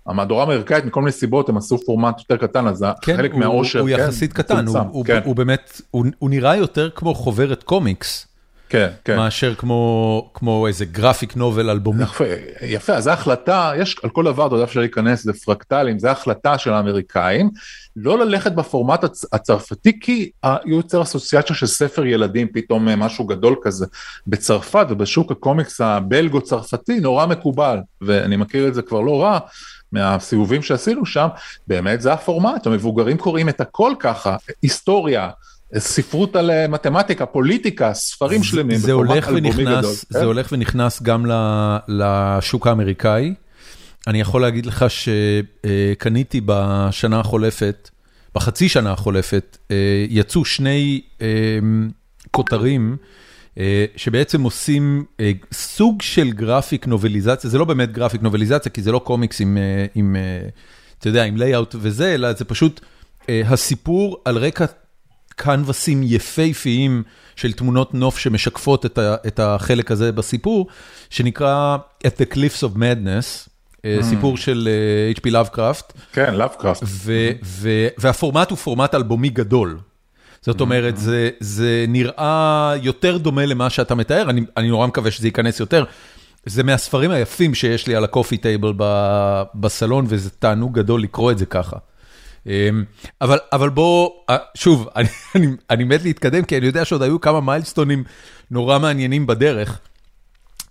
המהדורה 0.08 0.42
האמריקאית 0.42 0.86
מכל 0.86 1.00
מיני 1.00 1.12
סיבות 1.12 1.50
הם 1.50 1.58
עשו 1.58 1.78
פורמט 1.86 2.20
יותר 2.20 2.48
קטן 2.48 2.68
אז 2.68 2.86
כן, 3.02 3.18
חלק 3.18 3.34
מהאושר, 3.34 3.80
הוא, 3.80 3.90
הוא 3.90 3.98
כן, 3.98 4.04
יחסית 4.04 4.34
קטן, 4.34 4.68
הוא, 4.68 4.80
הוא, 4.80 5.06
כן. 5.06 5.22
הוא 5.26 5.36
באמת, 5.36 5.82
הוא, 5.92 6.06
הוא 6.20 6.30
נראה 6.30 6.56
יותר 6.56 6.90
כמו 6.90 7.14
חוברת 7.14 7.64
קומיקס. 7.64 8.28
כן, 8.70 8.90
כן. 9.06 9.16
מאשר 9.16 9.56
כמו, 9.56 10.32
כמו 10.34 10.68
איזה 10.68 10.86
גרפיק 10.86 11.36
נובל 11.36 11.70
אלבומי. 11.70 12.04
יפה, 12.04 12.24
יפה, 12.62 12.94
אז 12.94 13.04
זו 13.04 13.12
החלטה, 13.12 13.72
יש 13.78 13.96
על 14.04 14.10
כל 14.10 14.24
דבר, 14.24 14.48
אתה 14.48 14.56
יודע 14.56 14.64
אפשר 14.64 14.80
להיכנס 14.80 15.26
לפרקטלים, 15.26 16.00
זו 16.00 16.08
החלטה 16.08 16.58
של 16.58 16.74
האמריקאים, 16.74 17.50
לא 17.96 18.20
ללכת 18.20 18.52
בפורמט 18.52 19.04
הצ, 19.04 19.26
הצרפתי, 19.34 20.00
כי 20.00 20.30
יוצר 20.66 21.02
אסוציאציה 21.02 21.56
של 21.56 21.68
ספר 21.68 22.06
ילדים, 22.06 22.48
פתאום 22.54 22.86
משהו 22.86 23.26
גדול 23.26 23.56
כזה. 23.62 23.86
בצרפת 24.28 24.86
ובשוק 24.90 25.32
הקומיקס 25.32 25.82
הבלגו-צרפתי 25.82 27.00
נורא 27.00 27.26
מקובל, 27.26 27.78
ואני 28.02 28.36
מכיר 28.36 28.68
את 28.68 28.74
זה 28.74 28.82
כבר 28.82 29.02
לא 29.02 29.24
רע. 29.24 29.40
מהסיבובים 29.92 30.62
שעשינו 30.62 31.06
שם, 31.06 31.28
באמת 31.68 32.02
זה 32.02 32.14
הפורמט, 32.14 32.68
המבוגרים 32.68 33.18
קוראים 33.18 33.50
את 33.50 33.62
הכל 33.62 33.94
ככה, 34.00 34.36
היסטוריה, 34.62 35.30
ספרות 35.78 36.36
על 36.36 36.52
אה, 36.52 36.68
מתמטיקה, 36.68 37.26
פוליטיקה, 37.26 37.94
ספרים 37.94 38.44
שלמים, 38.44 38.78
זה 38.78 38.92
הולך 38.92 39.30
ונכנס, 39.36 40.06
זה 40.10 40.20
כן? 40.20 40.26
הולך 40.26 40.48
ונכנס 40.52 41.02
גם 41.02 41.26
לשוק 41.88 42.68
האמריקאי. 42.68 43.34
אני 44.08 44.22
יכול 44.22 44.42
להגיד 44.42 44.66
לך 44.66 44.86
שקניתי 44.90 46.42
בשנה 46.46 47.20
החולפת, 47.20 47.90
בחצי 48.36 48.70
שנה 48.70 48.92
החולפת, 48.92 49.58
אה, 49.72 50.06
יצאו 50.10 50.46
שני 50.46 51.02
אה, 51.22 51.28
כותרים 52.32 52.98
שבעצם 53.96 54.42
עושים 54.42 55.06
סוג 55.54 56.02
של 56.02 56.32
graphic 56.32 56.88
נובליזציה, 56.88 57.50
זה 57.50 57.58
לא 57.58 57.66
באמת 57.66 57.92
graphic 57.92 58.22
נובליזציה, 58.22 58.72
כי 58.72 58.82
זה 58.82 58.92
לא 58.92 59.00
קומיקס 59.00 59.42
עם, 59.42 59.58
עם 59.96 60.16
אתה 61.00 61.08
יודע, 61.08 61.24
עם 61.24 61.38
layout 61.38 61.76
וזה, 61.80 62.14
אלא 62.14 62.34
זה 62.34 62.46
פשוט 62.46 62.82
הסיפור 63.30 64.22
על 64.26 64.38
רקע 64.38 64.66
קנבסים 65.36 66.02
יפהפיים 66.04 67.04
של 67.36 67.54
תמונות 67.54 67.94
נוף 67.94 68.18
שמשקפות 68.18 68.86
את 68.86 68.98
ה, 68.98 69.16
את 69.28 69.40
החלק 69.40 69.92
הזה 69.92 70.12
בסיפור, 70.12 70.68
שנקרא 71.10 71.78
At 72.08 72.10
the 72.10 72.34
Cliffs 72.34 72.64
of 72.64 72.78
Madness, 72.78 73.50
mm. 73.78 74.04
סיפור 74.04 74.38
של 74.38 74.70
H.P. 75.18 75.30
Lovecraft. 75.30 75.94
כן, 76.14 76.34
Lovecraft. 76.42 76.86
והפורמט 77.98 78.50
הוא 78.50 78.58
פורמט 78.58 78.96
אלבומי 78.96 79.30
גדול. 79.30 79.80
זאת 80.42 80.62
אומרת, 80.62 80.98
זה, 80.98 81.30
זה 81.40 81.86
נראה 81.88 82.74
יותר 82.82 83.18
דומה 83.18 83.46
למה 83.46 83.70
שאתה 83.70 83.96
מתאר, 83.96 84.30
אני, 84.30 84.42
אני 84.58 84.70
נורא 84.70 84.88
מקווה 84.88 85.12
שזה 85.12 85.28
ייכנס 85.28 85.60
יותר. 85.60 85.84
זה 86.46 86.64
מהספרים 86.64 87.12
היפים 87.12 87.56
שיש 87.56 87.88
לי 87.88 87.96
על 87.96 88.04
הקופי 88.04 88.38
טייבל 88.38 88.74
בסלון, 89.56 90.06
וזה 90.08 90.30
תענוג 90.30 90.80
גדול 90.80 91.02
לקרוא 91.02 91.32
את 91.32 91.38
זה 91.38 91.46
ככה. 91.46 91.78
אמ, 92.48 92.84
אבל 93.22 93.40
אבל 93.54 93.70
בוא, 93.70 94.10
אה, 94.30 94.38
שוב, 94.56 94.90
אני 94.96 95.08
אני, 95.36 95.48
אני 95.70 95.84
מת 95.84 96.04
להתקדם, 96.04 96.44
כי 96.44 96.58
אני 96.58 96.66
יודע 96.66 96.86
שעוד 96.86 97.02
היו 97.02 97.22
כמה 97.22 97.42
milestone 97.42 97.92
ים 97.92 98.04
נורא 98.52 98.80
מעניינים 98.80 99.28
בדרך. 99.28 99.80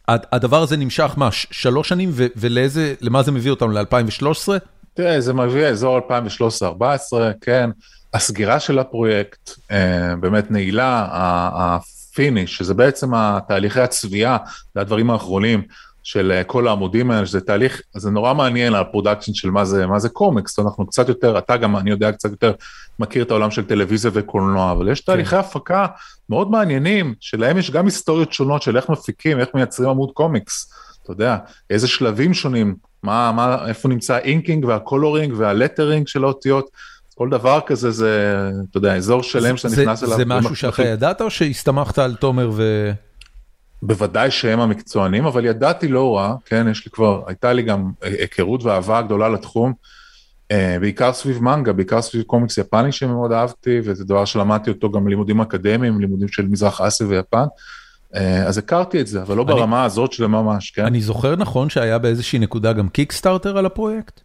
הדבר 0.09 0.63
הזה 0.63 0.77
נמשך 0.77 1.15
מה, 1.17 1.29
שלוש 1.33 1.89
שנים, 1.89 2.11
ולאיזה, 2.15 2.95
למה 3.01 3.23
זה 3.23 3.33
מביא 3.33 3.51
אותנו, 3.51 3.69
ל-2013? 3.69 4.49
תראה, 4.95 5.21
זה 5.21 5.33
מביא 5.33 5.67
אזור 5.67 5.99
2013-2014, 6.59 6.83
כן. 7.41 7.71
הסגירה 8.15 8.61
של 8.61 8.79
הפרויקט, 8.79 9.51
אה, 9.71 10.17
באמת 10.21 10.51
נעילה, 10.51 11.09
ה 11.55 11.67
finish, 11.67 12.57
שזה 12.57 12.75
בעצם 12.75 13.11
תהליכי 13.49 13.81
הצביעה, 13.81 14.37
זה 14.75 14.81
הדברים 14.81 15.11
האחרונים. 15.11 15.63
של 16.05 16.33
אה, 16.33 16.45
כל 16.45 16.69
העמודים 16.69 17.11
האלה, 17.11 17.27
שזה 17.27 17.41
תהליך, 17.41 17.81
זה 17.95 18.11
נורא 18.11 18.35
מעניין 18.35 18.75
על 18.75 18.85
production 18.85 19.35
של 19.35 19.51
מה 19.51 19.65
זה, 19.65 19.87
מה 19.87 19.99
זה 19.99 20.09
קומיקס, 20.09 20.59
אנחנו 20.59 20.87
קצת 20.87 21.09
יותר, 21.09 21.39
אתה 21.39 21.57
גם, 21.57 21.77
אני 21.77 21.91
יודע, 21.91 22.13
קצת 22.13 22.31
יותר 22.31 22.53
מכיר 22.99 23.23
את 23.23 23.31
העולם 23.31 23.51
של 23.51 23.65
טלוויזיה 23.65 24.11
וקולנוע, 24.15 24.73
אבל 24.73 24.89
יש 24.89 25.01
תהליכי 25.01 25.31
כן. 25.31 25.37
הפקה 25.37 25.87
מאוד 26.29 26.51
מעניינים, 26.51 27.15
שלהם 27.21 27.59
יש 27.59 27.71
גם 27.71 27.85
היסטוריות 27.85 28.33
שונות 28.33 28.63
של 28.63 28.77
איך 28.77 28.89
מפיקים, 28.89 29.41
איך 29.41 29.49
מייצרים 29.55 29.89
עמוד 29.89 30.11
קומיקס, 30.15 30.73
אתה 31.03 31.13
יודע, 31.13 31.37
איזה 31.71 31.89
שלבים 31.89 32.35
שונים, 32.35 32.75
מה, 33.03 33.33
מה, 33.33 33.69
איפה 33.69 33.89
נמצא 33.89 34.15
ה 34.15 34.22
inking 34.22 34.65
וה 34.65 34.79
coloring 34.79 35.35
וה 35.37 35.50
lettering 35.50 36.09
של 36.09 36.25
האותיות, 36.25 36.71
כל 37.15 37.29
דבר 37.31 37.61
כזה 37.67 37.91
זה, 37.91 38.35
אתה 38.71 38.79
יודע, 38.79 38.97
אזור 38.97 39.23
שלם 39.23 39.57
שאתה 39.57 39.69
נכנס 39.69 40.03
אליו. 40.03 40.17
זה 40.17 40.25
משהו 40.25 40.57
שאתה 40.57 40.85
ידעת 40.85 41.21
או 41.21 41.31
שהסתמכת 41.31 41.99
על 41.99 42.15
תומר 42.15 42.51
ו... 42.55 42.93
בוודאי 43.87 44.31
שהם 44.31 44.61
המקצוענים, 44.61 45.27
אבל 45.27 45.45
ידעתי 45.45 45.89
לא 45.89 46.17
רע, 46.17 46.35
כן, 46.45 46.67
יש 46.71 46.85
לי 46.87 46.91
כבר, 46.91 47.23
הייתה 47.27 47.53
לי 47.53 47.63
גם 47.63 47.91
היכרות 48.03 48.63
ואהבה 48.65 49.03
גדולה 49.03 49.29
לתחום, 49.29 49.73
אה, 50.53 50.77
בעיקר 50.81 51.13
סביב 51.13 51.43
מנגה, 51.43 51.73
בעיקר 51.73 52.03
סביב 52.03 52.23
קומיקס 52.23 52.59
יפני 52.59 52.93
שמאוד 52.93 53.33
אהבתי, 53.33 53.81
וזה 53.85 54.05
דבר 54.05 54.25
שלמדתי 54.25 54.71
אותו 54.71 54.91
גם 54.91 55.05
בלימודים 55.05 55.41
אקדמיים, 55.41 56.01
לימודים 56.01 56.29
של 56.29 56.47
מזרח 56.47 56.81
אסיה 56.81 57.07
ויפן. 57.07 57.45
אה, 58.15 58.47
אז 58.47 58.59
הכרתי 58.59 59.01
את 59.01 59.07
זה, 59.07 59.23
אבל 59.23 59.37
לא 59.37 59.43
אני, 59.43 59.53
ברמה 59.53 59.85
הזאת 59.85 60.13
של 60.13 60.27
ממש, 60.27 60.71
כן? 60.71 60.85
אני 60.85 61.01
זוכר 61.01 61.37
נכון 61.37 61.71
שהיה 61.71 61.99
באיזושהי 61.99 62.39
נקודה 62.39 62.73
גם 62.73 62.89
קיקסטארטר 62.89 63.59
על 63.59 63.67
הפרויקט? 63.67 64.21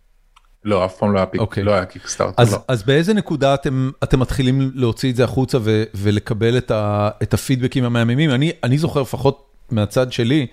לא, 0.66 0.86
אף 0.86 0.98
פעם 0.98 1.14
לא 1.14 1.18
היה, 1.18 1.26
פיק, 1.26 1.42
okay. 1.42 1.44
אוקיי. 1.44 1.64
לא 1.64 1.72
היה 1.72 1.86
קיקסטארטר. 1.86 2.42
אז, 2.42 2.54
לא. 2.54 2.60
אז 2.68 2.84
באיזה 2.84 3.14
נקודה 3.14 3.54
אתם, 3.54 3.92
אתם 4.04 4.20
מתחילים 4.20 4.72
להוציא 4.76 5.12
את 5.12 5.16
זה 5.16 5.24
החוצה 5.24 5.58
ו, 5.62 5.84
ולקבל 5.96 6.58
את, 6.58 6.72
ה, 6.72 7.10
את 7.24 7.34
הפידבקים 7.34 7.84
המהממים? 7.84 8.32
אני, 8.32 8.52
אני 8.64 8.78
זוכר 8.78 9.02
לפחות 9.02 9.49
מהצד 9.72 10.12
שלי, 10.12 10.48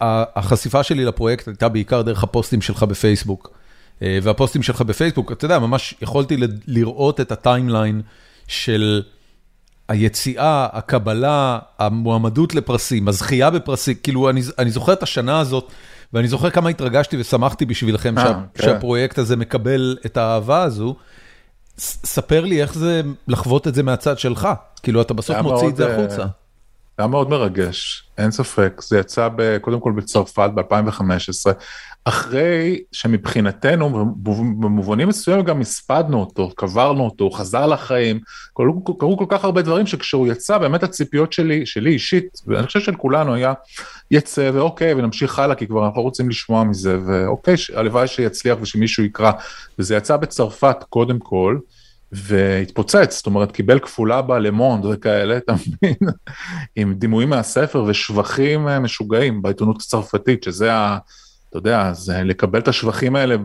החשיפה 0.00 0.82
שלי 0.82 1.04
לפרויקט 1.04 1.48
הייתה 1.48 1.68
בעיקר 1.68 2.02
דרך 2.02 2.22
הפוסטים 2.22 2.62
שלך 2.62 2.82
בפייסבוק. 2.82 3.50
אה, 4.02 4.18
והפוסטים 4.22 4.62
שלך 4.62 4.82
בפייסבוק, 4.82 5.32
אתה 5.32 5.44
יודע, 5.44 5.58
ממש 5.58 5.94
יכולתי 6.02 6.36
לראות 6.66 7.20
את 7.20 7.32
הטיימליין 7.32 8.02
של 8.48 9.02
היציאה, 9.88 10.68
הקבלה, 10.72 11.58
המועמדות 11.78 12.54
לפרסים, 12.54 13.08
הזכייה 13.08 13.50
בפרסים, 13.50 13.94
כאילו 14.02 14.30
אני, 14.30 14.40
אני 14.58 14.70
זוכר 14.70 14.92
את 14.92 15.02
השנה 15.02 15.40
הזאת, 15.40 15.72
ואני 16.12 16.28
זוכר 16.28 16.50
כמה 16.50 16.68
התרגשתי 16.68 17.16
ושמחתי 17.20 17.66
בשבילכם 17.66 18.14
שה, 18.16 18.40
כן. 18.54 18.62
שהפרויקט 18.62 19.18
הזה 19.18 19.36
מקבל 19.36 19.96
את 20.06 20.16
האהבה 20.16 20.62
הזו. 20.62 20.96
ספר 21.78 22.44
לי 22.44 22.62
איך 22.62 22.74
זה 22.74 23.02
לחוות 23.28 23.68
את 23.68 23.74
זה 23.74 23.82
מהצד 23.82 24.18
שלך, 24.18 24.48
כאילו 24.82 25.00
אתה 25.00 25.14
בסוף 25.14 25.36
מוציא 25.36 25.68
את 25.68 25.76
זה 25.76 25.86
אה, 25.86 25.94
החוצה. 25.94 26.24
היה 26.98 27.06
מאוד 27.06 27.30
מרגש, 27.30 28.04
אין 28.18 28.30
ספק, 28.30 28.80
זה 28.84 28.98
יצא 28.98 29.28
ב, 29.36 29.58
קודם 29.58 29.80
כל 29.80 29.92
בצרפת 29.92 30.50
ב-2015, 30.54 31.52
אחרי 32.04 32.80
שמבחינתנו, 32.92 34.14
במובנים 34.60 35.08
מסוימים 35.08 35.44
גם 35.44 35.60
הספדנו 35.60 36.20
אותו, 36.20 36.50
קברנו 36.56 37.04
אותו, 37.04 37.24
הוא 37.24 37.32
חזר 37.32 37.66
לחיים, 37.66 38.20
קרו, 38.54 38.84
קרו 38.98 39.18
כל 39.18 39.26
כך 39.28 39.44
הרבה 39.44 39.62
דברים 39.62 39.86
שכשהוא 39.86 40.28
יצא, 40.28 40.58
באמת 40.58 40.82
הציפיות 40.82 41.32
שלי, 41.32 41.66
שלי 41.66 41.90
אישית, 41.90 42.42
ואני 42.46 42.66
חושב 42.66 42.80
של 42.80 42.94
כולנו 42.94 43.34
היה, 43.34 43.52
יצא 44.10 44.50
ואוקיי, 44.54 44.94
ונמשיך 44.94 45.38
הלאה, 45.38 45.54
כי 45.54 45.66
כבר 45.66 45.86
אנחנו 45.86 46.00
לא 46.00 46.02
רוצים 46.02 46.28
לשמוע 46.28 46.64
מזה, 46.64 46.98
ואוקיי, 47.06 47.54
הלוואי 47.74 48.06
שיצליח 48.06 48.58
ושמישהו 48.60 49.04
יקרא, 49.04 49.32
וזה 49.78 49.96
יצא 49.96 50.16
בצרפת 50.16 50.76
קודם 50.88 51.18
כל, 51.18 51.58
והתפוצץ, 52.12 53.16
זאת 53.16 53.26
אומרת 53.26 53.52
קיבל 53.52 53.78
כפולה 53.78 54.22
בלמונד 54.22 54.84
וכאלה, 54.84 55.36
אתה 55.36 55.52
מבין? 55.52 56.10
עם 56.76 56.94
דימויים 56.94 57.30
מהספר 57.30 57.84
ושבחים 57.86 58.68
אה, 58.68 58.80
משוגעים 58.80 59.42
בעיתונות 59.42 59.76
הצרפתית, 59.76 60.42
שזה 60.42 60.74
ה... 60.74 60.98
אתה 61.50 61.58
יודע, 61.58 61.92
זה 61.92 62.22
לקבל 62.24 62.58
את 62.58 62.68
השבחים 62.68 63.16
האלה 63.16 63.36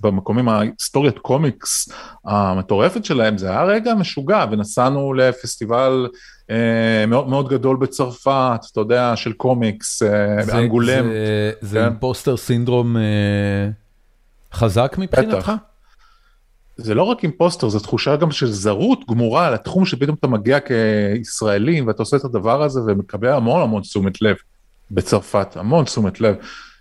במקומים, 0.00 0.48
ההיסטוריית 0.48 1.18
קומיקס 1.18 1.88
המטורפת 2.24 3.04
שלהם, 3.04 3.38
זה 3.38 3.50
היה 3.50 3.64
רגע 3.64 3.94
משוגע, 3.94 4.44
ונסענו 4.50 5.14
לפסטיבל 5.14 6.08
אה, 6.50 7.06
מאוד 7.08 7.28
מאוד 7.28 7.48
גדול 7.48 7.76
בצרפת, 7.76 8.60
אתה 8.72 8.80
יודע, 8.80 9.12
של 9.16 9.32
קומיקס, 9.32 10.02
אה, 10.02 10.58
אנגולם. 10.58 11.04
זה, 11.04 11.52
זה 11.60 11.78
כן? 11.78 11.84
אימפוסטר 11.84 12.36
סינדרום 12.36 12.96
אה, 12.96 13.02
חזק 14.52 14.94
מבחינתך? 14.98 15.48
בטח. 15.48 15.71
זה 16.82 16.94
לא 16.94 17.02
רק 17.02 17.22
אימפוסטר, 17.22 17.68
זו 17.68 17.78
תחושה 17.78 18.16
גם 18.16 18.30
של 18.30 18.50
זרות 18.50 19.00
גמורה 19.10 19.46
על 19.46 19.54
התחום 19.54 19.86
שפתאום 19.86 20.16
אתה 20.20 20.26
מגיע 20.26 20.58
כישראלי 20.60 21.80
ואתה 21.80 22.02
עושה 22.02 22.16
את 22.16 22.24
הדבר 22.24 22.62
הזה 22.62 22.80
ומקבל 22.86 23.28
המון 23.28 23.62
המון 23.62 23.82
תשומת 23.82 24.22
לב 24.22 24.36
בצרפת, 24.90 25.56
המון 25.56 25.84
תשומת 25.84 26.20
לב. 26.20 26.36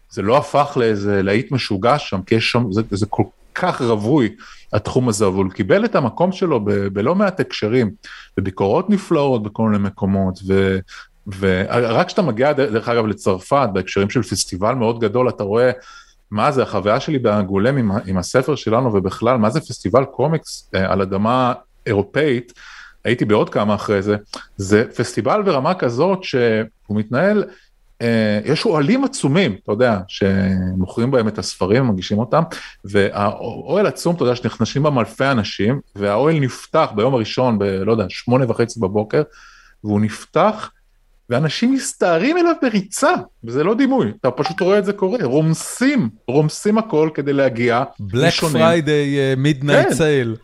זה 0.10 0.22
לא 0.22 0.38
הפך 0.38 0.78
לאיזה 0.80 1.22
להיט 1.22 1.52
משוגע 1.52 1.99
שם, 1.99 2.22
כי 2.26 2.36
יש 2.36 2.52
שם, 2.52 2.72
זה, 2.72 2.82
זה 2.91 3.06
כל 3.06 3.23
כך 3.56 3.82
רווי 3.82 4.36
התחום 4.73 5.10
הזה, 5.10 5.28
אבל 5.28 5.44
הוא 5.44 5.52
קיבל 5.52 5.86
את 5.86 5.95
המקום 5.95 6.32
שלו 6.32 6.65
ב, 6.65 6.72
בלא 6.72 7.15
מעט 7.15 7.40
הקשרים, 7.40 7.91
בביקורות 8.38 8.90
נפלאות 8.90 9.44
בכל 9.44 9.64
מיני 9.64 9.84
מקומות, 9.84 10.40
ו, 10.48 10.80
ורק 11.40 12.07
כשאתה 12.07 12.22
מגיע 12.22 12.53
דרך 12.53 12.90
אגב 12.90 13.06
לצרפת, 13.06 13.69
בהקשרים 13.73 14.10
של 14.10 14.23
פסטיבל 14.23 14.76
מאוד 14.76 14.99
גדול, 14.99 15.30
אתה 15.30 15.44
רואה 15.44 15.72
מה 16.32 16.52
זה 16.52 16.64
החוויה 16.64 16.99
שלי 16.99 17.20
באנגולם 17.20 17.78
עם, 17.78 17.91
עם 18.06 18.18
הספר 18.18 18.56
שלנו 18.56 18.94
ובכלל, 18.94 19.38
מה 19.38 19.49
זה 19.49 19.62
פסטיבל 19.62 20.06
קומיקס 20.06 20.70
אה, 20.76 20.91
על 20.94 21.02
אדמה 21.02 21.53
אירופאית, 21.86 22.53
הייתי 23.03 23.26
בעוד 23.26 23.49
כמה 23.49 23.76
אחרי 23.76 24.02
זה, 24.02 24.16
זה 24.58 24.86
פסטיבל 24.95 25.41
ברמה 25.41 25.74
כזאת 25.74 26.24
שהוא 26.24 26.66
מתנהל, 26.90 27.44
אה, 28.02 28.40
יש 28.45 28.66
אוהלים 28.66 29.03
עצומים, 29.03 29.56
אתה 29.64 29.72
יודע, 29.72 29.99
שמוכרים 30.08 31.12
בהם 31.12 31.28
את 31.28 31.38
הספרים, 31.38 31.88
מגישים 31.88 32.20
אותם, 32.20 32.44
והאוהל 32.86 33.86
עצום, 33.86 34.16
אתה 34.16 34.24
יודע, 34.24 34.36
שנכנסים 34.36 34.84
בהם 34.84 34.99
אלפי 34.99 35.26
אנשים, 35.26 35.80
והאוהל 35.95 36.40
נפתח 36.40 36.91
ביום 36.95 37.14
הראשון, 37.14 37.60
ב, 37.60 37.64
לא 37.64 37.91
יודע, 37.91 38.06
שמונה 38.10 38.45
וחצי 38.52 38.80
בבוקר, 38.80 39.22
והוא 39.84 40.02
נפתח, 40.02 40.72
ואנשים 41.30 41.73
מסתערים 41.73 42.38
אליו 42.38 42.53
בריצה, 42.61 43.11
וזה 43.43 43.64
לא 43.64 43.73
דימוי, 43.73 44.11
אתה 44.22 44.31
פשוט 44.31 44.61
רואה 44.61 44.80
את 44.80 44.85
זה 44.85 44.93
קורה, 44.93 45.19
רומסים, 45.23 46.10
רומסים 46.27 46.77
הכל 46.77 47.10
כדי 47.14 47.34
להגיע. 47.34 47.84
Black 47.99 48.34
Friday, 48.34 49.36
midnight 49.38 49.91
sale. 49.91 50.36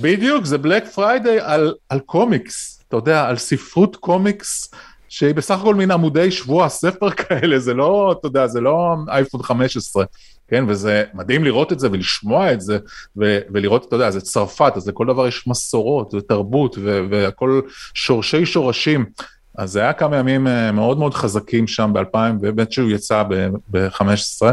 בדיוק, 0.00 0.44
זה 0.44 0.58
Black 0.58 0.86
Friday 0.86 1.40
על, 1.40 1.74
על 1.88 2.00
קומיקס, 2.00 2.82
אתה 2.88 2.96
יודע, 2.96 3.24
על 3.28 3.36
ספרות 3.36 3.96
קומיקס. 3.96 4.70
שהיא 5.12 5.34
בסך 5.34 5.60
הכל 5.60 5.74
מין 5.74 5.90
עמודי 5.90 6.30
שבוע 6.30 6.68
ספר 6.68 7.10
כאלה, 7.22 7.58
זה 7.58 7.74
לא, 7.74 8.14
אתה 8.18 8.26
יודע, 8.26 8.46
זה 8.46 8.60
לא 8.60 8.94
אייפון 9.08 9.42
15, 9.42 10.04
כן, 10.48 10.64
וזה 10.68 11.04
מדהים 11.14 11.44
לראות 11.44 11.72
את 11.72 11.80
זה 11.80 11.88
ולשמוע 11.92 12.52
את 12.52 12.60
זה, 12.60 12.78
ו- 13.20 13.38
ולראות, 13.54 13.88
אתה 13.88 13.96
יודע, 13.96 14.10
זה 14.10 14.20
צרפת, 14.20 14.72
אז 14.76 14.88
לכל 14.88 15.06
דבר 15.06 15.26
יש 15.26 15.46
מסורות 15.46 16.14
ותרבות 16.14 16.78
והכל 17.10 17.60
שורשי 17.94 18.46
שורשים. 18.46 19.04
אז 19.58 19.70
זה 19.70 19.80
היה 19.80 19.92
כמה 19.92 20.16
ימים 20.16 20.46
אה, 20.46 20.72
מאוד 20.72 20.98
מאוד 20.98 21.14
חזקים 21.14 21.66
שם 21.66 21.90
ב-2000, 21.92 22.32
באמת 22.40 22.72
שהוא 22.72 22.90
יצא 22.90 23.22
ב-15 23.70 24.46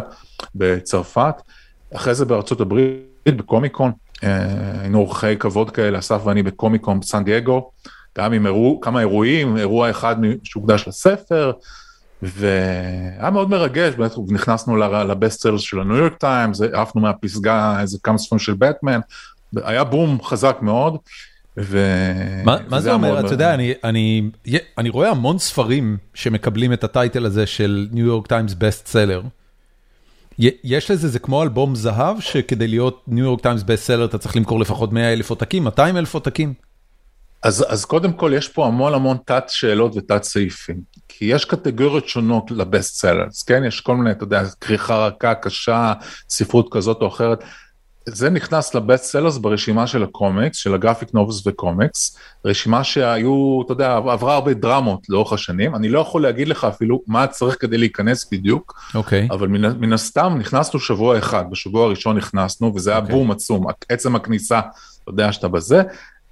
בצרפת, 0.56 1.36
אחרי 1.96 2.16
זה 2.16 2.26
בארצות 2.26 2.62
הברית, 2.62 3.00
בקומיקון, 3.28 3.92
אה, 4.24 4.82
היינו 4.82 5.00
אורחי 5.00 5.36
כבוד 5.40 5.72
כאלה, 5.72 6.00
אסף 6.00 6.22
ואני 6.24 6.44
בקומיקון 6.44 7.00
בסן 7.00 7.24
דייגו, 7.24 7.72
גם 8.18 8.34
עם 8.34 8.46
אירוע, 8.46 8.78
כמה 8.82 9.00
אירועים, 9.00 9.58
אירוע 9.58 9.90
אחד 9.90 10.16
שהוקדש 10.44 10.88
לספר, 10.88 11.52
והיה 12.22 13.30
מאוד 13.32 13.50
מרגש, 13.50 13.94
באמת 13.94 14.12
נכנסנו 14.30 14.78
לבסט 14.78 15.42
סלס 15.42 15.62
של 15.62 15.80
הניו 15.80 15.96
יורק 15.96 16.14
טיימס, 16.14 16.62
עפנו 16.62 17.02
מהפסגה 17.02 17.82
איזה 17.82 17.98
כמה 18.04 18.18
ספרים 18.18 18.40
של 18.40 18.54
בטמן, 18.54 19.00
היה 19.56 19.84
בום 19.84 20.24
חזק 20.24 20.58
מאוד. 20.62 20.98
ו... 21.62 21.80
מה, 22.46 22.58
מה 22.68 22.82
זה 22.82 22.94
אומר? 22.94 23.20
אתה 23.20 23.34
יודע, 23.34 23.54
אני, 23.54 23.74
אני, 23.84 24.30
אני 24.78 24.90
רואה 24.90 25.10
המון 25.10 25.40
ספרים 25.40 25.98
שמקבלים 26.14 26.74
את 26.74 26.84
ה 26.84 26.91
title 26.91 27.26
הזה 27.26 27.46
של 27.46 27.88
New 27.92 28.06
York 28.06 28.28
Times 28.28 28.54
best 28.54 28.88
seller. 28.88 29.22
יש 30.64 30.92
לזה, 30.92 31.08
זה 31.08 31.20
כמו 31.20 31.44
אלבום 31.44 31.76
זהב, 31.76 32.20
שכדי 32.20 32.68
להיות 32.68 33.04
New 33.08 33.26
York 33.26 33.42
Times 33.42 33.64
best 33.64 33.84
seller 33.84 34.06
אתה 34.06 34.18
צריך 34.18 34.36
למכור 34.36 34.60
לפחות 34.60 34.94
100 34.94 35.14
אלף 35.14 35.30
עותקים, 35.30 35.64
200 35.64 35.98
אלף 35.98 36.14
עותקים. 36.14 36.54
אז, 37.44 37.66
אז 37.70 37.86
קודם 37.86 38.14
כל 38.14 38.32
יש 38.36 38.48
פה 38.48 38.68
המון 38.68 38.94
המון 38.94 39.18
תת 39.26 39.44
שאלות 39.48 39.96
ותת 39.96 40.24
סעיפים, 40.24 40.82
כי 41.08 41.26
יש 41.26 41.46
קטגוריות 41.46 42.08
שונות 42.08 42.52
ל 42.52 42.61
best 42.61 42.96
sellers, 42.96 43.44
כן? 43.44 43.64
יש 43.68 43.82
כל 43.82 43.96
מיני, 43.96 44.12
אתה 44.12 44.24
יודע, 44.24 44.44
כריכה 44.62 45.08
רכה, 45.08 45.36
קשה, 45.36 45.94
ספרות 46.30 46.68
כזאת 46.72 47.02
או 47.02 47.08
אחרת. 47.08 47.44
זה 48.16 48.30
נכנס 48.30 48.76
לבסט 48.76 49.04
סלרס 49.04 49.38
ברשימה 49.38 49.88
של 49.88 50.04
הקומיקס, 50.04 50.58
של 50.58 50.74
הגרפיק 50.74 51.14
נובוס 51.14 51.48
וקומיקס, 51.48 52.18
רשימה 52.46 52.84
שהיו, 52.84 53.62
אתה 53.66 53.74
יודע, 53.74 53.96
עברה 53.96 54.36
הרבה 54.36 54.54
דרמות 54.54 55.10
לאורך 55.10 55.34
השנים, 55.34 55.76
אני 55.76 55.90
לא 55.90 56.00
יכול 56.00 56.22
להגיד 56.22 56.48
לך 56.48 56.64
אפילו 56.64 57.02
מה 57.08 57.28
צריך 57.28 57.58
כדי 57.60 57.78
להיכנס 57.78 58.30
בדיוק, 58.32 58.74
okay. 58.92 58.98
אוקיי. 58.98 59.28
אבל 59.32 59.48
מן, 59.48 59.80
מן 59.80 59.94
הסתם 59.94 60.36
נכנסנו 60.40 60.80
שבוע 60.80 61.18
אחד, 61.18 61.46
בשבוע 61.52 61.86
הראשון 61.86 62.18
נכנסנו, 62.18 62.76
וזה 62.76 62.90
היה 62.92 63.00
okay. 63.00 63.02
אוקיי. 63.02 63.16
בום 63.16 63.32
עצום, 63.32 63.66
עצם 63.90 64.16
הכניסה, 64.16 64.60
אתה 64.60 65.12
יודע 65.12 65.32
שאתה 65.32 65.48
בזה, 65.48 65.82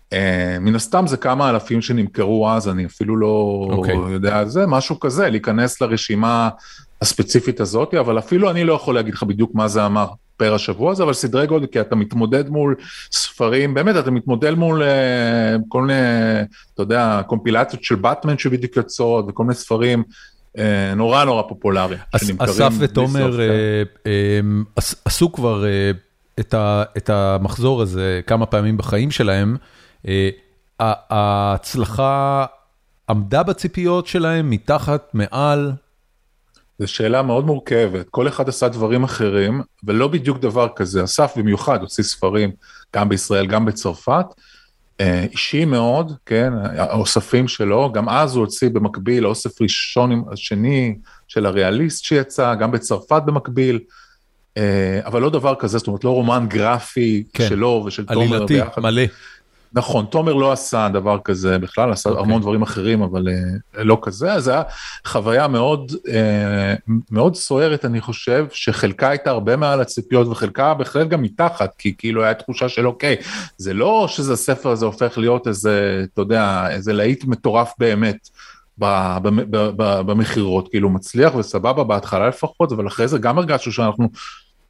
Uh, 0.08 0.60
מן 0.60 0.76
הסתם 0.76 1.08
זה 1.08 1.18
כמה 1.18 1.50
אלפים 1.50 1.82
שנמכרו 1.82 2.50
אז, 2.50 2.70
אני 2.70 2.86
אפילו 2.86 3.18
לא 3.18 3.68
okay. 3.70 3.74
אוקיי. 3.74 3.96
יודע 3.96 4.40
על 4.40 4.50
זה, 4.50 4.68
משהו 4.68 5.00
כזה, 5.00 5.30
להיכנס 5.30 5.82
לרשימה 5.82 6.50
הספציפית 7.02 7.60
הזאת, 7.60 7.94
אבל 7.94 8.20
אפילו 8.20 8.52
אני 8.52 8.64
לא 8.64 8.74
יכול 8.74 8.96
להגיד 8.96 9.14
לך 9.14 9.24
בדיוק 9.24 9.56
מה 9.56 9.68
זה 9.68 9.86
אמר 9.86 10.08
פר 10.38 10.54
השבוע 10.54 10.92
הזה, 10.92 11.04
אבל 11.04 11.14
סדרי 11.14 11.48
גודל, 11.48 11.66
כי 11.66 11.82
אתה 11.82 11.96
מתמודד 11.96 12.50
מול 12.50 12.76
ספרים, 13.12 13.74
באמת, 13.74 13.96
אתה 13.96 14.12
מתמודד 14.12 14.54
מול 14.54 14.82
uh, 14.82 14.86
כל 15.68 15.82
מיני, 15.82 16.00
אתה 16.74 16.82
יודע, 16.82 17.22
קומפילציות 17.28 17.84
של 17.84 17.96
באטמן 17.96 18.38
שבדיוק 18.38 18.78
יוצאות, 18.78 19.26
וכל 19.28 19.44
מיני 19.44 19.56
ספרים. 19.56 20.04
uh, 20.58 20.60
נורא 20.96 21.24
נורא 21.24 21.44
פופולריים. 21.48 22.00
אסף 22.40 22.74
ותומר 22.80 23.38
uh, 23.38 24.04
uh, 24.04 24.94
עשו 25.06 25.32
כבר 25.32 25.64
uh, 26.40 26.42
את 26.98 27.10
המחזור 27.10 27.82
הזה 27.82 28.22
כמה 28.28 28.46
פעמים 28.46 28.78
בחיים 28.78 29.12
שלהם, 29.12 29.58
ההצלחה 30.80 32.46
עמדה 33.10 33.44
בציפיות 33.44 34.08
שלהם, 34.08 34.50
מתחת, 34.50 35.12
מעל? 35.14 35.72
זו 36.80 36.88
שאלה 36.88 37.22
מאוד 37.22 37.46
מורכבת, 37.46 38.10
כל 38.10 38.28
אחד 38.28 38.50
עשה 38.50 38.68
דברים 38.68 39.04
אחרים, 39.04 39.62
ולא 39.84 40.08
בדיוק 40.08 40.40
דבר 40.40 40.68
כזה. 40.76 41.04
אסף 41.04 41.34
במיוחד 41.38 41.82
הוציא 41.82 42.04
ספרים, 42.04 42.52
גם 42.96 43.10
בישראל, 43.10 43.48
גם 43.48 43.66
בצרפת, 43.66 44.26
אה, 45.00 45.26
אישי 45.32 45.66
מאוד, 45.66 46.12
כן, 46.26 46.54
האוספים 46.78 47.48
שלו, 47.48 47.92
גם 47.92 48.10
אז 48.10 48.36
הוא 48.36 48.42
הוציא 48.42 48.70
במקביל 48.70 49.28
אוסף 49.28 49.62
ראשון, 49.62 50.24
השני 50.32 50.96
של 51.28 51.46
הריאליסט 51.46 52.04
שיצא, 52.04 52.56
גם 52.56 52.72
בצרפת 52.72 53.22
במקביל, 53.26 53.80
אה, 54.58 55.00
אבל 55.06 55.22
לא 55.22 55.30
דבר 55.30 55.56
כזה, 55.56 55.78
זאת 55.78 55.88
אומרת, 55.88 56.04
לא 56.04 56.10
רומן 56.10 56.46
גרפי 56.50 57.24
כן. 57.34 57.50
שלו 57.50 57.84
ושל 57.88 58.06
תומר 58.06 58.46
ביחד. 58.46 58.46
עלילתי, 58.46 58.82
מלא. 58.82 59.02
נכון, 59.74 60.06
תומר 60.06 60.34
לא 60.34 60.52
עשה 60.52 60.90
דבר 60.94 61.18
כזה 61.24 61.58
בכלל, 61.58 61.92
עשה 61.92 62.10
okay. 62.10 62.12
אוקיי. 62.12 62.26
המון 62.26 62.42
דברים 62.42 62.62
אחרים, 62.62 63.02
אבל 63.02 63.28
uh, 63.28 63.82
לא 63.82 63.98
כזה, 64.02 64.34
אז 64.34 64.44
זו 64.44 64.52
הייתה 64.52 64.70
חוויה 65.06 65.48
מאוד, 65.48 65.92
uh, 65.92 66.92
מאוד 67.12 67.36
סוערת, 67.36 67.86
אני 67.86 68.02
חושב, 68.02 68.46
שחלקה 68.52 69.10
הייתה 69.10 69.30
הרבה 69.30 69.56
מעל 69.56 69.82
הציפיות, 69.82 70.28
וחלקה 70.28 70.74
בהחלט 70.74 71.08
גם 71.08 71.22
מתחת, 71.22 71.76
כי 71.78 71.96
כאילו 71.98 72.24
הייתה 72.24 72.44
תחושה 72.44 72.70
של 72.70 72.88
אוקיי, 72.88 73.16
זה 73.58 73.74
לא 73.74 74.06
שזה 74.10 74.34
הספר 74.34 74.70
הזה 74.70 74.86
הופך 74.86 75.18
להיות 75.18 75.48
איזה, 75.48 76.06
אתה 76.14 76.22
יודע, 76.22 76.68
איזה 76.70 76.94
להיט 76.94 77.26
מטורף 77.26 77.74
באמת. 77.80 78.30
במכירות, 80.06 80.70
כאילו 80.70 80.90
מצליח 80.90 81.36
וסבבה 81.36 81.84
בהתחלה 81.84 82.28
לפחות, 82.28 82.72
אבל 82.72 82.88
אחרי 82.88 83.08
זה 83.08 83.18
גם 83.18 83.38
הרגשנו 83.38 83.72
שאנחנו 83.72 84.10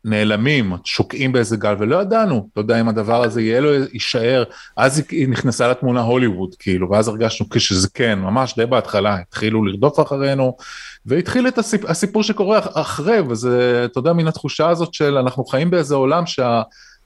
נעלמים, 0.08 0.74
שוקעים 0.84 1.32
באיזה 1.32 1.58
גל, 1.58 1.76
ולא 1.80 2.02
ידענו, 2.02 2.50
אתה 2.52 2.62
יודע, 2.62 2.82
אם 2.82 2.90
הדבר 2.90 3.24
הזה 3.24 3.42
יהיה 3.42 3.60
לו, 3.60 3.70
יישאר, 3.94 4.44
אז 4.78 5.04
היא 5.12 5.28
נכנסה 5.28 5.68
לתמונה 5.68 6.02
הוליווד, 6.02 6.56
כאילו, 6.60 6.90
ואז 6.90 7.08
הרגשנו 7.08 7.50
כשזה 7.50 7.88
כן, 7.94 8.20
ממש 8.20 8.56
די 8.56 8.66
בהתחלה, 8.66 9.16
התחילו 9.16 9.66
לרדוף 9.66 10.00
אחרינו, 10.00 10.58
והתחיל 11.06 11.48
את 11.48 11.58
הסיפ, 11.58 11.86
הסיפור 11.86 12.24
שקורה 12.24 12.60
אחרי, 12.74 13.20
וזה, 13.30 13.82
אתה 13.86 14.00
יודע, 14.00 14.14
מן 14.14 14.28
התחושה 14.28 14.70
הזאת 14.70 14.94
של 14.94 15.18
אנחנו 15.18 15.46
חיים 15.46 15.70
באיזה 15.70 15.96
עולם 15.96 16.26
שה... 16.26 16.62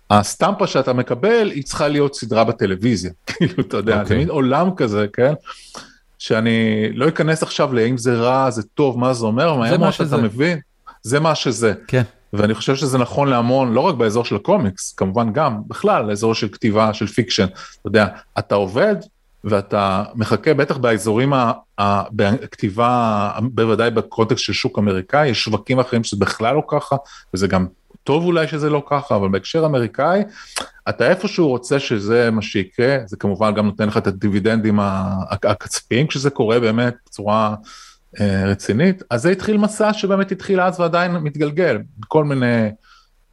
הסטמפה 0.10 0.68
שאתה 0.68 0.94
מקבל 0.94 1.52
היא 1.52 1.64
צריכה 1.64 1.88
להיות 1.88 2.15
סדרה 2.15 2.44
בטלוויזיה, 2.44 3.11
כאילו, 3.28 3.53
אתה 3.60 3.78
יודע, 3.78 3.94
okay. 3.94 3.95
זה 3.98 4.02
אוקיי. 4.03 4.18
מין 4.18 4.30
עולם 4.30 4.69
כזה, 4.76 5.06
כן? 5.14 5.34
שאני 6.19 6.90
לא 6.94 7.07
אכנס 7.07 7.44
עכשיו 7.44 7.73
לאם 7.73 7.98
זה 7.98 8.14
רע, 8.14 8.49
זה 8.49 8.64
טוב, 8.64 8.99
מה 8.99 9.14
זה 9.14 9.26
אומר, 9.26 9.69
זה 9.69 9.78
מה 9.78 9.91
שזה. 9.91 10.15
אתה 10.15 10.23
מבין, 10.23 10.60
זה 11.03 11.19
מה 11.19 11.36
שזה. 11.36 11.73
כן. 11.88 12.03
ואני 12.34 12.53
חושב 12.53 12.76
שזה 12.76 12.98
נכון 12.98 13.28
להמון, 13.28 13.74
לא 13.74 13.80
רק 13.80 13.95
באזור 13.95 14.26
של 14.26 14.36
הקומיקס, 14.36 14.94
כמובן 14.94 15.34
גם, 15.34 15.58
בכלל, 15.68 16.06
לאזור 16.06 16.36
של 16.36 16.48
כתיבה, 16.48 16.94
של 16.94 17.08
fiction. 17.07 17.45
אתה 17.45 17.88
יודע, 17.88 18.08
אתה 18.40 18.56
עובד 18.56 18.95
ואתה 19.44 20.03
מחכה, 20.16 20.53
בטח 20.53 20.78
באזורים, 20.78 21.34
בכתיבה, 22.12 23.32
בוודאי 23.41 23.91
בקונטקסט 23.91 24.44
של 24.44 24.53
שוק 24.53 24.80
אמריקאי, 24.80 25.28
יש 25.28 25.44
שווקים 25.44 25.80
אחרים 25.80 26.03
שזה 26.03 26.18
בכלל 26.20 26.56
לא 26.56 26.64
ככה, 26.68 26.95
וזה 27.34 27.48
גם 27.48 27.68
טוב 28.03 28.26
אולי 28.26 28.48
שזה 28.48 28.70
לא 28.70 28.84
ככה, 28.90 29.16
אבל 29.16 29.30
בהקשר 29.30 29.66
אמריקאי, 29.66 30.24
אתה 30.90 31.10
איפשהו 31.10 31.48
רוצה 31.48 31.80
שזה 31.80 32.32
מה 32.32 32.41
שיקרה, 32.41 32.98
זה 33.06 33.18
כמובן 33.18 33.53
גם 33.53 33.66
נותן 33.66 33.88
לך 33.88 33.98
את 33.98 34.08
הדיבידנדים 34.08 34.80
הכספיים 35.30 36.08
כשזה 36.08 36.30
קורה 36.30 36.60
באמת 36.60 36.95
בצורה... 37.06 37.56
אה, 38.20 38.46
רצינית, 38.46 39.04
אז 39.10 39.22
זה 39.22 39.30
התחיל 39.30 39.58
מסע 39.58 39.94
שבאמת 39.94 40.32
התחיל 40.32 40.62
אז 40.62 40.80
ועדיין 40.80 41.12
מתגלגל, 41.12 41.78
כל 42.08 42.24
מיני 42.24 42.70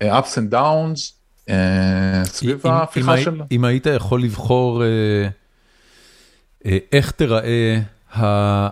אה, 0.03 0.21
ups 0.21 0.33
and 0.33 0.55
downs 0.55 1.13
אה, 1.49 2.25
סביב 2.25 2.67
ההפיכה 2.67 3.19
שלו. 3.19 3.45
אם 3.51 3.65
היית 3.65 3.87
יכול 3.87 4.23
לבחור 4.23 4.83
איך 6.93 7.11
תיראה 7.11 7.81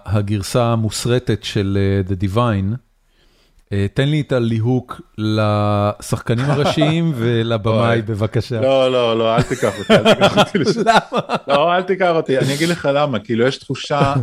הגרסה 0.06 0.64
המוסרטת 0.64 1.44
של 1.44 1.78
The 2.08 2.24
Divine, 2.24 2.76
תן 3.94 4.08
לי 4.08 4.20
את 4.20 4.32
הליהוק 4.32 5.00
לשחקנים 5.18 6.50
הראשיים 6.50 7.12
ולבמאי 7.16 8.02
בבקשה. 8.02 8.60
לא, 8.60 8.92
לא, 8.92 9.18
לא, 9.18 9.36
אל 9.36 9.42
תיקח 9.42 9.78
אותי, 9.78 9.94
אל 9.94 10.14
תיקח 10.14 10.38
אותי. 10.38 10.58
למה? 10.90 11.36
לא, 11.48 11.74
אל 11.76 11.82
תיקח 11.82 12.10
אותי, 12.10 12.38
אני 12.38 12.54
אגיד 12.54 12.68
לך 12.68 12.88
למה, 12.94 13.18
כאילו 13.18 13.46
יש 13.46 13.56
תחושה, 13.56 14.14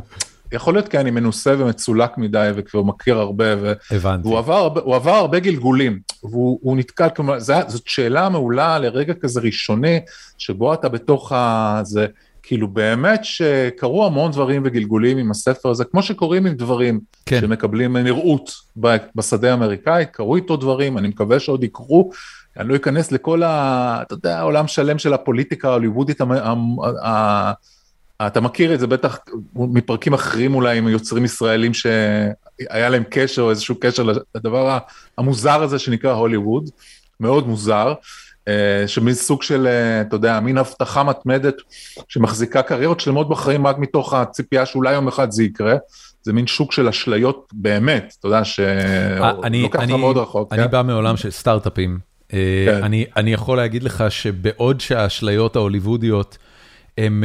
יכול 0.54 0.74
להיות 0.74 0.88
כי 0.88 0.98
אני 0.98 1.12
מנוסה 1.12 1.56
ומצולק 1.58 2.18
מדי 2.18 2.50
וכבר 2.56 2.84
מכיר 2.84 3.18
הרבה, 3.18 3.46
ו... 3.62 3.74
הבנתי. 3.92 4.28
והוא 4.28 4.38
עבר, 4.38 4.70
הוא 4.84 4.96
עבר 4.96 5.12
הרבה 5.12 5.40
גלגולים, 5.40 6.00
והוא 6.24 6.78
נתקל, 6.78 7.10
כלומר, 7.16 7.40
זאת 7.40 7.88
שאלה 7.88 8.30
מעולה 8.30 8.80
לרגע 8.80 9.14
כזה 9.14 9.42
ראשוני, 9.42 10.00
שבו 10.38 10.74
אתה 10.74 10.90
בתוך 10.90 11.32
ה... 11.32 11.82
זה, 11.84 12.08
כאילו 12.44 12.68
באמת 12.68 13.20
שקרו 13.24 14.06
המון 14.06 14.32
דברים 14.32 14.62
וגלגולים 14.66 15.18
עם 15.18 15.32
הספר 15.32 15.70
הזה, 15.70 15.86
כמו 15.86 16.04
שקורים 16.04 16.46
עם 16.46 16.54
דברים 16.54 17.00
כן. 17.26 17.42
שמקבלים 17.42 17.98
נראות 17.98 18.52
בשדה 19.16 19.52
האמריקאי, 19.52 20.06
קרו 20.12 20.36
איתו 20.36 20.58
דברים, 20.58 20.98
אני 20.98 21.08
מקווה 21.08 21.40
שעוד 21.40 21.64
יקרו. 21.64 22.12
אני 22.58 22.70
לא 22.70 22.76
אכנס 22.76 23.12
לכל 23.12 23.44
ה... 23.44 24.00
אתה 24.02 24.14
יודע, 24.14 24.42
עולם 24.42 24.68
שלם 24.68 25.00
של 25.00 25.14
הפוליטיקה 25.14 25.70
ההוליוודית 25.70 26.22
אתה 28.28 28.42
מכיר 28.42 28.74
את 28.74 28.80
זה 28.80 28.88
בטח 28.88 29.20
מפרקים 29.56 30.14
אחרים 30.14 30.56
אולי 30.56 30.78
עם 30.78 30.88
יוצרים 30.88 31.26
ישראלים 31.26 31.74
שהיה 31.74 32.90
להם 32.90 33.04
קשר 33.10 33.42
או 33.42 33.50
איזשהו 33.50 33.76
קשר 33.80 34.04
לדבר 34.36 34.78
המוזר 35.18 35.64
הזה 35.64 35.80
שנקרא 35.80 36.14
הוליווד, 36.14 36.70
מאוד 37.20 37.48
מוזר, 37.48 37.94
אה, 38.48 38.84
שמין 38.88 39.14
סוג 39.14 39.44
של, 39.44 39.68
אה, 39.68 40.02
אתה 40.02 40.16
יודע, 40.16 40.40
מין 40.40 40.58
הבטחה 40.58 41.04
מתמדת 41.04 41.56
שמחזיקה 42.08 42.62
קריירות 42.62 43.00
שלמות 43.00 43.30
בחיים 43.30 43.68
רק 43.68 43.78
מתוך 43.78 44.14
הציפייה 44.14 44.66
שאולי 44.66 44.94
יום 44.94 45.08
אחד 45.08 45.32
זה 45.32 45.44
יקרה. 45.44 45.76
זה 46.24 46.34
מין 46.34 46.48
שוק 46.48 46.72
של 46.72 46.88
אשליות 46.88 47.48
באמת, 47.54 48.16
אתה 48.20 48.28
יודע, 48.28 48.44
שלוקח 48.44 49.80
אותך 49.80 49.90
מאוד 49.90 50.18
רחוק. 50.18 50.54
אני 50.54 50.64
כן? 50.64 50.72
בא 50.72 50.82
מעולם 50.82 51.18
של 51.18 51.32
סטארט-אפים. 51.32 52.00
אה, 52.34 52.66
כן. 52.68 52.84
אני, 52.84 53.06
אני 53.16 53.34
יכול 53.34 53.58
להגיד 53.58 53.84
לך 53.84 54.04
שבעוד 54.10 54.82
שהאשליות 54.82 55.56
ההוליוודיות 55.56 56.38
הן... 56.98 57.24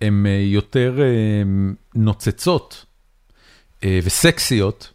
הן 0.00 0.26
אה, 0.26 0.30
יותר 0.30 0.98
אה, 1.00 1.42
נוצצות 1.94 2.84
אה, 3.84 3.98
וסקסיות, 4.02 4.92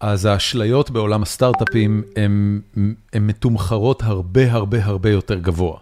אז 0.00 0.24
האשליות 0.24 0.90
בעולם 0.90 1.22
הסטארט-אפים 1.22 2.02
הן 3.12 3.26
מתומחרות 3.26 4.02
הרבה 4.02 4.52
הרבה 4.52 4.84
הרבה 4.84 5.10
יותר 5.10 5.38
גבוה. 5.38 5.78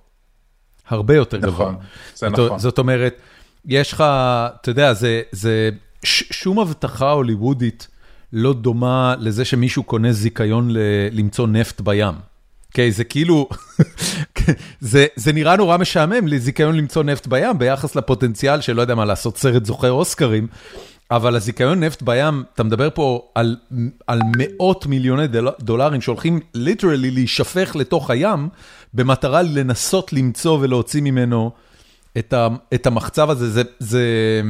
הרבה 0.89 1.15
יותר 1.15 1.37
נכון, 1.37 1.75
גבוה. 1.75 1.85
זה 2.15 2.29
זאת, 2.29 2.39
נכון. 2.39 2.59
זאת 2.59 2.79
אומרת, 2.79 3.21
יש 3.65 3.93
לך, 3.93 4.01
אתה 4.01 4.71
יודע, 4.71 4.93
זה, 4.93 5.23
זה 5.33 5.71
ש, 6.03 6.25
שום 6.31 6.59
הבטחה 6.59 7.11
הוליוודית 7.11 7.89
לא 8.33 8.53
דומה 8.53 9.15
לזה 9.19 9.45
שמישהו 9.45 9.83
קונה 9.83 10.13
זיכיון 10.13 10.71
ל, 10.71 10.79
למצוא 11.13 11.47
נפט 11.47 11.81
בים. 11.81 12.15
אוקיי, 12.69 12.93
זה 12.93 13.05
כאילו, 13.05 13.49
זה 14.81 15.07
זה 15.17 15.33
נראה 15.33 15.57
נורא 15.57 15.77
משעמם 15.77 16.29
לזיכיון 16.29 16.77
למצוא 16.77 17.03
נפט 17.03 17.27
בים 17.27 17.59
ביחס 17.59 17.97
לפוטנציאל 17.97 18.61
של 18.61 18.73
לא 18.73 18.81
יודע 18.81 18.95
מה 18.95 19.05
לעשות 19.05 19.39
סרט 19.39 19.65
זוכה 19.65 19.89
אוסקרים, 19.89 20.47
אבל 21.11 21.37
הזיכיון 21.37 21.85
נפט 21.85 22.03
בים, 22.03 22.43
אתה 22.55 22.63
מדבר 22.63 22.89
פה 22.95 23.29
על 23.35 23.57
על 24.07 24.21
מאות 24.37 24.87
מיליוני 24.87 25.27
דול, 25.27 25.49
דולרים 25.61 26.01
שהולכים 26.01 26.41
ליטרלי 26.55 27.11
להישפך 27.11 27.77
לתוך 27.77 28.11
הים, 28.11 28.49
במטרה 28.95 29.43
לנסות 29.43 30.13
למצוא 30.13 30.59
ולהוציא 30.61 31.01
ממנו 31.01 31.51
את 32.19 32.33
ה, 32.33 32.49
את 32.75 32.87
המחצב 32.87 33.31
הזה, 33.31 33.63
זה... 33.79 34.43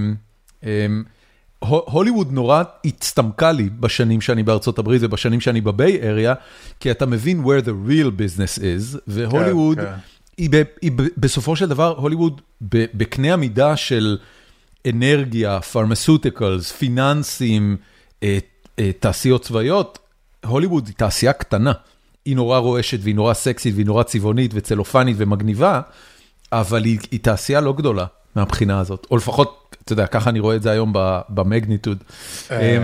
הוליווד 1.67 2.33
נורא 2.33 2.63
הצטמקה 2.85 3.53
לי 3.53 3.69
בשנים 3.81 4.21
שאני 4.21 4.43
בארצות 4.43 4.79
הברית 4.79 5.03
ובשנים 5.05 5.41
שאני 5.41 5.61
בביי 5.61 6.03
אריה, 6.03 6.35
כי 6.81 6.91
אתה 6.91 7.07
מבין 7.07 7.45
where 7.45 7.65
the 7.65 7.91
real 7.91 8.21
business 8.21 8.59
is, 8.59 8.99
והוליווד, 9.07 9.79
כן, 9.79 9.85
כן. 9.85 9.93
היא, 10.37 10.51
היא 10.83 10.93
ב, 10.97 11.03
בסופו 11.17 11.57
של 11.57 11.69
דבר, 11.69 11.95
הוליווד 11.97 12.41
בקנה 12.71 13.33
המידה 13.33 13.77
של 13.77 14.19
אנרגיה, 14.89 15.61
פרמסוטיקלס, 15.61 16.73
פיננסים, 16.73 17.77
אה, 18.23 18.39
אה, 18.79 18.91
תעשיות 19.01 19.43
צבאיות, 19.43 19.99
הוליווד 20.47 20.87
היא 20.87 20.95
תעשייה 20.95 21.33
קטנה. 21.33 21.73
היא 22.25 22.37
נורא 22.37 22.59
רועשת 22.59 22.99
והיא 23.03 23.15
נורא 23.15 23.35
סקסית 23.35 23.75
והיא 23.75 23.87
נורא 23.87 24.03
צבעונית 24.03 24.51
וצלופנית 24.55 25.17
ומגניבה, 25.19 25.81
אבל 26.53 26.85
היא, 26.85 26.99
היא 27.11 27.21
תעשייה 27.21 27.61
לא 27.61 27.73
גדולה 27.73 28.07
מהבחינה 28.37 28.81
הזאת, 28.81 29.07
או 29.11 29.17
לפחות 29.17 29.64
אתה 29.85 29.93
יודע, 29.93 30.07
ככה 30.07 30.31
אני 30.31 30.41
רואה 30.41 30.57
את 30.57 30.63
זה 30.63 30.71
היום 30.71 30.93
במגניטוד. 31.29 32.05
אה, 32.51 32.77
אמ, 32.77 32.83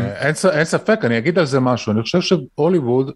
אין 0.52 0.64
ספק, 0.64 1.00
אני 1.04 1.18
אגיד 1.18 1.38
על 1.38 1.46
זה 1.46 1.60
משהו, 1.60 1.92
אני 1.92 2.02
חושב 2.02 2.20
שהוליווד, 2.20 3.10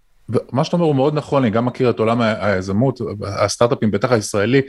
מה 0.52 0.64
שאתה 0.64 0.76
אומר 0.76 0.86
הוא 0.86 0.94
מאוד 0.94 1.14
נכון, 1.14 1.42
אני 1.42 1.50
גם 1.50 1.64
מכיר 1.64 1.90
את 1.90 1.98
עולם 1.98 2.20
היזמות, 2.20 3.00
הסטארט-אפים, 3.22 3.90
בטח 3.90 4.12
הישראלי, 4.12 4.62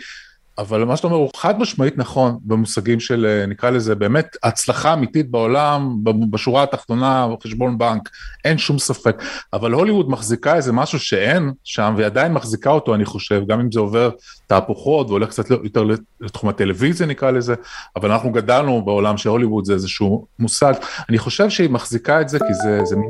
אבל 0.58 0.84
מה 0.84 0.98
שאתה 0.98 1.08
אומר 1.08 1.18
הוא 1.18 1.30
חד 1.36 1.60
משמעית 1.60 1.98
נכון 1.98 2.38
במושגים 2.42 3.00
של 3.00 3.26
אה, 3.26 3.46
נקרא 3.46 3.70
לזה 3.70 3.96
באמת 3.96 4.38
הצלחה 4.44 4.94
אמיתית 4.94 5.32
בעולם 5.32 5.98
בשורה 6.30 6.64
התחתונה 6.64 7.28
חשבון 7.44 7.78
בנק 7.78 8.10
אין 8.46 8.58
שום 8.58 8.80
ספק. 8.80 9.24
אבל 9.54 9.72
הוליווד 9.72 10.10
מחזיקה 10.10 10.56
איזה 10.56 10.74
משהו 10.74 11.00
שאין 11.00 11.52
שם 11.64 11.94
והיא 11.98 12.06
עדיין 12.06 12.34
מחזיקה 12.34 12.70
אותו 12.70 12.96
אני 12.96 13.06
חושב 13.06 13.42
גם 13.48 13.60
אם 13.60 13.72
זה 13.72 13.80
עובר 13.80 14.10
תהפוכות 14.48 15.10
והולך 15.10 15.30
קצת 15.30 15.50
יותר 15.50 15.84
לתחום 16.22 16.50
הטלוויזיה 16.50 17.08
נקרא 17.08 17.32
לזה 17.32 17.56
אבל 17.96 18.12
אנחנו 18.12 18.32
גדלנו 18.32 18.86
בעולם 18.86 19.18
שהוליווד 19.18 19.66
זה 19.66 19.74
איזשהו 19.74 20.28
מושג. 20.40 20.74
אני 21.10 21.18
חושב 21.18 21.50
שהיא 21.50 21.70
מחזיקה 21.70 22.22
את 22.22 22.30
זה 22.30 22.40
כי 22.40 22.54
זה, 22.54 22.80
זה 22.84 22.96
מין 22.96 23.10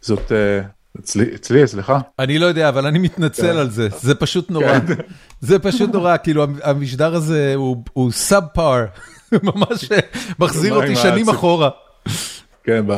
זאת 0.00 0.32
אה, 0.32 0.60
אצלי, 1.00 1.66
סליחה. 1.66 1.98
אני 2.18 2.38
לא 2.38 2.46
יודע, 2.46 2.68
אבל 2.68 2.86
אני 2.86 2.98
מתנצל 2.98 3.52
כן. 3.52 3.56
על 3.58 3.70
זה, 3.70 3.88
זה 4.00 4.14
פשוט 4.14 4.50
נורא. 4.50 4.80
כן. 4.80 4.94
זה 5.40 5.58
פשוט 5.58 5.94
נורא, 5.94 6.16
כאילו 6.16 6.46
המשדר 6.62 7.14
הזה 7.14 7.54
הוא 7.92 8.12
סאב 8.12 8.44
פאר, 8.54 8.84
ממש 9.42 9.88
מחזיר 10.38 10.74
אותי 10.74 10.96
שנים 10.96 11.28
אחורה. 11.28 11.70
כן, 12.64 12.90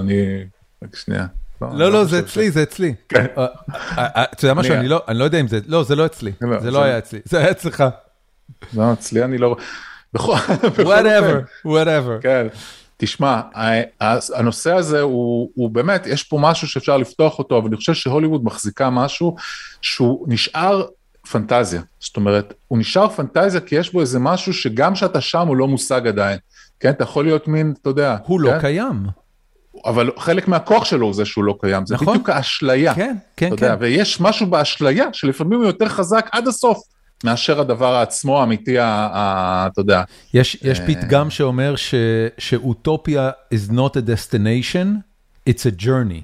אני... 0.00 0.44
רק 0.84 0.96
שנייה. 0.96 1.26
לא, 1.62 1.68
לא, 1.72 1.92
לא 1.92 2.04
זה 2.04 2.18
אצלי, 2.18 2.50
זה 2.50 2.62
אצלי. 2.62 2.94
כן. 3.08 3.26
אה, 3.38 3.46
אה, 3.98 4.06
אה, 4.16 4.24
אתה 4.32 4.44
יודע 4.44 4.54
משהו, 4.54 4.74
לא, 4.82 5.02
אני 5.08 5.18
לא 5.18 5.24
יודע 5.24 5.40
אם 5.40 5.48
זה, 5.48 5.60
לא, 5.66 5.84
זה 5.84 5.96
לא 5.96 6.06
אצלי, 6.06 6.32
לא, 6.40 6.60
זה 6.60 6.70
לא 6.70 6.82
היה 6.82 6.98
אצלי, 6.98 7.20
זה 7.24 7.38
היה 7.38 7.50
אצלך. 7.50 7.84
לא, 8.74 8.92
אצלי 8.92 9.24
אני 9.24 9.38
לא... 9.38 9.56
whatever, 10.16 11.66
whatever. 11.66 12.22
כן. 12.22 12.46
תשמע, 13.00 13.40
הנושא 14.34 14.72
הזה 14.72 15.00
הוא, 15.00 15.50
הוא 15.54 15.70
באמת, 15.70 16.06
יש 16.06 16.24
פה 16.24 16.38
משהו 16.40 16.68
שאפשר 16.68 16.96
לפתוח 16.96 17.38
אותו, 17.38 17.58
אבל 17.58 17.66
אני 17.66 17.76
חושב 17.76 17.94
שהוליווד 17.94 18.44
מחזיקה 18.44 18.90
משהו 18.90 19.36
שהוא 19.82 20.26
נשאר 20.28 20.86
פנטזיה. 21.30 21.82
זאת 22.00 22.16
אומרת, 22.16 22.54
הוא 22.68 22.78
נשאר 22.78 23.08
פנטזיה 23.08 23.60
כי 23.60 23.74
יש 23.74 23.92
בו 23.92 24.00
איזה 24.00 24.18
משהו 24.18 24.52
שגם 24.52 24.94
כשאתה 24.94 25.20
שם 25.20 25.48
הוא 25.48 25.56
לא 25.56 25.68
מושג 25.68 26.06
עדיין. 26.06 26.38
כן, 26.80 26.90
אתה 26.90 27.04
יכול 27.04 27.24
להיות 27.24 27.48
מין, 27.48 27.74
אתה 27.82 27.90
יודע. 27.90 28.16
הוא 28.26 28.40
לא 28.40 28.50
כן? 28.50 28.56
לא 28.56 28.60
קיים. 28.60 29.06
אבל 29.84 30.10
חלק 30.18 30.48
מהכוח 30.48 30.84
שלו 30.84 31.06
הוא 31.06 31.14
זה 31.14 31.24
שהוא 31.24 31.44
לא 31.44 31.54
קיים, 31.60 31.86
זה 31.86 31.94
נכון. 31.94 32.08
בדיוק 32.08 32.30
האשליה. 32.30 32.94
כן, 32.94 33.16
כן, 33.36 33.46
כן. 33.46 33.52
יודע, 33.52 33.76
ויש 33.80 34.20
משהו 34.20 34.46
באשליה 34.46 35.06
שלפעמים 35.12 35.58
הוא 35.58 35.66
יותר 35.66 35.88
חזק 35.88 36.28
עד 36.32 36.48
הסוף. 36.48 36.78
מאשר 37.24 37.60
הדבר 37.60 37.94
עצמו 37.94 38.40
האמיתי, 38.40 38.78
אתה 38.78 39.80
יודע. 39.80 40.02
יש, 40.34 40.58
יש 40.62 40.80
אה, 40.80 40.86
פתגם 40.86 41.30
שאומר 41.30 41.76
ש, 41.76 41.94
שאוטופיה 42.38 43.30
is 43.54 43.72
not 43.72 43.96
a 43.96 44.00
destination, 44.00 44.86
it's 45.48 45.62
a 45.62 45.82
journey. 45.82 46.22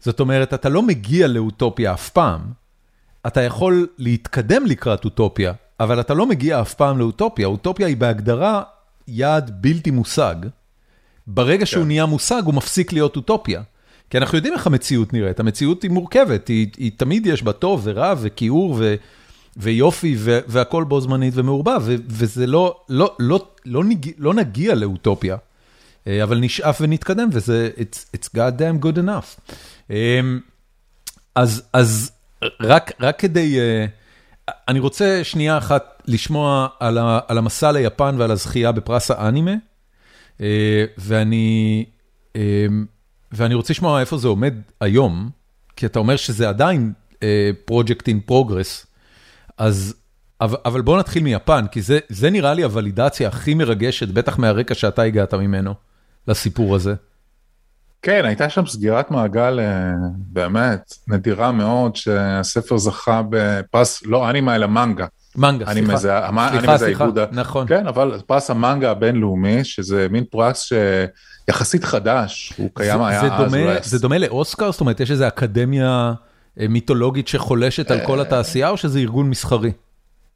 זאת 0.00 0.20
אומרת, 0.20 0.54
אתה 0.54 0.68
לא 0.68 0.82
מגיע 0.82 1.26
לאוטופיה 1.26 1.92
אף 1.92 2.10
פעם, 2.10 2.40
אתה 3.26 3.42
יכול 3.42 3.86
להתקדם 3.98 4.66
לקראת 4.66 5.04
אוטופיה, 5.04 5.52
אבל 5.80 6.00
אתה 6.00 6.14
לא 6.14 6.26
מגיע 6.26 6.60
אף 6.60 6.74
פעם 6.74 6.98
לאוטופיה. 6.98 7.46
אוטופיה 7.46 7.86
היא 7.86 7.96
בהגדרה 7.96 8.62
יעד 9.08 9.62
בלתי 9.62 9.90
מושג. 9.90 10.34
ברגע 11.26 11.66
שהוא 11.66 11.82
כן. 11.82 11.86
נהיה 11.86 12.06
מושג, 12.06 12.42
הוא 12.44 12.54
מפסיק 12.54 12.92
להיות 12.92 13.16
אוטופיה. 13.16 13.62
כי 14.10 14.18
אנחנו 14.18 14.38
יודעים 14.38 14.54
איך 14.54 14.66
המציאות 14.66 15.12
נראית, 15.12 15.40
המציאות 15.40 15.82
היא 15.82 15.90
מורכבת, 15.90 16.48
היא, 16.48 16.66
היא 16.76 16.92
תמיד 16.96 17.26
יש 17.26 17.42
בה 17.42 17.52
טוב 17.52 17.80
ורע 17.84 18.14
וכיעור 18.20 18.76
ו... 18.78 18.94
ויופי 19.56 20.16
והכל 20.18 20.84
בו 20.84 21.00
זמנית 21.00 21.34
ומעורבב, 21.36 21.82
וזה 22.08 22.46
לא, 22.46 22.80
לא, 22.88 23.16
לא, 23.18 23.46
לא, 23.66 23.82
לא 24.18 24.34
נגיע 24.34 24.74
לאוטופיה, 24.74 25.36
אה, 26.06 26.22
אבל 26.22 26.38
נשאף 26.38 26.78
ונתקדם, 26.80 27.28
וזה, 27.32 27.70
it's, 27.76 28.16
it's 28.16 28.28
god 28.36 28.58
damn 28.58 28.84
good 28.84 28.98
enough. 28.98 29.52
אמ, 29.90 30.40
אז, 31.34 31.62
אז 31.72 32.12
רק, 32.60 32.92
רק 33.00 33.18
כדי, 33.18 33.58
אה, 33.58 33.86
אני 34.68 34.78
רוצה 34.78 35.24
שנייה 35.24 35.58
אחת 35.58 36.02
לשמוע 36.06 36.68
על, 36.80 36.98
ה, 36.98 37.18
על 37.28 37.38
המסע 37.38 37.72
ליפן 37.72 38.14
ועל 38.18 38.30
הזכייה 38.30 38.72
בפרס 38.72 39.10
האנימה, 39.10 39.54
אה, 40.40 40.84
ואני, 40.98 41.84
אמ, 42.36 42.86
ואני 43.32 43.54
רוצה 43.54 43.72
לשמוע 43.72 44.00
איפה 44.00 44.18
זה 44.18 44.28
עומד 44.28 44.54
היום, 44.80 45.30
כי 45.76 45.86
אתה 45.86 45.98
אומר 45.98 46.16
שזה 46.16 46.48
עדיין 46.48 46.92
project 47.70 48.02
in 48.06 48.30
progress. 48.30 48.93
אז, 49.58 49.94
אבל 50.40 50.56
אבל 50.64 50.80
בוא 50.80 50.98
נתחיל 50.98 51.22
מיפן, 51.22 51.66
כי 51.70 51.82
זה 51.82 51.98
זה 52.08 52.30
נראה 52.30 52.54
לי 52.54 52.62
הוולידציה 52.62 53.28
הכי 53.28 53.54
מרגשת, 53.54 54.08
בטח 54.08 54.38
מהרקע 54.38 54.74
שאתה 54.74 55.02
הגעת 55.02 55.34
ממנו, 55.34 55.74
לסיפור 56.28 56.74
הזה. 56.74 56.94
כן, 58.02 58.24
הייתה 58.24 58.48
שם 58.48 58.66
סגירת 58.66 59.10
מעגל 59.10 59.60
אה, 59.60 59.92
באמת 60.16 60.94
נדירה 61.08 61.52
מאוד, 61.52 61.96
שהספר 61.96 62.78
זכה 62.78 63.22
בפרס, 63.30 64.02
לא 64.06 64.30
אנימה 64.30 64.54
אלא 64.54 64.66
מנגה. 64.66 65.06
מנגה, 65.36 65.66
סליחה. 65.72 65.96
זה, 65.96 66.18
סליחה, 66.50 66.78
סליחה, 66.78 67.06
זה 67.14 67.24
נכון. 67.32 67.66
כן, 67.66 67.86
אבל 67.86 68.20
פרס 68.26 68.50
המנגה 68.50 68.90
הבינלאומי, 68.90 69.64
שזה 69.64 70.06
מין 70.10 70.24
פרס 70.30 70.72
שיחסית 71.48 71.84
חדש, 71.84 72.52
הוא 72.56 72.70
קיים 72.74 72.98
זה, 72.98 73.06
היה 73.06 73.20
זה 73.20 73.32
אז. 73.32 73.52
דומה, 73.52 73.74
זה 73.82 73.98
דומה 73.98 74.18
לאוסקר? 74.18 74.72
זאת 74.72 74.80
אומרת, 74.80 75.00
יש 75.00 75.10
איזה 75.10 75.28
אקדמיה... 75.28 76.12
אה, 76.60 76.68
מיתולוגית 76.68 77.28
שחולשת 77.28 77.90
על 77.90 78.00
כל 78.06 78.18
אה, 78.18 78.24
התעשייה, 78.24 78.70
או 78.70 78.76
שזה 78.76 78.98
ארגון 78.98 79.30
מסחרי? 79.30 79.72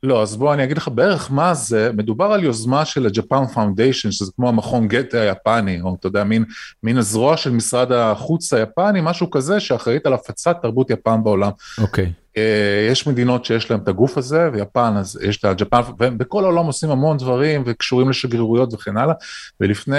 לא, 0.02 0.22
אז 0.22 0.36
בוא 0.36 0.54
אני 0.54 0.64
אגיד 0.64 0.76
לך 0.76 0.88
בערך 0.88 1.30
מה 1.30 1.54
זה, 1.54 1.90
מדובר 1.96 2.24
על 2.24 2.44
יוזמה 2.44 2.84
של 2.84 3.06
ה-Japan 3.06 3.54
Foundation, 3.54 4.10
שזה 4.10 4.32
כמו 4.36 4.48
המכון 4.48 4.88
גתה 4.88 5.20
היפני, 5.20 5.80
או 5.80 5.96
אתה 6.00 6.06
יודע, 6.06 6.24
מין, 6.24 6.44
מין 6.82 6.98
הזרוע 6.98 7.36
של 7.36 7.50
משרד 7.50 7.92
החוץ 7.92 8.52
היפני, 8.52 9.00
משהו 9.02 9.30
כזה, 9.30 9.60
שאחראית 9.60 10.06
על 10.06 10.12
הפצת 10.12 10.56
תרבות 10.62 10.90
יפן 10.90 11.24
בעולם. 11.24 11.50
אוקיי. 11.78 12.04
Okay. 12.04 12.27
אה, 12.38 12.90
יש 12.90 13.06
מדינות 13.06 13.44
שיש 13.44 13.70
להם 13.70 13.80
את 13.80 13.88
הגוף 13.88 14.18
הזה, 14.18 14.50
ויפן, 14.52 14.94
אז 14.96 15.18
יש 15.22 15.36
את 15.38 15.44
הג'פן, 15.44 15.80
ובכל 15.98 16.44
העולם 16.44 16.66
עושים 16.66 16.90
המון 16.90 17.16
דברים, 17.16 17.62
וקשורים 17.66 18.08
לשגרירויות 18.08 18.74
וכן 18.74 18.96
הלאה, 18.96 19.14
ולפני 19.60 19.96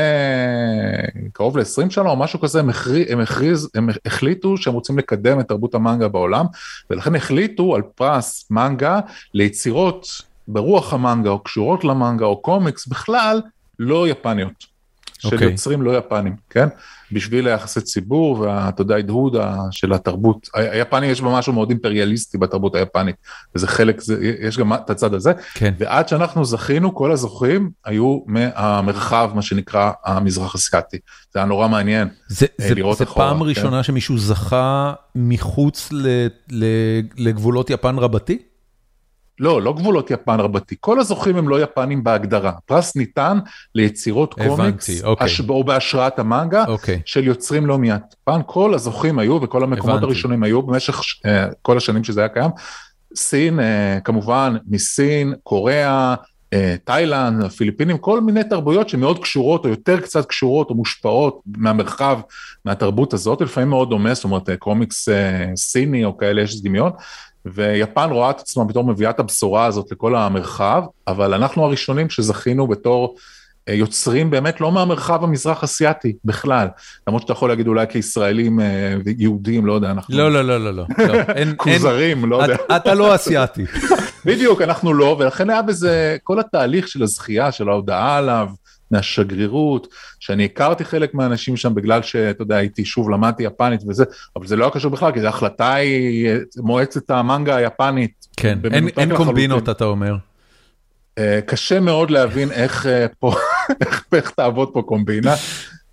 קרוב 1.33 1.57
ל-20 1.57 1.89
שנה 1.89 2.09
או 2.09 2.15
משהו 2.15 2.39
כזה, 2.39 2.59
הם, 2.59 2.69
הכריז, 2.69 3.07
הם, 3.09 3.19
הכריז, 3.19 3.69
הם 3.75 3.89
החליטו 4.05 4.57
שהם 4.57 4.73
רוצים 4.73 4.97
לקדם 4.97 5.39
את 5.39 5.47
תרבות 5.47 5.75
המנגה 5.75 6.07
בעולם, 6.07 6.45
ולכן 6.89 7.15
החליטו 7.15 7.75
על 7.75 7.81
פרס 7.95 8.47
מנגה 8.51 8.99
ליצירות 9.33 10.07
ברוח 10.47 10.93
המנגה, 10.93 11.29
או 11.29 11.39
קשורות 11.39 11.83
למנגה, 11.83 12.25
או 12.25 12.41
קומיקס, 12.41 12.87
בכלל 12.87 13.41
לא 13.79 14.07
יפניות. 14.07 14.78
של 15.19 15.29
okay. 15.29 15.33
אוקיי. 15.33 15.51
יוצרים 15.51 15.81
לא 15.81 15.97
יפנים, 15.97 16.35
כן? 16.49 16.67
בשביל 17.11 17.47
היחסי 17.47 17.81
ציבור 17.81 18.39
ואתה 18.39 18.81
יודע, 18.81 18.95
הדהוד 18.95 19.35
של 19.71 19.93
התרבות. 19.93 20.49
היפני 20.53 21.05
יש 21.05 21.21
בה 21.21 21.29
משהו 21.29 21.53
מאוד 21.53 21.69
אימפריאליסטי 21.69 22.37
בתרבות 22.37 22.75
היפנית, 22.75 23.15
וזה 23.55 23.67
חלק, 23.67 24.01
זה, 24.01 24.33
יש 24.39 24.57
גם 24.57 24.73
את 24.73 24.89
הצד 24.89 25.13
הזה. 25.13 25.31
כן. 25.53 25.73
ועד 25.79 26.07
שאנחנו 26.07 26.45
זכינו, 26.45 26.95
כל 26.95 27.11
הזוכים 27.11 27.69
היו 27.85 28.19
מהמרחב, 28.25 29.31
מה 29.35 29.41
שנקרא 29.41 29.91
המזרח 30.05 30.55
אסיאתי. 30.55 30.97
זה 31.33 31.39
היה 31.39 31.45
נורא 31.45 31.67
מעניין 31.67 32.07
זה, 32.27 32.45
אה, 32.61 32.73
לראות 32.73 32.97
זה, 32.97 33.03
אחורה. 33.03 33.25
זה 33.25 33.31
פעם 33.31 33.39
כן? 33.39 33.49
ראשונה 33.49 33.83
שמישהו 33.83 34.17
זכה 34.17 34.93
מחוץ 35.15 35.89
ל, 35.91 36.27
ל, 36.51 36.65
לגבולות 37.17 37.69
יפן 37.69 37.97
רבתי? 37.97 38.48
לא, 39.39 39.61
לא 39.61 39.73
גבולות 39.73 40.11
יפן 40.11 40.39
רבתי, 40.39 40.75
כל 40.79 40.99
הזוכים 40.99 41.35
הם 41.35 41.49
לא 41.49 41.61
יפנים 41.61 42.03
בהגדרה. 42.03 42.51
פרס 42.65 42.95
ניתן 42.95 43.39
ליצירות 43.75 44.33
קומיקס, 44.33 45.03
אוקיי. 45.03 45.25
הש... 45.25 45.41
או 45.49 45.63
בהשראת 45.63 46.19
המנגה, 46.19 46.65
אוקיי. 46.67 47.01
של 47.05 47.23
יוצרים 47.23 47.65
לא 47.65 47.77
מיפן, 47.77 48.41
כל 48.45 48.73
הזוכים 48.73 49.19
היו 49.19 49.39
וכל 49.41 49.63
המקומות 49.63 49.89
הבנתי. 49.89 50.05
הראשונים 50.05 50.43
היו 50.43 50.61
במשך 50.61 50.99
uh, 50.99 51.29
כל 51.61 51.77
השנים 51.77 52.03
שזה 52.03 52.21
היה 52.21 52.29
קיים. 52.29 52.51
סין, 53.15 53.59
uh, 53.59 53.63
כמובן, 54.03 54.55
מסין, 54.67 55.33
קוריאה, 55.43 56.15
uh, 56.55 56.57
תאילנד, 56.83 57.43
הפיליפינים, 57.43 57.97
כל 57.97 58.21
מיני 58.21 58.43
תרבויות 58.43 58.89
שמאוד 58.89 59.19
קשורות 59.19 59.65
או 59.65 59.69
יותר 59.69 59.99
קצת 59.99 60.25
קשורות 60.25 60.69
או 60.69 60.75
מושפעות 60.75 61.41
מהמרחב, 61.57 62.19
מהתרבות 62.65 63.13
הזאת, 63.13 63.41
לפעמים 63.41 63.69
מאוד 63.69 63.89
דומה, 63.89 64.13
זאת 64.13 64.23
אומרת 64.23 64.49
קומיקס 64.59 65.09
סיני 65.55 66.05
או 66.05 66.17
כאלה, 66.17 66.41
יש 66.41 66.61
דמיון. 66.61 66.91
ויפן 67.45 68.09
רואה 68.11 68.29
את 68.29 68.39
עצמה 68.39 68.63
בתור 68.63 68.83
מביאה 68.83 69.09
את 69.09 69.19
הבשורה 69.19 69.65
הזאת 69.65 69.91
לכל 69.91 70.15
המרחב, 70.15 70.83
אבל 71.07 71.33
אנחנו 71.33 71.65
הראשונים 71.65 72.09
שזכינו 72.09 72.67
בתור 72.67 73.15
אה, 73.69 73.73
יוצרים 73.73 74.29
באמת 74.29 74.61
לא 74.61 74.71
מהמרחב 74.71 75.23
המזרח 75.23 75.63
אסיאתי 75.63 76.13
בכלל, 76.25 76.67
למרות 77.07 77.21
שאתה 77.21 77.33
יכול 77.33 77.49
להגיד 77.49 77.67
אולי 77.67 77.87
כישראלים 77.87 78.59
אה, 78.59 78.95
ויהודים, 79.05 79.65
לא 79.65 79.73
יודע, 79.73 79.91
אנחנו... 79.91 80.17
לא, 80.17 80.31
לא, 80.31 80.41
לא, 80.41 80.65
לא, 80.65 80.73
לא. 80.73 80.85
כוזרים, 81.57 82.29
לא 82.29 82.43
יודע. 82.43 82.55
אתה 82.75 82.93
לא 82.93 83.15
אסיאתי. 83.15 83.65
בדיוק, 84.25 84.61
אנחנו 84.61 84.93
לא, 84.93 85.15
ולכן 85.19 85.49
היה 85.49 85.61
בזה 85.61 86.17
כל 86.23 86.39
התהליך 86.39 86.87
של 86.87 87.03
הזכייה, 87.03 87.51
של 87.51 87.69
ההודעה 87.69 88.17
עליו. 88.17 88.49
מהשגרירות, 88.91 89.87
שאני 90.19 90.45
הכרתי 90.45 90.85
חלק 90.85 91.13
מהאנשים 91.13 91.57
שם 91.57 91.75
בגלל 91.75 92.01
שאתה 92.01 92.41
יודע, 92.41 92.55
הייתי 92.55 92.85
שוב 92.85 93.09
למדתי 93.09 93.43
יפנית 93.43 93.81
וזה, 93.87 94.03
אבל 94.35 94.47
זה 94.47 94.55
לא 94.55 94.63
היה 94.63 94.71
קשור 94.71 94.91
בכלל, 94.91 95.11
כי 95.11 95.21
זו 95.21 95.27
החלטה 95.27 95.73
היא 95.73 96.29
מועצת 96.57 97.09
המנגה 97.09 97.55
היפנית. 97.55 98.27
כן, 98.37 98.59
אין, 98.71 98.87
אין 98.97 99.15
קומבינות 99.15 99.69
אתה 99.69 99.85
אומר. 99.85 100.15
אה, 101.17 101.39
קשה 101.45 101.79
מאוד 101.79 102.11
להבין 102.11 102.51
איך 102.51 102.85
אה, 102.87 103.05
פה, 103.19 103.33
איך, 103.81 104.03
איך 104.13 104.29
תעבוד 104.29 104.69
פה 104.73 104.81
קומבינה. 104.81 105.35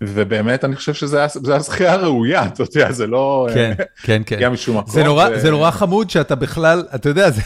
ובאמת 0.01 0.63
אני 0.63 0.75
חושב 0.75 0.93
שזה 0.93 1.55
הזכייה 1.55 1.93
הראויה, 1.93 2.45
אתה 2.45 2.63
יודע, 2.63 2.91
זה 2.91 3.07
לא... 3.07 3.47
אה, 3.49 3.53
כן, 3.53 3.73
כן, 4.03 4.21
כן. 4.25 4.35
הגיע 4.35 4.49
משום 4.49 4.77
מקום. 4.77 4.93
זה 4.93 5.03
נורא, 5.03 5.29
ו... 5.31 5.39
זה 5.39 5.51
נורא 5.51 5.71
חמוד 5.71 6.09
שאתה 6.09 6.35
בכלל, 6.35 6.83
אתה 6.95 7.09
יודע, 7.09 7.29
זה... 7.29 7.41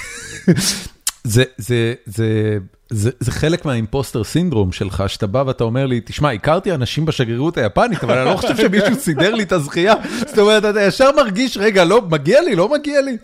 זה, 1.23 1.43
זה, 1.57 1.93
זה, 2.05 2.57
זה, 2.89 3.11
זה 3.19 3.31
חלק 3.31 3.65
מהאימפוסטר 3.65 4.23
סינדרום 4.23 4.71
שלך, 4.71 5.03
שאתה 5.07 5.27
בא 5.27 5.43
ואתה 5.47 5.63
אומר 5.63 5.85
לי, 5.85 6.01
תשמע, 6.05 6.31
הכרתי 6.31 6.71
אנשים 6.71 7.05
בשגרירות 7.05 7.57
היפנית, 7.57 8.03
אבל 8.03 8.17
אני 8.17 8.29
לא 8.29 8.37
חושב 8.37 8.57
שמישהו 8.57 8.95
סידר 8.95 9.35
לי 9.35 9.43
את 9.43 9.51
הזכייה. 9.51 9.93
זאת 10.27 10.37
אומרת, 10.37 10.65
אתה 10.65 10.81
ישר 10.81 11.09
מרגיש, 11.15 11.57
רגע, 11.57 11.83
לא, 11.83 12.01
מגיע 12.01 12.41
לי, 12.41 12.55
לא 12.55 12.69
מגיע 12.69 13.01
לי. 13.01 13.17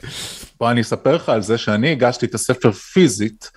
בוא, 0.60 0.72
אני 0.72 0.82
אספר 0.82 1.16
לך 1.16 1.30
על 1.30 1.42
זה 1.42 1.58
שאני 1.58 1.92
הגשתי 1.92 2.26
את 2.26 2.36
הספר 2.36 2.72
פיזית, 2.72 3.52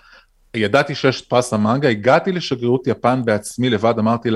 ידעתי 0.54 0.94
שיש 0.94 1.22
פרס 1.22 1.52
המנגה, 1.52 1.88
הגעתי 1.88 2.32
לשגרירות 2.32 2.86
יפן 2.86 3.22
בעצמי 3.24 3.70
לבד, 3.70 3.94
אמרתי 3.98 4.28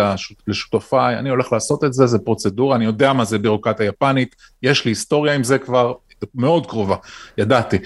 לשותפיי, 0.47 1.19
אני 1.19 1.31
הולך 1.31 1.53
לעשות 1.53 1.85
את 1.85 1.93
זה, 1.93 2.07
זה 2.07 2.19
פרוצדורה, 2.19 2.77
אני 2.77 2.85
יודע 2.85 3.13
מה 3.13 3.25
זה 3.25 3.39
בירוקרטיה 3.39 3.87
יפנית, 3.87 4.37
יש 4.63 4.85
לי 4.85 4.91
היסטוריה 4.91 5.35
עם 5.35 5.45
זה 5.45 5.59
כבר 5.59 5.93
מאוד 6.35 6.67
קרובה, 6.67 6.97
ידעתי. 7.39 7.79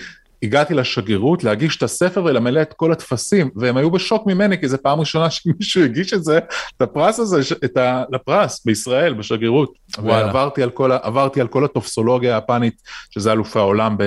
הגעתי 0.43 0.75
לשגרירות 0.75 1.45
להגיש 1.45 1.77
את 1.77 1.83
הספר 1.83 2.25
ולמלא 2.25 2.63
את 2.63 2.73
כל 2.73 2.93
הטפסים, 2.93 3.51
והם 3.57 3.77
היו 3.77 3.91
בשוק 3.91 4.27
ממני, 4.27 4.59
כי 4.59 4.69
זו 4.69 4.77
פעם 4.83 5.01
ראשונה 5.01 5.31
שמישהו 5.35 5.85
הגיש 5.85 6.15
את 6.15 6.25
זה, 6.25 6.39
את 6.77 6.83
הפרס 6.83 7.19
הזה, 7.19 7.41
את 7.65 7.77
ה, 7.77 8.05
לפרס 8.13 8.65
בישראל, 8.65 9.15
בשגרירות. 9.15 9.73
ועברתי 10.05 10.63
על 10.63 10.71
כל, 10.71 10.93
על 11.41 11.49
כל 11.49 11.65
הטופסולוגיה 11.65 12.35
היפנית, 12.35 12.83
שזה 13.11 13.33
אלופי 13.33 13.59
העולם, 13.59 13.97
ב, 13.99 14.03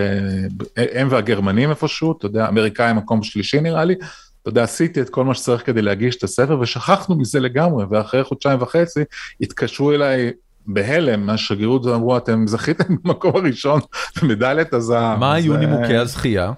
ב, 0.58 0.64
הם 0.76 1.08
והגרמנים 1.12 1.70
איפשהו, 1.70 2.12
אתה 2.18 2.26
יודע, 2.26 2.48
אמריקאים 2.48 2.95
מקום 2.95 3.24
שלישי 3.24 3.62
נראה 3.62 3.86
לי. 3.86 3.95
אתה 4.41 4.49
יודע, 4.49 4.64
עשיתי 4.64 5.02
את 5.02 5.10
כל 5.10 5.24
מה 5.24 5.34
שצריך 5.34 5.66
כדי 5.66 5.82
להגיש 5.82 6.16
את 6.16 6.24
הספר, 6.24 6.60
ושכחנו 6.60 7.16
מזה 7.16 7.40
לגמרי, 7.40 7.86
ואחרי 7.90 8.24
חודשיים 8.24 8.62
וחצי 8.62 8.99
התקשרו 9.41 9.91
אליי 9.91 10.32
בהלם 10.67 11.25
מהשגרירות 11.25 11.85
ואמרו 11.85 12.17
אתם 12.17 12.47
זכיתם 12.47 12.95
במקום 13.03 13.35
הראשון 13.35 13.79
במדליית 14.21 14.73
הזהב. 14.73 15.19
מה 15.19 15.33
היו 15.33 15.57
נימוקי 15.57 15.97
הזכייה? 15.97 16.51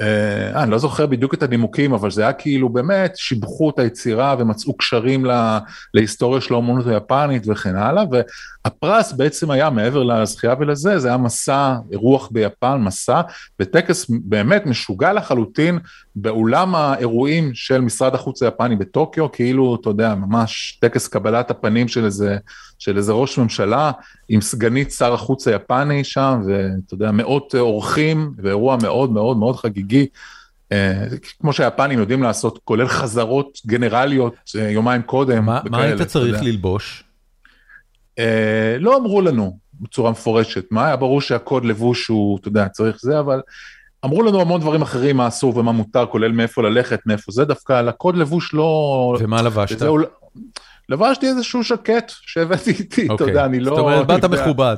אה, 0.00 0.62
אני 0.62 0.70
לא 0.70 0.78
זוכר 0.78 1.06
בדיוק 1.06 1.34
את 1.34 1.42
הנימוקים, 1.42 1.92
אבל 1.92 2.10
זה 2.10 2.22
היה 2.22 2.32
כאילו 2.32 2.68
באמת, 2.68 3.16
שיבחו 3.16 3.70
את 3.70 3.78
היצירה 3.78 4.36
ומצאו 4.38 4.76
קשרים 4.76 5.24
לה, 5.24 5.58
להיסטוריה 5.94 6.40
של 6.40 6.54
האומנות 6.54 6.86
היפנית 6.86 7.42
וכן 7.48 7.76
הלאה, 7.76 8.04
והפרס 8.64 9.12
בעצם 9.12 9.50
היה 9.50 9.70
מעבר 9.70 10.02
לזכייה 10.02 10.54
ולזה, 10.58 10.98
זה 10.98 11.08
היה 11.08 11.16
מסע, 11.16 11.74
אירוח 11.92 12.28
ביפן, 12.32 12.76
מסע, 12.76 13.20
וטקס 13.60 14.06
באמת 14.10 14.66
משוגע 14.66 15.12
לחלוטין 15.12 15.78
באולם 16.16 16.74
האירועים 16.74 17.54
של 17.54 17.80
משרד 17.80 18.14
החוץ 18.14 18.42
היפני 18.42 18.76
בטוקיו, 18.76 19.32
כאילו, 19.32 19.76
אתה 19.80 19.90
יודע, 19.90 20.14
ממש 20.14 20.78
טקס 20.80 21.08
קבלת 21.08 21.50
הפנים 21.50 21.88
של 21.88 22.04
איזה, 22.04 22.36
של 22.78 22.96
איזה 22.96 23.12
ראש 23.12 23.38
ממשלה, 23.38 23.92
עם 24.28 24.40
סגנית 24.40 24.90
שר 24.92 25.14
החוץ 25.14 25.48
היפני 25.48 26.04
שם, 26.04 26.42
ואתה 26.46 26.94
יודע, 26.94 27.10
מאות 27.10 27.54
אורחים, 27.54 28.32
ואירוע 28.38 28.76
מאוד 28.82 29.12
מאוד 29.12 29.36
מאוד 29.36 29.56
חגיגי. 29.56 30.06
אה, 30.72 31.04
כמו 31.40 31.52
שהיפנים 31.52 31.98
יודעים 31.98 32.22
לעשות, 32.22 32.58
כולל 32.64 32.88
חזרות 32.88 33.58
גנרליות 33.66 34.34
אה, 34.56 34.70
יומיים 34.70 35.02
קודם. 35.02 35.44
מה, 35.44 35.60
מה 35.70 35.82
היית 35.82 36.02
צריך 36.02 36.42
ללבוש? 36.42 37.04
אה, 38.20 38.76
לא 38.78 38.96
אמרו 38.96 39.22
לנו 39.22 39.58
בצורה 39.80 40.10
מפורשת, 40.10 40.64
מה 40.70 40.86
היה 40.86 40.96
ברור 40.96 41.20
שהקוד 41.20 41.64
לבוש 41.64 42.08
הוא, 42.08 42.38
אתה 42.38 42.48
יודע, 42.48 42.68
צריך 42.68 42.98
זה, 43.00 43.18
אבל 43.18 43.40
אמרו 44.04 44.22
לנו 44.22 44.40
המון 44.40 44.60
דברים 44.60 44.82
אחרים 44.82 45.16
מה 45.16 45.28
אסור 45.28 45.56
ומה 45.56 45.72
מותר, 45.72 46.06
כולל 46.06 46.32
מאיפה 46.32 46.62
ללכת, 46.62 47.00
מאיפה 47.06 47.32
זה, 47.32 47.44
דווקא 47.44 47.72
על 47.72 47.88
הקוד 47.88 48.16
לבוש 48.16 48.54
לא... 48.54 49.16
ומה 49.20 49.42
לבשת? 49.42 49.82
לבשתי 50.88 51.26
איזשהו 51.26 51.64
שקט 51.64 52.04
שהבאתי 52.08 52.70
איתי, 52.70 53.04
אתה 53.04 53.12
אוקיי. 53.12 53.28
יודע, 53.28 53.44
אני 53.44 53.60
לא... 53.60 53.70
זאת 53.70 53.78
אומרת, 53.78 54.06
באת 54.06 54.24
מכובד. 54.24 54.76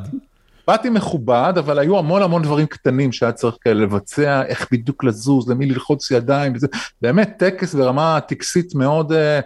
באתי 0.68 0.90
מכובד, 0.90 1.52
אבל 1.58 1.78
היו 1.78 1.98
המון 1.98 2.22
המון 2.22 2.42
דברים 2.42 2.66
קטנים 2.66 3.12
שהיה 3.12 3.32
צריך 3.32 3.56
כאלה 3.60 3.82
לבצע, 3.82 4.42
איך 4.42 4.66
בדיוק 4.72 5.04
לזוז, 5.04 5.50
למי 5.50 5.66
ללחוץ 5.66 6.10
ידיים, 6.10 6.52
וזה 6.54 6.66
באמת 7.02 7.34
טקס 7.38 7.74
ברמה 7.74 8.18
טקסית 8.28 8.74
מאוד, 8.74 9.12
אה, 9.12 9.40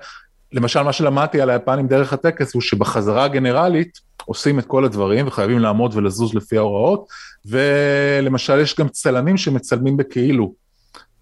למשל 0.57 0.83
מה 0.83 0.93
שלמדתי 0.93 1.41
על 1.41 1.51
היפנים 1.51 1.87
דרך 1.87 2.13
הטקס 2.13 2.55
הוא 2.55 2.63
שבחזרה 2.63 3.25
הגנרלית 3.25 4.01
עושים 4.25 4.59
את 4.59 4.65
כל 4.67 4.85
הדברים 4.85 5.27
וחייבים 5.27 5.59
לעמוד 5.59 5.95
ולזוז 5.95 6.35
לפי 6.35 6.57
ההוראות, 6.57 7.07
ולמשל 7.47 8.61
יש 8.61 8.77
גם 8.77 8.89
צלמים 8.89 9.37
שמצלמים 9.37 9.97
בכאילו. 9.97 10.53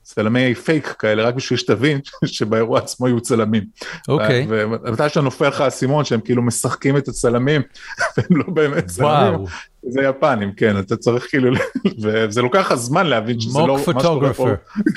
צלמי 0.02 0.54
פייק 0.54 0.94
כאלה, 0.98 1.22
רק 1.22 1.34
בשביל 1.34 1.58
שתבין 1.58 2.00
שבאירוע 2.24 2.78
עצמו 2.78 3.08
יהיו 3.08 3.20
צלמים. 3.20 3.64
אוקיי. 4.08 4.46
ומתי 4.48 5.08
שאתה 5.08 5.20
נופל 5.20 5.48
לך 5.48 5.60
האסימון 5.60 6.04
שהם 6.04 6.20
כאילו 6.20 6.42
משחקים 6.42 6.96
את 6.96 7.08
הצלמים, 7.08 7.62
והם 8.16 8.36
לא 8.36 8.44
באמת 8.54 8.86
צלמים. 8.86 9.40
זה 9.88 10.02
יפנים, 10.02 10.52
כן, 10.52 10.78
אתה 10.78 10.96
צריך 10.96 11.26
כאילו, 11.30 11.54
וזה 12.02 12.42
לוקח 12.42 12.60
לך 12.60 12.74
זמן 12.74 13.06
להבין 13.06 13.40
שזה 13.40 13.58
לא 13.58 13.78
שקורה 13.78 14.32
פה. 14.32 14.48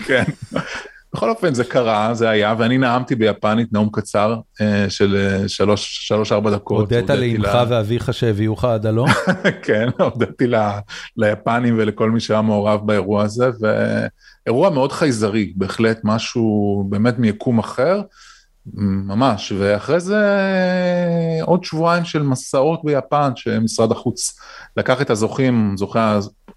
כן. 0.06 0.24
בכל 1.14 1.30
אופן 1.30 1.54
זה 1.54 1.64
קרה, 1.64 2.14
זה 2.14 2.30
היה, 2.30 2.56
ואני 2.58 2.78
נאמתי 2.78 3.16
ביפנית 3.16 3.74
נאום 3.74 3.90
קצר 3.92 4.36
של 4.90 5.18
שלוש 5.48 6.32
ארבע 6.32 6.52
דקות. 6.52 6.80
הודית 6.80 7.10
לאמך 7.10 7.58
ואביך 7.70 8.14
שהביאו 8.14 8.54
לך 8.54 8.66
עד 8.66 8.86
הלום? 8.86 9.10
כן, 9.66 9.90
הודיתי 10.00 10.46
ליפנים 11.18 11.76
ולכל 11.78 12.12
מי 12.12 12.20
שהיה 12.20 12.42
מעורב 12.42 12.88
באירוע 12.88 13.24
הזה, 13.24 13.50
אירוע 14.46 14.70
מאוד 14.70 14.92
חייזרי, 14.92 15.54
בהחלט 15.56 16.00
משהו 16.04 16.86
באמת 16.90 17.20
מיקום 17.20 17.60
אחר, 17.60 18.02
ממש, 18.74 19.52
ואחרי 19.58 20.00
זה 20.00 20.22
עוד 21.42 21.64
שבועיים 21.64 22.06
של 22.06 22.24
מסעות 22.24 22.82
ביפן, 22.84 23.32
שמשרד 23.36 23.92
החוץ 23.92 24.40
לקח 24.78 25.02
את 25.02 25.10
הזוכים, 25.10 25.74
זוכי 25.78 26.00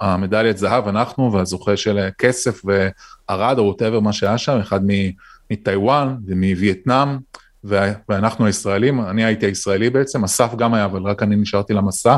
המדליית 0.00 0.58
זהב, 0.58 0.88
אנחנו, 0.88 1.32
והזוכה 1.32 1.76
של 1.76 2.08
כסף 2.18 2.62
וערד 2.64 3.58
או 3.58 3.64
ווטאבר 3.64 4.00
מה 4.00 4.12
שהיה 4.12 4.38
שם, 4.38 4.58
אחד 4.58 4.80
מטיוואן 5.50 6.16
ומווייטנאם, 6.26 7.18
ואנחנו 8.08 8.46
הישראלים, 8.46 9.00
אני 9.00 9.24
הייתי 9.24 9.46
הישראלי 9.46 9.90
בעצם, 9.90 10.24
אסף 10.24 10.54
גם 10.54 10.74
היה, 10.74 10.84
אבל 10.84 11.02
רק 11.02 11.22
אני 11.22 11.36
נשארתי 11.36 11.72
למסע, 11.72 12.16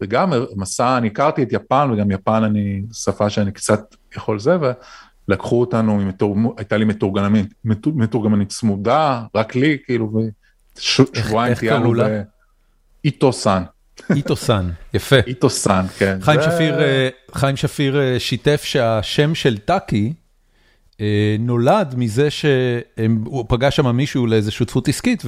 וגם 0.00 0.32
מסע, 0.56 0.98
אני 0.98 1.06
הכרתי 1.06 1.42
את 1.42 1.52
יפן, 1.52 1.90
וגם 1.92 2.10
יפן 2.10 2.44
אני, 2.44 2.82
שפה 2.92 3.30
שאני 3.30 3.52
קצת 3.52 3.80
יכול 4.16 4.38
זה, 4.38 4.56
לקחו 5.28 5.60
אותנו, 5.60 6.00
הייתה 6.56 6.76
לי 6.76 6.84
מתורגמנית, 6.84 7.54
מתורגמנית 7.86 8.48
צמודה, 8.48 9.22
רק 9.34 9.54
לי, 9.54 9.78
כאילו, 9.84 10.12
ושבועיים 10.76 11.54
טיילנו 11.54 11.92
באיטו 13.04 13.32
סאן. 13.32 13.62
איטו 14.10 14.36
סאן, 14.36 14.70
יפה. 14.94 15.16
איטו 15.26 15.50
סאן, 15.50 15.86
כן. 15.98 16.18
חיים 16.20 16.40
שפיר, 16.42 16.80
אה, 16.82 17.08
חיים 17.34 17.56
שפיר 17.56 18.00
אה, 18.00 18.20
שיתף 18.20 18.64
שהשם 18.64 19.34
של 19.34 19.58
טאקי 19.58 20.12
אה, 21.00 21.36
נולד 21.38 21.94
מזה 21.96 22.30
שהוא 22.30 23.44
פגש 23.48 23.76
שם 23.76 23.96
מישהו 23.96 24.26
לאיזה 24.26 24.50
שותפות 24.50 24.88
עסקית, 24.88 25.22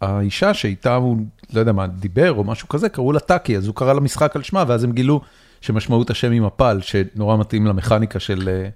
והאישה 0.00 0.54
שאיתה 0.54 0.94
הוא, 0.94 1.16
לא 1.52 1.60
יודע 1.60 1.72
מה, 1.72 1.86
דיבר 1.86 2.32
או 2.32 2.44
משהו 2.44 2.68
כזה, 2.68 2.88
קראו 2.88 3.12
לה 3.12 3.20
טאקי, 3.20 3.56
אז 3.56 3.66
הוא 3.66 3.74
קרא 3.74 3.92
למשחק 3.92 4.36
על 4.36 4.42
שמה, 4.42 4.64
ואז 4.68 4.84
הם 4.84 4.92
גילו 4.92 5.20
שמשמעות 5.60 6.10
השם 6.10 6.32
היא 6.32 6.40
מפל, 6.40 6.78
שנורא 6.82 7.36
מתאים 7.36 7.66
למכניקה 7.66 8.20
של... 8.20 8.48
אה, 8.48 8.68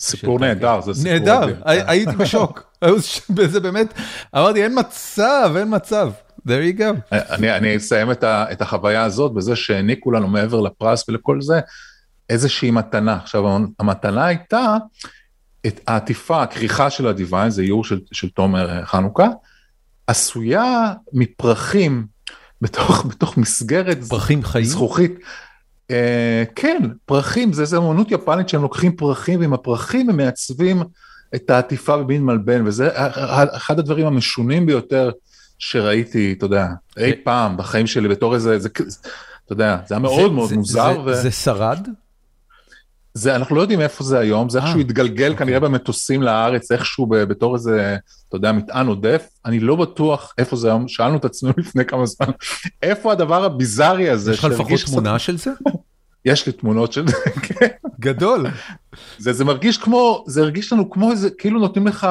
סיפור 0.00 0.40
נהדר, 0.40 0.80
זה 0.80 0.94
סיפור 0.94 1.12
נהדר, 1.12 1.54
הייתי 1.64 2.16
בשוק. 2.16 2.72
זה 3.52 3.60
באמת, 3.60 3.94
אמרתי, 4.36 4.64
אין 4.64 4.78
מצב, 4.78 5.54
אין 5.56 5.74
מצב. 5.74 6.10
there 6.48 6.76
you 6.76 6.80
go. 6.80 6.84
אני, 7.12 7.56
אני 7.56 7.76
אסיים 7.76 8.10
את, 8.10 8.24
ה, 8.24 8.52
את 8.52 8.62
החוויה 8.62 9.04
הזאת 9.04 9.32
בזה 9.32 9.56
שהעניקו 9.56 10.12
לנו 10.12 10.28
מעבר 10.28 10.60
לפרס 10.60 11.08
ולכל 11.08 11.40
זה, 11.40 11.60
איזושהי 12.30 12.70
מתנה. 12.70 13.16
עכשיו, 13.16 13.44
המתנה 13.78 14.26
הייתה 14.26 14.76
את 15.66 15.80
העטיפה, 15.86 16.42
הכריכה 16.42 16.90
של 16.90 17.06
הדיוויין, 17.06 17.50
זה 17.50 17.62
איור 17.62 17.84
של, 17.84 18.00
של 18.12 18.28
תומר 18.28 18.84
חנוכה, 18.84 19.26
עשויה 20.06 20.92
מפרחים 21.12 22.06
בתוך, 22.62 23.06
בתוך 23.06 23.36
מסגרת 23.36 24.04
פרחים 24.04 24.42
חיים? 24.42 24.64
זכוכית. 24.64 25.14
אה, 25.90 26.44
כן, 26.54 26.82
פרחים, 27.06 27.52
זה 27.52 27.62
איזה 27.62 27.76
אמנות 27.76 28.10
יפנית 28.10 28.48
שהם 28.48 28.62
לוקחים 28.62 28.96
פרחים, 28.96 29.40
ועם 29.40 29.52
הפרחים 29.54 30.10
הם 30.10 30.16
מעצבים 30.16 30.82
את 31.34 31.50
העטיפה 31.50 31.96
במין 31.96 32.24
מלבן, 32.24 32.66
וזה 32.66 32.88
אחד 33.56 33.78
הדברים 33.78 34.06
המשונים 34.06 34.66
ביותר 34.66 35.10
שראיתי, 35.58 36.34
אתה 36.38 36.44
יודע, 36.46 36.66
אי 36.96 37.12
פעם 37.24 37.56
בחיים 37.56 37.86
שלי 37.86 38.08
בתור 38.08 38.34
איזה, 38.34 38.58
זה, 38.58 38.68
אתה 39.44 39.52
יודע, 39.52 39.76
זה 39.86 39.94
היה 39.94 40.00
מאוד 40.00 40.32
מאוד 40.32 40.52
מוזר. 40.52 41.14
זה 41.14 41.30
שרד? 41.30 41.88
זה, 43.18 43.36
אנחנו 43.36 43.56
לא 43.56 43.60
יודעים 43.60 43.80
איפה 43.80 44.04
זה 44.04 44.18
היום, 44.18 44.48
זה 44.48 44.58
איכשהו 44.58 44.76
אה, 44.76 44.80
התגלגל 44.80 45.30
אוקיי. 45.30 45.46
כנראה 45.46 45.60
במטוסים 45.60 46.22
לארץ, 46.22 46.72
איכשהו 46.72 47.06
בתור 47.08 47.54
איזה, 47.54 47.96
אתה 48.28 48.36
יודע, 48.36 48.52
מטען 48.52 48.86
עודף, 48.86 49.28
אני 49.44 49.60
לא 49.60 49.76
בטוח 49.76 50.34
איפה 50.38 50.56
זה 50.56 50.68
היום, 50.68 50.88
שאלנו 50.88 51.16
את 51.16 51.24
עצמנו 51.24 51.54
לפני 51.62 51.84
כמה 51.84 52.06
זמן, 52.06 52.28
איפה 52.82 53.12
הדבר 53.12 53.44
הביזארי 53.44 54.10
הזה. 54.10 54.32
יש 54.32 54.38
לך 54.38 54.44
לפחות 54.44 54.80
תמונה 54.86 55.18
של 55.18 55.38
זה? 55.38 55.50
יש 56.24 56.46
לי 56.46 56.52
תמונות 56.52 56.92
של 56.92 57.08
זה, 57.08 57.16
כן. 57.42 57.66
גדול. 58.00 58.46
זה, 59.18 59.32
זה 59.32 59.44
מרגיש 59.44 59.78
כמו, 59.78 60.24
זה 60.26 60.42
הרגיש 60.42 60.72
לנו 60.72 60.90
כמו 60.90 61.10
איזה, 61.10 61.30
כאילו 61.30 61.60
נותנים 61.60 61.86
לך 61.86 62.06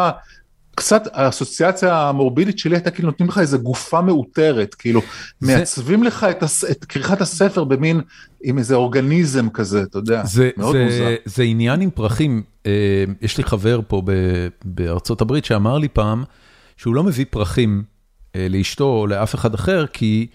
קצת 0.78 1.08
האסוציאציה 1.14 2.10
המורבידית 2.10 2.60
שלי 2.60 2.76
הייתה 2.76 2.92
כאילו 2.92 3.10
נותנים 3.10 3.30
לך 3.30 3.38
איזה 3.38 3.58
גופה 3.58 4.02
מאותרת, 4.02 4.76
כאילו 4.76 5.02
זה... 5.40 5.58
מעצבים 5.58 6.04
לך 6.04 6.24
את, 6.24 6.44
הס... 6.44 6.64
את 6.72 6.86
כריכת 6.86 7.22
הספר 7.22 7.64
במין, 7.64 8.02
עם 8.44 8.58
איזה 8.58 8.76
אורגניזם 8.76 9.50
כזה, 9.50 9.84
אתה 9.84 9.98
יודע, 9.98 10.26
זה, 10.26 10.50
מאוד 10.58 10.76
זה, 10.76 10.84
מוזר. 10.84 11.16
זה 11.26 11.44
עניין 11.44 11.82
עם 11.82 11.90
פרחים, 11.90 12.44
אה, 12.66 12.72
יש 13.22 13.38
לי 13.38 13.44
חבר 13.44 13.80
פה 13.88 14.02
ב, 14.06 14.12
בארצות 14.66 15.22
הברית 15.22 15.46
שאמר 15.46 15.78
לי 15.78 15.88
פעם, 15.88 16.24
שהוא 16.78 16.96
לא 16.96 17.04
מביא 17.04 17.26
פרחים 17.30 17.84
אה, 18.36 18.48
לאשתו 18.50 18.86
או 18.86 19.08
לאף 19.08 19.36
אחד 19.36 19.54
אחר, 19.54 19.86
כי... 19.94 20.28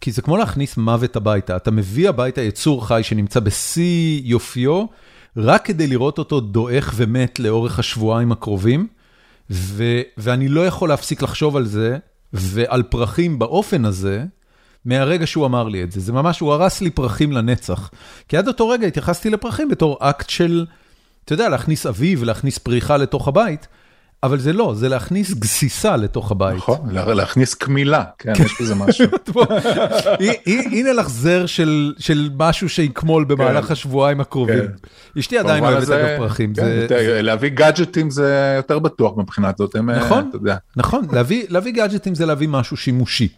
כי 0.00 0.12
זה 0.12 0.22
כמו 0.22 0.36
להכניס 0.36 0.76
מוות 0.76 1.16
הביתה, 1.16 1.56
אתה 1.56 1.70
מביא 1.70 2.08
הביתה 2.08 2.40
יצור 2.40 2.86
חי 2.86 3.00
שנמצא 3.02 3.40
בשיא 3.40 4.20
יופיו, 4.24 4.84
רק 5.36 5.64
כדי 5.64 5.86
לראות 5.86 6.18
אותו 6.18 6.40
דועך 6.40 6.92
ומת 6.96 7.38
לאורך 7.38 7.78
השבועיים 7.78 8.32
הקרובים, 8.32 8.86
ואני 10.16 10.48
לא 10.48 10.66
יכול 10.66 10.88
להפסיק 10.88 11.22
לחשוב 11.22 11.56
על 11.56 11.66
זה, 11.66 11.98
ועל 12.32 12.82
פרחים 12.82 13.38
באופן 13.38 13.84
הזה, 13.84 14.24
מהרגע 14.84 15.26
שהוא 15.26 15.46
אמר 15.46 15.68
לי 15.68 15.82
את 15.82 15.92
זה. 15.92 16.00
זה 16.00 16.12
ממש, 16.12 16.40
הוא 16.40 16.52
הרס 16.52 16.80
לי 16.80 16.90
פרחים 16.90 17.32
לנצח. 17.32 17.90
כי 18.28 18.36
עד 18.36 18.48
אותו 18.48 18.68
רגע 18.68 18.86
התייחסתי 18.86 19.30
לפרחים 19.30 19.68
בתור 19.68 19.98
אקט 20.00 20.28
של, 20.28 20.66
אתה 21.24 21.32
יודע, 21.32 21.48
להכניס 21.48 21.86
אביב, 21.86 22.24
להכניס 22.24 22.58
פריחה 22.58 22.96
לתוך 22.96 23.28
הבית. 23.28 23.68
אבל 24.22 24.38
זה 24.38 24.52
לא, 24.52 24.74
זה 24.76 24.88
להכניס 24.88 25.34
גסיסה 25.34 25.96
לתוך 25.96 26.30
הבית. 26.30 26.56
נכון, 26.56 26.90
להכניס 26.90 27.54
קמילה, 27.54 28.04
כן, 28.18 28.32
יש 28.44 28.60
בזה 28.60 28.74
משהו. 28.74 29.06
הנה 30.72 30.92
לך 30.92 31.08
זר 31.08 31.46
של 31.46 32.30
משהו 32.38 32.68
שיקמול 32.68 33.24
במהלך 33.24 33.64
כן. 33.66 33.72
השבועיים 33.72 34.20
הקרובים. 34.20 34.66
כן. 34.66 35.18
אשתי 35.18 35.38
עדיין 35.38 35.64
אוהבת 35.64 35.90
אגב 35.90 36.18
פרחים. 36.18 36.54
כן, 36.54 36.86
להביא 37.22 37.48
גאדג'טים 37.48 38.10
זה 38.10 38.54
יותר 38.56 38.78
בטוח 38.78 39.18
מבחינת 39.18 39.58
זאת, 39.58 39.76
אה, 39.76 39.80
נכון, 39.82 40.30
נכון, 40.76 41.06
להביא 41.48 41.72
גאדג'טים 41.72 42.14
זה 42.14 42.26
להביא 42.26 42.48
משהו 42.48 42.76
שימושי. 42.76 43.28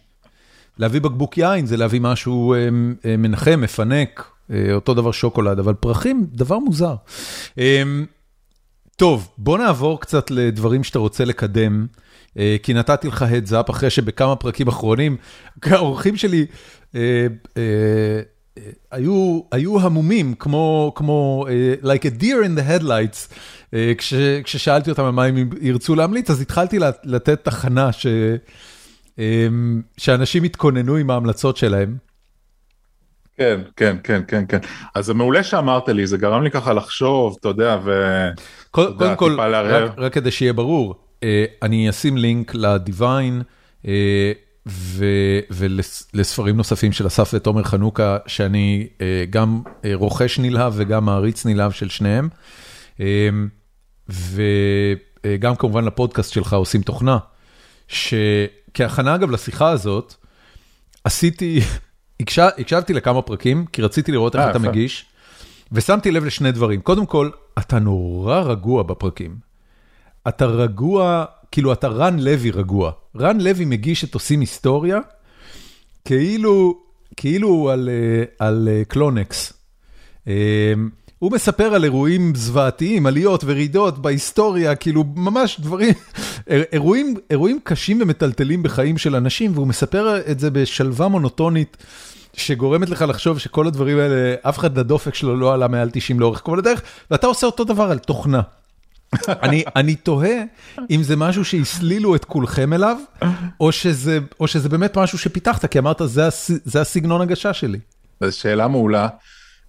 להביא 0.77 1.01
בקבוק 1.01 1.37
יין 1.37 1.65
זה 1.65 1.77
להביא 1.77 2.01
משהו 2.01 2.53
אה, 2.53 2.59
אה, 3.05 3.17
מנחם, 3.17 3.61
מפנק, 3.61 4.23
אותו 4.73 4.93
דבר 4.93 5.11
שוקולד, 5.11 5.59
אבל 5.59 5.73
פרחים, 5.73 6.25
דבר 6.31 6.59
מוזר. 6.59 6.95
טוב, 8.95 9.29
בוא 9.37 9.57
נעבור 9.57 10.01
קצת 10.01 10.31
לדברים 10.31 10.83
שאתה 10.83 10.99
רוצה 10.99 11.25
לקדם, 11.25 11.87
אה, 12.37 12.55
כי 12.63 12.73
נתתי 12.73 13.07
לך 13.07 13.25
heads 13.29 13.51
up 13.51 13.71
אחרי 13.71 13.89
שבכמה 13.89 14.35
פרקים 14.35 14.67
אחרונים, 14.67 15.17
האורחים 15.63 16.17
שלי 16.17 16.45
אה, 16.95 17.27
אה, 17.57 18.21
היו 18.91 19.41
היו 19.51 19.79
המומים, 19.79 20.33
כמו 20.39 20.91
כמו 20.95 21.45
like 21.83 22.05
a 22.05 22.21
deer 22.21 22.45
in 22.45 22.59
the 22.59 22.81
headlights, 22.81 23.33
כש, 23.97 24.13
כששאלתי 24.43 24.89
אותם 24.89 25.03
על 25.03 25.11
מה 25.11 25.25
הם 25.25 25.49
ירצו 25.61 25.95
להמליץ, 25.95 26.29
אז 26.29 26.41
התחלתי 26.41 26.79
לתת 27.03 27.45
תחנה 27.45 27.91
ש, 27.91 28.07
שאנשים 29.97 30.43
התכוננו 30.43 30.95
עם 30.95 31.09
ההמלצות 31.09 31.57
שלהם. 31.57 31.97
כן, 33.37 33.61
כן, 33.75 33.97
כן, 34.03 34.21
כן, 34.27 34.43
כן. 34.47 34.57
אז 34.95 35.05
זה 35.05 35.13
מעולה 35.13 35.43
שאמרת 35.43 35.89
לי, 35.89 36.07
זה 36.07 36.17
גרם 36.17 36.43
לי 36.43 36.51
ככה 36.51 36.73
לחשוב, 36.73 37.37
אתה 37.39 37.47
יודע, 37.47 37.77
ו... 37.83 37.91
קודם 38.71 39.15
כל, 39.15 39.39
רק, 39.39 39.93
רק 39.97 40.13
כדי 40.13 40.31
שיהיה 40.31 40.53
ברור, 40.53 40.95
אה, 41.23 41.45
אני 41.61 41.89
אשים 41.89 42.17
לינק 42.17 42.55
לדיוויין 42.55 43.41
אה, 43.87 44.31
ולספרים 45.51 46.57
נוספים 46.57 46.91
של 46.91 47.07
אסף 47.07 47.31
ותומר 47.33 47.63
חנוכה, 47.63 48.17
שאני 48.27 48.87
אה, 49.01 49.25
גם 49.29 49.61
רוכש 49.93 50.39
נלהב 50.39 50.73
וגם 50.75 51.05
מעריץ 51.05 51.45
נלהב 51.45 51.71
של 51.71 51.89
שניהם. 51.89 52.29
וגם 54.09 55.55
כמובן 55.55 55.85
לפודקאסט 55.85 56.33
שלך 56.33 56.53
עושים 56.53 56.81
תוכנה, 56.81 57.17
שכהכנה 57.87 59.15
אגב 59.15 59.31
לשיחה 59.31 59.69
הזאת, 59.69 60.13
עשיתי, 61.03 61.59
הקשבתי 62.57 62.93
לכמה 62.93 63.21
פרקים, 63.21 63.65
כי 63.65 63.81
רציתי 63.81 64.11
לראות 64.11 64.35
איך 64.35 64.49
אתה 64.49 64.59
מגיש, 64.59 65.05
ושמתי 65.71 66.11
לב 66.11 66.25
לשני 66.25 66.51
דברים. 66.51 66.81
קודם 66.81 67.05
כל, 67.05 67.29
אתה 67.59 67.79
נורא 67.79 68.39
רגוע 68.39 68.83
בפרקים. 68.83 69.35
אתה 70.27 70.45
רגוע, 70.45 71.25
כאילו 71.51 71.73
אתה 71.73 71.87
רן 71.87 72.19
לוי 72.19 72.51
רגוע. 72.51 72.91
רן 73.17 73.41
לוי 73.41 73.65
מגיש 73.65 74.03
את 74.03 74.13
עושים 74.13 74.39
היסטוריה, 74.39 74.99
כאילו, 76.05 76.79
כאילו 77.17 77.69
על, 77.69 77.89
אה, 77.89 78.23
על 78.47 78.69
אה, 78.71 78.85
קלונקס. 78.85 79.53
אה, 80.27 80.73
הוא 81.19 81.31
מספר 81.31 81.73
על 81.75 81.83
אירועים 81.83 82.35
זוועתיים, 82.35 83.05
עליות 83.05 83.43
ורידות 83.45 83.99
בהיסטוריה, 83.99 84.75
כאילו 84.75 85.03
ממש 85.15 85.59
דברים, 85.59 85.93
אירועים, 86.73 87.15
אירועים 87.29 87.59
קשים 87.63 87.99
ומטלטלים 88.01 88.63
בחיים 88.63 88.97
של 88.97 89.15
אנשים, 89.15 89.51
והוא 89.53 89.67
מספר 89.67 90.31
את 90.31 90.39
זה 90.39 90.51
בשלווה 90.51 91.07
מונוטונית. 91.07 91.77
שגורמת 92.35 92.89
לך 92.89 93.05
לחשוב 93.07 93.39
שכל 93.39 93.67
הדברים 93.67 93.99
האלה, 93.99 94.35
אף 94.41 94.59
אחד 94.59 94.77
לדופק 94.77 95.15
שלו 95.15 95.35
לא 95.35 95.53
עלה 95.53 95.67
מעל 95.67 95.89
90 95.93 96.19
לאורך 96.19 96.41
כל 96.43 96.59
הדרך, 96.59 96.81
ואתה 97.11 97.27
עושה 97.27 97.45
אותו 97.45 97.63
דבר 97.63 97.91
על 97.91 97.99
תוכנה. 97.99 98.41
אני, 99.43 99.63
אני 99.75 99.95
תוהה 99.95 100.43
אם 100.91 101.03
זה 101.03 101.15
משהו 101.15 101.45
שהסלילו 101.45 102.15
את 102.15 102.25
כולכם 102.25 102.73
אליו, 102.73 102.97
או 103.59 103.71
שזה, 103.71 104.19
או 104.39 104.47
שזה 104.47 104.69
באמת 104.69 104.97
משהו 104.97 105.17
שפיתחת, 105.17 105.65
כי 105.65 105.79
אמרת, 105.79 106.01
זה, 106.05 106.27
הס, 106.27 106.51
זה 106.65 106.81
הסגנון 106.81 107.21
הגשה 107.21 107.53
שלי. 107.53 107.79
זו 108.23 108.37
שאלה 108.37 108.67
מעולה. 108.67 109.07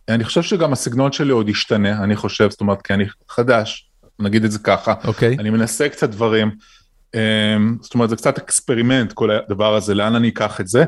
אני 0.08 0.24
חושב 0.24 0.42
שגם 0.42 0.72
הסגנון 0.72 1.12
שלי 1.12 1.32
עוד 1.32 1.48
ישתנה, 1.48 2.04
אני 2.04 2.16
חושב, 2.16 2.50
זאת 2.50 2.60
אומרת, 2.60 2.82
כי 2.82 2.94
אני 2.94 3.04
חדש, 3.28 3.90
נגיד 4.18 4.44
את 4.44 4.52
זה 4.52 4.58
ככה. 4.58 4.94
אוקיי. 5.04 5.36
אני 5.38 5.50
מנסה 5.50 5.88
קצת 5.88 6.10
דברים. 6.10 6.50
אמ, 7.14 7.76
זאת 7.82 7.94
אומרת, 7.94 8.10
זה 8.10 8.16
קצת 8.16 8.38
אקספרימנט, 8.38 9.12
כל 9.12 9.30
הדבר 9.30 9.74
הזה, 9.74 9.94
לאן 9.94 10.14
אני 10.14 10.28
אקח 10.28 10.60
את 10.60 10.68
זה. 10.68 10.84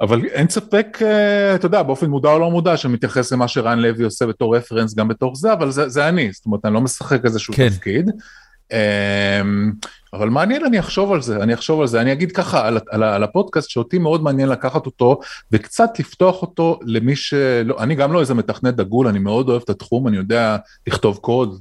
אבל 0.00 0.24
אין 0.24 0.48
ספק, 0.48 0.98
אה, 1.02 1.54
אתה 1.54 1.66
יודע, 1.66 1.82
באופן 1.82 2.06
מודע 2.06 2.28
או 2.32 2.38
לא 2.38 2.50
מודע, 2.50 2.76
שמתייחס 2.76 3.32
למה 3.32 3.48
שרן 3.48 3.78
לוי 3.78 4.04
עושה 4.04 4.26
בתור 4.26 4.56
רפרנס 4.56 4.94
גם 4.94 5.08
בתור 5.08 5.34
זה, 5.34 5.52
אבל 5.52 5.70
זה, 5.70 5.88
זה 5.88 6.08
אני, 6.08 6.32
זאת 6.32 6.46
אומרת, 6.46 6.64
אני 6.64 6.74
לא 6.74 6.80
משחק 6.80 7.24
איזשהו 7.24 7.54
כן. 7.54 7.68
תפקיד. 7.68 8.10
אמ, 8.72 9.72
אבל 10.12 10.28
מעניין, 10.28 10.64
אני 10.64 10.80
אחשוב 10.80 11.12
על 11.12 11.22
זה, 11.22 11.42
אני 11.42 11.54
אחשוב 11.54 11.80
על 11.80 11.86
זה. 11.86 12.00
אני 12.00 12.12
אגיד 12.12 12.32
ככה 12.32 12.66
על, 12.66 12.78
על, 12.90 13.02
על 13.02 13.22
הפודקאסט, 13.22 13.70
שאותי 13.70 13.98
מאוד 13.98 14.22
מעניין 14.22 14.48
לקחת 14.48 14.86
אותו, 14.86 15.20
וקצת 15.52 15.90
לפתוח 15.98 16.42
אותו 16.42 16.78
למי 16.82 17.16
שלא, 17.16 17.76
אני 17.78 17.94
גם 17.94 18.12
לא 18.12 18.20
איזה 18.20 18.34
מתכנת 18.34 18.76
דגול, 18.76 19.06
אני 19.06 19.18
מאוד 19.18 19.48
אוהב 19.48 19.62
את 19.62 19.70
התחום, 19.70 20.08
אני 20.08 20.16
יודע 20.16 20.56
לכתוב 20.86 21.16
קוד, 21.16 21.60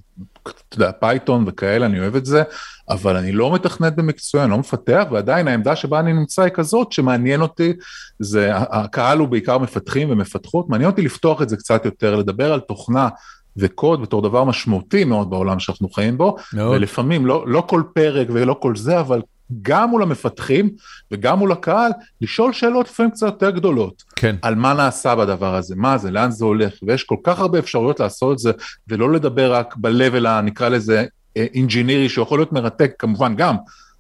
אתה 0.50 0.76
יודע, 0.76 0.92
Python 0.92 1.44
וכאלה, 1.48 1.86
אני 1.86 2.00
אוהב 2.00 2.16
את 2.16 2.26
זה, 2.26 2.44
אבל 2.90 3.16
אני 3.16 3.32
לא 3.32 3.54
מתכנת 3.54 3.96
במקצועי, 3.96 4.44
אני 4.44 4.52
לא 4.52 4.58
מפתח, 4.58 5.04
ועדיין 5.12 5.48
העמדה 5.48 5.76
שבה 5.76 6.00
אני 6.00 6.14
נמצא 6.14 6.42
היא 6.42 6.52
כזאת 6.54 6.92
שמעניין 6.92 7.42
אותי, 7.42 7.74
זה, 8.20 8.52
הקהל 8.56 9.20
הוא 9.20 9.28
בעיקר 9.28 9.58
מפתחים 9.58 10.12
ומפתחות, 10.12 10.70
מעניין 10.70 10.90
אותי 10.90 11.02
לפתוח 11.02 11.42
את 11.42 11.50
זה 11.50 11.58
קצת 11.58 11.86
יותר, 11.86 12.16
לדבר 12.16 12.54
על 12.54 12.60
תוכנה 12.60 13.10
וקוד 13.58 14.02
בתור 14.02 14.22
דבר 14.22 14.44
משמעותי 14.44 15.04
מאוד 15.04 15.30
בעולם 15.30 15.60
שאנחנו 15.60 15.90
חיים 15.90 16.18
בו, 16.18 16.36
מאוד. 16.54 16.76
ולפעמים 16.76 17.26
לא, 17.26 17.44
לא 17.48 17.64
כל 17.68 17.84
פרק 17.94 18.28
ולא 18.34 18.56
כל 18.62 18.76
זה, 18.76 19.00
אבל 19.00 19.22
גם 19.62 19.90
מול 19.90 20.04
המפתחים 20.04 20.70
וגם 21.12 21.40
מול 21.40 21.52
הקהל, 21.52 21.92
לשאול 22.22 22.54
שאלות 22.54 22.90
לפעמים 22.90 23.12
קצת 23.12 23.26
יותר 23.26 23.50
גדולות. 23.50 24.04
כן. 24.16 24.36
על 24.42 24.56
מה 24.56 24.74
נעשה 24.74 25.16
בדבר 25.16 25.56
הזה, 25.56 25.76
מה 25.78 25.98
זה, 25.98 26.12
לאן 26.12 26.32
זה 26.32 26.46
הולך, 26.46 26.74
ויש 26.88 27.04
כל 27.04 27.18
כך 27.24 27.40
הרבה 27.40 27.60
אפשרויות 27.60 28.00
לעשות 28.00 28.34
את 28.34 28.40
זה, 28.40 28.52
ולא 28.88 29.12
לדבר 29.12 29.54
רק 29.54 29.76
ב-level 29.78 30.28
הנקרא 30.28 30.70
לזה 30.70 31.06
אינג'ינירי, 31.36 32.10
שיכול 32.10 32.40
להיות 32.40 32.54
מרתק 32.54 32.94
כמובן 33.00 33.36
גם, 33.36 33.56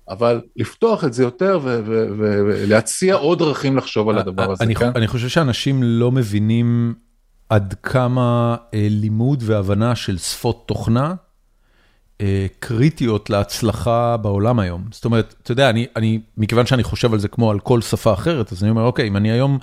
אבל 0.10 0.42
לפתוח 0.56 1.04
את 1.04 1.14
זה 1.14 1.24
יותר 1.24 1.60
ולהציע 1.64 3.16
עוד 3.16 3.40
דרכים 3.40 3.78
לחשוב 3.78 4.10
על 4.10 4.18
הדבר 4.18 4.52
הזה, 4.52 4.64
אני, 4.64 4.76
כן? 4.76 4.92
אני 4.96 5.08
חושב 5.08 5.28
שאנשים 5.28 5.84
לא 5.84 6.12
מבינים 6.12 6.94
עד 7.50 7.76
כמה 7.84 8.56
אה, 8.74 8.88
לימוד 8.90 9.44
והבנה 9.46 9.96
של 9.96 10.18
שפות 10.18 10.64
תוכנה 10.68 11.10
אה, 11.10 11.25
קריטיות 12.60 13.30
להצלחה 13.30 14.18
בעולם 14.18 14.60
היום. 14.60 14.84
זאת 14.92 15.06
אומרת, 15.06 15.36
אתה 15.44 15.52
יודע, 15.52 15.70
אני, 15.70 15.86
אני, 15.96 16.20
מכיוון 16.38 16.66
שאני 16.66 16.84
חושב 16.84 17.14
על 17.14 17.20
זה 17.20 17.28
כמו 17.28 17.52
על 17.52 17.60
כל 17.60 17.82
שפה 17.82 18.14
אחרת, 18.14 18.52
אז 18.52 18.64
אני 18.64 18.70
אומר, 18.70 18.84
אוקיי, 18.84 19.08
אם 19.08 19.18
אני 19.18 19.32
היום 19.32 19.60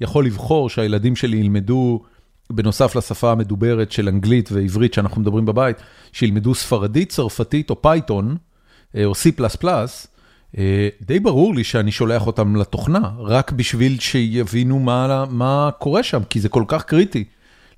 יכול 0.00 0.26
לבחור 0.26 0.70
שהילדים 0.70 1.16
שלי 1.16 1.36
ילמדו, 1.36 2.02
בנוסף 2.50 2.96
לשפה 2.96 3.32
המדוברת 3.32 3.92
של 3.92 4.08
אנגלית 4.08 4.52
ועברית 4.52 4.94
שאנחנו 4.94 5.20
מדברים 5.20 5.46
בבית, 5.46 5.76
שילמדו 6.12 6.54
ספרדית, 6.54 7.08
צרפתית 7.08 7.70
או 7.70 7.82
Python, 7.82 8.36
אה, 8.96 9.04
או 9.04 9.12
C++, 9.12 9.42
אה, 10.58 10.88
די 11.02 11.20
ברור 11.20 11.54
לי 11.54 11.64
שאני 11.64 11.92
שולח 11.92 12.26
אותם 12.26 12.56
לתוכנה, 12.56 13.10
רק 13.18 13.52
בשביל 13.52 13.98
שיבינו 14.00 14.78
מה, 14.78 15.24
מה 15.30 15.70
קורה 15.78 16.02
שם, 16.02 16.22
כי 16.30 16.40
זה 16.40 16.48
כל 16.48 16.64
כך 16.68 16.84
קריטי 16.84 17.24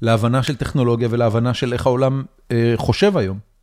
להבנה 0.03 0.43
של 0.43 0.57
טכנולוגיה 0.57 1.09
ולהבנה 1.11 1.55
של 1.55 1.73
איך 1.73 1.87
העולם 1.87 2.23
חושב 2.77 3.17
היום. 3.17 3.54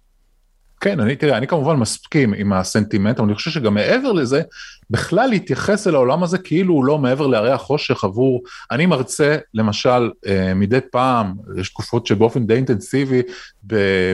כן, 0.81 0.99
אני, 0.99 1.15
תראה, 1.15 1.37
אני 1.37 1.47
כמובן 1.47 1.75
מסכים 1.75 2.33
עם 2.33 2.53
הסנטימנט, 2.53 3.19
אבל 3.19 3.27
אני 3.27 3.35
חושב 3.35 3.51
שגם 3.51 3.73
מעבר 3.73 4.11
לזה, 4.11 4.41
בכלל 4.89 5.29
להתייחס 5.29 5.87
אל 5.87 5.95
העולם 5.95 6.23
הזה 6.23 6.37
כאילו 6.37 6.73
הוא 6.73 6.85
לא 6.85 6.97
מעבר 6.97 7.27
להרי 7.27 7.51
החושך 7.51 8.03
עבור, 8.03 8.43
אני 8.71 8.85
מרצה 8.85 9.37
למשל 9.53 10.11
אה, 10.27 10.53
מדי 10.53 10.79
פעם, 10.91 11.33
יש 11.57 11.69
תקופות 11.69 12.07
שבאופן 12.07 12.45
די 12.45 12.53
אינטנסיבי, 12.53 13.21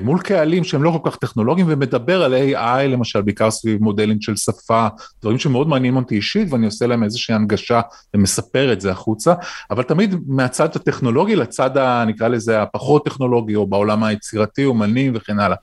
מול 0.02 0.20
קהלים 0.20 0.64
שהם 0.64 0.84
לא 0.84 1.00
כל 1.04 1.10
כך 1.12 1.18
טכנולוגיים, 1.18 1.68
ומדבר 1.70 2.24
על 2.24 2.34
AI 2.34 2.88
למשל, 2.88 3.22
בעיקר 3.22 3.52
סביב 3.52 3.84
מודלים 3.84 4.22
של 4.22 4.36
שפה, 4.36 4.88
דברים 5.22 5.40
שמאוד 5.40 5.68
מעניינים 5.68 5.98
אותי 5.98 6.16
אישית, 6.16 6.54
ואני 6.54 6.66
עושה 6.66 6.88
להם 6.88 7.04
איזושהי 7.04 7.36
הנגשה 7.36 7.82
ומספר 8.14 8.74
את 8.74 8.82
זה 8.82 8.92
החוצה, 8.92 9.34
אבל 9.72 9.84
תמיד 9.84 10.16
מהצד 10.28 10.76
הטכנולוגי 10.76 11.36
לצד, 11.36 11.78
ה, 11.78 12.04
נקרא 12.08 12.28
לזה, 12.28 12.62
הפחות 12.62 13.06
טכנולוגי, 13.06 13.56
או 13.56 13.68
בעולם 13.68 14.04
היצירתי, 14.04 14.66
אומנים 14.66 15.14
וכן 15.16 15.40
הלאה. 15.40 15.58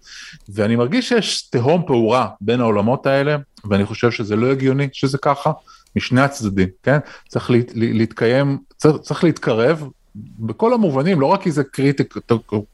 ואני 0.48 0.76
מרגיש 0.76 0.94
שיש 1.03 1.51
תהום 1.51 1.83
פעורה 1.87 2.29
בין 2.41 2.61
העולמות 2.61 3.07
האלה, 3.07 3.37
ואני 3.71 3.87
חושב 3.87 4.11
שזה 4.11 4.37
לא 4.37 4.47
הגיוני 4.53 4.89
שזה 4.93 5.19
ככה, 5.19 5.53
משני 5.97 6.21
הצדדים, 6.21 6.69
כן? 6.83 6.99
צריך 7.29 7.51
לה, 7.51 7.59
להתקיים, 7.75 8.59
צריך, 8.77 8.97
צריך 8.97 9.25
להתקרב 9.25 9.89
בכל 10.16 10.73
המובנים, 10.75 11.21
לא 11.21 11.27
רק 11.27 11.43
כי 11.43 11.51
זה 11.51 11.65
קריטי, 11.65 12.03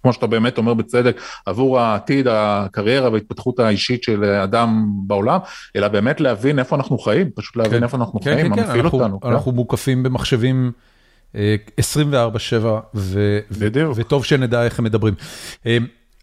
כמו 0.02 0.12
שאתה 0.12 0.26
באמת 0.26 0.58
אומר 0.58 0.74
בצדק, 0.74 1.20
עבור 1.46 1.80
העתיד, 1.80 2.26
הקריירה 2.30 3.10
וההתפתחות 3.10 3.58
האישית 3.58 4.02
של 4.02 4.24
אדם 4.24 4.86
בעולם, 5.06 5.38
אלא 5.76 5.88
באמת 5.88 6.20
להבין 6.20 6.58
איפה 6.58 6.76
אנחנו 6.76 6.98
חיים, 6.98 7.30
פשוט 7.34 7.56
להבין 7.56 7.78
כן, 7.78 7.82
איפה 7.82 7.96
אנחנו 7.96 8.20
כן, 8.20 8.34
חיים, 8.34 8.54
כן, 8.54 8.66
מה 8.66 8.72
כן, 8.72 8.84
אותנו. 8.84 9.20
אנחנו 9.24 9.52
כן? 9.52 9.56
מוקפים 9.56 10.02
במחשבים 10.02 10.72
24/7, 11.34 11.36
ו- 12.94 13.38
ו- 13.50 13.90
וטוב 13.94 14.24
שנדע 14.24 14.64
איך 14.64 14.78
הם 14.78 14.84
מדברים. 14.84 15.14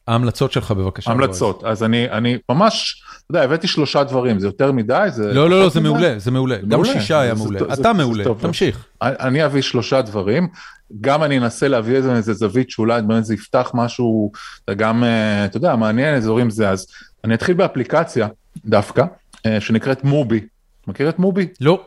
ההמלצות 0.08 0.52
שלך 0.52 0.72
בבקשה. 0.72 1.12
המלצות, 1.12 1.64
אז 1.64 1.84
אני, 1.84 2.10
אני 2.10 2.38
ממש, 2.50 3.04
אתה 3.18 3.32
יודע, 3.32 3.44
הבאתי 3.44 3.68
שלושה 3.68 4.04
דברים, 4.04 4.40
זה 4.40 4.48
יותר 4.48 4.72
מדי? 4.72 5.08
זה 5.10 5.34
לא, 5.34 5.50
לא, 5.50 5.60
לא, 5.60 5.70
זה 5.70 5.80
מעולה, 5.80 6.14
זה 6.20 6.32
מעולה. 6.32 6.58
גם 6.68 6.86
שישה 6.86 7.20
היה 7.20 7.34
מעולה. 7.34 7.60
אתה 7.74 7.94
מעולה, 7.94 8.24
תמשיך. 8.40 8.86
אני 9.02 9.46
אביא 9.46 9.62
שלושה 9.62 10.02
דברים. 10.02 10.48
גם 11.02 11.24
אני 11.24 11.38
אנסה 11.38 11.68
להביא 11.68 11.96
איזה 11.96 12.16
איזה 12.16 12.34
זווית 12.34 12.70
שאולי 12.70 13.02
באמת 13.02 13.26
זה 13.26 13.34
יפתח 13.34 13.72
משהו, 13.74 14.32
גם, 14.70 15.04
אה, 15.04 15.46
אתה 15.46 15.58
יודע, 15.58 15.76
מעניין 15.76 16.16
אזורים 16.16 16.50
זה, 16.50 16.70
אז 16.70 16.88
אני 17.24 17.34
אתחיל 17.34 17.54
באפליקציה 17.56 18.28
דווקא, 18.66 19.04
אה, 19.46 19.62
שנקראת 19.62 20.04
MUBI. 20.04 20.40
מכיר 20.88 21.10
את 21.10 21.20
MUBI? 21.20 21.48
לא. 21.62 21.86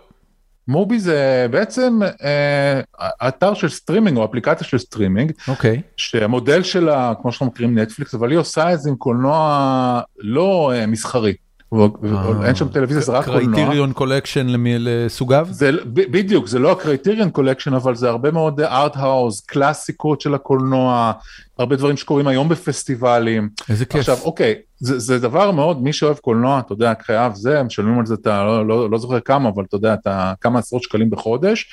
MUBI 0.71 0.99
זה 0.99 1.47
בעצם 1.51 2.01
אה, 2.23 2.81
אתר 3.29 3.55
של 3.55 3.69
סטרימינג 3.69 4.17
או 4.17 4.25
אפליקציה 4.25 4.67
של 4.67 4.79
סטרימינג, 4.79 5.33
אוקיי. 5.49 5.77
Okay. 5.77 5.81
שהמודל 5.97 6.63
שלה, 6.63 7.13
כמו 7.23 7.33
שאנחנו 7.33 7.47
מכירים 7.47 7.79
נטפליקס, 7.79 8.15
אבל 8.15 8.31
היא 8.31 8.39
עושה 8.39 8.73
את 8.73 8.81
זה 8.81 8.91
עם 8.91 8.97
קולנוע 8.97 10.01
לא 10.19 10.73
אה, 10.75 10.87
מסחרי. 10.87 11.35
אין 12.45 12.55
שם 12.55 12.69
טלוויזיה, 12.69 13.03
זה 13.03 13.13
רק 13.13 13.25
קולנוע. 13.25 13.55
קרייטיריון 13.55 13.93
קולקשן 13.93 14.47
לסוגיו? 14.65 15.49
בדיוק, 15.93 16.47
זה 16.47 16.59
לא 16.59 16.73
הקרייטיריון 16.73 17.31
קולקשן, 17.31 17.75
אבל 17.75 17.95
זה 17.95 18.09
הרבה 18.09 18.31
מאוד 18.31 18.61
art 18.61 18.88
house, 18.88 19.41
קלאסיקות 19.41 20.21
של 20.21 20.35
הקולנוע, 20.35 21.13
הרבה 21.59 21.77
דברים 21.77 21.97
שקורים 21.97 22.27
היום 22.27 22.49
בפסטיבלים. 22.49 23.49
איזה 23.69 23.85
כיף. 23.85 24.01
עכשיו, 24.01 24.19
אוקיי, 24.25 24.55
זה, 24.79 24.99
זה 24.99 25.19
דבר 25.19 25.51
מאוד, 25.51 25.83
מי 25.83 25.93
שאוהב 25.93 26.17
קולנוע, 26.17 26.59
אתה 26.59 26.73
יודע, 26.73 26.93
חייב 27.03 27.35
זה, 27.35 27.63
משלמים 27.63 27.99
על 27.99 28.07
זה, 28.07 28.15
אתה 28.15 28.45
לא, 28.45 28.67
לא, 28.67 28.91
לא 28.91 28.99
זוכר 28.99 29.21
כמה, 29.21 29.49
אבל 29.49 29.65
אתה 29.65 29.77
יודע, 29.77 29.95
אתה 29.95 30.33
כמה 30.41 30.59
עשרות 30.59 30.83
שקלים 30.83 31.11
בחודש. 31.11 31.71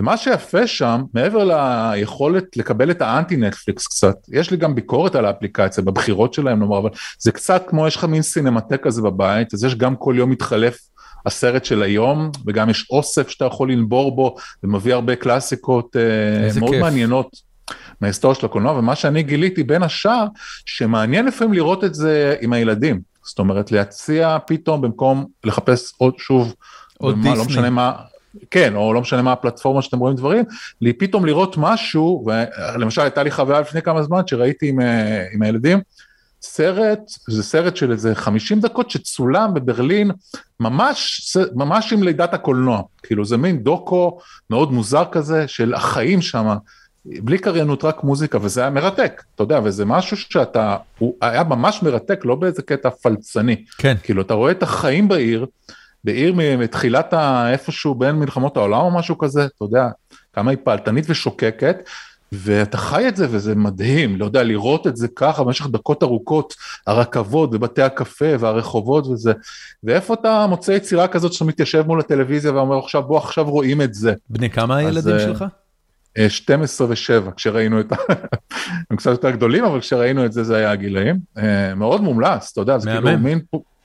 ומה 0.00 0.16
שיפה 0.16 0.66
שם, 0.66 1.02
מעבר 1.14 1.44
ליכולת 1.44 2.56
לקבל 2.56 2.90
את 2.90 3.02
האנטי 3.02 3.36
נטפליקס 3.36 3.86
קצת, 3.86 4.16
יש 4.32 4.50
לי 4.50 4.56
גם 4.56 4.74
ביקורת 4.74 5.14
על 5.14 5.24
האפליקציה, 5.24 5.84
בבחירות 5.84 6.34
שלהם 6.34 6.58
נאמר, 6.58 6.78
אבל 6.78 6.90
זה 7.18 7.32
קצת 7.32 7.64
כמו 7.66 7.86
יש 7.86 7.96
לך 7.96 8.04
מין 8.04 8.22
סינמטק 8.22 8.82
כזה 8.82 9.02
בבית, 9.02 9.54
אז 9.54 9.64
יש 9.64 9.74
גם 9.74 9.96
כל 9.96 10.14
יום 10.16 10.30
מתחלף 10.30 10.78
הסרט 11.26 11.64
של 11.64 11.82
היום, 11.82 12.30
וגם 12.46 12.70
יש 12.70 12.86
אוסף 12.90 13.28
שאתה 13.28 13.44
יכול 13.44 13.72
לנבור 13.72 14.16
בו, 14.16 14.36
ומביא 14.62 14.94
הרבה 14.94 15.16
קלאסיקות 15.16 15.96
uh, 15.96 16.60
מאוד 16.60 16.70
כיף. 16.70 16.80
מעניינות. 16.80 17.50
מההיסטוריה 18.00 18.34
של 18.34 18.46
הקולנוע, 18.46 18.72
ומה 18.72 18.94
שאני 18.94 19.22
גיליתי 19.22 19.62
בין 19.62 19.82
השאר, 19.82 20.26
שמעניין 20.66 21.26
לפעמים 21.26 21.54
לראות 21.54 21.84
את 21.84 21.94
זה 21.94 22.36
עם 22.40 22.52
הילדים. 22.52 23.00
זאת 23.24 23.38
אומרת, 23.38 23.72
להציע 23.72 24.38
פתאום 24.46 24.80
במקום 24.80 25.26
לחפש 25.44 25.92
עוד 25.98 26.14
שוב, 26.18 26.54
עוד 26.98 27.14
במה, 27.14 27.22
דיסני. 27.22 27.38
לא 27.38 27.44
משנה 27.44 27.70
מה, 27.70 27.92
כן, 28.50 28.76
או 28.76 28.92
לא 28.92 29.00
משנה 29.00 29.22
מה 29.22 29.32
הפלטפורמה 29.32 29.82
שאתם 29.82 29.98
רואים 29.98 30.16
דברים, 30.16 30.44
לי 30.80 30.92
פתאום 30.92 31.26
לראות 31.26 31.56
משהו, 31.58 32.26
ולמשל 32.26 33.02
הייתה 33.02 33.22
לי 33.22 33.30
חוויה 33.30 33.60
לפני 33.60 33.82
כמה 33.82 34.02
זמן 34.02 34.26
שראיתי 34.26 34.68
עם, 34.68 34.80
אה, 34.80 35.24
עם 35.32 35.42
הילדים, 35.42 35.78
סרט, 36.42 37.00
זה 37.28 37.42
סרט 37.42 37.76
של 37.76 37.92
איזה 37.92 38.14
50 38.14 38.60
דקות 38.60 38.90
שצולם 38.90 39.54
בברלין, 39.54 40.10
ממש, 40.60 41.36
ממש 41.54 41.92
עם 41.92 42.02
לידת 42.02 42.34
הקולנוע, 42.34 42.82
כאילו 43.02 43.24
זה 43.24 43.36
מין 43.36 43.58
דוקו 43.58 44.18
מאוד 44.50 44.72
מוזר 44.72 45.04
כזה 45.12 45.48
של 45.48 45.74
החיים 45.74 46.22
שם, 46.22 46.56
בלי 47.04 47.38
קריינות, 47.38 47.84
רק 47.84 48.04
מוזיקה, 48.04 48.38
וזה 48.42 48.60
היה 48.60 48.70
מרתק, 48.70 49.22
אתה 49.34 49.42
יודע, 49.42 49.60
וזה 49.64 49.84
משהו 49.84 50.16
שאתה, 50.16 50.76
הוא 50.98 51.14
היה 51.20 51.44
ממש 51.44 51.82
מרתק, 51.82 52.20
לא 52.24 52.34
באיזה 52.34 52.62
קטע 52.62 52.90
פלצני. 52.90 53.64
כן. 53.78 53.94
כאילו, 54.02 54.22
אתה 54.22 54.34
רואה 54.34 54.50
את 54.50 54.62
החיים 54.62 55.08
בעיר, 55.08 55.46
בעיר 56.04 56.34
מתחילת 56.58 57.12
ה... 57.12 57.50
איפשהו 57.52 57.94
בין 57.94 58.16
מלחמות 58.16 58.56
העולם 58.56 58.80
או 58.80 58.90
משהו 58.90 59.18
כזה, 59.18 59.44
אתה 59.44 59.64
יודע, 59.64 59.88
כמה 60.32 60.50
היא 60.50 60.58
פעלתנית 60.64 61.04
ושוקקת, 61.08 61.76
ואתה 62.32 62.76
חי 62.76 63.08
את 63.08 63.16
זה 63.16 63.26
וזה 63.30 63.54
מדהים, 63.54 64.16
לא 64.16 64.24
יודע, 64.24 64.42
לראות 64.42 64.86
את 64.86 64.96
זה 64.96 65.08
ככה 65.16 65.44
במשך 65.44 65.66
דקות 65.66 66.02
ארוכות, 66.02 66.54
הרכבות 66.86 67.50
ובתי 67.52 67.82
הקפה 67.82 68.26
והרחובות 68.38 69.06
וזה, 69.06 69.32
ואיפה 69.84 70.14
אתה 70.14 70.46
מוצא 70.46 70.72
יצירה 70.72 71.08
כזאת 71.08 71.32
שאתה 71.32 71.44
מתיישב 71.44 71.86
מול 71.86 72.00
הטלוויזיה 72.00 72.54
ואומר 72.54 72.78
עכשיו 72.78 73.02
בוא 73.02 73.18
עכשיו 73.18 73.50
רואים 73.50 73.82
את 73.82 73.94
זה. 73.94 74.12
בני 74.30 74.50
כמה 74.50 74.76
הילדים 74.76 75.14
אה, 75.14 75.20
שלך? 75.20 75.44
12 76.28 76.86
ו-7 76.90 77.30
כשראינו 77.30 77.80
את 77.80 77.92
ה... 77.92 77.96
הם 78.90 78.96
קצת 78.96 79.10
יותר 79.10 79.30
גדולים 79.30 79.64
אבל 79.64 79.80
כשראינו 79.80 80.24
את 80.24 80.32
זה 80.32 80.44
זה 80.44 80.56
היה 80.56 80.70
הגילאים. 80.70 81.16
אה, 81.38 81.74
מאוד 81.74 82.00
מומלץ, 82.00 82.50
אתה 82.52 82.60
יודע, 82.60 82.78
זה 82.78 82.90
כאילו 82.90 83.18
מין 83.18 83.40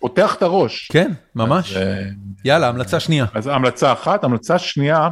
פותח 0.06 0.36
את 0.36 0.42
הראש. 0.42 0.88
כן, 0.92 1.12
ממש. 1.36 1.76
אז, 1.76 1.82
אה, 1.82 2.04
יאללה, 2.46 2.68
המלצה 2.68 3.00
שנייה. 3.00 3.26
אז 3.34 3.48
המלצה 3.48 3.94
אחת, 3.94 4.24
המלצה 4.24 4.60
שנייה, 4.60 5.10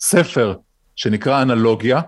ספר 0.00 0.54
שנקרא 0.96 1.42
אנלוגיה. 1.42 2.00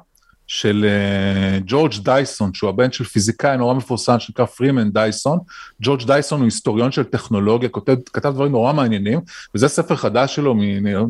של 0.47 0.85
uh, 0.85 1.62
ג'ורג' 1.66 1.93
דייסון, 2.05 2.55
שהוא 2.55 2.70
הבן 2.70 2.93
של 2.93 3.05
פיזיקאי 3.05 3.57
נורא 3.57 3.74
מפורסם 3.74 4.19
שנקרא 4.19 4.44
פרימן 4.44 4.90
דייסון. 4.90 5.39
ג'ורג' 5.82 6.03
דייסון 6.07 6.40
הוא 6.40 6.44
היסטוריון 6.44 6.93
של 6.93 7.05
טכנולוגיה, 7.05 7.69
כותב, 7.69 7.94
כתב 8.12 8.32
דברים 8.35 8.53
נורא 8.53 8.73
מעניינים, 8.73 9.20
וזה 9.55 9.69
ספר 9.69 9.97
חדש 9.97 10.35
שלו, 10.35 10.55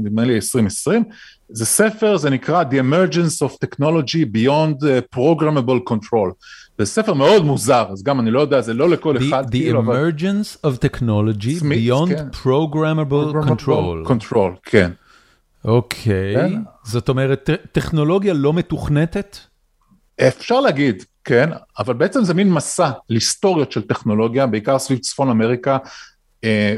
נדמה 0.03 0.25
לי 0.25 0.35
2020. 0.35 1.05
זה 1.49 1.67
ספר, 1.67 2.17
זה 2.17 2.31
נקרא 2.31 2.63
The 2.63 2.75
Emergence 2.75 3.49
of 3.49 3.53
Technology 3.67 4.37
Beyond 4.37 4.83
uh, 4.83 5.17
Programmable 5.17 5.93
Control. 5.93 6.33
זה 6.79 6.87
ספר 6.87 7.15
מאוד 7.15 7.45
מוזר, 7.45 7.87
אז 7.91 8.03
גם 8.03 8.21
אני 8.21 8.31
לא 8.31 8.41
יודע, 8.41 8.61
זה 8.61 8.75
לא 8.75 8.91
לכל 8.91 9.17
the, 9.17 9.21
אחד. 9.29 9.45
The 9.47 9.51
כאילו, 9.51 9.81
emergence 9.81 10.59
אבל... 10.65 10.73
of 10.73 10.77
technology 10.77 11.61
Smith, 11.61 11.91
beyond 11.91 12.09
כן. 12.09 12.29
programmable, 12.43 13.49
control. 13.49 14.09
control, 14.09 14.61
כן. 14.65 14.91
אוקיי, 15.65 16.35
כן. 16.35 16.63
זאת 16.85 17.09
אומרת, 17.09 17.51
טכנולוגיה 17.73 18.35
לא 18.35 18.53
מתוכנתת? 18.53 19.39
אפשר 20.29 20.61
להגיד, 20.61 21.05
כן, 21.25 21.51
אבל 21.79 21.95
בעצם 21.95 22.25
זה 22.25 22.35
מין 22.35 22.53
מסע 22.53 22.91
להיסטוריות 23.09 23.73
של 23.73 23.83
טכנולוגיה, 23.83 24.47
בעיקר 24.47 24.79
סביב 24.79 24.99
צפון 24.99 25.31
אמריקה, 25.31 25.79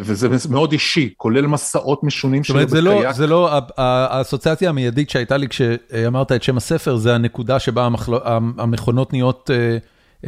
וזה 0.01 0.29
מאוד 0.51 0.73
אישי, 0.73 1.13
כולל 1.17 1.47
מסעות 1.47 2.05
משונים 2.05 2.45
שלו 2.45 2.55
בקייק. 2.55 2.69
זאת 2.69 2.79
אומרת, 2.87 2.93
זה 2.93 3.05
לא, 3.05 3.13
זה 3.13 3.27
לא, 3.27 3.61
האסוציאציה 3.77 4.69
המיידית 4.69 5.11
שהייתה 5.11 5.37
לי 5.37 5.49
כשאמרת 5.49 6.33
את 6.33 6.43
שם 6.43 6.57
הספר, 6.57 6.97
זה 6.97 7.15
הנקודה 7.15 7.59
שבה 7.59 7.89
המכונות 8.59 9.13
נהיות 9.13 9.51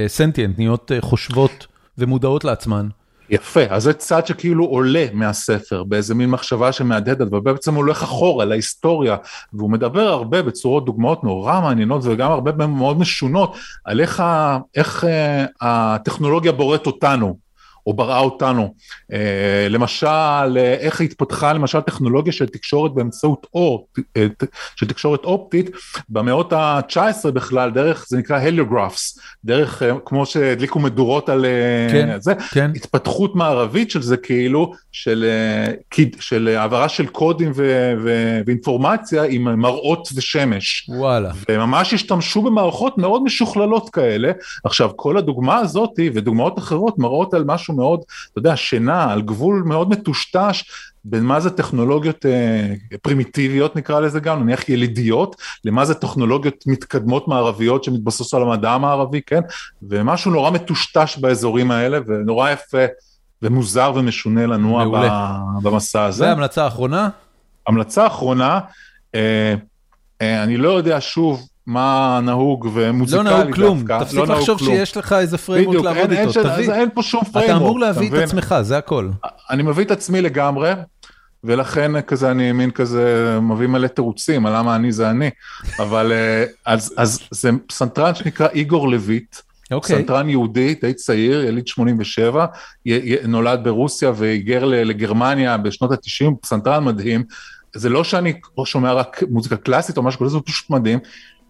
סנטיאנט, 0.07 0.55
אה, 0.55 0.59
נהיות 0.59 0.93
אה, 0.93 1.01
חושבות 1.01 1.67
ומודעות 1.99 2.45
לעצמן. 2.45 2.89
יפה, 3.31 3.61
אז 3.71 3.83
זה 3.83 3.93
צד 3.93 4.27
שכאילו 4.27 4.65
עולה 4.65 5.07
מהספר 5.13 5.85
באיזה 5.85 6.15
מין 6.15 6.31
מחשבה 6.31 6.73
שמהדהדת, 6.73 7.33
ובעצם 7.33 7.75
הוא 7.75 7.83
הולך 7.83 8.03
אחורה 8.03 8.45
להיסטוריה, 8.45 9.17
והוא 9.53 9.71
מדבר 9.71 10.09
הרבה 10.09 10.43
בצורות 10.43 10.85
דוגמאות 10.85 11.25
נורא 11.25 11.61
מעניינות 11.61 12.03
וגם 12.05 12.33
הרבה 12.33 12.67
מאוד 12.67 12.99
משונות, 12.99 13.57
על 13.85 14.01
איך, 14.01 14.23
איך 14.77 15.05
אה, 15.05 15.45
הטכנולוגיה 15.61 16.53
בוראת 16.53 16.87
אותנו, 16.87 17.46
או 17.87 17.95
בראה 17.95 18.19
אותנו. 18.19 18.75
למשל, 19.71 20.59
איך 20.79 21.01
התפתחה 21.01 21.53
למשל 21.53 21.81
טכנולוגיה 21.81 22.33
של 22.33 22.47
תקשורת 22.47 22.95
באמצעות 22.95 23.47
אור, 23.55 23.89
של 24.77 24.87
תקשורת 24.87 25.25
אופטית, 25.25 25.71
במאות 26.09 26.53
ה-19 26.53 27.31
בכלל, 27.31 27.71
דרך, 27.71 28.07
זה 28.09 28.19
נקרא 28.19 28.39
הליוגרפס, 28.39 29.19
דרך, 29.45 29.83
כמו 30.05 30.27
שהדליקו 30.27 30.79
מדורות 30.79 31.29
על 31.29 31.47
כן, 31.91 32.17
זה, 32.21 32.35
כן. 32.51 32.71
התפתחות 32.75 33.37
מערבית 33.37 33.91
של 33.91 34.03
זה 34.03 34.17
כאילו, 34.17 34.73
של, 34.93 35.25
של 36.21 36.49
העברה 36.59 36.89
של 36.89 37.07
קודים 37.07 37.53
ו, 37.57 37.93
ו, 38.05 38.41
ואינפורמציה 38.47 39.23
עם 39.23 39.61
מראות 39.61 40.09
ושמש. 40.15 40.87
וואלה. 40.89 41.31
וממש 41.49 41.95
השתמשו 41.95 42.43
במערכות 42.43 42.99
מאוד 42.99 43.23
משוכללות 43.23 43.91
כאלה. 43.91 44.33
עכשיו, 44.65 44.91
כל 44.97 45.17
הדוגמה 45.17 45.57
הזאתי 45.57 46.11
ודוגמאות 46.15 46.59
אחרות 46.59 46.99
מראות 46.99 47.35
על 47.35 47.45
משהו 47.45 47.76
מאוד, 47.77 48.01
אתה 48.31 48.39
יודע, 48.39 48.57
שינה, 48.57 49.13
על 49.13 49.23
גבול 49.23 49.63
מאוד 49.67 49.91
מטושטש 49.91 50.65
בין 51.05 51.23
מה 51.23 51.41
זה 51.41 51.51
טכנולוגיות 51.51 52.27
אה, 52.27 52.75
פרימיטיביות 53.03 53.77
נקרא 53.77 54.01
לזה 54.01 54.21
גם, 54.21 54.43
נניח 54.43 54.69
ילידיות, 54.69 55.37
למה 55.65 55.85
זה 55.85 55.95
טכנולוגיות 55.95 56.65
מתקדמות 56.67 57.29
מערביות 57.29 57.85
שמתבססות 57.85 58.35
על 58.35 58.49
המדע 58.49 58.71
המערבי, 58.71 59.21
כן? 59.27 59.41
ומשהו 59.83 60.31
נורא 60.31 60.51
מטושטש 60.51 61.19
באזורים 61.19 61.71
האלה 61.71 61.99
ונורא 62.07 62.51
יפה 62.51 62.85
ומוזר 63.43 63.93
ומשונה 63.95 64.47
לנוע 64.47 64.85
במסע 65.63 66.05
הזה. 66.05 66.19
זה 66.19 66.33
המלצה 66.33 66.67
אחרונה? 66.67 67.09
המלצה 67.67 68.07
אחרונה, 68.07 68.61
אה, 69.15 69.55
אה, 70.23 70.43
אני 70.43 70.57
לא 70.57 70.69
יודע 70.69 70.97
שוב 71.01 71.49
מה 71.67 72.21
נהוג 72.23 72.69
ומוזיקלי 72.75 73.25
דווקא. 73.25 73.39
לא 73.39 73.45
נהוג 73.45 73.55
כלום, 73.55 73.85
תפסיק 74.01 74.19
לא 74.19 74.27
לחשוב 74.27 74.59
כלום. 74.59 74.71
שיש 74.71 74.97
לך 74.97 75.13
איזה 75.13 75.39
framework 75.39 75.85
לעבוד 75.85 76.13
איתו, 76.13 76.33
תביא. 76.33 76.73
אין 76.73 76.89
פה 76.95 77.03
שום 77.03 77.25
framework. 77.25 77.57
אתה 77.57 77.65
אמור 77.65 77.81
להביא 77.81 78.09
את 78.09 78.23
עצמך, 78.23 78.55
זה 78.63 78.79
הכל. 78.79 79.11
אני 79.51 79.63
מביא 79.63 79.85
את 79.85 79.91
עצמי 79.91 80.21
לגמרי, 80.21 80.73
ולכן 81.45 82.01
כזה 82.01 82.31
אני 82.31 82.53
מין 82.53 82.71
כזה 82.71 83.39
מביא 83.43 83.67
מלא 83.67 83.87
תירוצים 83.87 84.47
על 84.47 84.59
למה 84.59 84.77
אני 84.77 84.93
זה 84.93 85.11
אני, 85.11 85.31
אבל 85.79 86.13
אה, 86.13 86.45
אז, 86.67 86.95
אז 86.97 87.21
זה 87.31 87.51
פסנתרן 87.67 88.15
שנקרא 88.15 88.49
איגור 88.49 88.89
לויט. 88.89 89.37
אוקיי. 89.71 89.97
פסנתרן 89.97 90.29
יהודי, 90.29 90.75
די 90.81 90.95
צעיר, 90.95 91.45
יליד 91.45 91.67
87, 91.67 92.47
נולד 93.29 93.61
ברוסיה 93.65 94.13
והיגר 94.15 94.65
לגרמניה 94.65 95.57
בשנות 95.57 95.93
ה-90, 95.93 96.35
פסנתרן 96.41 96.85
מדהים. 96.85 97.25
זה 97.75 97.89
לא 97.89 98.05
שאני 98.05 98.33
שומע 98.65 98.93
רק 98.93 99.23
מוזיקה 99.31 99.57
קלאסית 99.57 99.97
או 99.97 100.03
משהו 100.03 100.21
כזה, 100.21 100.29
זה 100.29 100.41
פשוט 100.41 100.71
מדהים. 100.71 100.99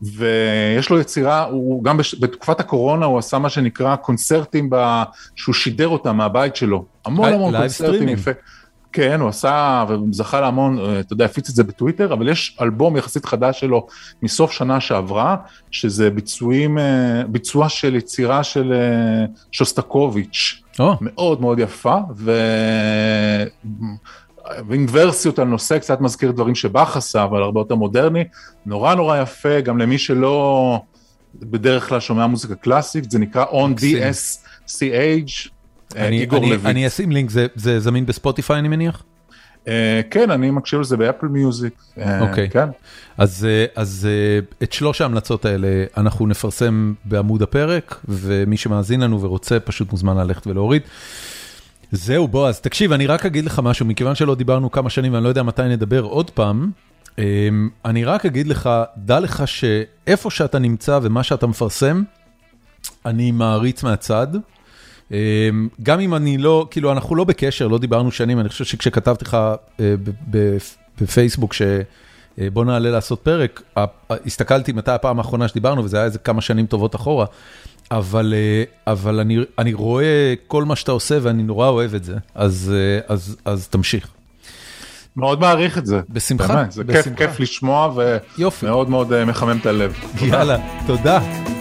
ויש 0.02 0.90
לו 0.90 1.00
יצירה, 1.00 1.44
הוא 1.44 1.84
גם 1.84 1.96
בש, 1.96 2.14
בתקופת 2.14 2.60
הקורונה 2.60 3.06
הוא 3.06 3.18
עשה 3.18 3.38
מה 3.38 3.48
שנקרא 3.48 3.96
קונצרטים 3.96 4.70
ב, 4.70 5.02
שהוא 5.36 5.54
שידר 5.54 5.88
אותם 5.88 6.16
מהבית 6.16 6.56
שלו. 6.56 6.84
המון 7.06 7.32
המון 7.32 7.56
קונצרטים 7.56 8.08
יפה. 8.08 8.30
כן, 8.92 9.20
הוא 9.20 9.28
עשה 9.28 9.84
וזכה 9.88 10.40
להמון, 10.40 10.78
אתה 11.00 11.12
יודע, 11.12 11.24
הפיץ 11.24 11.48
את 11.48 11.54
זה 11.54 11.64
בטוויטר, 11.64 12.12
אבל 12.12 12.28
יש 12.28 12.58
אלבום 12.60 12.96
יחסית 12.96 13.24
חדש 13.24 13.60
שלו 13.60 13.86
מסוף 14.22 14.52
שנה 14.52 14.80
שעברה, 14.80 15.36
שזה 15.70 16.10
ביצועים, 16.10 16.78
אה, 16.78 17.22
ביצוע 17.28 17.68
של 17.68 17.94
יצירה 17.96 18.42
של 18.42 18.72
אה, 18.72 19.26
שוסטקוביץ', 19.52 20.62
oh. 20.80 20.82
מאוד 21.00 21.40
מאוד 21.40 21.58
יפה, 21.58 21.96
ו... 22.16 22.32
ואינוורסיות 24.68 25.38
על 25.38 25.48
נושא 25.48 25.78
קצת 25.78 26.00
מזכיר 26.00 26.30
דברים 26.30 26.54
שבאך 26.54 26.96
עשה, 26.96 27.24
אבל 27.24 27.42
הרבה 27.42 27.60
יותר 27.60 27.74
מודרני, 27.74 28.24
נורא 28.66 28.94
נורא 28.94 29.18
יפה, 29.22 29.60
גם 29.60 29.78
למי 29.78 29.98
שלא 29.98 30.80
בדרך 31.34 31.88
כלל 31.88 32.00
שומע 32.00 32.26
מוזיקה 32.26 32.54
קלאסית, 32.54 33.10
זה 33.10 33.18
נקרא 33.18 33.44
On 33.44 33.80
DSCH, 33.80 35.48
אה, 35.96 36.08
איגור 36.08 36.46
לויט. 36.46 36.64
אני 36.64 36.86
אשים 36.86 37.10
לינק, 37.10 37.30
זה 37.30 37.46
זה 37.54 37.80
זמין 37.80 38.06
בספוטיפיי 38.06 38.58
אני 38.58 38.68
מניח? 38.68 39.02
Uh, 39.64 39.68
כן, 40.10 40.30
אני 40.30 40.50
מקשיב 40.50 40.80
לזה 40.80 40.96
באפל 40.96 41.26
מיוזיק. 41.26 41.74
אה, 41.98 42.20
אוקיי. 42.20 42.50
כן. 42.50 42.68
אז 43.18 43.46
אז 43.76 44.08
את 44.62 44.72
שלוש 44.72 45.00
ההמלצות 45.00 45.44
האלה 45.44 45.68
אנחנו 45.96 46.26
נפרסם 46.26 46.94
בעמוד 47.04 47.42
הפרק, 47.42 48.00
ומי 48.08 48.56
שמאזין 48.56 49.00
לנו 49.00 49.22
ורוצה 49.22 49.60
פשוט 49.60 49.90
מוזמן 49.92 50.16
ללכת 50.16 50.46
ולהוריד. 50.46 50.82
זהו 51.92 52.28
בועז, 52.28 52.60
תקשיב, 52.60 52.92
אני 52.92 53.06
רק 53.06 53.26
אגיד 53.26 53.44
לך 53.44 53.58
משהו, 53.58 53.86
מכיוון 53.86 54.14
שלא 54.14 54.34
דיברנו 54.34 54.70
כמה 54.70 54.90
שנים 54.90 55.12
ואני 55.12 55.24
לא 55.24 55.28
יודע 55.28 55.42
מתי 55.42 55.62
נדבר 55.62 56.02
עוד 56.02 56.30
פעם, 56.30 56.70
אמ, 57.18 57.68
אני 57.84 58.04
רק 58.04 58.26
אגיד 58.26 58.46
לך, 58.46 58.70
דע 58.96 59.20
לך 59.20 59.42
שאיפה 59.48 60.30
שאתה 60.30 60.58
נמצא 60.58 60.98
ומה 61.02 61.22
שאתה 61.22 61.46
מפרסם, 61.46 62.02
אני 63.06 63.30
מעריץ 63.30 63.82
מהצד. 63.82 64.26
אמ, 65.10 65.68
גם 65.82 66.00
אם 66.00 66.14
אני 66.14 66.38
לא, 66.38 66.68
כאילו 66.70 66.92
אנחנו 66.92 67.16
לא 67.16 67.24
בקשר, 67.24 67.68
לא 67.68 67.78
דיברנו 67.78 68.10
שנים, 68.10 68.40
אני 68.40 68.48
חושב 68.48 68.64
שכשכתבתי 68.64 69.24
לך 69.24 69.36
אה, 69.80 69.94
בפייסבוק 71.00 71.52
שבוא 71.52 72.62
אה, 72.62 72.66
נעלה 72.66 72.90
לעשות 72.90 73.20
פרק, 73.20 73.62
הסתכלתי 74.10 74.72
מתי 74.72 74.90
הפעם 74.90 75.18
האחרונה 75.18 75.48
שדיברנו 75.48 75.84
וזה 75.84 75.96
היה 75.96 76.06
איזה 76.06 76.18
כמה 76.18 76.40
שנים 76.40 76.66
טובות 76.66 76.94
אחורה. 76.94 77.26
אבל, 77.90 78.34
אה, 78.36 78.92
אבל 78.92 79.20
אני, 79.20 79.38
אני 79.58 79.74
רואה 79.74 80.34
כל 80.46 80.64
מה 80.64 80.76
שאתה 80.76 80.92
עושה 80.92 81.18
ואני 81.22 81.42
נורא 81.42 81.68
אוהב 81.68 81.94
את 81.94 82.04
זה, 82.04 82.14
אז, 82.34 82.72
אה, 82.74 83.14
אז, 83.14 83.36
אז 83.44 83.68
תמשיך. 83.68 84.08
מאוד 85.16 85.40
מעריך 85.40 85.78
את 85.78 85.86
זה. 85.86 86.00
בשמחה. 86.08 86.54
באמת, 86.54 86.72
זה 86.72 86.84
בשמחה. 86.84 87.02
כיף, 87.02 87.16
כיף 87.16 87.40
לשמוע 87.40 87.94
ומאוד 88.62 88.90
מאוד 88.90 89.12
אה, 89.12 89.24
מחמם 89.24 89.58
את 89.60 89.66
הלב. 89.66 89.94
יאללה, 90.22 90.56
תודה. 90.86 91.20
תודה. 91.20 91.55